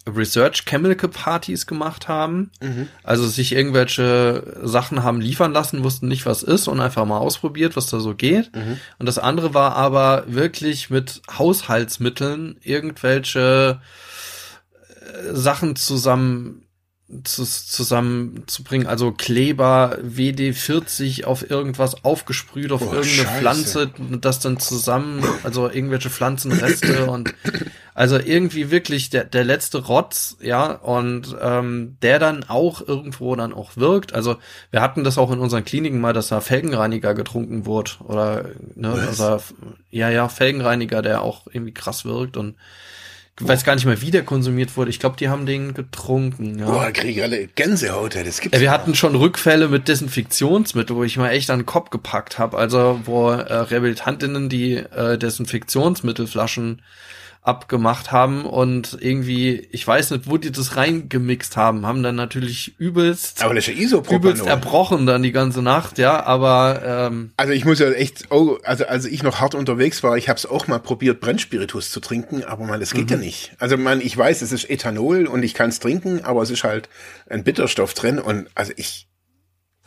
Research 0.07 0.65
Chemical 0.65 1.07
Partys 1.09 1.67
gemacht 1.67 2.07
haben, 2.07 2.49
mhm. 2.61 2.87
also 3.03 3.27
sich 3.27 3.51
irgendwelche 3.51 4.59
Sachen 4.63 5.03
haben 5.03 5.21
liefern 5.21 5.51
lassen, 5.53 5.83
wussten 5.83 6.07
nicht, 6.07 6.25
was 6.25 6.41
ist 6.41 6.67
und 6.67 6.79
einfach 6.79 7.05
mal 7.05 7.19
ausprobiert, 7.19 7.75
was 7.75 7.87
da 7.87 7.99
so 7.99 8.15
geht. 8.15 8.55
Mhm. 8.55 8.79
Und 8.97 9.05
das 9.05 9.19
andere 9.19 9.53
war 9.53 9.75
aber 9.75 10.23
wirklich 10.25 10.89
mit 10.89 11.21
Haushaltsmitteln 11.37 12.57
irgendwelche 12.63 13.79
äh, 14.81 15.35
Sachen 15.35 15.75
zusammen 15.75 16.63
zu, 16.63 16.68
zusammenzubringen. 17.23 18.87
Also 18.87 19.11
Kleber, 19.11 19.97
WD40 20.03 21.25
auf 21.25 21.49
irgendwas 21.49 22.03
aufgesprüht, 22.05 22.71
auf 22.71 22.81
Boah, 22.81 22.95
irgendeine 22.95 23.23
Scheiße. 23.23 23.39
Pflanze, 23.39 23.91
das 24.21 24.39
dann 24.39 24.59
zusammen, 24.59 25.23
also 25.43 25.69
irgendwelche 25.69 26.09
Pflanzenreste 26.11 27.09
und 27.09 27.33
also 27.95 28.17
irgendwie 28.17 28.69
wirklich 28.69 29.09
der, 29.09 29.25
der 29.25 29.43
letzte 29.43 29.79
Rotz, 29.79 30.37
ja, 30.39 30.71
und 30.71 31.35
ähm, 31.41 31.97
der 32.01 32.19
dann 32.19 32.45
auch 32.47 32.87
irgendwo 32.87 33.35
dann 33.35 33.53
auch 33.53 33.75
wirkt. 33.75 34.13
Also 34.13 34.37
wir 34.71 34.81
hatten 34.81 35.03
das 35.03 35.17
auch 35.17 35.31
in 35.31 35.39
unseren 35.39 35.65
Kliniken 35.65 35.99
mal, 35.99 36.13
dass 36.13 36.27
da 36.29 36.41
Felgenreiniger 36.41 37.15
getrunken 37.15 37.65
wurde. 37.65 37.91
Oder 38.05 38.45
ne, 38.75 38.93
also, 38.93 39.41
ja, 39.89 40.09
ja, 40.09 40.29
Felgenreiniger, 40.29 41.01
der 41.01 41.23
auch 41.23 41.47
irgendwie 41.51 41.73
krass 41.73 42.05
wirkt 42.05 42.37
und 42.37 42.55
weiß 43.39 43.63
gar 43.63 43.75
nicht 43.75 43.85
mehr, 43.85 44.01
wie 44.01 44.11
der 44.11 44.23
konsumiert 44.23 44.75
wurde. 44.75 44.89
Ich 44.89 44.99
glaube, 44.99 45.15
die 45.17 45.29
haben 45.29 45.45
den 45.45 45.73
getrunken. 45.73 46.59
Ja. 46.59 46.65
Boah, 46.65 46.91
kriege 46.91 47.23
alle 47.23 47.47
Gänsehaut, 47.47 48.15
das 48.15 48.41
gibt's. 48.41 48.57
Ja, 48.57 48.61
wir 48.61 48.71
hatten 48.71 48.95
schon 48.95 49.15
Rückfälle 49.15 49.67
mit 49.67 49.87
Desinfektionsmittel, 49.87 50.95
wo 50.95 51.03
ich 51.03 51.17
mal 51.17 51.29
echt 51.29 51.49
an 51.49 51.59
den 51.59 51.65
Kopf 51.65 51.89
gepackt 51.89 52.37
habe. 52.37 52.57
Also 52.57 52.99
wo 53.05 53.29
äh, 53.29 53.53
Rehabilitantinnen 53.53 54.49
die 54.49 54.75
äh, 54.75 55.17
Desinfektionsmittelflaschen 55.17 56.81
abgemacht 57.41 58.11
haben 58.11 58.45
und 58.45 58.97
irgendwie, 58.99 59.67
ich 59.71 59.87
weiß 59.87 60.11
nicht, 60.11 60.29
wo 60.29 60.37
die 60.37 60.51
das 60.51 60.75
reingemixt 60.75 61.57
haben, 61.57 61.85
haben 61.85 62.03
dann 62.03 62.15
natürlich 62.15 62.77
übelst, 62.79 63.43
aber 63.43 63.53
das 63.55 63.67
ist 63.67 63.75
ja 63.75 63.81
Isopropano. 63.81 64.17
übelst 64.17 64.45
erbrochen 64.45 65.05
dann 65.05 65.23
die 65.23 65.31
ganze 65.31 65.61
Nacht, 65.61 65.97
ja, 65.97 66.23
aber 66.25 66.81
ähm, 66.85 67.31
also 67.37 67.53
ich 67.53 67.65
muss 67.65 67.79
ja 67.79 67.89
echt, 67.91 68.25
oh, 68.29 68.57
also 68.63 68.85
als 68.85 69.05
ich 69.05 69.23
noch 69.23 69.39
hart 69.39 69.55
unterwegs 69.55 70.03
war, 70.03 70.17
ich 70.17 70.29
habe 70.29 70.37
es 70.37 70.45
auch 70.45 70.67
mal 70.67 70.79
probiert, 70.79 71.21
Brennspiritus 71.21 71.91
zu 71.91 71.99
trinken, 71.99 72.43
aber 72.43 72.65
man, 72.65 72.79
das 72.79 72.93
geht 72.93 73.05
mhm. 73.05 73.11
ja 73.11 73.17
nicht. 73.17 73.51
Also 73.57 73.77
man, 73.77 74.01
ich 74.01 74.15
weiß, 74.15 74.41
es 74.41 74.51
ist 74.51 74.69
Ethanol 74.69 75.25
und 75.25 75.41
ich 75.43 75.53
kann 75.53 75.69
es 75.69 75.79
trinken, 75.79 76.21
aber 76.23 76.41
es 76.41 76.51
ist 76.51 76.63
halt 76.63 76.89
ein 77.29 77.43
Bitterstoff 77.43 77.93
drin 77.93 78.19
und 78.19 78.47
also 78.53 78.73
ich 78.75 79.08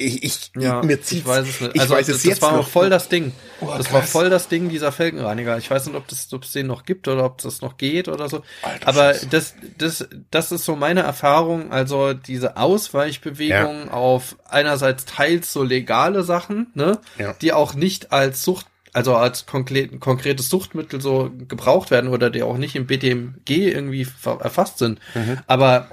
ich, 0.05 0.23
ich, 0.23 0.53
ja, 0.59 0.83
mir 0.83 1.01
zieht, 1.01 1.21
ich 1.21 1.27
weiß 1.27 1.49
es 1.49 1.61
nicht. 1.61 1.75
Ich 1.75 1.81
also, 1.81 1.95
weiß 1.95 2.09
es 2.09 2.17
das, 2.17 2.25
jetzt 2.25 2.43
war 2.43 2.57
noch 2.57 2.69
voll 2.69 2.91
das 2.91 3.09
Ding. 3.09 3.33
Oh, 3.61 3.67
das 3.67 3.87
krass. 3.87 3.93
war 3.93 4.03
voll 4.03 4.31
das 4.31 4.49
Ding 4.49 4.69
dieser 4.69 4.93
Felgenreiniger. 4.93 5.57
Ich 5.59 5.71
weiß 5.71 5.87
nicht, 5.87 5.97
ob 5.97 6.09
das, 6.09 6.33
ob 6.33 6.45
es 6.45 6.53
den 6.53 6.67
noch 6.67 6.85
gibt 6.85 7.09
oder 7.09 7.25
ob 7.25 7.41
das 7.41 7.61
noch 7.61 7.77
geht 7.77 8.09
oder 8.09 8.29
so. 8.29 8.43
Alter, 8.63 8.89
Aber 8.89 9.15
das, 9.31 9.55
das, 9.79 10.09
das 10.31 10.53
ist 10.53 10.65
so 10.65 10.77
meine 10.77 11.01
Erfahrung. 11.01 11.73
Also 11.73 12.13
diese 12.13 12.57
Ausweichbewegung 12.57 13.87
ja. 13.87 13.93
auf 13.93 14.37
einerseits 14.49 15.05
teils 15.05 15.53
so 15.53 15.63
legale 15.63 16.23
Sachen, 16.23 16.69
ne, 16.75 16.99
ja. 17.19 17.35
die 17.41 17.53
auch 17.53 17.75
nicht 17.75 18.13
als 18.13 18.43
Sucht 18.43 18.67
also 18.95 19.17
als 19.17 19.47
konkret, 19.47 20.01
konkretes 20.01 20.51
Suchtmittel 20.51 21.01
so 21.01 21.31
gebraucht 21.49 21.91
werden 21.91 22.11
oder 22.11 22.29
die 22.29 22.43
auch 22.43 22.59
nicht 22.59 22.77
im 22.77 22.87
BDMG 22.87 23.73
irgendwie 23.73 24.07
erfasst 24.25 24.79
sind. 24.79 24.99
Mhm. 25.15 25.39
Aber 25.47 25.89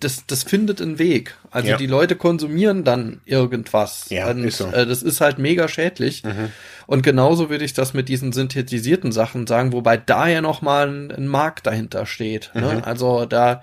das, 0.00 0.24
das 0.26 0.42
findet 0.42 0.80
einen 0.80 0.98
Weg. 0.98 1.36
Also 1.50 1.70
ja. 1.70 1.76
die 1.76 1.86
Leute 1.86 2.16
konsumieren 2.16 2.84
dann 2.84 3.20
irgendwas. 3.26 4.06
Ja, 4.08 4.30
Und, 4.30 4.44
ist 4.44 4.58
so. 4.58 4.66
äh, 4.68 4.86
das 4.86 5.02
ist 5.02 5.20
halt 5.20 5.38
mega 5.38 5.68
schädlich. 5.68 6.24
Mhm. 6.24 6.50
Und 6.86 7.02
genauso 7.02 7.50
würde 7.50 7.64
ich 7.64 7.74
das 7.74 7.92
mit 7.92 8.08
diesen 8.08 8.32
synthetisierten 8.32 9.12
Sachen 9.12 9.46
sagen, 9.46 9.72
wobei 9.72 9.98
da 9.98 10.26
ja 10.28 10.40
nochmal 10.40 10.88
ein, 10.88 11.10
ein 11.10 11.26
Markt 11.26 11.66
dahinter 11.66 12.06
steht. 12.06 12.52
Ne? 12.54 12.76
Mhm. 12.76 12.84
Also 12.84 13.26
da, 13.26 13.62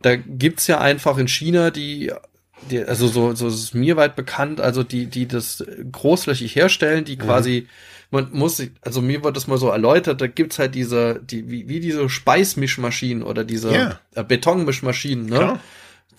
da 0.00 0.14
gibt's 0.14 0.68
ja 0.68 0.80
einfach 0.80 1.18
in 1.18 1.26
China 1.26 1.72
die 1.72 2.12
die, 2.70 2.82
also 2.82 3.08
so, 3.08 3.34
so 3.34 3.48
ist 3.48 3.54
es 3.54 3.74
mir 3.74 3.96
weit 3.96 4.16
bekannt, 4.16 4.60
also 4.60 4.82
die, 4.82 5.06
die 5.06 5.26
das 5.26 5.64
großflächig 5.92 6.54
herstellen, 6.56 7.04
die 7.04 7.16
mhm. 7.16 7.20
quasi, 7.20 7.68
man 8.10 8.28
muss, 8.32 8.62
also 8.80 9.02
mir 9.02 9.22
wird 9.24 9.36
das 9.36 9.46
mal 9.46 9.58
so 9.58 9.68
erläutert, 9.68 10.20
da 10.20 10.26
gibt's 10.26 10.58
halt 10.58 10.74
diese, 10.74 11.20
die, 11.22 11.50
wie, 11.50 11.68
wie 11.68 11.80
diese 11.80 12.08
Speismischmaschinen 12.08 13.22
oder 13.22 13.44
diese 13.44 13.70
yeah. 13.70 14.00
äh, 14.14 14.24
Betonmischmaschinen, 14.24 15.26
ne? 15.26 15.36
Klar. 15.36 15.60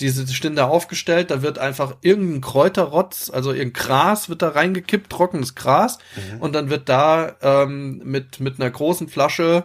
Diese 0.02 0.28
stehen 0.28 0.58
da 0.58 0.66
aufgestellt, 0.66 1.32
da 1.32 1.42
wird 1.42 1.58
einfach 1.58 1.96
irgendein 2.02 2.42
Kräuterrotz, 2.42 3.32
also 3.34 3.54
irgendein 3.54 3.82
Gras 3.82 4.28
wird 4.28 4.42
da 4.42 4.50
reingekippt, 4.50 5.10
trockenes 5.10 5.56
Gras, 5.56 6.00
mhm. 6.16 6.42
und 6.42 6.54
dann 6.54 6.70
wird 6.70 6.90
da 6.90 7.38
ähm, 7.42 8.02
mit, 8.04 8.42
mit 8.42 8.60
einer 8.60 8.70
großen 8.70 9.08
Flasche 9.08 9.64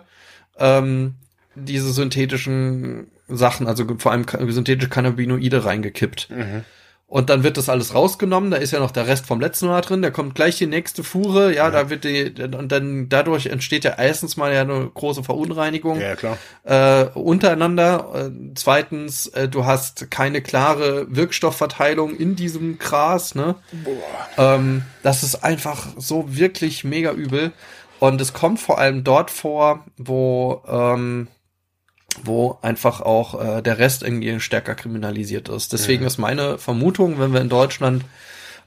ähm, 0.57 1.15
diese 1.57 1.93
synthetischen 1.93 3.11
Sachen, 3.31 3.67
also 3.67 3.85
vor 3.99 4.13
allem 4.13 4.25
synthetische 4.51 4.89
Cannabinoide 4.89 5.65
reingekippt. 5.65 6.31
Mhm. 6.31 6.65
Und 7.11 7.29
dann 7.29 7.43
wird 7.43 7.57
das 7.57 7.69
alles 7.69 7.93
rausgenommen, 7.93 8.53
da 8.53 8.57
ist 8.57 8.71
ja 8.71 8.79
noch 8.79 8.93
der 8.93 9.09
Rest 9.09 9.27
vom 9.27 9.41
letzten 9.41 9.67
Mal 9.67 9.81
drin, 9.81 10.01
da 10.01 10.11
kommt 10.11 10.37
gleich 10.37 10.59
die 10.59 10.69
nächste 10.69 11.03
Fuhre, 11.03 11.49
ja, 11.49 11.65
ja. 11.65 11.71
da 11.73 11.91
wird 11.91 12.05
die, 12.05 12.33
und 12.57 12.71
dann 12.71 13.09
dadurch 13.09 13.47
entsteht 13.47 13.83
ja 13.83 13.97
erstens 13.99 14.37
mal 14.37 14.55
ja 14.55 14.61
eine 14.61 14.89
große 14.95 15.25
Verunreinigung 15.25 16.01
ja, 16.01 16.15
klar. 16.15 16.39
Äh, 16.63 17.07
untereinander. 17.19 18.31
Äh, 18.31 18.53
zweitens, 18.55 19.27
äh, 19.27 19.49
du 19.49 19.67
hast 19.67 20.09
keine 20.13 20.41
klare 20.41 21.09
Wirkstoffverteilung 21.11 22.15
in 22.17 22.37
diesem 22.37 22.79
Gras, 22.79 23.35
ne? 23.35 23.57
Boah. 23.73 24.55
Ähm, 24.55 24.83
das 25.03 25.25
ist 25.25 25.43
einfach 25.43 25.89
so 25.97 26.37
wirklich 26.37 26.85
mega 26.85 27.11
übel. 27.11 27.51
Und 27.99 28.21
es 28.21 28.33
kommt 28.33 28.61
vor 28.61 28.79
allem 28.79 29.03
dort 29.03 29.33
vor, 29.33 29.85
wo 29.97 30.63
ähm, 30.69 31.27
wo 32.25 32.59
einfach 32.63 33.01
auch 33.01 33.41
äh, 33.41 33.63
der 33.63 33.79
Rest 33.79 34.03
irgendwie 34.03 34.41
stärker 34.41 34.75
kriminalisiert 34.75 35.49
ist. 35.49 35.73
Deswegen 35.73 36.03
mhm. 36.03 36.07
ist 36.07 36.19
meine 36.19 36.59
Vermutung, 36.59 37.19
wenn 37.19 37.33
wir 37.33 37.41
in 37.41 37.49
Deutschland 37.49 38.05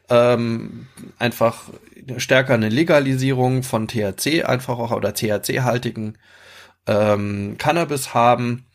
ähm, 0.10 0.88
einfach 1.20 1.70
stärker 2.18 2.54
eine 2.54 2.70
Legalisierung 2.70 3.64
von 3.64 3.88
THC 3.88 4.44
einfach 4.44 4.78
auch 4.80 4.92
oder 4.92 5.14
THC-haltigen 5.14 6.18
ähm, 6.88 7.56
Cannabis 7.58 8.14
haben, 8.14 8.66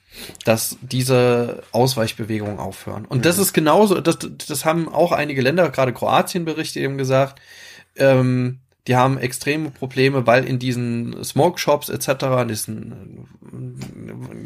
dass 0.44 0.78
diese 0.80 1.62
Ausweichbewegungen 1.72 2.58
aufhören. 2.58 3.04
Und 3.04 3.18
mhm. 3.18 3.22
das 3.22 3.38
ist 3.38 3.52
genauso, 3.52 4.00
das, 4.00 4.18
das 4.48 4.64
haben 4.64 4.88
auch 4.88 5.12
einige 5.12 5.42
Länder, 5.42 5.68
gerade 5.70 5.92
Kroatien 5.92 6.44
berichtet 6.44 6.82
eben 6.82 6.98
gesagt, 6.98 7.40
ähm, 7.96 8.60
die 8.88 8.96
haben 8.96 9.18
extreme 9.18 9.70
Probleme, 9.70 10.26
weil 10.26 10.44
in 10.44 10.58
diesen 10.58 11.22
Smoke 11.22 11.58
Shops 11.58 11.90
etc. 11.90 12.46
Diesen, 12.48 13.28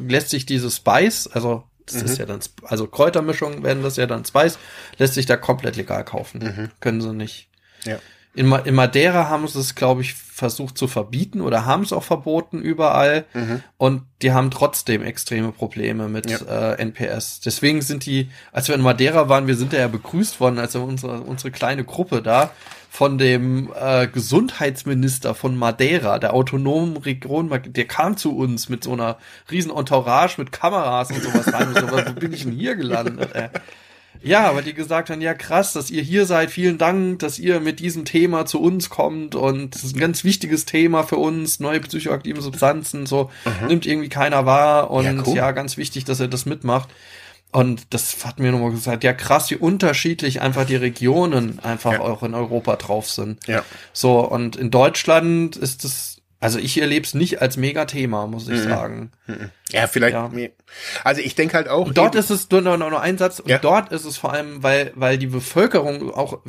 lässt 0.07 0.30
sich 0.30 0.45
dieses 0.45 0.76
Spice, 0.76 1.28
also 1.28 1.62
das 1.86 1.97
mhm. 1.97 2.05
ist 2.05 2.18
ja 2.18 2.26
dann, 2.26 2.40
also 2.64 2.86
Kräutermischungen 2.86 3.62
werden 3.62 3.82
das 3.82 3.97
ja 3.97 4.07
dann 4.07 4.24
Spice, 4.24 4.59
lässt 4.99 5.14
sich 5.14 5.26
da 5.26 5.36
komplett 5.36 5.76
legal 5.76 6.05
kaufen. 6.05 6.40
Mhm. 6.40 6.70
Können 6.80 7.01
sie 7.01 7.12
nicht. 7.14 7.49
Ja. 7.84 7.99
In, 8.34 8.47
Ma 8.47 8.59
in 8.59 8.74
Madeira 8.74 9.28
haben 9.28 9.47
sie 9.47 9.61
es, 9.61 9.74
glaube 9.74 10.01
ich, 10.01 10.14
versucht 10.14 10.78
zu 10.78 10.88
verbieten 10.88 11.43
oder 11.43 11.66
haben 11.66 11.82
es 11.82 11.93
auch 11.93 12.03
verboten 12.03 12.62
überall. 12.62 13.26
Mhm. 13.34 13.62
Und 13.76 14.03
die 14.22 14.32
haben 14.32 14.51
trotzdem 14.51 15.03
extreme 15.03 15.53
Probleme 15.53 16.09
mit 16.09 16.30
ja. 16.30 16.72
äh, 16.72 16.82
NPS. 16.82 17.40
Deswegen 17.40 17.82
sind 17.82 18.07
die, 18.07 18.30
als 18.51 18.68
wir 18.68 18.74
in 18.74 18.80
Madeira 18.80 19.28
waren, 19.28 19.47
wir 19.47 19.57
sind 19.57 19.74
da 19.74 19.78
ja 19.78 19.88
begrüßt 19.88 20.40
worden, 20.40 20.59
als 20.59 20.74
unsere, 20.74 21.20
unsere 21.20 21.51
kleine 21.51 21.84
Gruppe 21.84 22.22
da 22.22 22.51
von 22.93 23.16
dem 23.16 23.72
äh, 23.74 24.07
Gesundheitsminister 24.07 25.34
von 25.34 25.57
Madeira, 25.57 26.18
der 26.18 26.34
autonomen 26.34 26.99
Region, 26.99 27.51
der 27.64 27.86
kam 27.86 28.18
zu 28.18 28.36
uns 28.36 28.68
mit 28.68 28.84
so 28.84 28.93
einer 28.93 29.16
riesen 29.51 29.74
Entourage 29.74 30.34
mit 30.36 30.53
Kameras 30.53 31.11
und 31.11 31.22
sowas 31.22 31.51
rein. 31.55 31.68
Und 31.68 31.78
so, 31.78 31.90
wo 31.90 32.12
bin 32.12 32.34
ich 32.34 32.43
denn 32.43 32.53
hier 32.53 32.76
gelandet? 32.76 33.30
Ey? 33.34 33.49
Ja, 34.22 34.47
aber 34.47 34.61
die 34.61 34.74
gesagt 34.74 35.09
haben, 35.09 35.22
ja 35.22 35.32
krass, 35.32 35.72
dass 35.72 35.90
ihr 35.90 36.03
hier 36.03 36.26
seid, 36.26 36.51
vielen 36.51 36.76
Dank, 36.76 37.20
dass 37.20 37.38
ihr 37.38 37.61
mit 37.61 37.80
diesem 37.80 38.05
Thema 38.05 38.45
zu 38.45 38.61
uns 38.61 38.90
kommt 38.90 39.34
und 39.36 39.74
das 39.74 39.84
ist 39.84 39.97
ein 39.97 40.01
ganz 40.01 40.22
wichtiges 40.22 40.66
Thema 40.66 41.03
für 41.03 41.16
uns, 41.16 41.61
neue 41.61 41.80
psychoaktive 41.80 42.43
Substanzen, 42.43 43.07
so 43.07 43.30
mhm. 43.62 43.68
nimmt 43.68 43.86
irgendwie 43.86 44.11
keiner 44.11 44.45
wahr 44.45 44.90
und 44.90 45.05
ja, 45.05 45.22
cool. 45.26 45.34
ja, 45.34 45.51
ganz 45.53 45.78
wichtig, 45.78 46.05
dass 46.05 46.20
ihr 46.20 46.28
das 46.28 46.45
mitmacht. 46.45 46.90
Und 47.53 47.93
das 47.93 48.25
hat 48.25 48.39
mir 48.39 48.51
nochmal 48.51 48.71
gesagt, 48.71 49.05
ja 49.05 49.13
krass, 49.13 49.51
wie 49.51 49.57
unterschiedlich 49.57 50.41
einfach 50.41 50.65
die 50.65 50.77
Regionen 50.77 51.59
einfach 51.61 51.93
ja. 51.93 52.01
auch 52.01 52.23
in 52.23 52.35
Europa 52.35 52.77
drauf 52.77 53.11
sind. 53.11 53.47
Ja. 53.47 53.63
So, 53.93 54.21
und 54.21 54.57
in 54.57 54.71
Deutschland 54.71 55.57
ist 55.57 55.85
das 55.85 56.23
also 56.43 56.59
ich 56.59 56.81
erlebe 56.81 57.07
es 57.07 57.15
nicht 57.15 57.41
als 57.41 57.57
Mega-Thema, 57.57 58.27
muss 58.27 58.49
ich 58.49 58.65
mhm. 58.65 58.69
sagen. 58.69 59.13
Mhm. 59.29 59.51
Ja, 59.71 59.87
vielleicht. 59.87 60.15
Ja. 60.15 60.29
Also 61.05 61.21
ich 61.21 61.37
denke 61.37 61.55
halt 61.55 61.69
auch. 61.69 61.87
Und 61.87 61.97
dort 61.97 62.17
ist 62.17 62.31
es 62.31 62.51
nur 62.51 62.61
noch, 62.63 62.77
noch 62.77 63.01
ein 63.01 63.17
Satz. 63.17 63.39
Und 63.39 63.49
ja. 63.49 63.59
dort 63.59 63.93
ist 63.93 64.05
es 64.05 64.17
vor 64.17 64.33
allem, 64.33 64.61
weil 64.61 64.91
weil 64.97 65.19
die 65.19 65.29
Bevölkerung 65.29 66.13
auch 66.13 66.41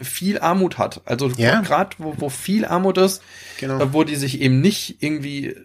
viel 0.00 0.38
Armut 0.38 0.78
hat. 0.78 1.00
Also 1.04 1.26
ja. 1.36 1.62
gerade 1.62 1.96
wo, 1.98 2.14
wo 2.16 2.28
viel 2.28 2.64
Armut 2.64 2.96
ist, 2.96 3.24
genau. 3.58 3.80
Äh, 3.80 3.92
wo 3.92 4.04
die 4.04 4.14
sich 4.14 4.40
eben 4.40 4.60
nicht 4.60 5.02
irgendwie 5.02 5.56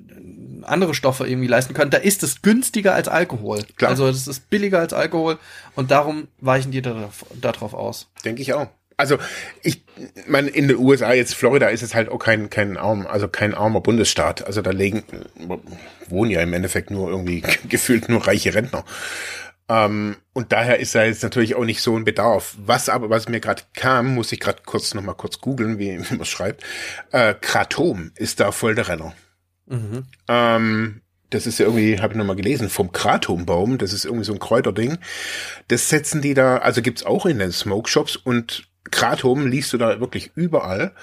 andere 0.66 0.94
Stoffe 0.94 1.28
irgendwie 1.28 1.48
leisten 1.48 1.74
können, 1.74 1.92
da 1.92 1.98
ist 1.98 2.24
es 2.24 2.42
günstiger 2.42 2.94
als 2.94 3.08
Alkohol. 3.08 3.64
Klar. 3.78 3.92
Also 3.92 4.08
es 4.08 4.28
ist 4.28 4.50
billiger 4.50 4.80
als 4.80 4.94
Alkohol 4.94 5.38
und 5.76 5.92
darum 5.92 6.28
weichen 6.40 6.72
die 6.72 6.82
darauf, 6.82 7.26
darauf 7.40 7.74
aus. 7.74 8.10
Denke 8.24 8.42
ich 8.42 8.54
auch 8.54 8.68
also 8.98 9.18
ich 9.62 9.84
meine, 10.28 10.50
in 10.50 10.68
den 10.68 10.78
USA 10.78 11.14
jetzt 11.14 11.36
Florida 11.36 11.68
ist 11.68 11.84
es 11.84 11.96
halt 11.96 12.10
auch 12.10 12.20
kein 12.20 12.50
kein 12.50 12.78
arm, 12.78 13.06
also 13.08 13.28
kein 13.28 13.54
armer 13.54 13.82
Bundesstaat. 13.82 14.46
Also 14.46 14.62
da 14.62 14.72
legen 14.72 15.04
wohnen 16.08 16.32
ja 16.32 16.42
im 16.42 16.54
Endeffekt 16.54 16.92
nur 16.92 17.10
irgendwie 17.10 17.44
gefühlt 17.70 18.10
nur 18.10 18.28
reiche 18.28 18.54
Rentner. 18.54 18.86
Ähm, 19.68 20.18
und 20.34 20.52
daher 20.52 20.80
ist 20.80 20.94
da 20.94 21.04
jetzt 21.04 21.24
natürlich 21.24 21.56
auch 21.56 21.66
nicht 21.66 21.82
so 21.82 21.98
ein 21.98 22.06
Bedarf. 22.06 22.56
Was 22.60 22.88
aber, 22.88 23.10
was 23.10 23.28
mir 23.28 23.40
gerade 23.40 23.64
kam, 23.74 24.14
muss 24.14 24.32
ich 24.32 24.40
gerade 24.40 24.62
kurz 24.64 24.94
noch 24.94 25.02
mal 25.02 25.14
kurz 25.14 25.42
googeln, 25.42 25.80
wie, 25.80 26.00
wie 26.10 26.16
man 26.16 26.26
schreibt. 26.26 26.64
Äh, 27.12 27.34
Kratom 27.40 28.12
ist 28.16 28.40
da 28.40 28.52
voll 28.52 28.76
der 28.76 28.88
Renner. 28.88 29.14
Mhm. 29.68 30.04
Ähm, 30.28 31.02
das 31.30 31.48
ist 31.48 31.60
ja 31.60 31.66
irgendwie, 31.66 32.00
habe 32.00 32.14
ich 32.14 32.18
noch 32.18 32.26
mal 32.26 32.36
gelesen, 32.36 32.70
vom 32.70 32.92
Kratombaum. 32.92 33.78
Das 33.78 33.94
ist 33.94 34.06
irgendwie 34.06 34.26
so 34.26 34.34
ein 34.34 34.40
Kräuterding. 34.40 34.98
Das 35.68 35.90
setzen 35.90 36.22
die 36.22 36.34
da, 36.34 36.58
also 36.58 36.82
gibt's 36.82 37.06
auch 37.06 37.26
in 37.26 37.40
den 37.40 37.52
Smoke 37.52 37.90
Shops 37.90 38.16
und 38.16 38.70
Kratom 38.92 39.48
liest 39.48 39.74
du 39.74 39.78
da 39.78 40.00
wirklich 40.00 40.32
überall, 40.36 40.94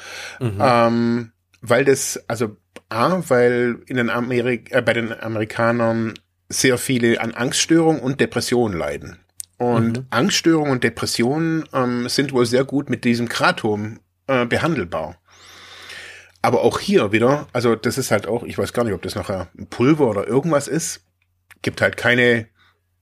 mhm. 0.40 0.58
ähm, 0.60 1.32
weil 1.60 1.84
das, 1.84 2.22
also 2.28 2.56
A, 2.88 3.22
weil 3.28 3.78
in 3.86 3.96
den 3.96 4.10
Amerik 4.10 4.72
äh, 4.72 4.82
bei 4.82 4.92
den 4.92 5.12
Amerikanern 5.12 6.14
sehr 6.48 6.78
viele 6.78 7.20
an 7.20 7.34
Angststörungen 7.34 8.00
und 8.00 8.20
Depressionen 8.20 8.78
leiden. 8.78 9.18
Und 9.58 9.98
mhm. 9.98 10.06
Angststörungen 10.10 10.72
und 10.72 10.84
Depressionen 10.84 11.64
ähm, 11.72 12.08
sind 12.08 12.32
wohl 12.32 12.46
sehr 12.46 12.64
gut 12.64 12.90
mit 12.90 13.04
diesem 13.04 13.28
Kratom 13.28 14.00
äh, 14.26 14.46
behandelbar. 14.46 15.16
Aber 16.42 16.62
auch 16.62 16.80
hier 16.80 17.12
wieder, 17.12 17.46
also 17.52 17.76
das 17.76 17.98
ist 17.98 18.10
halt 18.10 18.26
auch, 18.26 18.42
ich 18.42 18.58
weiß 18.58 18.72
gar 18.72 18.84
nicht, 18.84 18.94
ob 18.94 19.02
das 19.02 19.14
nachher 19.14 19.48
ein 19.56 19.68
Pulver 19.68 20.08
oder 20.08 20.26
irgendwas 20.26 20.66
ist, 20.66 21.06
gibt 21.62 21.80
halt 21.80 21.96
keine, 21.96 22.48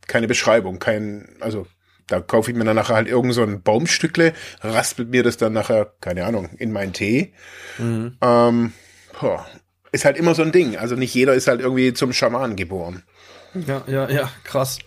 keine 0.06 0.28
Beschreibung, 0.28 0.78
kein, 0.78 1.36
also 1.40 1.66
da 2.06 2.20
kaufe 2.20 2.50
ich 2.50 2.56
mir 2.56 2.64
dann 2.64 2.76
nachher 2.76 2.96
halt 2.96 3.08
irgend 3.08 3.32
so 3.32 3.42
ein 3.42 3.62
Baumstückle, 3.62 4.34
raspelt 4.60 5.08
mir 5.08 5.22
das 5.22 5.36
dann 5.36 5.52
nachher, 5.52 5.94
keine 6.00 6.26
Ahnung, 6.26 6.50
in 6.58 6.72
meinen 6.72 6.92
Tee. 6.92 7.32
Mhm. 7.78 8.18
Ähm, 8.20 8.72
boah, 9.18 9.46
ist 9.92 10.04
halt 10.04 10.16
immer 10.16 10.34
so 10.34 10.42
ein 10.42 10.52
Ding. 10.52 10.76
Also 10.76 10.96
nicht 10.96 11.14
jeder 11.14 11.34
ist 11.34 11.48
halt 11.48 11.60
irgendwie 11.60 11.92
zum 11.92 12.12
Schaman 12.12 12.56
geboren. 12.56 13.04
Ja, 13.54 13.82
ja, 13.86 14.08
ja, 14.10 14.30
krass. 14.44 14.78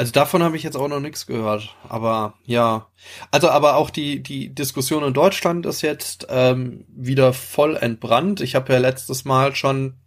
Also 0.00 0.12
davon 0.12 0.42
habe 0.42 0.56
ich 0.56 0.62
jetzt 0.62 0.78
auch 0.78 0.88
noch 0.88 0.98
nichts 0.98 1.26
gehört. 1.26 1.76
Aber 1.86 2.32
ja. 2.46 2.86
Also 3.30 3.50
aber 3.50 3.76
auch 3.76 3.90
die, 3.90 4.22
die 4.22 4.48
Diskussion 4.48 5.04
in 5.04 5.12
Deutschland 5.12 5.66
ist 5.66 5.82
jetzt 5.82 6.26
ähm, 6.30 6.86
wieder 6.88 7.34
voll 7.34 7.76
entbrannt. 7.76 8.40
Ich 8.40 8.54
habe 8.54 8.72
ja 8.72 8.78
letztes 8.78 9.26
Mal 9.26 9.54
schon 9.54 9.98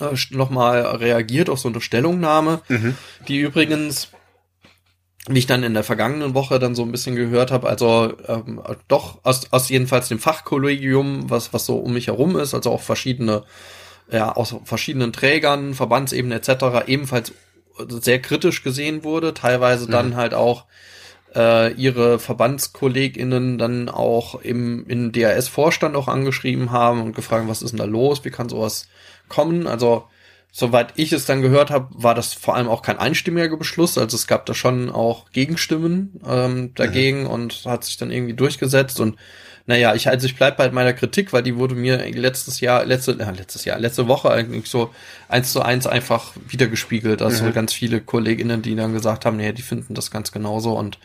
äh, 0.00 0.14
nochmal 0.32 0.82
reagiert 0.82 1.48
auf 1.48 1.58
so 1.58 1.70
eine 1.70 1.80
Stellungnahme, 1.80 2.60
mhm. 2.68 2.94
die 3.26 3.38
übrigens 3.38 4.08
wie 5.28 5.38
ich 5.38 5.46
dann 5.46 5.62
in 5.62 5.72
der 5.72 5.82
vergangenen 5.82 6.34
Woche 6.34 6.58
dann 6.58 6.74
so 6.74 6.82
ein 6.82 6.92
bisschen 6.92 7.16
gehört 7.16 7.50
habe, 7.50 7.68
also 7.70 8.12
ähm, 8.28 8.62
doch 8.86 9.24
aus, 9.24 9.50
aus 9.50 9.70
jedenfalls 9.70 10.08
dem 10.08 10.18
Fachkollegium, 10.18 11.30
was, 11.30 11.54
was 11.54 11.64
so 11.64 11.78
um 11.78 11.94
mich 11.94 12.08
herum 12.08 12.36
ist, 12.36 12.52
also 12.52 12.70
auch 12.70 12.82
verschiedene, 12.82 13.44
ja, 14.08 14.30
aus 14.32 14.54
verschiedenen 14.64 15.12
Trägern, 15.12 15.74
Verbandsebene 15.74 16.34
etc., 16.34 16.86
ebenfalls 16.86 17.32
sehr 17.88 18.20
kritisch 18.20 18.62
gesehen 18.62 19.04
wurde, 19.04 19.34
teilweise 19.34 19.86
mhm. 19.86 19.92
dann 19.92 20.16
halt 20.16 20.34
auch 20.34 20.64
äh, 21.34 21.72
ihre 21.74 22.18
VerbandskollegInnen 22.18 23.58
dann 23.58 23.88
auch 23.88 24.40
im 24.40 24.86
in 24.86 25.12
DRS-Vorstand 25.12 25.96
auch 25.96 26.08
angeschrieben 26.08 26.70
haben 26.70 27.02
und 27.02 27.14
gefragt, 27.14 27.48
was 27.48 27.62
ist 27.62 27.72
denn 27.72 27.78
da 27.78 27.84
los, 27.84 28.24
wie 28.24 28.30
kann 28.30 28.48
sowas 28.48 28.88
kommen? 29.28 29.66
Also 29.66 30.04
soweit 30.50 30.94
ich 30.96 31.12
es 31.12 31.26
dann 31.26 31.42
gehört 31.42 31.70
habe, 31.70 31.88
war 31.90 32.14
das 32.14 32.32
vor 32.32 32.56
allem 32.56 32.68
auch 32.68 32.80
kein 32.80 32.98
einstimmiger 32.98 33.58
Beschluss. 33.58 33.98
Also 33.98 34.16
es 34.16 34.26
gab 34.26 34.46
da 34.46 34.54
schon 34.54 34.90
auch 34.90 35.30
Gegenstimmen 35.32 36.18
ähm, 36.26 36.72
dagegen 36.74 37.24
mhm. 37.24 37.30
und 37.30 37.64
hat 37.66 37.84
sich 37.84 37.98
dann 37.98 38.10
irgendwie 38.10 38.34
durchgesetzt. 38.34 38.98
Und 38.98 39.16
naja, 39.66 39.94
ich 39.94 40.08
also 40.08 40.26
ich 40.26 40.36
bleib 40.36 40.56
bei 40.56 40.70
meiner 40.70 40.92
Kritik, 40.92 41.32
weil 41.32 41.42
die 41.42 41.56
wurde 41.56 41.74
mir 41.74 41.98
letztes 42.10 42.60
Jahr, 42.60 42.84
letzte, 42.84 43.12
äh, 43.12 43.30
letztes 43.32 43.64
Jahr, 43.64 43.78
letzte 43.78 44.06
Woche 44.06 44.30
eigentlich 44.30 44.70
so 44.70 44.94
eins 45.28 45.52
zu 45.52 45.60
eins 45.60 45.86
einfach 45.88 46.32
wiedergespiegelt. 46.48 47.20
Also 47.20 47.44
mhm. 47.44 47.52
ganz 47.52 47.72
viele 47.72 48.00
KollegInnen, 48.00 48.62
die 48.62 48.76
dann 48.76 48.92
gesagt 48.92 49.24
haben, 49.24 49.36
nee, 49.36 49.52
die 49.52 49.62
finden 49.62 49.94
das 49.94 50.12
ganz 50.12 50.30
genauso 50.30 50.78
und 50.78 50.98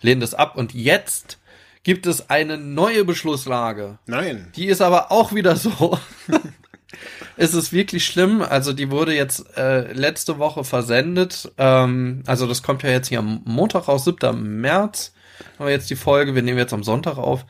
lehnen 0.00 0.20
das 0.20 0.34
ab. 0.34 0.56
Und 0.56 0.74
jetzt 0.74 1.38
gibt 1.84 2.06
es 2.06 2.28
eine 2.28 2.58
neue 2.58 3.04
Beschlusslage. 3.04 3.98
Nein. 4.06 4.50
Die 4.56 4.66
ist 4.66 4.82
aber 4.82 5.12
auch 5.12 5.32
wieder 5.32 5.54
so. 5.54 5.96
es 7.36 7.54
ist 7.54 7.72
wirklich 7.72 8.04
schlimm. 8.04 8.42
Also 8.42 8.72
die 8.72 8.90
wurde 8.90 9.14
jetzt 9.14 9.56
äh, 9.56 9.92
letzte 9.92 10.38
Woche 10.38 10.64
versendet. 10.64 11.52
Ähm, 11.56 12.24
also 12.26 12.48
das 12.48 12.64
kommt 12.64 12.82
ja 12.82 12.90
jetzt 12.90 13.08
hier 13.08 13.20
am 13.20 13.42
Montag 13.44 13.86
raus, 13.86 14.04
7. 14.04 14.60
März. 14.60 15.12
Haben 15.58 15.66
wir 15.66 15.72
jetzt 15.72 15.88
die 15.88 15.96
Folge. 15.96 16.34
Wir 16.34 16.42
nehmen 16.42 16.58
jetzt 16.58 16.72
am 16.72 16.82
Sonntag 16.82 17.16
auf. 17.16 17.44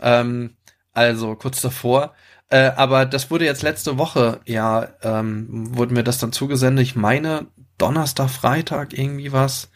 Ähm, 0.00 0.56
also 0.92 1.34
kurz 1.34 1.60
davor. 1.60 2.14
Äh, 2.48 2.72
aber 2.76 3.06
das 3.06 3.30
wurde 3.30 3.44
jetzt 3.44 3.62
letzte 3.62 3.98
Woche, 3.98 4.40
ja, 4.44 4.88
ähm, 5.02 5.76
wurde 5.76 5.94
mir 5.94 6.04
das 6.04 6.18
dann 6.18 6.32
zugesendet. 6.32 6.84
Ich 6.84 6.96
meine, 6.96 7.46
Donnerstag, 7.78 8.30
Freitag 8.30 8.96
irgendwie 8.96 9.32
was. 9.32 9.70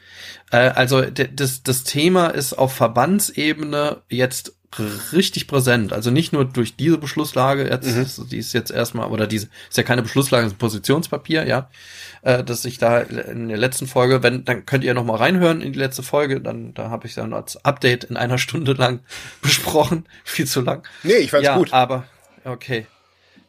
Äh, 0.50 0.68
also 0.68 1.02
das, 1.02 1.62
das 1.62 1.84
Thema 1.84 2.28
ist 2.28 2.54
auf 2.54 2.72
Verbandsebene 2.72 4.02
jetzt 4.08 4.56
richtig 4.78 5.48
präsent. 5.48 5.92
Also 5.92 6.10
nicht 6.10 6.32
nur 6.32 6.44
durch 6.44 6.76
diese 6.76 6.98
Beschlusslage, 6.98 7.68
jetzt, 7.68 8.18
mhm. 8.18 8.28
die 8.28 8.38
ist 8.38 8.52
jetzt 8.52 8.70
erstmal, 8.70 9.08
oder 9.10 9.26
diese 9.26 9.48
ist 9.68 9.76
ja 9.76 9.82
keine 9.82 10.02
Beschlusslage, 10.02 10.46
ist 10.46 10.52
ein 10.52 10.58
Positionspapier, 10.58 11.46
ja, 11.46 11.70
äh, 12.22 12.44
dass 12.44 12.64
ich 12.64 12.78
da 12.78 13.00
in 13.00 13.48
der 13.48 13.58
letzten 13.58 13.86
Folge, 13.86 14.22
wenn, 14.22 14.44
dann 14.44 14.66
könnt 14.66 14.84
ihr 14.84 14.94
noch 14.94 15.04
mal 15.04 15.16
reinhören 15.16 15.60
in 15.60 15.72
die 15.72 15.78
letzte 15.78 16.02
Folge, 16.02 16.40
dann 16.40 16.72
da 16.74 16.90
habe 16.90 17.06
ich 17.08 17.14
dann 17.14 17.32
als 17.32 17.64
Update 17.64 18.04
in 18.04 18.16
einer 18.16 18.38
Stunde 18.38 18.72
lang 18.74 19.00
besprochen, 19.42 20.06
viel 20.24 20.46
zu 20.46 20.60
lang. 20.60 20.86
Nee, 21.02 21.14
ich 21.14 21.30
fand's 21.30 21.46
ja, 21.46 21.56
gut. 21.56 21.72
Aber 21.72 22.04
okay. 22.44 22.86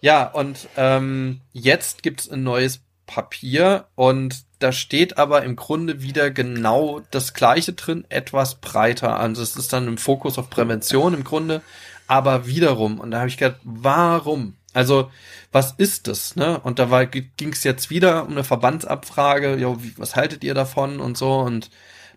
Ja, 0.01 0.25
und 0.25 0.67
ähm, 0.77 1.41
jetzt 1.53 2.01
gibt's 2.01 2.27
ein 2.29 2.41
neues 2.41 2.81
Papier 3.05 3.85
und 3.93 4.43
da 4.61 4.71
steht 4.71 5.17
aber 5.17 5.43
im 5.43 5.55
Grunde 5.55 6.01
wieder 6.01 6.29
genau 6.29 7.01
das 7.11 7.33
Gleiche 7.33 7.73
drin, 7.73 8.05
etwas 8.09 8.55
breiter. 8.55 9.19
Also 9.19 9.41
es 9.41 9.55
ist 9.55 9.73
dann 9.73 9.87
im 9.87 9.97
Fokus 9.97 10.37
auf 10.37 10.49
Prävention 10.49 11.13
im 11.13 11.23
Grunde, 11.23 11.61
aber 12.07 12.45
wiederum. 12.45 12.99
Und 12.99 13.11
da 13.11 13.19
habe 13.19 13.29
ich 13.29 13.37
gedacht, 13.37 13.59
warum? 13.63 14.55
Also 14.73 15.09
was 15.51 15.73
ist 15.73 16.07
das? 16.07 16.35
Ne? 16.35 16.59
Und 16.59 16.79
da 16.79 17.03
ging 17.05 17.51
es 17.51 17.63
jetzt 17.63 17.89
wieder 17.89 18.25
um 18.25 18.31
eine 18.31 18.43
Verbandsabfrage. 18.43 19.55
Jo, 19.55 19.81
wie, 19.81 19.97
was 19.97 20.15
haltet 20.15 20.43
ihr 20.43 20.53
davon 20.53 20.99
und 20.99 21.17
so 21.17 21.39
und 21.39 21.71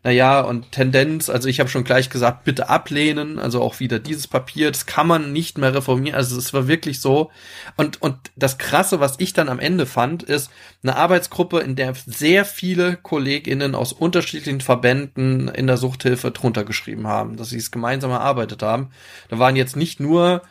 naja, 0.05 0.43
und 0.43 0.71
Tendenz, 0.71 1.31
also 1.31 1.49
ich 1.49 1.61
habe 1.61 1.71
schon 1.71 1.83
gleich 1.83 2.11
gesagt, 2.11 2.45
bitte 2.45 2.69
ablehnen, 2.69 3.39
also 3.39 3.63
auch 3.63 3.81
wieder 3.81 3.99
dieses 3.99 4.29
Papier, 4.29 4.71
das 4.71 4.85
kann 4.85 5.07
man 5.07 5.33
nicht 5.33 5.57
mehr 5.57 5.75
reformieren, 5.75 6.15
also 6.15 6.37
es 6.37 6.53
war 6.53 6.69
wirklich 6.69 7.01
so. 7.01 7.31
Und, 7.79 8.03
und 8.03 8.19
das 8.37 8.59
Krasse, 8.59 9.01
was 9.01 9.15
ich 9.19 9.33
dann 9.33 9.49
am 9.49 9.59
Ende 9.59 9.87
fand, 9.87 10.23
ist 10.23 10.51
eine 10.83 10.97
Arbeitsgruppe, 10.97 11.61
in 11.61 11.75
der 11.75 11.95
sehr 11.95 12.45
viele 12.45 12.99
KollegInnen 12.99 13.75
aus 13.75 13.95
unterschiedlichen 13.95 14.61
Verbänden 14.61 15.49
in 15.49 15.67
der 15.67 15.79
Suchthilfe 15.79 16.31
drunter 16.33 16.65
geschrieben 16.65 17.07
haben, 17.07 17.39
dass 17.39 17.49
sie 17.49 17.57
es 17.57 17.71
gemeinsam 17.71 18.11
erarbeitet 18.11 18.63
haben. 18.63 18.91
Da 19.31 19.39
waren 19.39 19.57
jetzt 19.57 19.75
nicht 19.75 20.01
nur 20.01 20.43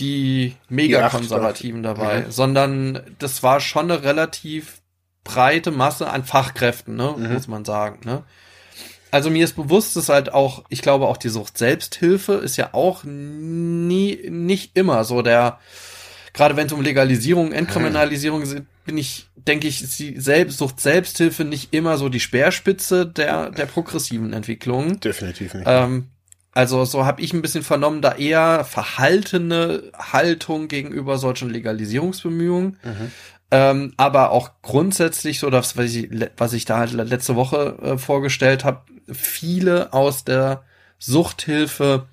die 0.00 0.56
Mega-Konservativen 0.68 1.84
dabei, 1.84 2.22
mhm. 2.22 2.30
sondern 2.32 3.00
das 3.20 3.44
war 3.44 3.60
schon 3.60 3.92
eine 3.92 4.02
relativ 4.02 4.82
breite 5.22 5.70
Masse 5.70 6.10
an 6.10 6.24
Fachkräften, 6.24 6.96
ne, 6.96 7.14
mhm. 7.16 7.32
muss 7.32 7.46
man 7.46 7.64
sagen. 7.64 8.00
Ne? 8.04 8.24
Also 9.10 9.30
mir 9.30 9.44
ist 9.44 9.56
bewusst, 9.56 9.96
dass 9.96 10.08
halt 10.08 10.32
auch, 10.32 10.64
ich 10.68 10.82
glaube 10.82 11.06
auch 11.06 11.16
die 11.16 11.28
Sucht 11.28 11.56
Selbsthilfe 11.56 12.34
ist 12.34 12.56
ja 12.56 12.70
auch 12.72 13.04
nie, 13.04 14.28
nicht 14.30 14.76
immer 14.76 15.04
so 15.04 15.22
der, 15.22 15.58
gerade 16.32 16.56
wenn 16.56 16.66
es 16.66 16.72
um 16.72 16.82
Legalisierung, 16.82 17.52
Entkriminalisierung 17.52 18.44
sind, 18.44 18.66
bin 18.84 18.98
ich, 18.98 19.28
denke 19.36 19.68
ich, 19.68 19.82
ist 19.82 19.98
die 19.98 20.20
Selbst, 20.20 20.58
Sucht 20.58 20.80
Selbsthilfe 20.80 21.44
nicht 21.44 21.72
immer 21.72 21.96
so 21.96 22.08
die 22.08 22.20
Speerspitze 22.20 23.06
der, 23.06 23.50
der 23.50 23.66
progressiven 23.66 24.32
Entwicklung. 24.32 25.00
Definitiv 25.00 25.54
nicht. 25.54 25.66
Ähm, 25.66 26.08
also 26.52 26.84
so 26.84 27.06
habe 27.06 27.22
ich 27.22 27.32
ein 27.32 27.42
bisschen 27.42 27.62
vernommen, 27.62 28.02
da 28.02 28.16
eher 28.16 28.64
verhaltene 28.64 29.92
Haltung 29.96 30.68
gegenüber 30.68 31.18
solchen 31.18 31.50
Legalisierungsbemühungen. 31.50 32.78
Mhm. 32.82 33.12
Ähm, 33.50 33.94
aber 33.96 34.30
auch 34.30 34.50
grundsätzlich 34.60 35.38
so, 35.38 35.50
das, 35.50 35.76
was 35.76 35.94
ich, 35.94 36.10
was 36.36 36.52
ich 36.52 36.64
da 36.64 36.78
halt 36.78 36.92
letzte 36.92 37.36
Woche 37.36 37.78
äh, 37.82 37.98
vorgestellt 37.98 38.64
habe, 38.64 38.82
viele 39.12 39.92
aus 39.92 40.24
der 40.24 40.62
Suchthilfe, 40.98 42.06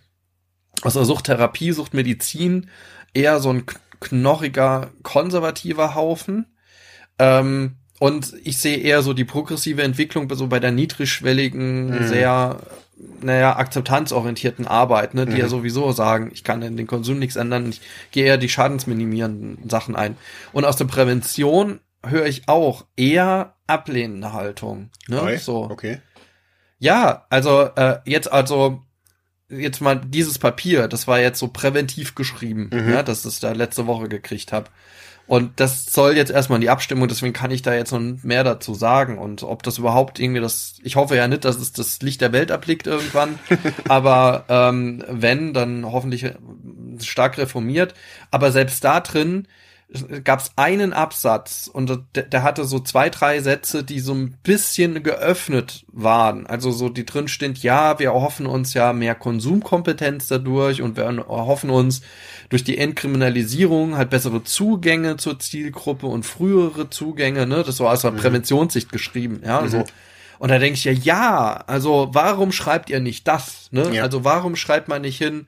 aus 0.82 0.94
der 0.94 1.06
Suchttherapie, 1.06 1.72
Suchtmedizin, 1.72 2.70
eher 3.14 3.40
so 3.40 3.50
ein 3.52 3.64
knochiger, 4.00 4.92
konservativer 5.04 5.96
Haufen. 5.96 6.46
Ähm, 7.18 7.78
und 8.00 8.34
ich 8.44 8.58
sehe 8.58 8.78
eher 8.78 9.02
so 9.02 9.14
die 9.14 9.24
progressive 9.24 9.82
Entwicklung 9.82 10.30
so 10.36 10.48
bei 10.48 10.60
der 10.60 10.72
niedrigschwelligen, 10.72 12.02
Mhm. 12.02 12.08
sehr, 12.08 12.60
naja, 13.22 13.56
akzeptanzorientierten 13.56 14.68
Arbeit, 14.68 15.14
ne, 15.14 15.26
die 15.26 15.34
Mhm. 15.34 15.38
ja 15.40 15.48
sowieso 15.48 15.92
sagen, 15.94 16.30
ich 16.34 16.44
kann 16.44 16.62
in 16.62 16.76
den 16.76 16.88
Konsum 16.88 17.20
nichts 17.20 17.38
ändern, 17.38 17.70
ich 17.70 17.80
gehe 18.12 18.26
eher 18.26 18.38
die 18.38 18.50
schadensminimierenden 18.50 19.70
Sachen 19.70 19.96
ein. 19.96 20.18
Und 20.52 20.66
aus 20.66 20.76
der 20.76 20.86
Prävention 20.86 21.80
höre 22.06 22.26
ich 22.26 22.48
auch 22.50 22.86
eher 22.98 23.56
ablehnende 23.66 24.34
Haltung. 24.34 24.90
Ne? 25.08 25.22
Oi, 25.22 25.38
So. 25.38 25.64
Okay. 25.70 26.00
Ja, 26.80 27.26
also 27.30 27.70
äh, 27.76 28.00
jetzt 28.06 28.32
also 28.32 28.82
jetzt 29.50 29.82
mal 29.82 29.96
dieses 29.96 30.40
Papier, 30.40 30.88
das 30.88 31.08
war 31.08 31.20
jetzt 31.20 31.40
so 31.40 31.48
präventiv 31.48 32.16
geschrieben, 32.16 32.70
Mhm. 32.74 32.92
ja, 32.92 33.04
dass 33.04 33.26
ich 33.26 33.40
da 33.40 33.52
letzte 33.52 33.88
Woche 33.88 34.10
gekriegt 34.10 34.52
habe. 34.52 34.70
Und 35.28 35.60
das 35.60 35.86
soll 35.86 36.16
jetzt 36.16 36.30
erstmal 36.32 36.58
in 36.58 36.62
die 36.62 36.70
Abstimmung, 36.70 37.08
deswegen 37.08 37.34
kann 37.34 37.50
ich 37.50 37.64
da 37.64 37.74
jetzt 37.74 37.92
noch 37.92 38.00
mehr 38.00 38.44
dazu 38.44 38.76
sagen. 38.76 39.18
Und 39.18 39.42
ob 39.42 39.64
das 39.64 39.80
überhaupt 39.80 40.20
irgendwie 40.20 40.42
das, 40.42 40.76
ich 40.84 40.96
hoffe 40.98 41.16
ja 41.16 41.28
nicht, 41.28 41.46
dass 41.46 41.58
es 41.58 41.72
das 41.74 42.00
Licht 42.02 42.22
der 42.22 42.32
Welt 42.32 42.52
erblickt 42.52 42.86
irgendwann, 42.86 43.40
aber 43.88 44.46
ähm, 44.50 45.04
wenn, 45.10 45.54
dann 45.54 45.86
hoffentlich 45.92 46.32
stark 47.02 47.38
reformiert. 47.40 47.96
Aber 48.30 48.52
selbst 48.52 48.84
da 48.84 49.00
drin 49.00 49.48
gab 50.24 50.40
es 50.40 50.52
einen 50.56 50.94
Absatz 50.94 51.70
und 51.72 52.00
der, 52.16 52.24
der 52.24 52.44
hatte 52.44 52.66
so 52.66 52.80
zwei, 52.80 53.10
drei 53.10 53.40
Sätze, 53.42 53.84
die 53.84 54.00
so 54.00 54.14
ein 54.14 54.36
bisschen 54.44 55.04
geöffnet 55.04 55.86
waren. 55.92 56.48
Also 56.48 56.72
so, 56.72 56.90
die 56.90 57.06
drin 57.06 57.28
steht, 57.28 57.60
ja, 57.60 58.00
wir 58.00 58.08
erhoffen 58.08 58.46
uns 58.48 58.74
ja 58.74 58.94
mehr 58.94 59.16
Konsumkompetenz 59.16 60.28
dadurch 60.28 60.82
und 60.82 60.98
wir 60.98 61.04
erhoffen 61.04 61.70
uns 61.70 62.02
durch 62.50 62.64
die 62.64 62.78
Entkriminalisierung 62.78 63.96
halt 63.96 64.10
bessere 64.10 64.44
Zugänge 64.44 65.18
zur 65.18 65.40
Zielgruppe 65.40 66.08
und 66.08 66.26
frühere 66.26 66.90
Zugänge, 66.90 67.46
ne? 67.46 67.64
Das 67.64 67.80
war 67.80 67.94
aus 67.94 68.02
der 68.02 68.12
Mhm. 68.12 68.18
Präventionssicht 68.18 68.92
geschrieben, 68.92 69.42
ja, 69.46 69.62
Mhm. 69.62 69.70
so. 69.70 69.84
Und 70.38 70.50
da 70.50 70.60
denke 70.60 70.78
ich 70.78 70.84
ja, 70.84 70.92
ja, 70.92 71.64
also 71.68 72.10
warum 72.12 72.52
schreibt 72.52 72.90
ihr 72.90 73.00
nicht 73.00 73.28
das, 73.28 73.70
ne? 73.72 73.90
Ja. 73.94 74.04
Also 74.04 74.24
warum 74.26 74.56
schreibt 74.58 74.90
man 74.90 75.04
nicht 75.04 75.18
hin, 75.18 75.48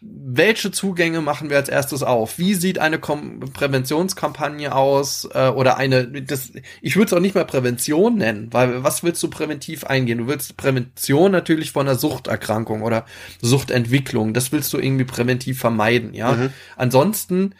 welche 0.00 0.70
Zugänge 0.70 1.20
machen 1.20 1.50
wir 1.50 1.56
als 1.56 1.68
erstes 1.68 2.04
auf? 2.04 2.38
Wie 2.38 2.54
sieht 2.54 2.78
eine 2.78 3.00
Kom 3.00 3.40
Präventionskampagne 3.40 4.72
aus 4.74 5.28
äh, 5.34 5.48
oder 5.48 5.76
eine 5.76 6.06
das 6.22 6.52
ich 6.80 6.94
würde 6.94 7.06
es 7.06 7.12
auch 7.12 7.20
nicht 7.20 7.34
mal 7.34 7.44
Prävention 7.44 8.16
nennen, 8.16 8.48
weil 8.52 8.84
was 8.84 9.02
willst 9.02 9.22
du 9.24 9.28
präventiv 9.28 9.84
eingehen? 9.84 10.18
Du 10.18 10.26
willst 10.28 10.56
Prävention 10.56 11.32
natürlich 11.32 11.72
von 11.72 11.88
einer 11.88 11.98
Suchterkrankung 11.98 12.82
oder 12.82 13.06
Suchtentwicklung, 13.40 14.34
das 14.34 14.52
willst 14.52 14.72
du 14.72 14.78
irgendwie 14.78 15.04
präventiv 15.04 15.58
vermeiden, 15.58 16.14
ja? 16.14 16.32
Mhm. 16.32 16.50
Ansonsten 16.76 17.54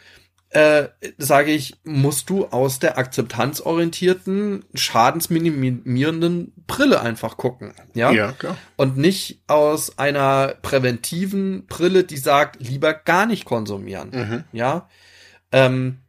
äh, 0.51 0.87
sage 1.17 1.51
ich, 1.51 1.75
musst 1.83 2.29
du 2.29 2.47
aus 2.47 2.79
der 2.79 2.97
akzeptanzorientierten, 2.97 4.65
schadensminimierenden 4.73 6.53
Brille 6.65 7.01
einfach 7.01 7.37
gucken. 7.37 7.73
Ja? 7.93 8.11
Ja, 8.11 8.31
klar. 8.31 8.57
Und 8.75 8.97
nicht 8.97 9.43
aus 9.47 9.99
einer 9.99 10.55
präventiven 10.61 11.67
Brille, 11.67 12.03
die 12.03 12.17
sagt, 12.17 12.61
lieber 12.61 12.93
gar 12.93 13.27
nicht 13.27 13.45
konsumieren. 13.45 14.09
Mhm. 14.11 14.43
Ja. 14.51 14.89
Ähm, 15.51 15.99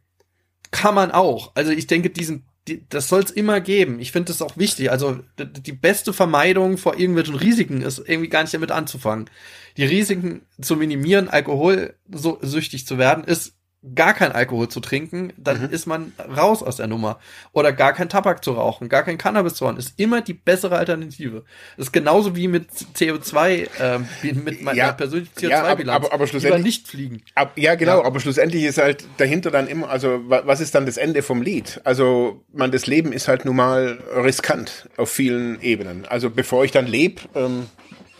kann 0.71 0.95
man 0.95 1.11
auch. 1.11 1.51
Also 1.53 1.71
ich 1.71 1.85
denke, 1.85 2.09
diesen, 2.09 2.45
die, 2.67 2.87
das 2.89 3.09
soll 3.09 3.21
es 3.21 3.29
immer 3.29 3.61
geben. 3.61 3.99
Ich 3.99 4.11
finde 4.11 4.31
das 4.31 4.41
auch 4.41 4.57
wichtig. 4.57 4.89
Also 4.89 5.19
die 5.37 5.73
beste 5.73 6.13
Vermeidung 6.13 6.77
vor 6.77 6.97
irgendwelchen 6.97 7.35
Risiken 7.35 7.83
ist 7.83 7.99
irgendwie 7.99 8.29
gar 8.29 8.41
nicht 8.41 8.53
damit 8.55 8.71
anzufangen. 8.71 9.29
Die 9.77 9.85
Risiken 9.85 10.47
zu 10.59 10.77
minimieren, 10.77 11.29
Alkohol 11.29 11.93
so 12.09 12.39
süchtig 12.41 12.87
zu 12.87 12.97
werden, 12.97 13.23
ist 13.23 13.53
gar 13.95 14.13
kein 14.13 14.31
Alkohol 14.31 14.69
zu 14.69 14.79
trinken, 14.79 15.33
dann 15.37 15.59
Mhm. 15.63 15.69
ist 15.71 15.87
man 15.87 16.13
raus 16.37 16.61
aus 16.61 16.75
der 16.75 16.85
Nummer. 16.85 17.19
Oder 17.51 17.73
gar 17.73 17.93
kein 17.93 18.09
Tabak 18.09 18.43
zu 18.43 18.51
rauchen, 18.51 18.89
gar 18.89 19.01
kein 19.01 19.17
Cannabis 19.17 19.55
zu 19.55 19.65
rauchen, 19.65 19.77
ist 19.77 19.99
immer 19.99 20.21
die 20.21 20.35
bessere 20.35 20.77
Alternative. 20.77 21.43
Das 21.77 21.87
ist 21.87 21.91
genauso 21.91 22.35
wie 22.35 22.47
mit 22.47 22.69
CO2, 22.93 23.67
ähm, 23.79 24.07
wie 24.21 24.33
mit 24.33 24.61
meiner 24.61 24.77
Ja, 24.77 24.91
persönlichen 24.91 25.31
ja, 25.49 25.61
aber- 25.63 25.69
CO2-Bilanz. 25.69 25.95
aber- 25.95 26.13
aber 26.13 26.25
Lieber 26.25 26.27
schlussendlich- 26.27 26.63
nicht 26.63 26.87
fliegen. 26.89 27.23
Ab, 27.33 27.53
ja, 27.55 27.73
genau, 27.73 27.99
Ja. 28.01 28.05
aber 28.05 28.19
schlussendlich 28.19 28.63
ist 28.65 28.77
halt 28.77 29.03
dahinter 29.17 29.49
dann 29.49 29.67
immer, 29.67 29.89
also 29.89 30.29
wa- 30.29 30.43
was 30.45 30.61
ist 30.61 30.75
dann 30.75 30.85
das 30.85 30.97
Ende 30.97 31.23
vom 31.23 31.41
Lied? 31.41 31.81
Also, 31.83 32.43
man, 32.53 32.71
das 32.71 32.85
Leben 32.85 33.11
ist 33.11 33.27
halt 33.27 33.45
nun 33.45 33.55
mal 33.55 33.97
riskant 34.15 34.89
auf 34.97 35.09
vielen 35.09 35.59
Ebenen. 35.61 36.05
Also 36.05 36.29
bevor 36.29 36.63
ich 36.65 36.71
dann 36.71 36.85
lebe, 36.85 37.21
ähm, 37.33 37.65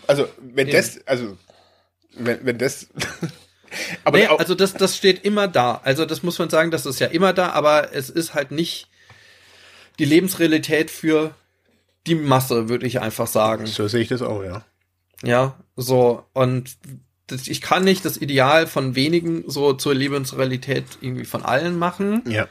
also 0.08 0.28
wenn 0.40 0.68
Eben. 0.70 0.76
das, 0.78 1.00
also 1.06 1.38
wenn, 2.18 2.40
wenn 2.46 2.58
das, 2.58 2.88
aber 4.04 4.32
auch, 4.32 4.40
also 4.40 4.56
das, 4.56 4.74
das 4.74 4.98
steht 4.98 5.24
immer 5.26 5.48
da. 5.48 5.82
Also 5.84 6.06
das 6.06 6.24
muss 6.24 6.40
man 6.40 6.50
sagen, 6.50 6.72
das 6.72 6.86
ist 6.86 7.00
ja 7.00 7.08
immer 7.08 7.34
da, 7.34 7.50
aber 7.50 7.94
es 7.94 8.10
ist 8.10 8.34
halt 8.34 8.52
nicht 8.52 8.88
die 10.00 10.06
Lebensrealität 10.06 10.90
für 10.90 11.34
die 12.08 12.16
Masse, 12.16 12.70
würde 12.70 12.88
ich 12.88 13.00
einfach 13.00 13.28
sagen. 13.28 13.66
so 13.68 13.88
sehe 13.88 14.02
ich 14.02 14.08
das 14.08 14.22
auch, 14.22 14.44
ja. 14.44 14.64
Ja, 15.24 15.56
so 15.76 16.26
und 16.34 16.78
ich 17.46 17.62
kann 17.62 17.84
nicht 17.84 18.04
das 18.04 18.18
Ideal 18.18 18.68
von 18.68 18.96
wenigen 18.96 19.44
so 19.48 19.74
zur 19.74 19.94
Lebensrealität 19.94 20.86
irgendwie 21.00 21.26
von 21.26 21.44
allen 21.44 21.78
machen. 21.78 22.24
Ja. 22.28 22.48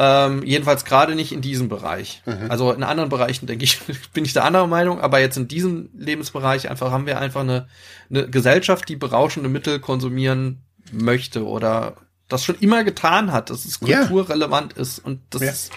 Ähm, 0.00 0.44
jedenfalls 0.44 0.84
gerade 0.84 1.16
nicht 1.16 1.32
in 1.32 1.40
diesem 1.40 1.68
Bereich. 1.68 2.22
Mhm. 2.24 2.50
Also 2.50 2.70
in 2.72 2.84
anderen 2.84 3.10
Bereichen, 3.10 3.46
denke 3.46 3.64
ich, 3.64 3.80
bin 4.12 4.24
ich 4.24 4.32
der 4.32 4.44
anderer 4.44 4.68
Meinung, 4.68 5.00
aber 5.00 5.18
jetzt 5.18 5.36
in 5.36 5.48
diesem 5.48 5.90
Lebensbereich 5.98 6.70
einfach 6.70 6.92
haben 6.92 7.06
wir 7.06 7.18
einfach 7.20 7.40
eine, 7.40 7.66
eine 8.08 8.28
Gesellschaft, 8.30 8.88
die 8.88 8.94
berauschende 8.96 9.48
Mittel 9.48 9.80
konsumieren 9.80 10.62
möchte 10.92 11.44
oder 11.44 11.96
das 12.28 12.44
schon 12.44 12.56
immer 12.60 12.84
getan 12.84 13.32
hat, 13.32 13.50
dass 13.50 13.64
es 13.64 13.80
Ja. 13.84 13.98
kulturrelevant 14.06 14.74
ist 14.74 15.00
und 15.00 15.20
dass 15.30 15.42
Ja. 15.42 15.50
es 15.50 15.70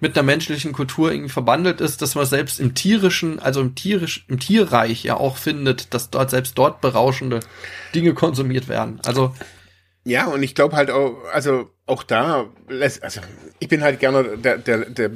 mit 0.00 0.16
einer 0.16 0.24
menschlichen 0.26 0.72
Kultur 0.72 1.10
irgendwie 1.10 1.30
verbandelt 1.30 1.80
ist, 1.80 2.02
dass 2.02 2.14
man 2.14 2.26
selbst 2.26 2.60
im 2.60 2.74
tierischen, 2.74 3.40
also 3.40 3.60
im 3.60 3.74
tierisch, 3.74 4.24
im 4.28 4.38
Tierreich 4.38 5.02
ja 5.04 5.16
auch 5.16 5.36
findet, 5.38 5.92
dass 5.94 6.10
dort 6.10 6.30
selbst 6.30 6.56
dort 6.58 6.80
berauschende 6.80 7.40
Dinge 7.94 8.14
konsumiert 8.14 8.68
werden. 8.68 9.00
Also 9.04 9.34
Ja, 10.08 10.26
und 10.26 10.42
ich 10.42 10.54
glaube 10.54 10.74
halt 10.74 10.90
auch, 10.90 11.16
also 11.32 11.70
auch 11.86 12.02
da, 12.02 12.46
also 13.02 13.20
ich 13.58 13.68
bin 13.68 13.82
halt 13.82 14.00
gerne, 14.00 14.38
der, 14.38 14.56
der, 14.58 14.86
der 14.86 15.10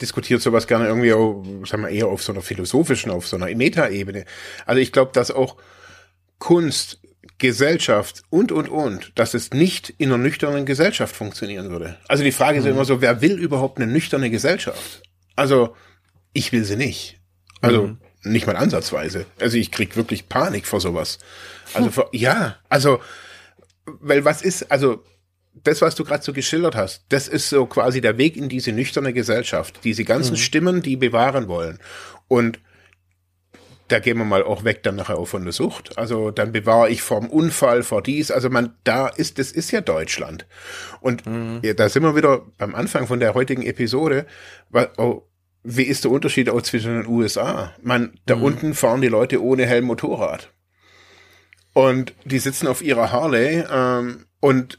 diskutiert 0.00 0.40
sowas 0.40 0.66
gerne 0.66 0.86
irgendwie 0.86 1.12
auch, 1.12 1.44
sagen 1.66 1.82
wir 1.82 1.90
eher 1.90 2.06
auf 2.06 2.22
so 2.22 2.32
einer 2.32 2.40
philosophischen, 2.40 3.10
auf 3.10 3.26
so 3.26 3.36
einer 3.36 3.54
Metaebene. 3.54 4.24
Also 4.64 4.80
ich 4.80 4.90
glaube, 4.90 5.12
dass 5.12 5.30
auch 5.30 5.56
Kunst, 6.38 6.98
Gesellschaft 7.38 8.22
und, 8.30 8.52
und, 8.52 8.68
und, 8.68 9.12
dass 9.18 9.34
es 9.34 9.50
nicht 9.50 9.90
in 9.98 10.08
einer 10.08 10.18
nüchternen 10.18 10.64
Gesellschaft 10.64 11.14
funktionieren 11.14 11.70
würde. 11.70 11.98
Also 12.08 12.24
die 12.24 12.32
Frage 12.32 12.58
ist 12.60 12.66
immer 12.66 12.84
so, 12.84 13.00
wer 13.00 13.20
will 13.20 13.38
überhaupt 13.38 13.78
eine 13.78 13.90
nüchterne 13.90 14.30
Gesellschaft? 14.30 15.02
Also 15.36 15.74
ich 16.32 16.52
will 16.52 16.64
sie 16.64 16.76
nicht. 16.76 17.20
Also 17.60 17.88
Mhm. 17.88 17.98
nicht 18.24 18.46
mal 18.46 18.56
ansatzweise. 18.56 19.26
Also 19.40 19.56
ich 19.56 19.70
krieg 19.70 19.96
wirklich 19.96 20.28
Panik 20.28 20.66
vor 20.66 20.80
sowas. 20.80 21.18
Also 21.74 21.90
vor, 21.90 22.08
ja, 22.12 22.56
also 22.68 23.00
weil 23.86 24.24
was 24.24 24.42
ist, 24.42 24.70
also 24.70 25.02
das, 25.54 25.82
was 25.82 25.94
du 25.94 26.04
gerade 26.04 26.22
so 26.22 26.32
geschildert 26.32 26.74
hast, 26.76 27.04
das 27.10 27.28
ist 27.28 27.48
so 27.50 27.66
quasi 27.66 28.00
der 28.00 28.16
Weg 28.18 28.36
in 28.36 28.48
diese 28.48 28.72
nüchterne 28.72 29.12
Gesellschaft. 29.12 29.80
Diese 29.84 30.04
ganzen 30.04 30.36
Stimmen, 30.36 30.80
die 30.82 30.96
bewahren 30.96 31.46
wollen. 31.48 31.78
Und 32.28 32.60
da 33.88 33.98
gehen 33.98 34.16
wir 34.16 34.24
mal 34.24 34.42
auch 34.42 34.64
weg 34.64 34.82
dann 34.84 34.96
nachher 34.96 35.18
auch 35.18 35.26
von 35.26 35.42
der 35.44 35.52
Sucht. 35.52 35.98
Also 35.98 36.30
dann 36.30 36.52
bewahre 36.52 36.88
ich 36.88 37.02
vom 37.02 37.28
Unfall, 37.28 37.82
vor 37.82 38.02
dies. 38.02 38.30
Also 38.30 38.48
man, 38.48 38.74
da 38.84 39.08
ist, 39.08 39.38
das 39.38 39.52
ist 39.52 39.70
ja 39.70 39.82
Deutschland. 39.82 40.46
Und 41.02 41.24
ja, 41.62 41.74
da 41.74 41.88
sind 41.90 42.02
wir 42.02 42.16
wieder 42.16 42.46
beim 42.56 42.74
Anfang 42.74 43.06
von 43.06 43.20
der 43.20 43.34
heutigen 43.34 43.62
Episode. 43.62 44.26
Wa- 44.70 44.88
Oh, 44.96 45.22
wie 45.62 45.82
ist 45.82 46.04
der 46.04 46.10
Unterschied 46.10 46.48
auch 46.48 46.62
zwischen 46.62 47.02
den 47.02 47.06
USA? 47.06 47.72
Man, 47.82 48.18
da 48.24 48.34
unten 48.36 48.72
fahren 48.74 49.02
die 49.02 49.08
Leute 49.08 49.42
ohne 49.42 49.66
Helm 49.66 49.84
Motorrad. 49.84 50.50
Und 51.72 52.14
die 52.24 52.38
sitzen 52.38 52.66
auf 52.66 52.82
ihrer 52.82 53.12
Harley 53.12 53.64
ähm, 53.70 54.26
und 54.40 54.78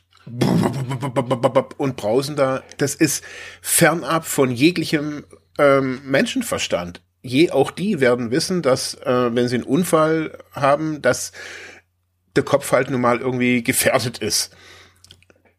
und 1.78 1.98
brausen 1.98 2.36
da. 2.38 2.64
Das 2.78 2.95
ist 2.95 3.24
fernab 3.61 4.26
von 4.26 4.52
jeglichem 4.52 5.26
ähm, 5.57 6.02
Menschenverstand. 6.06 7.02
je 7.22 7.52
auch 7.52 7.72
die 7.72 7.99
werden 7.99 8.32
wissen, 8.32 8.61
dass 8.61 8.95
äh, 8.95 9.36
wenn 9.36 9.48
sie 9.48 9.56
einen 9.56 9.64
Unfall 9.64 10.38
haben, 10.52 11.02
dass 11.02 11.32
der 12.36 12.44
Kopf 12.44 12.72
halt 12.72 12.90
nun 12.90 13.02
mal 13.02 13.20
irgendwie 13.20 13.64
gefährdet 13.64 14.20
ist. 14.20 14.56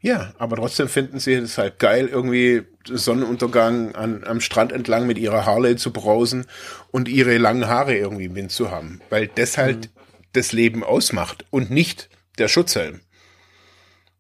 Ja, 0.01 0.35
aber 0.36 0.56
trotzdem 0.56 0.89
finden 0.89 1.19
sie 1.19 1.32
es 1.32 1.56
halt 1.56 1.78
geil, 1.78 2.09
irgendwie 2.09 2.62
Sonnenuntergang 2.86 3.94
an, 3.94 4.23
am 4.24 4.40
Strand 4.40 4.70
entlang 4.70 5.06
mit 5.06 5.16
ihrer 5.16 5.47
Harley 5.47 5.77
zu 5.77 5.94
brausen 5.94 6.44
und 6.90 7.09
ihre 7.09 7.39
langen 7.39 7.66
Haare 7.66 7.97
irgendwie 7.97 8.27
im 8.27 8.35
Wind 8.35 8.52
zu 8.52 8.70
haben, 8.70 9.01
weil 9.09 9.28
das 9.28 9.56
halt 9.56 9.86
mhm. 9.86 10.03
Das 10.35 10.52
Leben 10.52 10.85
ausmacht 10.85 11.44
und 11.51 11.70
nicht 11.70 12.11
der 12.39 12.48
Schutzhelm. 12.48 13.01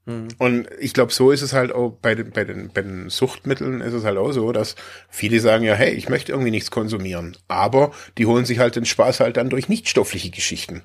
Mhm. 0.06 0.28
Und 0.38 0.68
ich 0.78 0.92
glaube, 0.92 1.12
so 1.12 1.30
ist 1.30 1.42
es 1.42 1.52
halt 1.52 1.72
auch 1.72 1.90
bei 2.00 2.14
den, 2.14 2.30
bei, 2.30 2.44
den, 2.44 2.70
bei 2.72 2.82
den 2.82 3.08
Suchtmitteln 3.08 3.80
ist 3.80 3.94
es 3.94 4.04
halt 4.04 4.18
auch 4.18 4.32
so, 4.32 4.52
dass 4.52 4.76
viele 5.08 5.40
sagen 5.40 5.64
ja, 5.64 5.74
hey, 5.74 5.92
ich 5.92 6.08
möchte 6.08 6.32
irgendwie 6.32 6.50
nichts 6.50 6.70
konsumieren. 6.70 7.36
Aber 7.48 7.92
die 8.18 8.26
holen 8.26 8.44
sich 8.44 8.58
halt 8.58 8.76
den 8.76 8.84
Spaß 8.84 9.20
halt 9.20 9.36
dann 9.36 9.50
durch 9.50 9.68
nichtstoffliche 9.68 10.30
Geschichten. 10.30 10.82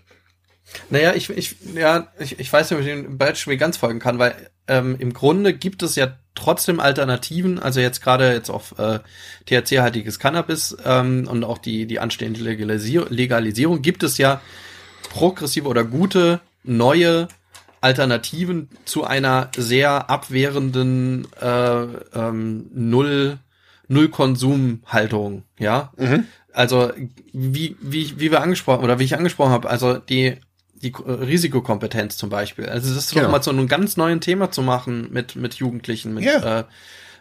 Naja, 0.89 1.14
ich, 1.15 1.30
ich, 1.31 1.56
ja, 1.73 2.11
ich, 2.19 2.39
ich 2.39 2.51
weiß 2.51 2.69
nicht, 2.69 2.80
ob 2.80 2.85
ich 2.85 2.91
dem 2.91 3.18
Beispiel 3.18 3.57
ganz 3.57 3.77
folgen 3.77 3.99
kann, 3.99 4.19
weil 4.19 4.35
ähm, 4.68 4.95
im 4.99 5.14
Grunde 5.14 5.53
gibt 5.53 5.81
es 5.81 5.95
ja 5.95 6.19
trotzdem 6.35 6.80
Alternativen, 6.80 7.57
also 7.60 7.80
jetzt 7.80 8.01
gerade 8.01 8.31
jetzt 8.34 8.51
auf 8.51 8.77
äh, 8.77 8.99
THC-haltiges 9.47 10.19
Cannabis 10.19 10.77
ähm, 10.85 11.27
und 11.27 11.43
auch 11.43 11.57
die, 11.57 11.88
die 11.88 11.99
anstehende 11.99 12.41
Legalisierung, 12.41 13.10
Legalisierung 13.10 13.81
gibt 13.81 14.03
es 14.03 14.19
ja 14.19 14.41
progressive 15.10 15.68
oder 15.68 15.84
gute 15.84 16.40
neue 16.64 17.27
Alternativen 17.81 18.69
zu 18.86 19.03
einer 19.03 19.49
sehr 19.56 20.10
abwehrenden 20.10 21.27
äh, 21.41 21.84
ähm, 22.14 22.69
Null 22.73 23.40
Null-Konsum-Haltung, 23.91 25.44
ja. 25.57 25.91
Mhm. 25.98 26.26
Also 26.53 26.91
wie, 27.34 27.76
wie, 27.81 28.19
wie 28.19 28.31
wir 28.31 28.41
angesprochen 28.41 28.84
oder 28.84 28.99
wie 28.99 29.03
ich 29.03 29.18
angesprochen 29.18 29.52
habe, 29.52 29.69
also 29.69 29.98
die 29.98 30.38
die 30.81 30.94
Risikokompetenz 30.95 32.15
zum 32.15 32.30
Beispiel. 32.30 32.68
Also 32.68 32.94
das 32.94 33.06
ist 33.06 33.11
genau. 33.11 33.26
doch 33.26 33.31
mal 33.31 33.44
so 33.44 33.52
ein 33.52 33.68
ganz 33.68 33.98
neues 33.98 34.22
Thema 34.22 34.52
zu 34.52 34.61
machen 34.61 35.10
mit 35.11 35.36
mit 35.36 35.56
Jugendlichen, 35.56 36.14
mit 36.14 36.23
yeah. 36.23 36.60
äh, 36.60 36.64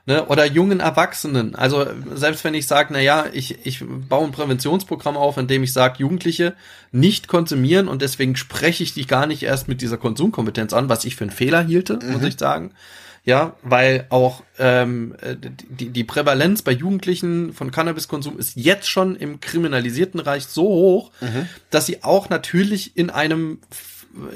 ne, 0.09 0.25
oder 0.25 0.47
jungen 0.47 0.81
Erwachsenen. 0.81 1.55
Also 1.55 1.87
selbst 2.15 2.43
wenn 2.43 2.55
ich 2.55 2.67
sage, 2.67 2.89
na 2.93 3.01
ja, 3.01 3.27
ich 3.31 3.67
ich 3.67 3.85
baue 3.87 4.25
ein 4.25 4.33
Präventionsprogramm 4.33 5.19
auf, 5.19 5.37
in 5.37 5.47
dem 5.47 5.63
ich 5.63 5.75
sage, 5.75 5.97
Jugendliche 5.99 6.55
nicht 6.91 7.29
konsumieren 7.29 7.89
und 7.89 8.01
deswegen 8.01 8.35
spreche 8.35 8.83
ich 8.83 8.95
die 8.95 9.07
gar 9.07 9.27
nicht 9.27 9.43
erst 9.43 9.69
mit 9.69 9.83
dieser 9.83 9.99
Konsumkompetenz 9.99 10.73
an, 10.73 10.89
was 10.89 11.05
ich 11.05 11.15
für 11.15 11.25
einen 11.25 11.31
Fehler 11.31 11.63
hielte, 11.63 11.99
mhm. 12.03 12.13
muss 12.13 12.25
ich 12.25 12.39
sagen 12.39 12.73
ja, 13.25 13.57
weil 13.63 14.07
auch 14.09 14.43
ähm, 14.59 15.15
die, 15.69 15.91
die 15.91 16.05
Prävalenz 16.05 16.63
bei 16.63 16.73
Jugendlichen 16.73 17.53
von 17.53 17.71
Cannabiskonsum 17.71 18.39
ist 18.39 18.57
jetzt 18.57 18.89
schon 18.89 19.17
im 19.17 19.41
kriminalisierten 19.41 20.19
Reich 20.19 20.47
so 20.47 20.63
hoch, 20.63 21.11
mhm. 21.21 21.47
dass 21.69 21.85
sie 21.85 22.03
auch 22.05 22.31
natürlich 22.31 22.97
in 22.97 23.11
einem 23.11 23.59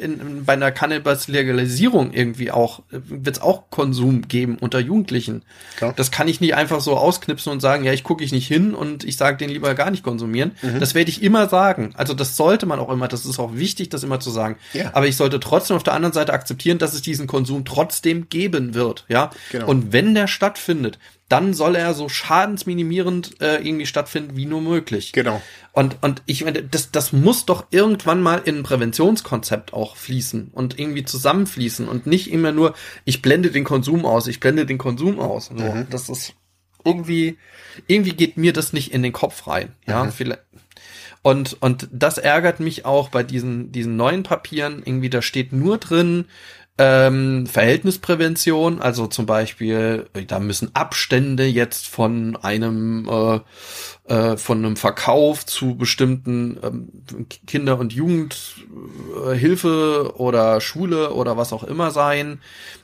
in, 0.00 0.20
in, 0.20 0.44
bei 0.44 0.52
einer 0.52 0.70
Cannabis-Legalisierung 0.70 2.12
irgendwie 2.12 2.50
auch, 2.50 2.82
wird 2.90 3.36
es 3.36 3.42
auch 3.42 3.70
Konsum 3.70 4.22
geben 4.28 4.56
unter 4.60 4.78
Jugendlichen. 4.78 5.42
Klar. 5.76 5.92
Das 5.96 6.10
kann 6.10 6.28
ich 6.28 6.40
nicht 6.40 6.54
einfach 6.54 6.80
so 6.80 6.96
ausknipsen 6.96 7.52
und 7.52 7.60
sagen, 7.60 7.84
ja, 7.84 7.92
ich 7.92 8.04
gucke 8.04 8.22
ich 8.22 8.32
nicht 8.32 8.46
hin 8.46 8.74
und 8.74 9.04
ich 9.04 9.16
sage 9.16 9.36
den 9.36 9.50
lieber 9.50 9.74
gar 9.74 9.90
nicht 9.90 10.02
konsumieren. 10.02 10.52
Mhm. 10.62 10.80
Das 10.80 10.94
werde 10.94 11.10
ich 11.10 11.22
immer 11.22 11.48
sagen. 11.48 11.92
Also 11.96 12.14
das 12.14 12.36
sollte 12.36 12.66
man 12.66 12.78
auch 12.78 12.90
immer, 12.90 13.08
das 13.08 13.24
ist 13.24 13.38
auch 13.38 13.54
wichtig, 13.54 13.88
das 13.88 14.04
immer 14.04 14.20
zu 14.20 14.30
sagen. 14.30 14.56
Ja. 14.72 14.90
Aber 14.94 15.06
ich 15.06 15.16
sollte 15.16 15.40
trotzdem 15.40 15.76
auf 15.76 15.82
der 15.82 15.94
anderen 15.94 16.12
Seite 16.12 16.32
akzeptieren, 16.32 16.78
dass 16.78 16.94
es 16.94 17.02
diesen 17.02 17.26
Konsum 17.26 17.64
trotzdem 17.64 18.28
geben 18.28 18.74
wird. 18.74 19.04
Ja. 19.08 19.30
Genau. 19.50 19.66
Und 19.66 19.92
wenn 19.92 20.14
der 20.14 20.26
stattfindet, 20.26 20.98
dann 21.32 21.54
soll 21.54 21.76
er 21.76 21.94
so 21.94 22.10
schadensminimierend 22.10 23.40
äh, 23.40 23.56
irgendwie 23.66 23.86
stattfinden 23.86 24.36
wie 24.36 24.44
nur 24.44 24.60
möglich. 24.60 25.12
Genau. 25.12 25.40
Und, 25.72 25.96
und 26.02 26.22
ich 26.26 26.44
meine, 26.44 26.62
das, 26.62 26.90
das 26.90 27.14
muss 27.14 27.46
doch 27.46 27.68
irgendwann 27.70 28.20
mal 28.20 28.42
in 28.44 28.58
ein 28.58 28.62
Präventionskonzept 28.64 29.72
auch 29.72 29.96
fließen 29.96 30.50
und 30.52 30.78
irgendwie 30.78 31.04
zusammenfließen 31.04 31.88
und 31.88 32.06
nicht 32.06 32.30
immer 32.30 32.52
nur, 32.52 32.74
ich 33.06 33.22
blende 33.22 33.50
den 33.50 33.64
Konsum 33.64 34.04
aus, 34.04 34.26
ich 34.26 34.40
blende 34.40 34.66
den 34.66 34.76
Konsum 34.76 35.18
aus. 35.18 35.46
So, 35.46 35.54
mhm. 35.54 35.86
Das 35.88 36.10
ist 36.10 36.34
irgendwie, 36.84 37.38
irgendwie 37.86 38.12
geht 38.12 38.36
mir 38.36 38.52
das 38.52 38.74
nicht 38.74 38.92
in 38.92 39.02
den 39.02 39.12
Kopf 39.12 39.46
rein. 39.46 39.72
Ja, 39.86 40.04
mhm. 40.04 40.12
vielleicht. 40.12 40.42
Und, 41.22 41.62
und 41.62 41.88
das 41.92 42.18
ärgert 42.18 42.60
mich 42.60 42.84
auch 42.84 43.08
bei 43.08 43.22
diesen, 43.22 43.72
diesen 43.72 43.96
neuen 43.96 44.22
Papieren. 44.22 44.82
Irgendwie, 44.84 45.08
da 45.08 45.22
steht 45.22 45.54
nur 45.54 45.78
drin, 45.78 46.26
ähm, 46.78 47.46
Verhältnisprävention, 47.46 48.80
also 48.80 49.06
zum 49.06 49.26
Beispiel, 49.26 50.06
da 50.26 50.40
müssen 50.40 50.74
Abstände 50.74 51.44
jetzt 51.44 51.86
von 51.86 52.36
einem 52.36 53.06
äh, 53.08 53.40
äh, 54.08 54.36
von 54.36 54.58
einem 54.58 54.76
Verkauf 54.76 55.46
zu 55.46 55.76
bestimmten 55.76 56.58
ähm, 56.62 56.88
Kinder- 57.46 57.78
und 57.78 57.92
Jugendhilfe 57.92 60.14
oder 60.16 60.60
Schule 60.60 61.12
oder 61.12 61.36
was 61.36 61.52
auch 61.52 61.62
immer 61.62 61.92
sein. 61.92 62.40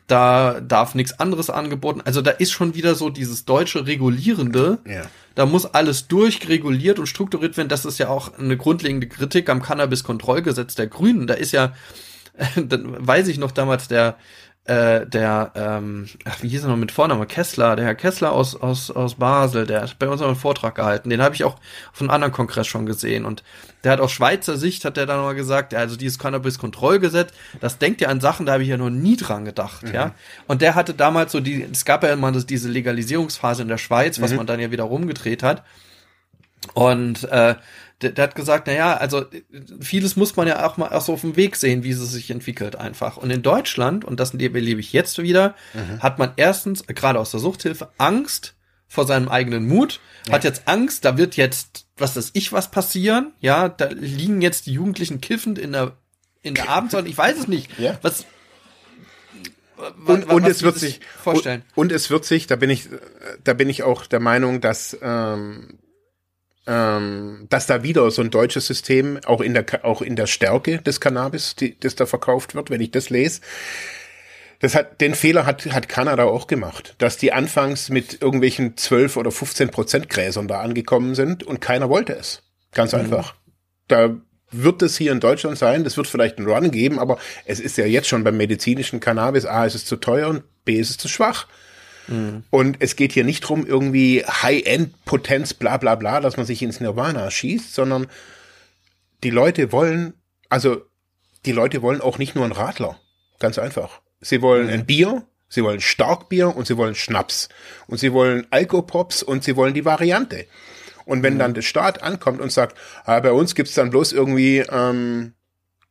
Da 0.07 0.61
darf 0.61 0.95
nichts 0.95 1.19
anderes 1.19 1.51
angeboten. 1.51 2.03
Also 2.05 2.23
da 2.23 2.31
ist 2.31 2.53
schon 2.53 2.75
wieder 2.75 2.95
so 2.95 3.11
dieses 3.11 3.47
deutsche 3.47 3.87
Regulierende. 3.87 4.79
Ja. 4.87 5.03
Da 5.35 5.45
muss 5.45 5.67
alles 5.67 6.07
durchreguliert 6.09 6.99
und 6.99 7.07
strukturiert 7.07 7.57
werden. 7.57 7.69
Das 7.69 7.85
ist 7.85 7.99
ja 7.99 8.09
auch 8.09 8.39
eine 8.39 8.57
grundlegende 8.57 9.09
Kritik 9.09 9.51
am 9.51 9.61
Cannabis-Kontrollgesetz 9.61 10.77
der 10.77 10.87
Grünen. 10.87 11.27
Da 11.27 11.35
ist 11.35 11.53
ja 11.53 11.75
dann 12.57 13.07
weiß 13.07 13.29
ich 13.29 13.39
noch 13.39 13.53
damals 13.53 13.89
der 13.89 14.17
äh, 14.69 15.07
der, 15.07 15.53
ähm, 15.55 16.09
ach, 16.27 16.43
wie 16.43 16.49
hieß 16.49 16.65
er 16.65 16.69
noch 16.69 16.77
mit 16.77 16.93
Vornamen? 16.93 17.27
Kessler, 17.27 17.75
der 17.75 17.87
Herr 17.87 17.95
Kessler 17.95 18.33
aus, 18.33 18.55
aus, 18.55 18.91
aus 18.91 19.15
Basel, 19.15 19.67
der 19.67 19.81
hat 19.81 19.99
bei 19.99 20.07
uns 20.11 20.21
einen 20.21 20.37
Vortrag 20.37 20.75
gehalten. 20.75 21.09
Den 21.09 21.23
habe 21.23 21.35
ich 21.35 21.45
auch 21.45 21.57
auf 21.91 22.01
einem 22.01 22.11
anderen 22.11 22.35
Kongress 22.35 22.67
schon 22.67 22.85
gesehen. 22.85 23.25
Und 23.25 23.43
der 23.83 23.93
hat 23.93 24.01
aus 24.01 24.13
Schweizer 24.13 24.59
Sicht, 24.59 24.85
hat 24.85 24.99
der 24.99 25.07
dann 25.07 25.23
mal 25.23 25.35
gesagt, 25.35 25.73
ja, 25.73 25.79
also 25.79 25.97
dieses 25.97 26.19
Cannabis-Kontrollgesetz, 26.19 27.33
das 27.61 27.79
denkt 27.79 28.03
ja 28.03 28.09
an 28.09 28.21
Sachen, 28.21 28.45
da 28.45 28.53
habe 28.53 28.63
ich 28.63 28.69
ja 28.69 28.77
noch 28.77 28.91
nie 28.91 29.17
dran 29.17 29.47
gedacht, 29.47 29.85
mhm. 29.85 29.95
ja. 29.95 30.15
Und 30.47 30.61
der 30.61 30.75
hatte 30.75 30.93
damals 30.93 31.33
so 31.33 31.41
die, 31.41 31.63
es 31.63 31.87
gab 31.87 32.03
ja 32.03 32.13
immer 32.13 32.31
diese 32.33 32.69
Legalisierungsphase 32.69 33.63
in 33.63 33.69
der 33.69 33.79
Schweiz, 33.79 34.21
was 34.21 34.33
mhm. 34.33 34.37
man 34.37 34.47
dann 34.47 34.61
ja 34.61 34.71
wieder 34.71 34.85
rumgedreht 34.85 35.43
hat. 35.43 35.65
Und 36.75 37.25
äh, 37.31 37.55
der, 38.03 38.11
der 38.11 38.25
hat 38.25 38.35
gesagt, 38.35 38.67
na 38.67 38.73
ja, 38.73 38.97
also 38.97 39.25
vieles 39.81 40.17
muss 40.17 40.37
man 40.37 40.47
ja 40.47 40.67
auch 40.67 40.77
mal 40.77 40.91
erst 40.93 41.07
so 41.07 41.15
auf 41.15 41.23
dem 41.23 41.37
Weg 41.37 41.57
sehen, 41.57 41.83
wie 41.83 41.91
es 41.91 41.99
sich 41.99 42.31
entwickelt 42.31 42.77
einfach. 42.77 43.17
Und 43.17 43.31
in 43.31 43.43
Deutschland, 43.43 44.05
und 44.05 44.21
das 44.21 44.35
erlebe 44.35 44.81
ich 44.81 44.93
jetzt 44.93 45.21
wieder, 45.21 45.55
mhm. 45.75 46.01
hat 46.01 46.19
man 46.19 46.33
erstens, 46.37 46.87
gerade 46.87 47.19
aus 47.19 47.33
der 47.33 47.41
Suchthilfe, 47.41 47.91
Angst 47.99 48.55
vor 48.87 49.07
seinem 49.07 49.29
eigenen 49.29 49.67
Mut, 49.67 50.01
ja. 50.27 50.35
hat 50.35 50.45
jetzt 50.45 50.63
Angst, 50.67 51.05
da 51.05 51.19
wird 51.19 51.37
jetzt, 51.37 51.87
was 51.97 52.17
weiß 52.17 52.31
ich, 52.35 52.53
was 52.53 52.71
passieren, 52.71 53.33
ja, 53.41 53.69
da 53.69 53.89
liegen 53.89 54.41
jetzt 54.41 54.67
die 54.67 54.73
Jugendlichen 54.73 55.21
kiffend 55.21 55.59
in 55.59 55.73
der, 55.73 55.97
in 56.43 56.55
der 56.55 56.69
Abendsonne, 56.69 57.09
ich 57.09 57.19
weiß 57.19 57.37
es 57.37 57.49
nicht, 57.49 57.79
ja. 57.79 57.99
was, 58.03 58.25
und, 60.07 60.25
und 60.25 60.47
es 60.47 60.63
wird 60.63 60.77
sich 60.77 61.01
vorstellen. 61.23 61.63
Und, 61.75 61.87
und, 61.87 61.93
es 61.93 62.11
wird 62.11 62.25
sich, 62.25 62.47
da 62.47 62.57
bin 62.57 62.71
ich, 62.71 62.89
da 63.45 63.55
bin 63.55 63.69
ich 63.69 63.83
auch 63.83 64.07
der 64.07 64.21
Meinung, 64.21 64.61
dass 64.61 64.97
ähm, 65.03 65.79
ähm, 66.69 67.47
dass 67.49 67.67
da 67.67 67.83
wieder 67.83 68.11
so 68.11 68.21
ein 68.21 68.31
deutsches 68.31 68.67
System 68.67 69.19
auch 69.25 69.41
in 69.41 69.55
der 69.55 69.85
auch 69.85 70.03
in 70.03 70.17
der 70.17 70.27
Stärke 70.27 70.79
des 70.79 71.01
Cannabis, 71.01 71.57
die, 71.57 71.81
das 71.81 71.97
da 71.97 72.05
verkauft 72.05 72.55
wird, 72.55 72.69
wenn 72.71 72.83
ich 72.83 72.91
das 72.91 73.09
lese. 73.09 73.41
Das 74.61 74.75
hat, 74.75 75.01
den 75.01 75.15
Fehler 75.15 75.47
hat, 75.47 75.65
hat 75.67 75.89
Kanada 75.89 76.25
auch 76.25 76.47
gemacht, 76.47 76.95
dass 76.99 77.17
die 77.17 77.33
anfangs 77.33 77.91
mit 77.91 78.21
irgendwelchen 78.21 78.77
12 78.77 79.17
oder 79.17 79.31
15 79.31 79.71
Prozent 79.71 80.09
Gräsern 80.11 80.49
da 80.49 80.61
angekommen 80.61 81.15
sind 81.15 81.45
und 81.45 81.61
keiner 81.61 81.89
wollte 81.89 82.15
es. 82.15 82.43
Ganz 82.73 82.93
mhm. 82.93 83.01
einfach. 83.01 83.35
Da 83.87 84.17
wird 84.51 84.83
es 84.83 84.99
hier 84.99 85.13
in 85.13 85.21
Deutschland 85.21 85.59
sein, 85.59 85.85
das 85.85 85.97
wird 85.97 86.07
vielleicht 86.07 86.39
einen 86.39 86.49
Run 86.49 86.71
geben, 86.71 86.99
aber 86.99 87.19
es 87.45 87.61
ist 87.61 87.79
ja 87.79 87.87
jetzt 87.87 88.09
schon 88.09 88.25
beim 88.25 88.37
medizinischen 88.37 88.99
Cannabis, 89.01 89.47
A, 89.47 89.65
ist 89.65 89.75
es 89.75 89.85
zu 89.85 89.97
teuer 89.97 90.29
und 90.29 90.43
B, 90.65 90.75
ist 90.75 90.91
es 90.91 90.99
zu 90.99 91.09
schwach. 91.09 91.47
Mhm. 92.09 92.43
Und 92.51 92.77
es 92.81 92.97
geht 92.97 93.13
hier 93.13 93.25
nicht 93.25 93.41
drum 93.43 93.67
irgendwie 93.67 94.25
High-End-Potenz, 94.25 95.55
bla 95.55 95.77
bla 95.77 95.95
bla, 95.95 96.21
dass 96.21 96.37
man 96.37 96.47
sich 96.47 96.63
ins 96.63 96.81
Nirvana 96.81 97.31
schießt, 97.31 97.75
sondern 97.75 98.09
die 99.23 99.31
Leute 99.31 99.73
wollen, 99.73 100.15
also 100.49 100.83
die 101.47 101.53
Leute 101.53 101.83
wollen 101.83 102.01
auch 102.01 102.19
nicht 102.19 102.35
nur 102.35 102.45
einen 102.45 102.53
Radler. 102.53 102.99
Ganz 103.39 103.59
einfach. 103.59 104.01
Sie 104.21 104.43
wollen 104.43 104.67
mhm. 104.67 104.73
ein 104.73 104.87
Bier, 104.87 105.23
sie 105.49 105.63
wollen 105.63 105.81
Starkbier 105.81 106.57
und 106.57 106.67
sie 106.67 106.77
wollen 106.77 106.95
Schnaps. 106.95 107.49
Und 107.87 107.99
sie 107.99 108.13
wollen 108.13 108.47
Alkopops 108.51 109.23
und 109.23 109.45
sie 109.45 109.57
wollen 109.57 109.75
die 109.75 109.85
Variante. 109.85 110.47
Und 111.05 111.23
wenn 111.23 111.35
mhm. 111.35 111.39
dann 111.39 111.55
der 111.55 111.63
Staat 111.63 112.03
ankommt 112.03 112.41
und 112.41 112.53
sagt, 112.53 112.77
ah, 113.05 113.21
bei 113.21 113.33
uns 113.33 113.55
gibt's 113.55 113.75
dann 113.75 113.91
bloß 113.91 114.13
irgendwie 114.13 114.59
ähm, 114.59 115.35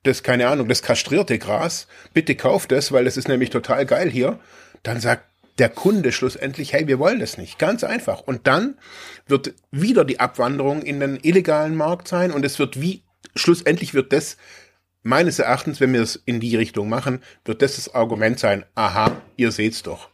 das, 0.04 0.24
keine 0.24 0.48
Ahnung, 0.48 0.68
das 0.68 0.82
kastrierte 0.82 1.40
Gras, 1.40 1.88
bitte 2.14 2.36
kauft 2.36 2.72
das, 2.72 2.92
weil 2.92 3.06
das 3.06 3.18
ist 3.18 3.28
nämlich 3.28 3.50
total 3.50 3.86
geil 3.86 4.10
hier, 4.10 4.40
dann 4.84 5.00
sagt 5.00 5.24
der 5.58 5.70
Kunde 5.70 6.12
schlussendlich, 6.12 6.74
hey, 6.74 6.88
wir 6.88 7.00
wollen 7.00 7.20
das 7.20 7.38
nicht. 7.38 7.58
Ganz 7.60 7.84
einfach. 7.84 8.22
Und 8.22 8.48
dann 8.48 8.78
wird 9.26 9.54
wieder 9.72 10.06
die 10.06 10.20
Abwanderung 10.20 10.82
in 10.82 11.00
den 11.00 11.18
illegalen 11.22 11.76
Markt 11.76 12.08
sein 12.08 12.32
und 12.32 12.46
es 12.46 12.60
wird 12.60 12.80
wie, 12.80 13.04
schlussendlich 13.36 13.94
wird 13.94 14.14
das 14.14 14.38
meines 15.04 15.40
Erachtens, 15.40 15.80
wenn 15.80 15.94
wir 15.94 16.02
es 16.02 16.22
in 16.26 16.40
die 16.40 16.56
Richtung 16.56 16.90
machen, 16.90 17.22
wird 17.46 17.62
das 17.62 17.76
das 17.78 17.94
Argument 17.94 18.40
sein, 18.40 18.66
aha, 18.76 19.22
ihr 19.38 19.52
seht's 19.52 19.84
doch. 19.84 20.10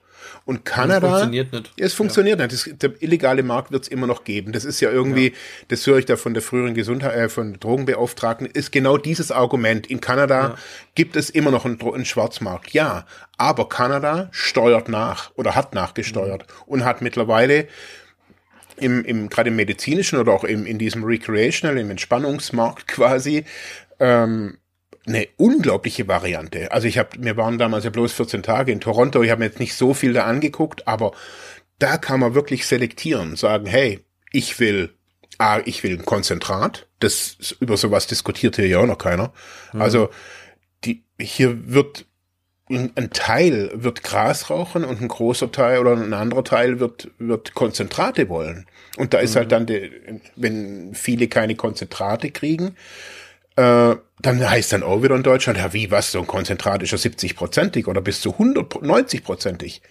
Und 0.46 0.66
Kanada. 0.66 1.00
Das 1.00 1.10
funktioniert 1.10 1.54
nicht. 1.54 1.74
Es 1.78 1.94
funktioniert 1.94 2.40
ja. 2.40 2.48
nicht. 2.48 2.68
Das, 2.68 2.78
der 2.78 3.02
illegale 3.02 3.44
Markt 3.44 3.72
wird 3.72 3.84
es 3.84 3.88
immer 3.88 4.08
noch 4.08 4.26
geben. 4.26 4.52
Das 4.52 4.66
ist 4.66 4.82
ja 4.82 4.92
irgendwie, 4.92 5.30
ja. 5.30 5.36
das 5.70 5.88
höre 5.88 6.00
ich 6.00 6.06
da 6.06 6.18
von 6.18 6.34
der 6.34 6.44
früheren 6.44 6.74
Gesundheit, 6.74 7.16
äh, 7.16 7.30
von 7.30 7.58
Drogenbeauftragten, 7.60 8.48
ist 8.48 8.72
genau 8.72 8.98
dieses 8.98 9.32
Argument. 9.32 9.88
In 9.88 10.02
Kanada 10.02 10.42
ja. 10.42 10.56
gibt 10.96 11.16
es 11.16 11.30
immer 11.30 11.52
noch 11.52 11.64
einen, 11.64 11.80
einen, 11.82 12.04
Schwarzmarkt. 12.04 12.72
Ja, 12.72 13.06
aber 13.38 13.70
Kanada 13.70 14.28
steuert 14.32 14.90
nach 14.90 15.32
oder 15.36 15.56
hat 15.56 15.74
nachgesteuert 15.74 16.46
mhm. 16.48 16.64
und 16.66 16.86
hat 16.86 17.02
mittlerweile 17.02 17.68
im, 18.76 19.06
im 19.06 19.30
gerade 19.30 19.50
im 19.50 19.56
medizinischen 19.56 20.20
oder 20.20 20.34
auch 20.34 20.44
im, 20.44 20.66
in 20.66 20.78
diesem 20.78 21.06
Recreational, 21.06 21.78
im 21.78 21.90
Entspannungsmarkt 21.90 22.88
quasi, 22.88 23.46
ähm, 24.00 24.58
eine 25.06 25.28
unglaubliche 25.38 26.08
Variante. 26.08 26.72
Also 26.72 26.88
ich 26.88 26.98
habe, 26.98 27.10
wir 27.20 27.36
waren 27.38 27.58
damals 27.58 27.84
ja 27.84 27.90
bloß 27.90 28.14
14 28.14 28.44
Tage 28.44 28.72
in 28.72 28.80
Toronto, 28.80 29.22
ich 29.22 29.32
habe 29.32 29.40
mir 29.40 29.46
jetzt 29.46 29.60
nicht 29.60 29.76
so 29.76 29.94
viel 29.94 30.14
da 30.14 30.24
angeguckt, 30.26 30.88
aber 30.88 31.12
da 31.80 31.98
kann 31.98 32.20
man 32.20 32.36
wirklich 32.36 32.66
selektieren, 32.66 33.36
sagen, 33.36 33.66
hey, 33.66 34.00
ich 34.32 34.60
will, 34.60 34.94
ah, 35.38 35.60
ich 35.66 35.84
will 35.84 35.98
ein 35.98 36.06
Konzentrat. 36.06 36.88
Das 37.00 37.56
über 37.60 37.76
sowas 37.76 38.08
diskutiert 38.08 38.56
hier 38.56 38.68
ja 38.68 38.80
auch 38.80 38.86
noch 38.86 38.98
keiner. 38.98 39.34
Mhm. 39.74 39.82
Also 39.82 40.10
die 40.86 41.04
hier 41.20 41.74
wird 41.74 42.06
ein 42.70 43.10
Teil 43.12 43.72
wird 43.74 44.04
Gras 44.04 44.50
rauchen 44.50 44.86
und 44.86 45.02
ein 45.02 45.10
großer 45.10 45.52
Teil 45.52 45.80
oder 45.80 45.98
ein 45.98 46.14
anderer 46.14 46.46
Teil 46.46 46.80
wird, 46.80 47.12
wird 47.20 47.54
Konzentrate 47.54 48.30
wollen. 48.30 48.66
Und 48.98 49.14
da 49.14 49.20
ist 49.20 49.36
halt 49.36 49.52
mhm. 49.52 49.56
halt 49.56 49.70
dann, 49.70 49.76
die, 49.76 50.22
wenn 50.36 50.96
viele 50.96 51.28
keine 51.28 51.56
Konzentrate 51.56 52.32
kriegen, 52.32 52.76
äh, 53.56 53.96
dann 54.22 54.50
heißt 54.50 54.74
dann 54.74 54.84
auch 54.84 55.04
wieder 55.04 55.16
in 55.16 55.24
Deutschland, 55.24 55.60
ja 55.60 55.74
wie, 55.74 55.92
was, 55.92 56.12
so 56.12 56.20
ein 56.20 56.28
Konzentrat 56.28 56.82
ist 56.82 56.92
ja 56.92 56.98
70-prozentig 56.98 57.88
oder 57.88 58.02
bis 58.02 58.22
zu 58.22 58.32
190-prozentig. 58.32 59.82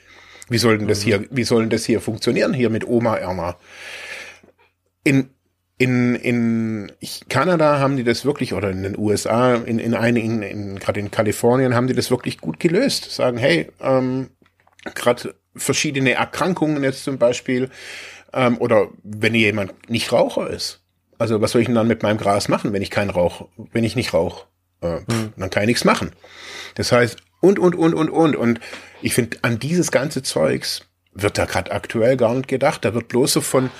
Wie 0.49 0.59
soll 0.59 0.79
denn 0.79 0.89
das 0.89 1.01
mhm. 1.01 1.05
hier, 1.05 1.27
wie 1.31 1.45
soll 1.45 1.63
denn 1.63 1.71
das 1.71 1.85
hier 1.85 2.01
funktionieren 2.01 2.55
hier 2.55 2.71
mit 2.71 2.87
Oma 2.87 3.17
Erna? 3.17 3.57
In, 5.05 5.31
in, 5.79 6.15
in 6.15 6.93
Kanada 7.29 7.79
haben 7.79 7.97
die 7.97 8.05
das 8.05 8.25
wirklich, 8.25 8.55
oder 8.55 8.71
in 8.71 8.83
den 8.83 8.99
USA, 8.99 9.55
in, 9.55 9.79
in 9.79 9.95
einigen, 9.95 10.43
in, 10.43 10.79
gerade 10.79 11.01
in 11.01 11.11
Kalifornien 11.11 11.75
haben 11.75 11.87
die 11.87 11.95
das 11.95 12.11
wirklich 12.11 12.39
gut 12.39 12.61
gelöst. 12.61 13.11
Sagen, 13.11 13.39
hey, 13.39 13.71
ähm, 13.81 14.31
gerade 14.95 15.35
verschiedene 15.55 16.13
Erkrankungen 16.13 16.83
jetzt 16.83 17.05
zum 17.05 17.19
Beispiel, 17.19 17.71
ähm, 18.33 18.59
oder 18.59 18.89
wenn 19.03 19.35
jemand 19.35 19.91
nicht 19.91 20.13
Raucher 20.13 20.49
ist, 20.49 20.82
also 21.23 21.41
was 21.41 21.53
soll 21.53 21.63
ich 21.63 21.67
denn 21.69 21.77
dann 21.77 21.87
mit 21.87 22.03
meinem 22.03 22.19
Gras 22.19 22.49
machen, 22.49 22.73
wenn 22.73 22.83
ich 22.83 22.91
keinen 22.91 23.11
Rauch, 23.11 23.49
wenn 23.73 23.85
ich 23.85 23.97
nicht 23.97 24.13
rauche? 24.13 24.47
Äh, 24.83 24.99
mhm. 25.01 25.33
Dann 25.37 25.51
kann 25.51 25.63
ich 25.63 25.69
nichts 25.69 25.85
machen. 25.85 26.11
Das 26.75 26.93
heißt, 26.93 27.17
und, 27.41 27.59
und, 27.59 27.75
und, 27.75 27.95
und, 27.95 28.11
und. 28.11 28.37
Und 28.37 28.61
ich 29.01 29.15
finde, 29.15 29.39
an 29.43 29.59
dieses 29.59 29.91
ganze 29.91 30.23
Zeugs 30.23 30.83
wird 31.15 31.39
da 31.39 31.45
gerade 31.45 31.71
aktuell 31.71 32.17
gar 32.17 32.35
nicht 32.35 32.49
gedacht. 32.49 32.85
Da 32.85 32.93
wird 32.93 33.09
bloß 33.09 33.33
so 33.35 33.41
von 33.41 33.71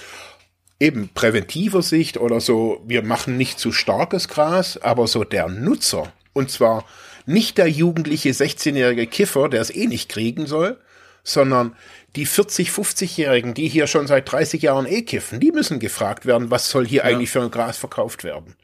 eben 0.79 1.11
präventiver 1.15 1.83
Sicht 1.83 2.17
oder 2.17 2.41
so, 2.41 2.83
wir 2.87 3.03
machen 3.03 3.37
nicht 3.37 3.59
zu 3.59 3.73
starkes 3.73 4.29
Gras, 4.29 4.79
aber 4.79 5.07
so 5.07 5.25
der 5.25 5.49
Nutzer. 5.49 6.13
Und 6.33 6.51
zwar 6.51 6.85
nicht 7.27 7.59
der 7.59 7.69
jugendliche 7.69 8.31
16-jährige 8.31 9.07
Kiffer, 9.07 9.49
der 9.49 9.61
es 9.61 9.71
eh 9.71 9.87
nicht 9.87 10.09
kriegen 10.09 10.47
soll, 10.47 10.79
sondern 11.23 11.77
die 12.17 12.27
40, 12.27 12.71
50-Jährigen, 12.71 13.55
die 13.55 13.69
hier 13.69 13.87
schon 13.87 14.07
seit 14.07 14.31
30 14.31 14.63
Jahren 14.63 14.87
eh 14.87 15.03
kiffen, 15.03 15.41
die 15.41 15.53
müssen 15.53 15.79
gefragt 15.79 16.27
werden, 16.27 16.51
was 16.51 16.69
soll 16.69 16.87
hier 16.87 17.03
ja. 17.03 17.05
eigentlich 17.05 17.31
für 17.31 17.41
ein 17.41 17.51
Gras 17.51 17.79
verkauft 17.79 18.25
werden. 18.25 18.55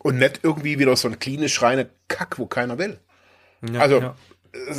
Und 0.00 0.18
nicht 0.18 0.40
irgendwie 0.42 0.78
wieder 0.78 0.94
so 0.96 1.08
ein 1.08 1.18
klinisch 1.18 1.62
reiner 1.62 1.86
Kack, 2.08 2.38
wo 2.38 2.46
keiner 2.46 2.76
will. 2.76 2.98
Ja, 3.72 3.80
also, 3.80 4.00
ja. 4.00 4.14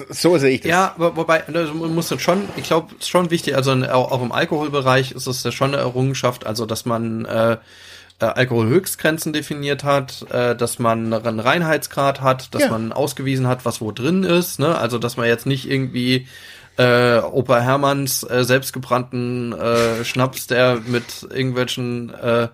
so 0.09 0.37
sehe 0.37 0.51
ich 0.51 0.61
das. 0.61 0.69
Ja, 0.69 0.93
wobei, 0.97 1.47
also 1.47 1.73
man 1.73 1.95
muss 1.95 2.09
dann 2.09 2.19
schon, 2.19 2.47
ich 2.57 2.65
glaube, 2.65 2.93
es 2.93 3.05
ist 3.05 3.09
schon 3.09 3.31
wichtig, 3.31 3.55
also 3.55 3.71
auch, 3.71 4.11
auch 4.11 4.21
im 4.21 4.31
Alkoholbereich 4.31 5.13
ist 5.13 5.25
es 5.25 5.43
ja 5.43 5.51
schon 5.51 5.73
eine 5.73 5.81
Errungenschaft, 5.81 6.45
also 6.45 6.67
dass 6.67 6.85
man 6.85 7.25
äh, 7.25 7.57
äh, 8.19 8.25
Alkoholhöchstgrenzen 8.25 9.33
definiert 9.33 9.83
hat, 9.83 10.25
äh, 10.31 10.55
dass 10.55 10.79
man 10.79 11.11
einen 11.11 11.39
Reinheitsgrad 11.39 12.21
hat, 12.21 12.53
dass 12.53 12.63
ja. 12.63 12.69
man 12.69 12.93
ausgewiesen 12.93 13.47
hat, 13.47 13.65
was 13.65 13.81
wo 13.81 13.91
drin 13.91 14.23
ist, 14.23 14.59
ne? 14.59 14.77
Also 14.77 14.99
dass 14.99 15.17
man 15.17 15.27
jetzt 15.27 15.45
nicht 15.45 15.69
irgendwie 15.69 16.27
äh, 16.77 17.19
Opa 17.19 17.59
Hermanns 17.59 18.23
äh, 18.23 18.43
selbstgebrannten 18.43 19.53
äh, 19.53 20.03
Schnaps, 20.03 20.47
der 20.47 20.81
mit 20.85 21.27
irgendwelchen 21.31 22.13
äh, 22.13 22.47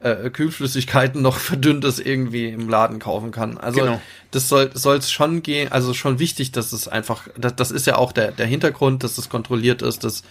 äh, 0.00 0.30
Kühlflüssigkeiten 0.30 1.22
noch 1.22 1.36
verdünntes 1.38 2.00
irgendwie 2.00 2.48
im 2.48 2.68
Laden 2.68 2.98
kaufen 2.98 3.30
kann. 3.30 3.58
Also 3.58 3.80
genau. 3.80 4.00
das 4.30 4.48
soll 4.48 4.96
es 4.96 5.10
schon 5.10 5.42
gehen, 5.42 5.70
also 5.70 5.94
schon 5.94 6.18
wichtig, 6.18 6.52
dass 6.52 6.72
es 6.72 6.88
einfach, 6.88 7.28
das, 7.36 7.54
das 7.54 7.70
ist 7.70 7.86
ja 7.86 7.96
auch 7.96 8.12
der, 8.12 8.32
der 8.32 8.46
Hintergrund, 8.46 9.04
dass 9.04 9.18
es 9.18 9.28
kontrolliert 9.28 9.82
ist, 9.82 10.02
dass, 10.02 10.22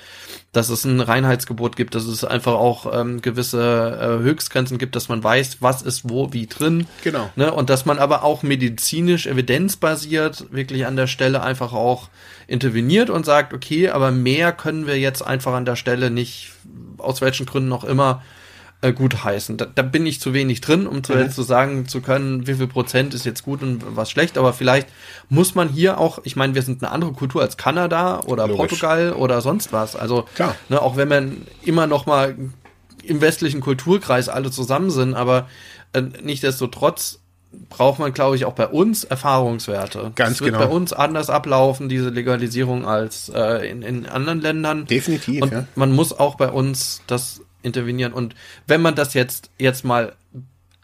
dass 0.51 0.69
es 0.69 0.83
ein 0.85 0.99
Reinheitsgebot 0.99 1.75
gibt, 1.75 1.93
dass 1.95 2.05
es 2.05 2.23
einfach 2.23 2.53
auch 2.53 2.91
ähm, 2.99 3.21
gewisse 3.21 4.19
äh, 4.19 4.23
Höchstgrenzen 4.23 4.79
gibt, 4.79 4.95
dass 4.95 5.07
man 5.07 5.23
weiß, 5.23 5.57
was 5.59 5.83
ist 5.83 6.09
wo 6.09 6.33
wie 6.33 6.47
drin. 6.47 6.87
Genau. 7.03 7.29
Ne? 7.35 7.53
Und 7.53 7.69
dass 7.69 7.85
man 7.85 7.99
aber 7.99 8.23
auch 8.23 8.41
medizinisch 8.41 9.27
evidenzbasiert 9.27 10.51
wirklich 10.51 10.87
an 10.87 10.95
der 10.95 11.07
Stelle 11.07 11.43
einfach 11.43 11.73
auch 11.73 12.09
interveniert 12.49 13.09
und 13.09 13.25
sagt, 13.25 13.53
okay, 13.53 13.89
aber 13.89 14.11
mehr 14.11 14.51
können 14.51 14.87
wir 14.87 14.99
jetzt 14.99 15.21
einfach 15.21 15.53
an 15.53 15.65
der 15.65 15.75
Stelle 15.75 16.09
nicht, 16.09 16.51
aus 16.97 17.21
welchen 17.21 17.45
Gründen 17.45 17.71
auch 17.71 17.83
immer, 17.83 18.21
äh, 18.81 18.93
gut 18.93 19.23
heißen. 19.23 19.57
Da, 19.57 19.65
da 19.65 19.81
bin 19.81 20.05
ich 20.05 20.21
zu 20.21 20.33
wenig 20.33 20.61
drin, 20.61 20.87
um 20.87 21.03
zu, 21.03 21.13
mhm. 21.13 21.29
zu 21.29 21.43
sagen 21.43 21.87
zu 21.87 22.01
können, 22.01 22.47
wie 22.47 22.53
viel 22.53 22.67
Prozent 22.67 23.13
ist 23.13 23.25
jetzt 23.25 23.43
gut 23.43 23.61
und 23.61 23.83
was 23.95 24.09
schlecht. 24.09 24.37
Aber 24.37 24.53
vielleicht 24.53 24.87
muss 25.27 25.53
man 25.53 25.69
hier 25.69 25.99
auch, 25.99 26.19
ich 26.23 26.35
meine, 26.35 26.55
wir 26.55 26.61
sind 26.61 26.81
eine 26.81 26.91
andere 26.91 27.11
Kultur 27.11 27.41
als 27.41 27.57
Kanada 27.57 28.21
oder 28.21 28.47
Logisch. 28.47 28.57
Portugal 28.57 29.13
oder 29.13 29.41
sonst 29.41 29.73
was. 29.73 29.95
Also 29.95 30.25
ne, 30.69 30.81
auch 30.81 30.95
wenn 30.95 31.09
man 31.09 31.45
immer 31.63 31.87
noch 31.87 32.05
mal 32.05 32.35
im 33.03 33.21
westlichen 33.21 33.59
Kulturkreis 33.59 34.29
alle 34.29 34.49
zusammen 34.49 34.91
sind, 34.91 35.13
aber 35.13 35.49
äh, 35.93 36.01
nichtsdestotrotz 36.23 37.19
braucht 37.51 37.99
man, 37.99 38.13
glaube 38.13 38.35
ich, 38.35 38.45
auch 38.45 38.53
bei 38.53 38.67
uns 38.67 39.03
Erfahrungswerte. 39.03 40.11
Ganz 40.15 40.37
das 40.37 40.41
wird 40.41 40.53
genau. 40.53 40.65
bei 40.67 40.71
uns 40.71 40.93
anders 40.93 41.29
ablaufen, 41.29 41.89
diese 41.89 42.09
Legalisierung, 42.09 42.85
als 42.85 43.29
äh, 43.29 43.69
in, 43.69 43.81
in 43.81 44.05
anderen 44.05 44.41
Ländern. 44.41 44.85
Definitiv. 44.85 45.41
Und 45.41 45.51
ja. 45.51 45.65
man 45.75 45.91
muss 45.91 46.13
auch 46.13 46.35
bei 46.35 46.49
uns 46.49 47.01
das 47.07 47.41
intervenieren. 47.61 48.13
Und 48.13 48.35
wenn 48.67 48.81
man 48.81 48.95
das 48.95 49.13
jetzt, 49.13 49.49
jetzt 49.57 49.83
mal 49.83 50.13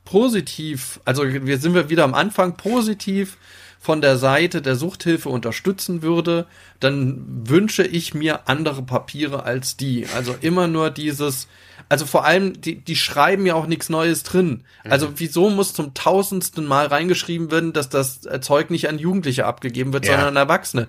positiv, 0.06 1.00
also 1.06 1.24
wir 1.26 1.58
sind 1.58 1.74
wir 1.74 1.90
wieder 1.90 2.04
am 2.04 2.14
Anfang 2.14 2.58
positiv 2.58 3.38
von 3.80 4.02
der 4.02 4.18
Seite 4.18 4.62
der 4.62 4.76
Suchthilfe 4.76 5.30
unterstützen 5.30 6.02
würde, 6.02 6.48
dann 6.80 7.24
wünsche 7.48 7.84
ich 7.84 8.14
mir 8.14 8.48
andere 8.50 8.82
Papiere 8.82 9.44
als 9.44 9.78
die. 9.78 10.08
Also 10.16 10.36
immer 10.42 10.68
nur 10.68 10.90
dieses, 10.90 11.48
also 11.88 12.06
vor 12.06 12.26
allem, 12.26 12.60
die, 12.60 12.76
die 12.76 12.96
schreiben 12.96 13.46
ja 13.46 13.54
auch 13.54 13.68
nichts 13.68 13.90
Neues 13.90 14.24
drin. 14.24 14.64
Also 14.84 15.08
mhm. 15.08 15.14
wieso 15.18 15.50
muss 15.50 15.74
zum 15.74 15.94
tausendsten 15.94 16.66
Mal 16.66 16.88
reingeschrieben 16.88 17.52
werden, 17.52 17.74
dass 17.74 17.90
das 17.90 18.22
Zeug 18.42 18.70
nicht 18.70 18.90
an 18.90 18.98
Jugendliche 18.98 19.46
abgegeben 19.46 19.94
wird, 19.94 20.06
ja. 20.06 20.14
sondern 20.14 20.30
an 20.30 20.36
Erwachsene? 20.36 20.88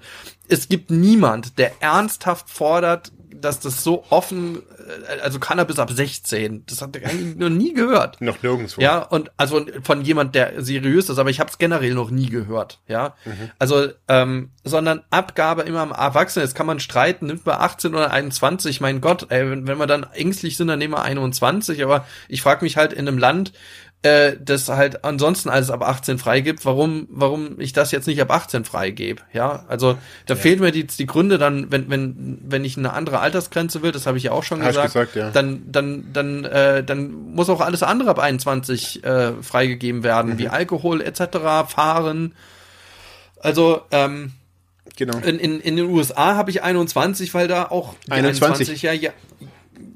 Es 0.49 0.69
gibt 0.69 0.91
niemand, 0.91 1.59
der 1.59 1.73
ernsthaft 1.81 2.49
fordert, 2.49 3.13
dass 3.47 3.61
das 3.61 3.83
so 3.83 4.05
offen, 4.11 4.63
äh, 5.09 5.21
also 5.21 5.39
Cannabis 5.39 5.79
ab 5.79 5.91
16, 5.91 6.65
das 6.67 6.83
hat 6.83 6.97
er 6.97 7.09
eigentlich 7.09 7.37
noch 7.37 7.49
nie 7.49 7.73
gehört. 7.73 8.21
Noch 8.27 8.43
nirgendwo. 8.43 8.81
Ja, 8.81 8.99
und 8.99 9.31
also 9.37 9.65
von 9.83 10.03
jemand, 10.03 10.35
der 10.35 10.63
seriös 10.63 11.09
ist, 11.09 11.19
aber 11.19 11.31
ich 11.31 11.41
habe 11.41 11.51
es 11.51 11.59
generell 11.59 11.95
noch 11.95 12.11
nie 12.11 12.29
gehört, 12.29 12.81
ja. 12.89 13.15
Mhm. 13.25 13.51
Also, 13.59 13.89
ähm, 14.09 14.51
sondern 14.65 15.03
Abgabe 15.11 15.63
immer 15.63 15.81
am 15.81 15.93
Erwachsenen, 15.93 16.45
jetzt 16.45 16.55
kann 16.55 16.67
man 16.67 16.81
streiten, 16.81 17.27
nimmt 17.27 17.47
man 17.47 17.61
18 17.61 17.95
oder 17.95 18.11
21, 18.11 18.81
mein 18.81 19.01
Gott, 19.01 19.27
ey, 19.31 19.49
wenn, 19.51 19.67
wenn 19.67 19.79
wir 19.79 19.87
dann 19.87 20.05
ängstlich 20.13 20.57
sind, 20.57 20.69
dann 20.69 20.79
nehmen 20.79 20.95
wir 20.95 21.03
21, 21.03 21.83
aber 21.83 22.07
ich 22.29 22.43
frage 22.43 22.65
mich 22.65 22.77
halt 22.77 22.93
in 22.93 23.07
einem 23.07 23.19
Land, 23.19 23.53
äh, 24.07 24.37
das 24.41 24.69
halt 24.69 25.05
ansonsten 25.05 25.49
alles 25.49 25.71
ab 25.71 25.83
18 25.83 26.19
freigibt, 26.19 26.65
warum, 26.65 27.09
warum 27.11 27.61
ich 27.61 27.73
das 27.73 27.91
jetzt 27.91 28.07
nicht 28.07 28.21
ab 28.21 28.31
18 28.31 28.65
freigebe. 28.65 29.23
Ja, 29.33 29.65
also 29.69 29.99
da 30.27 30.35
ja. 30.35 30.41
fehlt 30.41 30.61
mir 30.61 30.73
die, 30.73 30.87
die 30.87 31.07
Gründe 31.07 31.39
dann, 31.39 31.71
wenn, 31.71 31.91
wenn, 31.91 32.39
wenn 32.45 32.65
ich 32.65 32.77
eine 32.77 32.93
andere 32.93 33.21
Altersgrenze 33.21 33.83
will, 33.83 33.93
das 33.93 34.07
habe 34.07 34.19
ich 34.19 34.25
ja 34.25 34.33
auch 34.33 34.45
schon 34.45 34.61
gesagt, 34.61 34.87
gesagt 34.87 35.17
ja. 35.17 35.31
dann, 35.31 35.65
dann, 35.71 36.13
dann, 36.13 36.45
äh, 36.45 36.85
dann 36.85 37.11
muss 37.11 37.51
auch 37.51 37.61
alles 37.61 37.83
andere 37.83 38.11
ab 38.11 38.19
21 38.19 39.05
äh, 39.05 39.33
freigegeben 39.43 40.03
werden, 40.03 40.35
mhm. 40.35 40.39
wie 40.39 40.49
Alkohol 40.49 41.01
etc., 41.01 41.39
Fahren. 41.69 42.35
Also, 43.41 43.83
ähm, 43.91 44.33
Genau. 44.99 45.19
In, 45.19 45.39
in, 45.39 45.61
in 45.61 45.77
den 45.77 45.91
USA 45.91 46.37
habe 46.37 46.51
ich 46.51 46.63
21, 46.63 47.35
weil 47.35 47.49
da 47.49 47.65
auch 47.65 47.97
21, 48.09 48.71
21 48.71 48.83
ja, 48.83 48.93
ja 48.93 49.11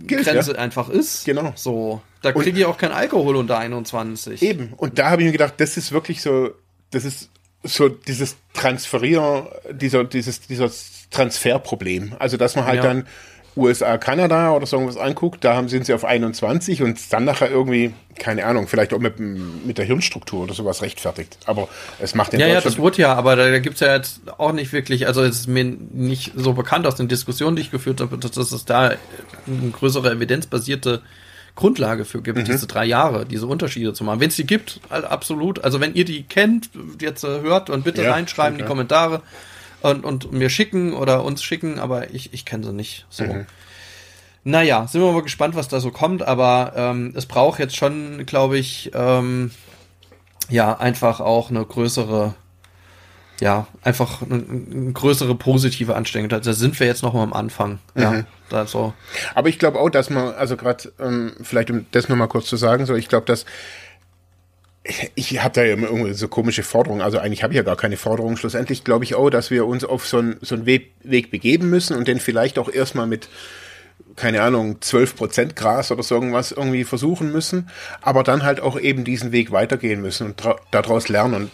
Grenze 0.07 0.53
ja. 0.53 0.59
einfach 0.59 0.91
ist. 0.91 1.25
Genau. 1.25 1.55
So. 1.57 2.03
Da 2.23 2.33
kriege 2.33 2.59
ich 2.59 2.67
auch 2.67 2.77
kein 2.77 2.93
Alkohol 2.93 3.37
unter 3.37 3.59
21. 3.59 4.43
Eben. 4.43 4.75
Und 4.77 4.99
da 4.99 5.11
habe 5.11 5.23
ich 5.23 5.27
mir 5.27 5.33
gedacht, 5.33 5.55
das 5.59 5.77
ist 5.77 5.93
wirklich 5.93 6.23
so, 6.23 6.51
das 6.91 7.05
ist 7.05 7.31
so 7.63 7.89
dieses 7.89 8.37
Transferier, 8.55 9.49
dieser, 9.71 10.05
dieses, 10.05 10.41
dieses 10.41 11.09
Transferproblem. 11.11 12.15
Also, 12.19 12.37
dass 12.37 12.57
man 12.57 12.67
halt 12.67 12.77
ja. 12.77 12.83
dann 12.83 13.07
USA, 13.57 13.99
Kanada 13.99 14.53
oder 14.53 14.67
so 14.67 14.77
irgendwas 14.77 14.97
anguckt, 14.97 15.45
da 15.45 15.55
haben, 15.55 15.69
sind 15.69 15.85
sie 15.85 15.93
auf 15.93 16.05
21 16.05 16.83
und 16.83 17.13
dann 17.13 17.25
nachher 17.25 17.51
irgendwie, 17.51 17.93
keine 18.17 18.45
Ahnung, 18.47 18.69
vielleicht 18.69 18.95
auch 18.95 19.01
mit, 19.01 19.19
mit 19.19 19.77
der 19.77 19.85
Hirnstruktur 19.85 20.45
oder 20.45 20.55
sowas 20.55 20.83
rechtfertigt. 20.83 21.37
Aber 21.47 21.69
es 21.99 22.15
macht 22.15 22.33
den 22.33 22.41
Ja, 22.41 22.47
ja, 22.47 22.61
das 22.61 22.79
wurde 22.79 23.03
ja, 23.03 23.15
aber 23.15 23.37
da, 23.37 23.51
da 23.51 23.59
gibt's 23.59 23.81
ja 23.81 23.95
jetzt 23.95 24.21
auch 24.39 24.53
nicht 24.53 24.73
wirklich, 24.73 25.07
also 25.07 25.23
es 25.23 25.41
ist 25.41 25.47
mir 25.49 25.65
nicht 25.65 26.33
so 26.37 26.53
bekannt 26.53 26.87
aus 26.87 26.95
den 26.95 27.09
Diskussionen, 27.09 27.57
die 27.57 27.63
ich 27.63 27.71
geführt 27.71 28.01
habe, 28.01 28.17
dass, 28.19 28.31
dass 28.31 28.53
es 28.53 28.65
da 28.65 28.95
eine 29.47 29.71
größere 29.73 30.13
evidenzbasierte 30.13 31.03
Grundlage 31.55 32.05
für 32.05 32.23
gibt, 32.23 32.39
mhm. 32.39 32.45
diese 32.45 32.67
drei 32.67 32.85
Jahre, 32.85 33.27
diese 33.27 33.47
Unterschiede 33.47 33.93
zu 33.93 34.05
machen. 34.05 34.21
Wenn 34.21 34.29
es 34.29 34.37
die 34.37 34.47
gibt, 34.47 34.81
absolut. 34.89 35.63
Also 35.65 35.81
wenn 35.81 35.95
ihr 35.95 36.05
die 36.05 36.23
kennt, 36.23 36.71
jetzt 37.01 37.25
äh, 37.25 37.41
hört 37.41 37.71
und 37.71 37.85
bitte 37.85 38.03
ja, 38.03 38.13
reinschreiben 38.13 38.59
in 38.59 38.65
die 38.65 38.69
Kommentare 38.69 39.23
und, 39.83 40.05
und 40.05 40.33
mir 40.33 40.51
schicken 40.51 40.93
oder 40.93 41.25
uns 41.25 41.43
schicken, 41.43 41.79
aber 41.79 42.13
ich, 42.15 42.33
ich 42.33 42.45
kenne 42.45 42.65
sie 42.65 42.73
nicht 42.73 43.07
so. 43.11 43.25
Mhm. 43.25 43.47
Naja, 44.43 44.87
sind 44.87 45.03
wir 45.03 45.13
mal 45.13 45.23
gespannt, 45.23 45.55
was 45.55 45.69
da 45.69 45.81
so 45.81 45.91
kommt, 45.91 46.23
aber 46.23 46.73
ähm, 46.75 47.13
es 47.15 47.27
braucht 47.27 47.59
jetzt 47.59 47.77
schon, 47.77 48.25
glaube 48.25 48.57
ich, 48.57 48.91
ähm, 48.95 49.51
ja, 50.49 50.79
einfach 50.79 51.21
auch 51.21 51.51
eine 51.51 51.65
größere, 51.65 52.35
ja, 53.41 53.67
einfach 53.83 54.23
eine, 54.23 54.45
eine 54.45 54.93
größere 54.93 55.35
positive 55.35 55.97
Anstrengung. 55.97 56.29
Da 56.29 56.53
sind 56.53 56.79
wir 56.79 56.87
jetzt 56.87 57.03
noch 57.03 57.15
mal 57.15 57.23
am 57.23 57.33
Anfang. 57.33 57.79
Mhm. 57.95 58.03
Ja, 58.03 58.25
also. 58.51 58.93
Aber 59.35 59.49
ich 59.49 59.59
glaube 59.59 59.79
auch, 59.81 59.89
dass 59.89 60.11
man, 60.11 60.35
also 60.35 60.57
gerade, 60.57 60.93
ähm, 61.01 61.33
vielleicht 61.41 61.71
um 61.71 61.87
das 61.91 62.09
nochmal 62.09 62.29
kurz 62.29 62.47
zu 62.47 62.57
sagen, 62.57 62.87
so, 62.87 62.95
ich 62.95 63.09
glaube, 63.09 63.27
dass 63.27 63.47
ich 65.15 65.43
habe 65.43 65.55
da 65.55 65.63
ja 65.63 65.75
immer 65.75 65.89
irgendwie 65.89 66.15
so 66.15 66.29
komische 66.29 66.63
Forderungen. 66.63 67.03
Also 67.03 67.19
eigentlich 67.19 67.43
habe 67.43 67.53
ich 67.53 67.59
ja 67.59 67.63
gar 67.63 67.77
keine 67.77 67.97
Forderungen. 67.97 68.37
Schlussendlich 68.37 68.83
glaube 68.83 69.05
ich 69.05 69.15
auch, 69.15 69.31
dass 69.31 69.51
wir 69.51 69.67
uns 69.67 69.85
auf 69.85 70.07
so 70.07 70.19
einen, 70.19 70.39
so 70.41 70.55
einen 70.55 70.67
Weg, 70.67 70.93
Weg 71.03 71.31
begeben 71.31 71.69
müssen 71.69 71.97
und 71.97 72.09
den 72.09 72.19
vielleicht 72.19 72.59
auch 72.59 72.71
erstmal 72.73 73.07
mit, 73.07 73.29
keine 74.17 74.43
Ahnung, 74.43 74.81
12 74.81 75.17
Prozent 75.17 75.57
Gras 75.57 75.91
oder 75.91 76.03
so 76.03 76.15
irgendwas 76.15 76.53
irgendwie 76.53 76.85
versuchen 76.85 77.31
müssen, 77.31 77.69
aber 78.01 78.23
dann 78.23 78.43
halt 78.43 78.61
auch 78.61 78.81
eben 78.81 79.05
diesen 79.05 79.33
Weg 79.33 79.53
weitergehen 79.53 80.01
müssen 80.01 80.29
und 80.29 80.43
daraus 80.71 81.09
lernen. 81.09 81.35
Und 81.35 81.51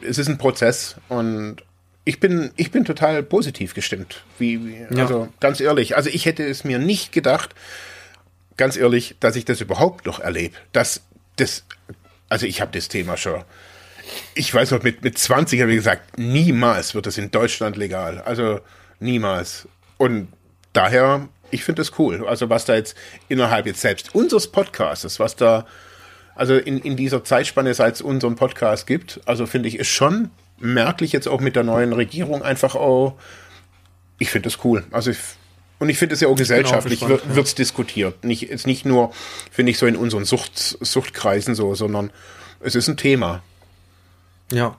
es 0.00 0.18
ist 0.18 0.28
ein 0.28 0.38
Prozess 0.38 0.96
und 1.08 1.56
ich 2.04 2.18
bin, 2.18 2.50
ich 2.56 2.70
bin 2.70 2.84
total 2.84 3.22
positiv 3.22 3.74
gestimmt. 3.74 4.24
Wie, 4.38 4.64
wie 4.66 4.96
ja. 4.96 5.02
also 5.02 5.28
ganz 5.40 5.60
ehrlich. 5.60 5.96
Also 5.96 6.10
ich 6.10 6.26
hätte 6.26 6.44
es 6.44 6.64
mir 6.64 6.78
nicht 6.78 7.12
gedacht, 7.12 7.54
ganz 8.56 8.76
ehrlich, 8.76 9.16
dass 9.20 9.36
ich 9.36 9.44
das 9.44 9.60
überhaupt 9.60 10.06
noch 10.06 10.18
erlebe. 10.18 10.56
Dass 10.72 11.02
das 11.36 11.64
also 12.32 12.46
ich 12.46 12.62
habe 12.62 12.72
das 12.72 12.88
Thema 12.88 13.18
schon. 13.18 13.44
Ich 14.34 14.54
weiß 14.54 14.70
noch, 14.70 14.82
mit, 14.82 15.04
mit 15.04 15.18
20 15.18 15.60
habe 15.60 15.70
ich 15.72 15.76
gesagt, 15.76 16.18
niemals 16.18 16.94
wird 16.94 17.04
das 17.04 17.18
in 17.18 17.30
Deutschland 17.30 17.76
legal. 17.76 18.22
Also 18.22 18.60
niemals. 19.00 19.68
Und 19.98 20.32
daher, 20.72 21.28
ich 21.50 21.62
finde 21.62 21.82
das 21.82 21.98
cool. 21.98 22.26
Also 22.26 22.48
was 22.48 22.64
da 22.64 22.74
jetzt 22.74 22.96
innerhalb 23.28 23.66
jetzt 23.66 23.82
selbst 23.82 24.14
unseres 24.14 24.50
Podcasts, 24.50 25.20
was 25.20 25.36
da 25.36 25.66
also 26.34 26.56
in, 26.56 26.78
in 26.78 26.96
dieser 26.96 27.24
Zeitspanne, 27.24 27.74
seit 27.74 27.96
es 27.96 28.02
unseren 28.02 28.36
Podcast 28.36 28.86
gibt, 28.86 29.20
also 29.26 29.46
finde 29.46 29.68
ich, 29.68 29.78
ist 29.78 29.88
schon 29.88 30.30
merklich 30.58 31.12
jetzt 31.12 31.28
auch 31.28 31.40
mit 31.40 31.56
der 31.56 31.64
neuen 31.64 31.92
Regierung 31.92 32.42
einfach 32.42 32.74
auch, 32.74 33.14
ich 34.18 34.30
finde 34.30 34.48
das 34.48 34.64
cool. 34.64 34.84
Also 34.90 35.10
ich, 35.10 35.18
und 35.78 35.88
ich 35.88 35.98
finde 35.98 36.14
es 36.14 36.20
ja 36.20 36.28
auch 36.28 36.36
gesellschaftlich 36.36 37.00
wird 37.00 37.24
es 37.26 37.50
ja. 37.50 37.56
diskutiert. 37.56 38.24
Nicht, 38.24 38.42
jetzt 38.42 38.66
nicht 38.66 38.84
nur, 38.84 39.12
finde 39.50 39.72
ich, 39.72 39.78
so 39.78 39.86
in 39.86 39.96
unseren 39.96 40.24
Sucht, 40.24 40.56
Suchtkreisen 40.80 41.54
so, 41.54 41.74
sondern 41.74 42.10
es 42.60 42.76
ist 42.76 42.88
ein 42.88 42.96
Thema. 42.96 43.42
Ja. 44.52 44.78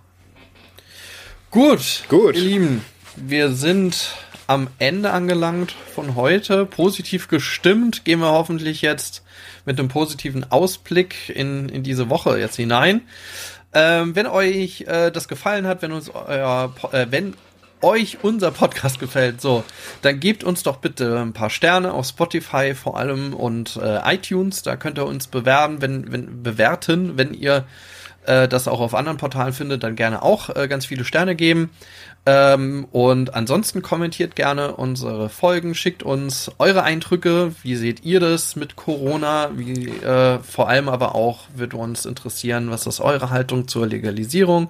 Gut. 1.51 2.05
Gut. 2.07 2.35
Ihr 2.35 2.41
Lieben, 2.41 2.85
wir 3.17 3.51
sind 3.51 4.15
am 4.47 4.67
Ende 4.79 5.11
angelangt 5.11 5.75
von 5.93 6.15
heute. 6.15 6.65
Positiv 6.65 7.27
gestimmt 7.27 8.05
gehen 8.05 8.19
wir 8.19 8.31
hoffentlich 8.31 8.81
jetzt 8.81 9.23
mit 9.65 9.79
einem 9.79 9.89
positiven 9.89 10.51
Ausblick 10.51 11.29
in, 11.29 11.69
in 11.69 11.83
diese 11.83 12.09
Woche 12.09 12.39
jetzt 12.39 12.55
hinein. 12.55 13.01
Ähm, 13.73 14.15
wenn 14.15 14.27
euch 14.27 14.81
äh, 14.81 15.11
das 15.11 15.27
gefallen 15.27 15.65
hat, 15.65 15.81
wenn 15.81 15.91
uns 15.91 16.09
euer, 16.09 16.73
äh, 16.91 17.07
wenn 17.09 17.33
euch 17.81 18.19
unser 18.21 18.51
Podcast 18.51 18.99
gefällt, 18.99 19.41
so, 19.41 19.63
dann 20.01 20.19
gebt 20.19 20.43
uns 20.43 20.63
doch 20.63 20.77
bitte 20.77 21.19
ein 21.19 21.33
paar 21.33 21.49
Sterne 21.49 21.93
auf 21.93 22.07
Spotify 22.07 22.75
vor 22.75 22.97
allem 22.97 23.33
und 23.33 23.77
äh, 23.77 24.15
iTunes. 24.15 24.61
Da 24.61 24.75
könnt 24.75 24.97
ihr 24.97 25.05
uns 25.05 25.27
bewerben, 25.27 25.81
wenn, 25.81 26.11
wenn 26.11 26.43
bewerten, 26.43 27.17
wenn 27.17 27.33
ihr 27.33 27.65
äh, 28.25 28.47
das 28.47 28.67
auch 28.67 28.79
auf 28.79 28.95
anderen 28.95 29.17
Portalen 29.17 29.53
findet, 29.53 29.83
dann 29.83 29.95
gerne 29.95 30.23
auch 30.23 30.55
äh, 30.55 30.67
ganz 30.67 30.85
viele 30.85 31.03
Sterne 31.03 31.35
geben. 31.35 31.69
Ähm, 32.25 32.87
und 32.91 33.35
ansonsten 33.35 33.81
kommentiert 33.81 34.35
gerne 34.35 34.75
unsere 34.75 35.27
Folgen, 35.27 35.75
schickt 35.75 36.03
uns 36.03 36.51
eure 36.57 36.83
Eindrücke. 36.83 37.53
Wie 37.63 37.75
seht 37.75 38.05
ihr 38.05 38.19
das 38.19 38.55
mit 38.55 38.75
Corona? 38.77 39.51
Wie, 39.55 39.89
äh, 39.89 40.39
vor 40.39 40.69
allem 40.69 40.87
aber 40.87 41.15
auch 41.15 41.41
wird 41.55 41.73
uns 41.73 42.05
interessieren, 42.05 42.71
was 42.71 42.87
ist 42.87 43.01
eure 43.01 43.29
Haltung 43.29 43.67
zur 43.67 43.87
Legalisierung? 43.87 44.69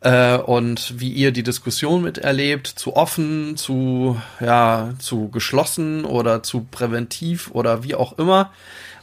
äh, 0.00 0.36
und 0.36 0.98
wie 0.98 1.10
ihr 1.10 1.32
die 1.32 1.42
Diskussion 1.42 2.02
miterlebt, 2.02 2.66
zu 2.66 2.96
offen, 2.96 3.56
zu, 3.56 4.20
ja, 4.40 4.94
zu 4.98 5.28
geschlossen 5.28 6.04
oder 6.04 6.42
zu 6.42 6.66
präventiv 6.70 7.50
oder 7.52 7.84
wie 7.84 7.94
auch 7.94 8.18
immer, 8.18 8.52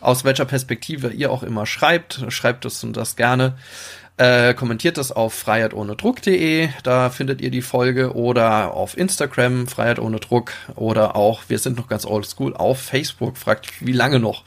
aus 0.01 0.23
welcher 0.23 0.45
Perspektive 0.45 1.09
ihr 1.09 1.31
auch 1.31 1.43
immer 1.43 1.65
schreibt, 1.65 2.25
schreibt 2.29 2.65
es 2.65 2.83
und 2.83 2.97
das 2.97 3.15
gerne. 3.15 3.57
Äh, 4.19 4.55
kommentiert 4.55 4.97
das 4.97 5.11
auf 5.11 5.35
freiheitohnedruck.de, 5.35 6.69
da 6.81 7.11
findet 7.11 7.39
ihr 7.39 7.51
die 7.51 7.61
Folge 7.61 8.15
oder 8.15 8.73
auf 8.73 8.97
Instagram, 8.97 9.67
Freiheit 9.67 9.99
ohne 9.99 10.19
Druck 10.19 10.53
oder 10.73 11.15
auch, 11.15 11.43
wir 11.49 11.59
sind 11.59 11.77
noch 11.77 11.87
ganz 11.87 12.03
oldschool, 12.03 12.55
auf 12.55 12.81
Facebook, 12.81 13.37
fragt 13.37 13.85
wie 13.85 13.91
lange 13.91 14.19
noch. 14.19 14.43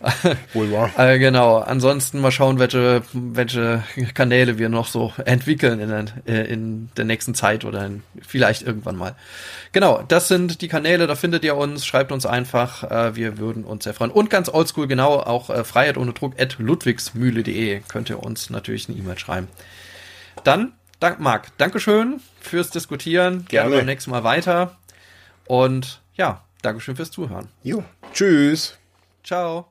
Wohl 0.54 0.72
wahr. 0.72 0.90
äh, 0.98 1.20
genau, 1.20 1.58
ansonsten 1.58 2.20
mal 2.20 2.32
schauen, 2.32 2.58
welche, 2.58 3.02
welche 3.12 3.84
Kanäle 4.12 4.58
wir 4.58 4.68
noch 4.68 4.88
so 4.88 5.12
entwickeln 5.24 5.78
in, 5.78 5.88
der, 5.88 6.04
äh, 6.26 6.52
in 6.52 6.88
der 6.96 7.04
nächsten 7.04 7.36
Zeit 7.36 7.64
oder 7.64 7.86
in, 7.86 8.02
vielleicht 8.26 8.62
irgendwann 8.62 8.96
mal. 8.96 9.14
Genau, 9.70 10.02
das 10.06 10.26
sind 10.26 10.62
die 10.62 10.68
Kanäle, 10.68 11.06
da 11.06 11.14
findet 11.14 11.44
ihr 11.44 11.56
uns, 11.56 11.86
schreibt 11.86 12.10
uns 12.10 12.26
einfach, 12.26 12.90
äh, 12.90 13.14
wir 13.14 13.38
würden 13.38 13.62
uns 13.62 13.84
sehr 13.84 13.94
freuen. 13.94 14.10
Und 14.10 14.30
ganz 14.30 14.48
oldschool, 14.48 14.88
genau, 14.88 15.20
auch 15.20 15.48
äh, 15.48 15.62
Freiheit 15.62 15.96
ohne 15.96 16.12
Druck 16.12 16.40
at 16.40 16.56
ludwigsmühle.de 16.58 17.82
könnt 17.86 18.10
ihr 18.10 18.20
uns 18.20 18.50
natürlich 18.50 18.88
eine 18.88 18.98
E-Mail 18.98 19.11
E-Mail 19.12 19.18
schreiben. 19.18 19.48
Dann, 20.44 20.72
dank, 21.00 21.20
Marc, 21.20 21.56
Dankeschön 21.58 22.20
fürs 22.40 22.70
Diskutieren. 22.70 23.44
Gerne. 23.46 23.68
Gerne 23.68 23.76
beim 23.76 23.86
nächsten 23.86 24.10
Mal 24.10 24.24
weiter. 24.24 24.76
Und 25.46 26.00
ja, 26.14 26.42
Dankeschön 26.62 26.96
fürs 26.96 27.10
Zuhören. 27.10 27.48
Jo, 27.62 27.84
tschüss. 28.12 28.78
Ciao. 29.24 29.70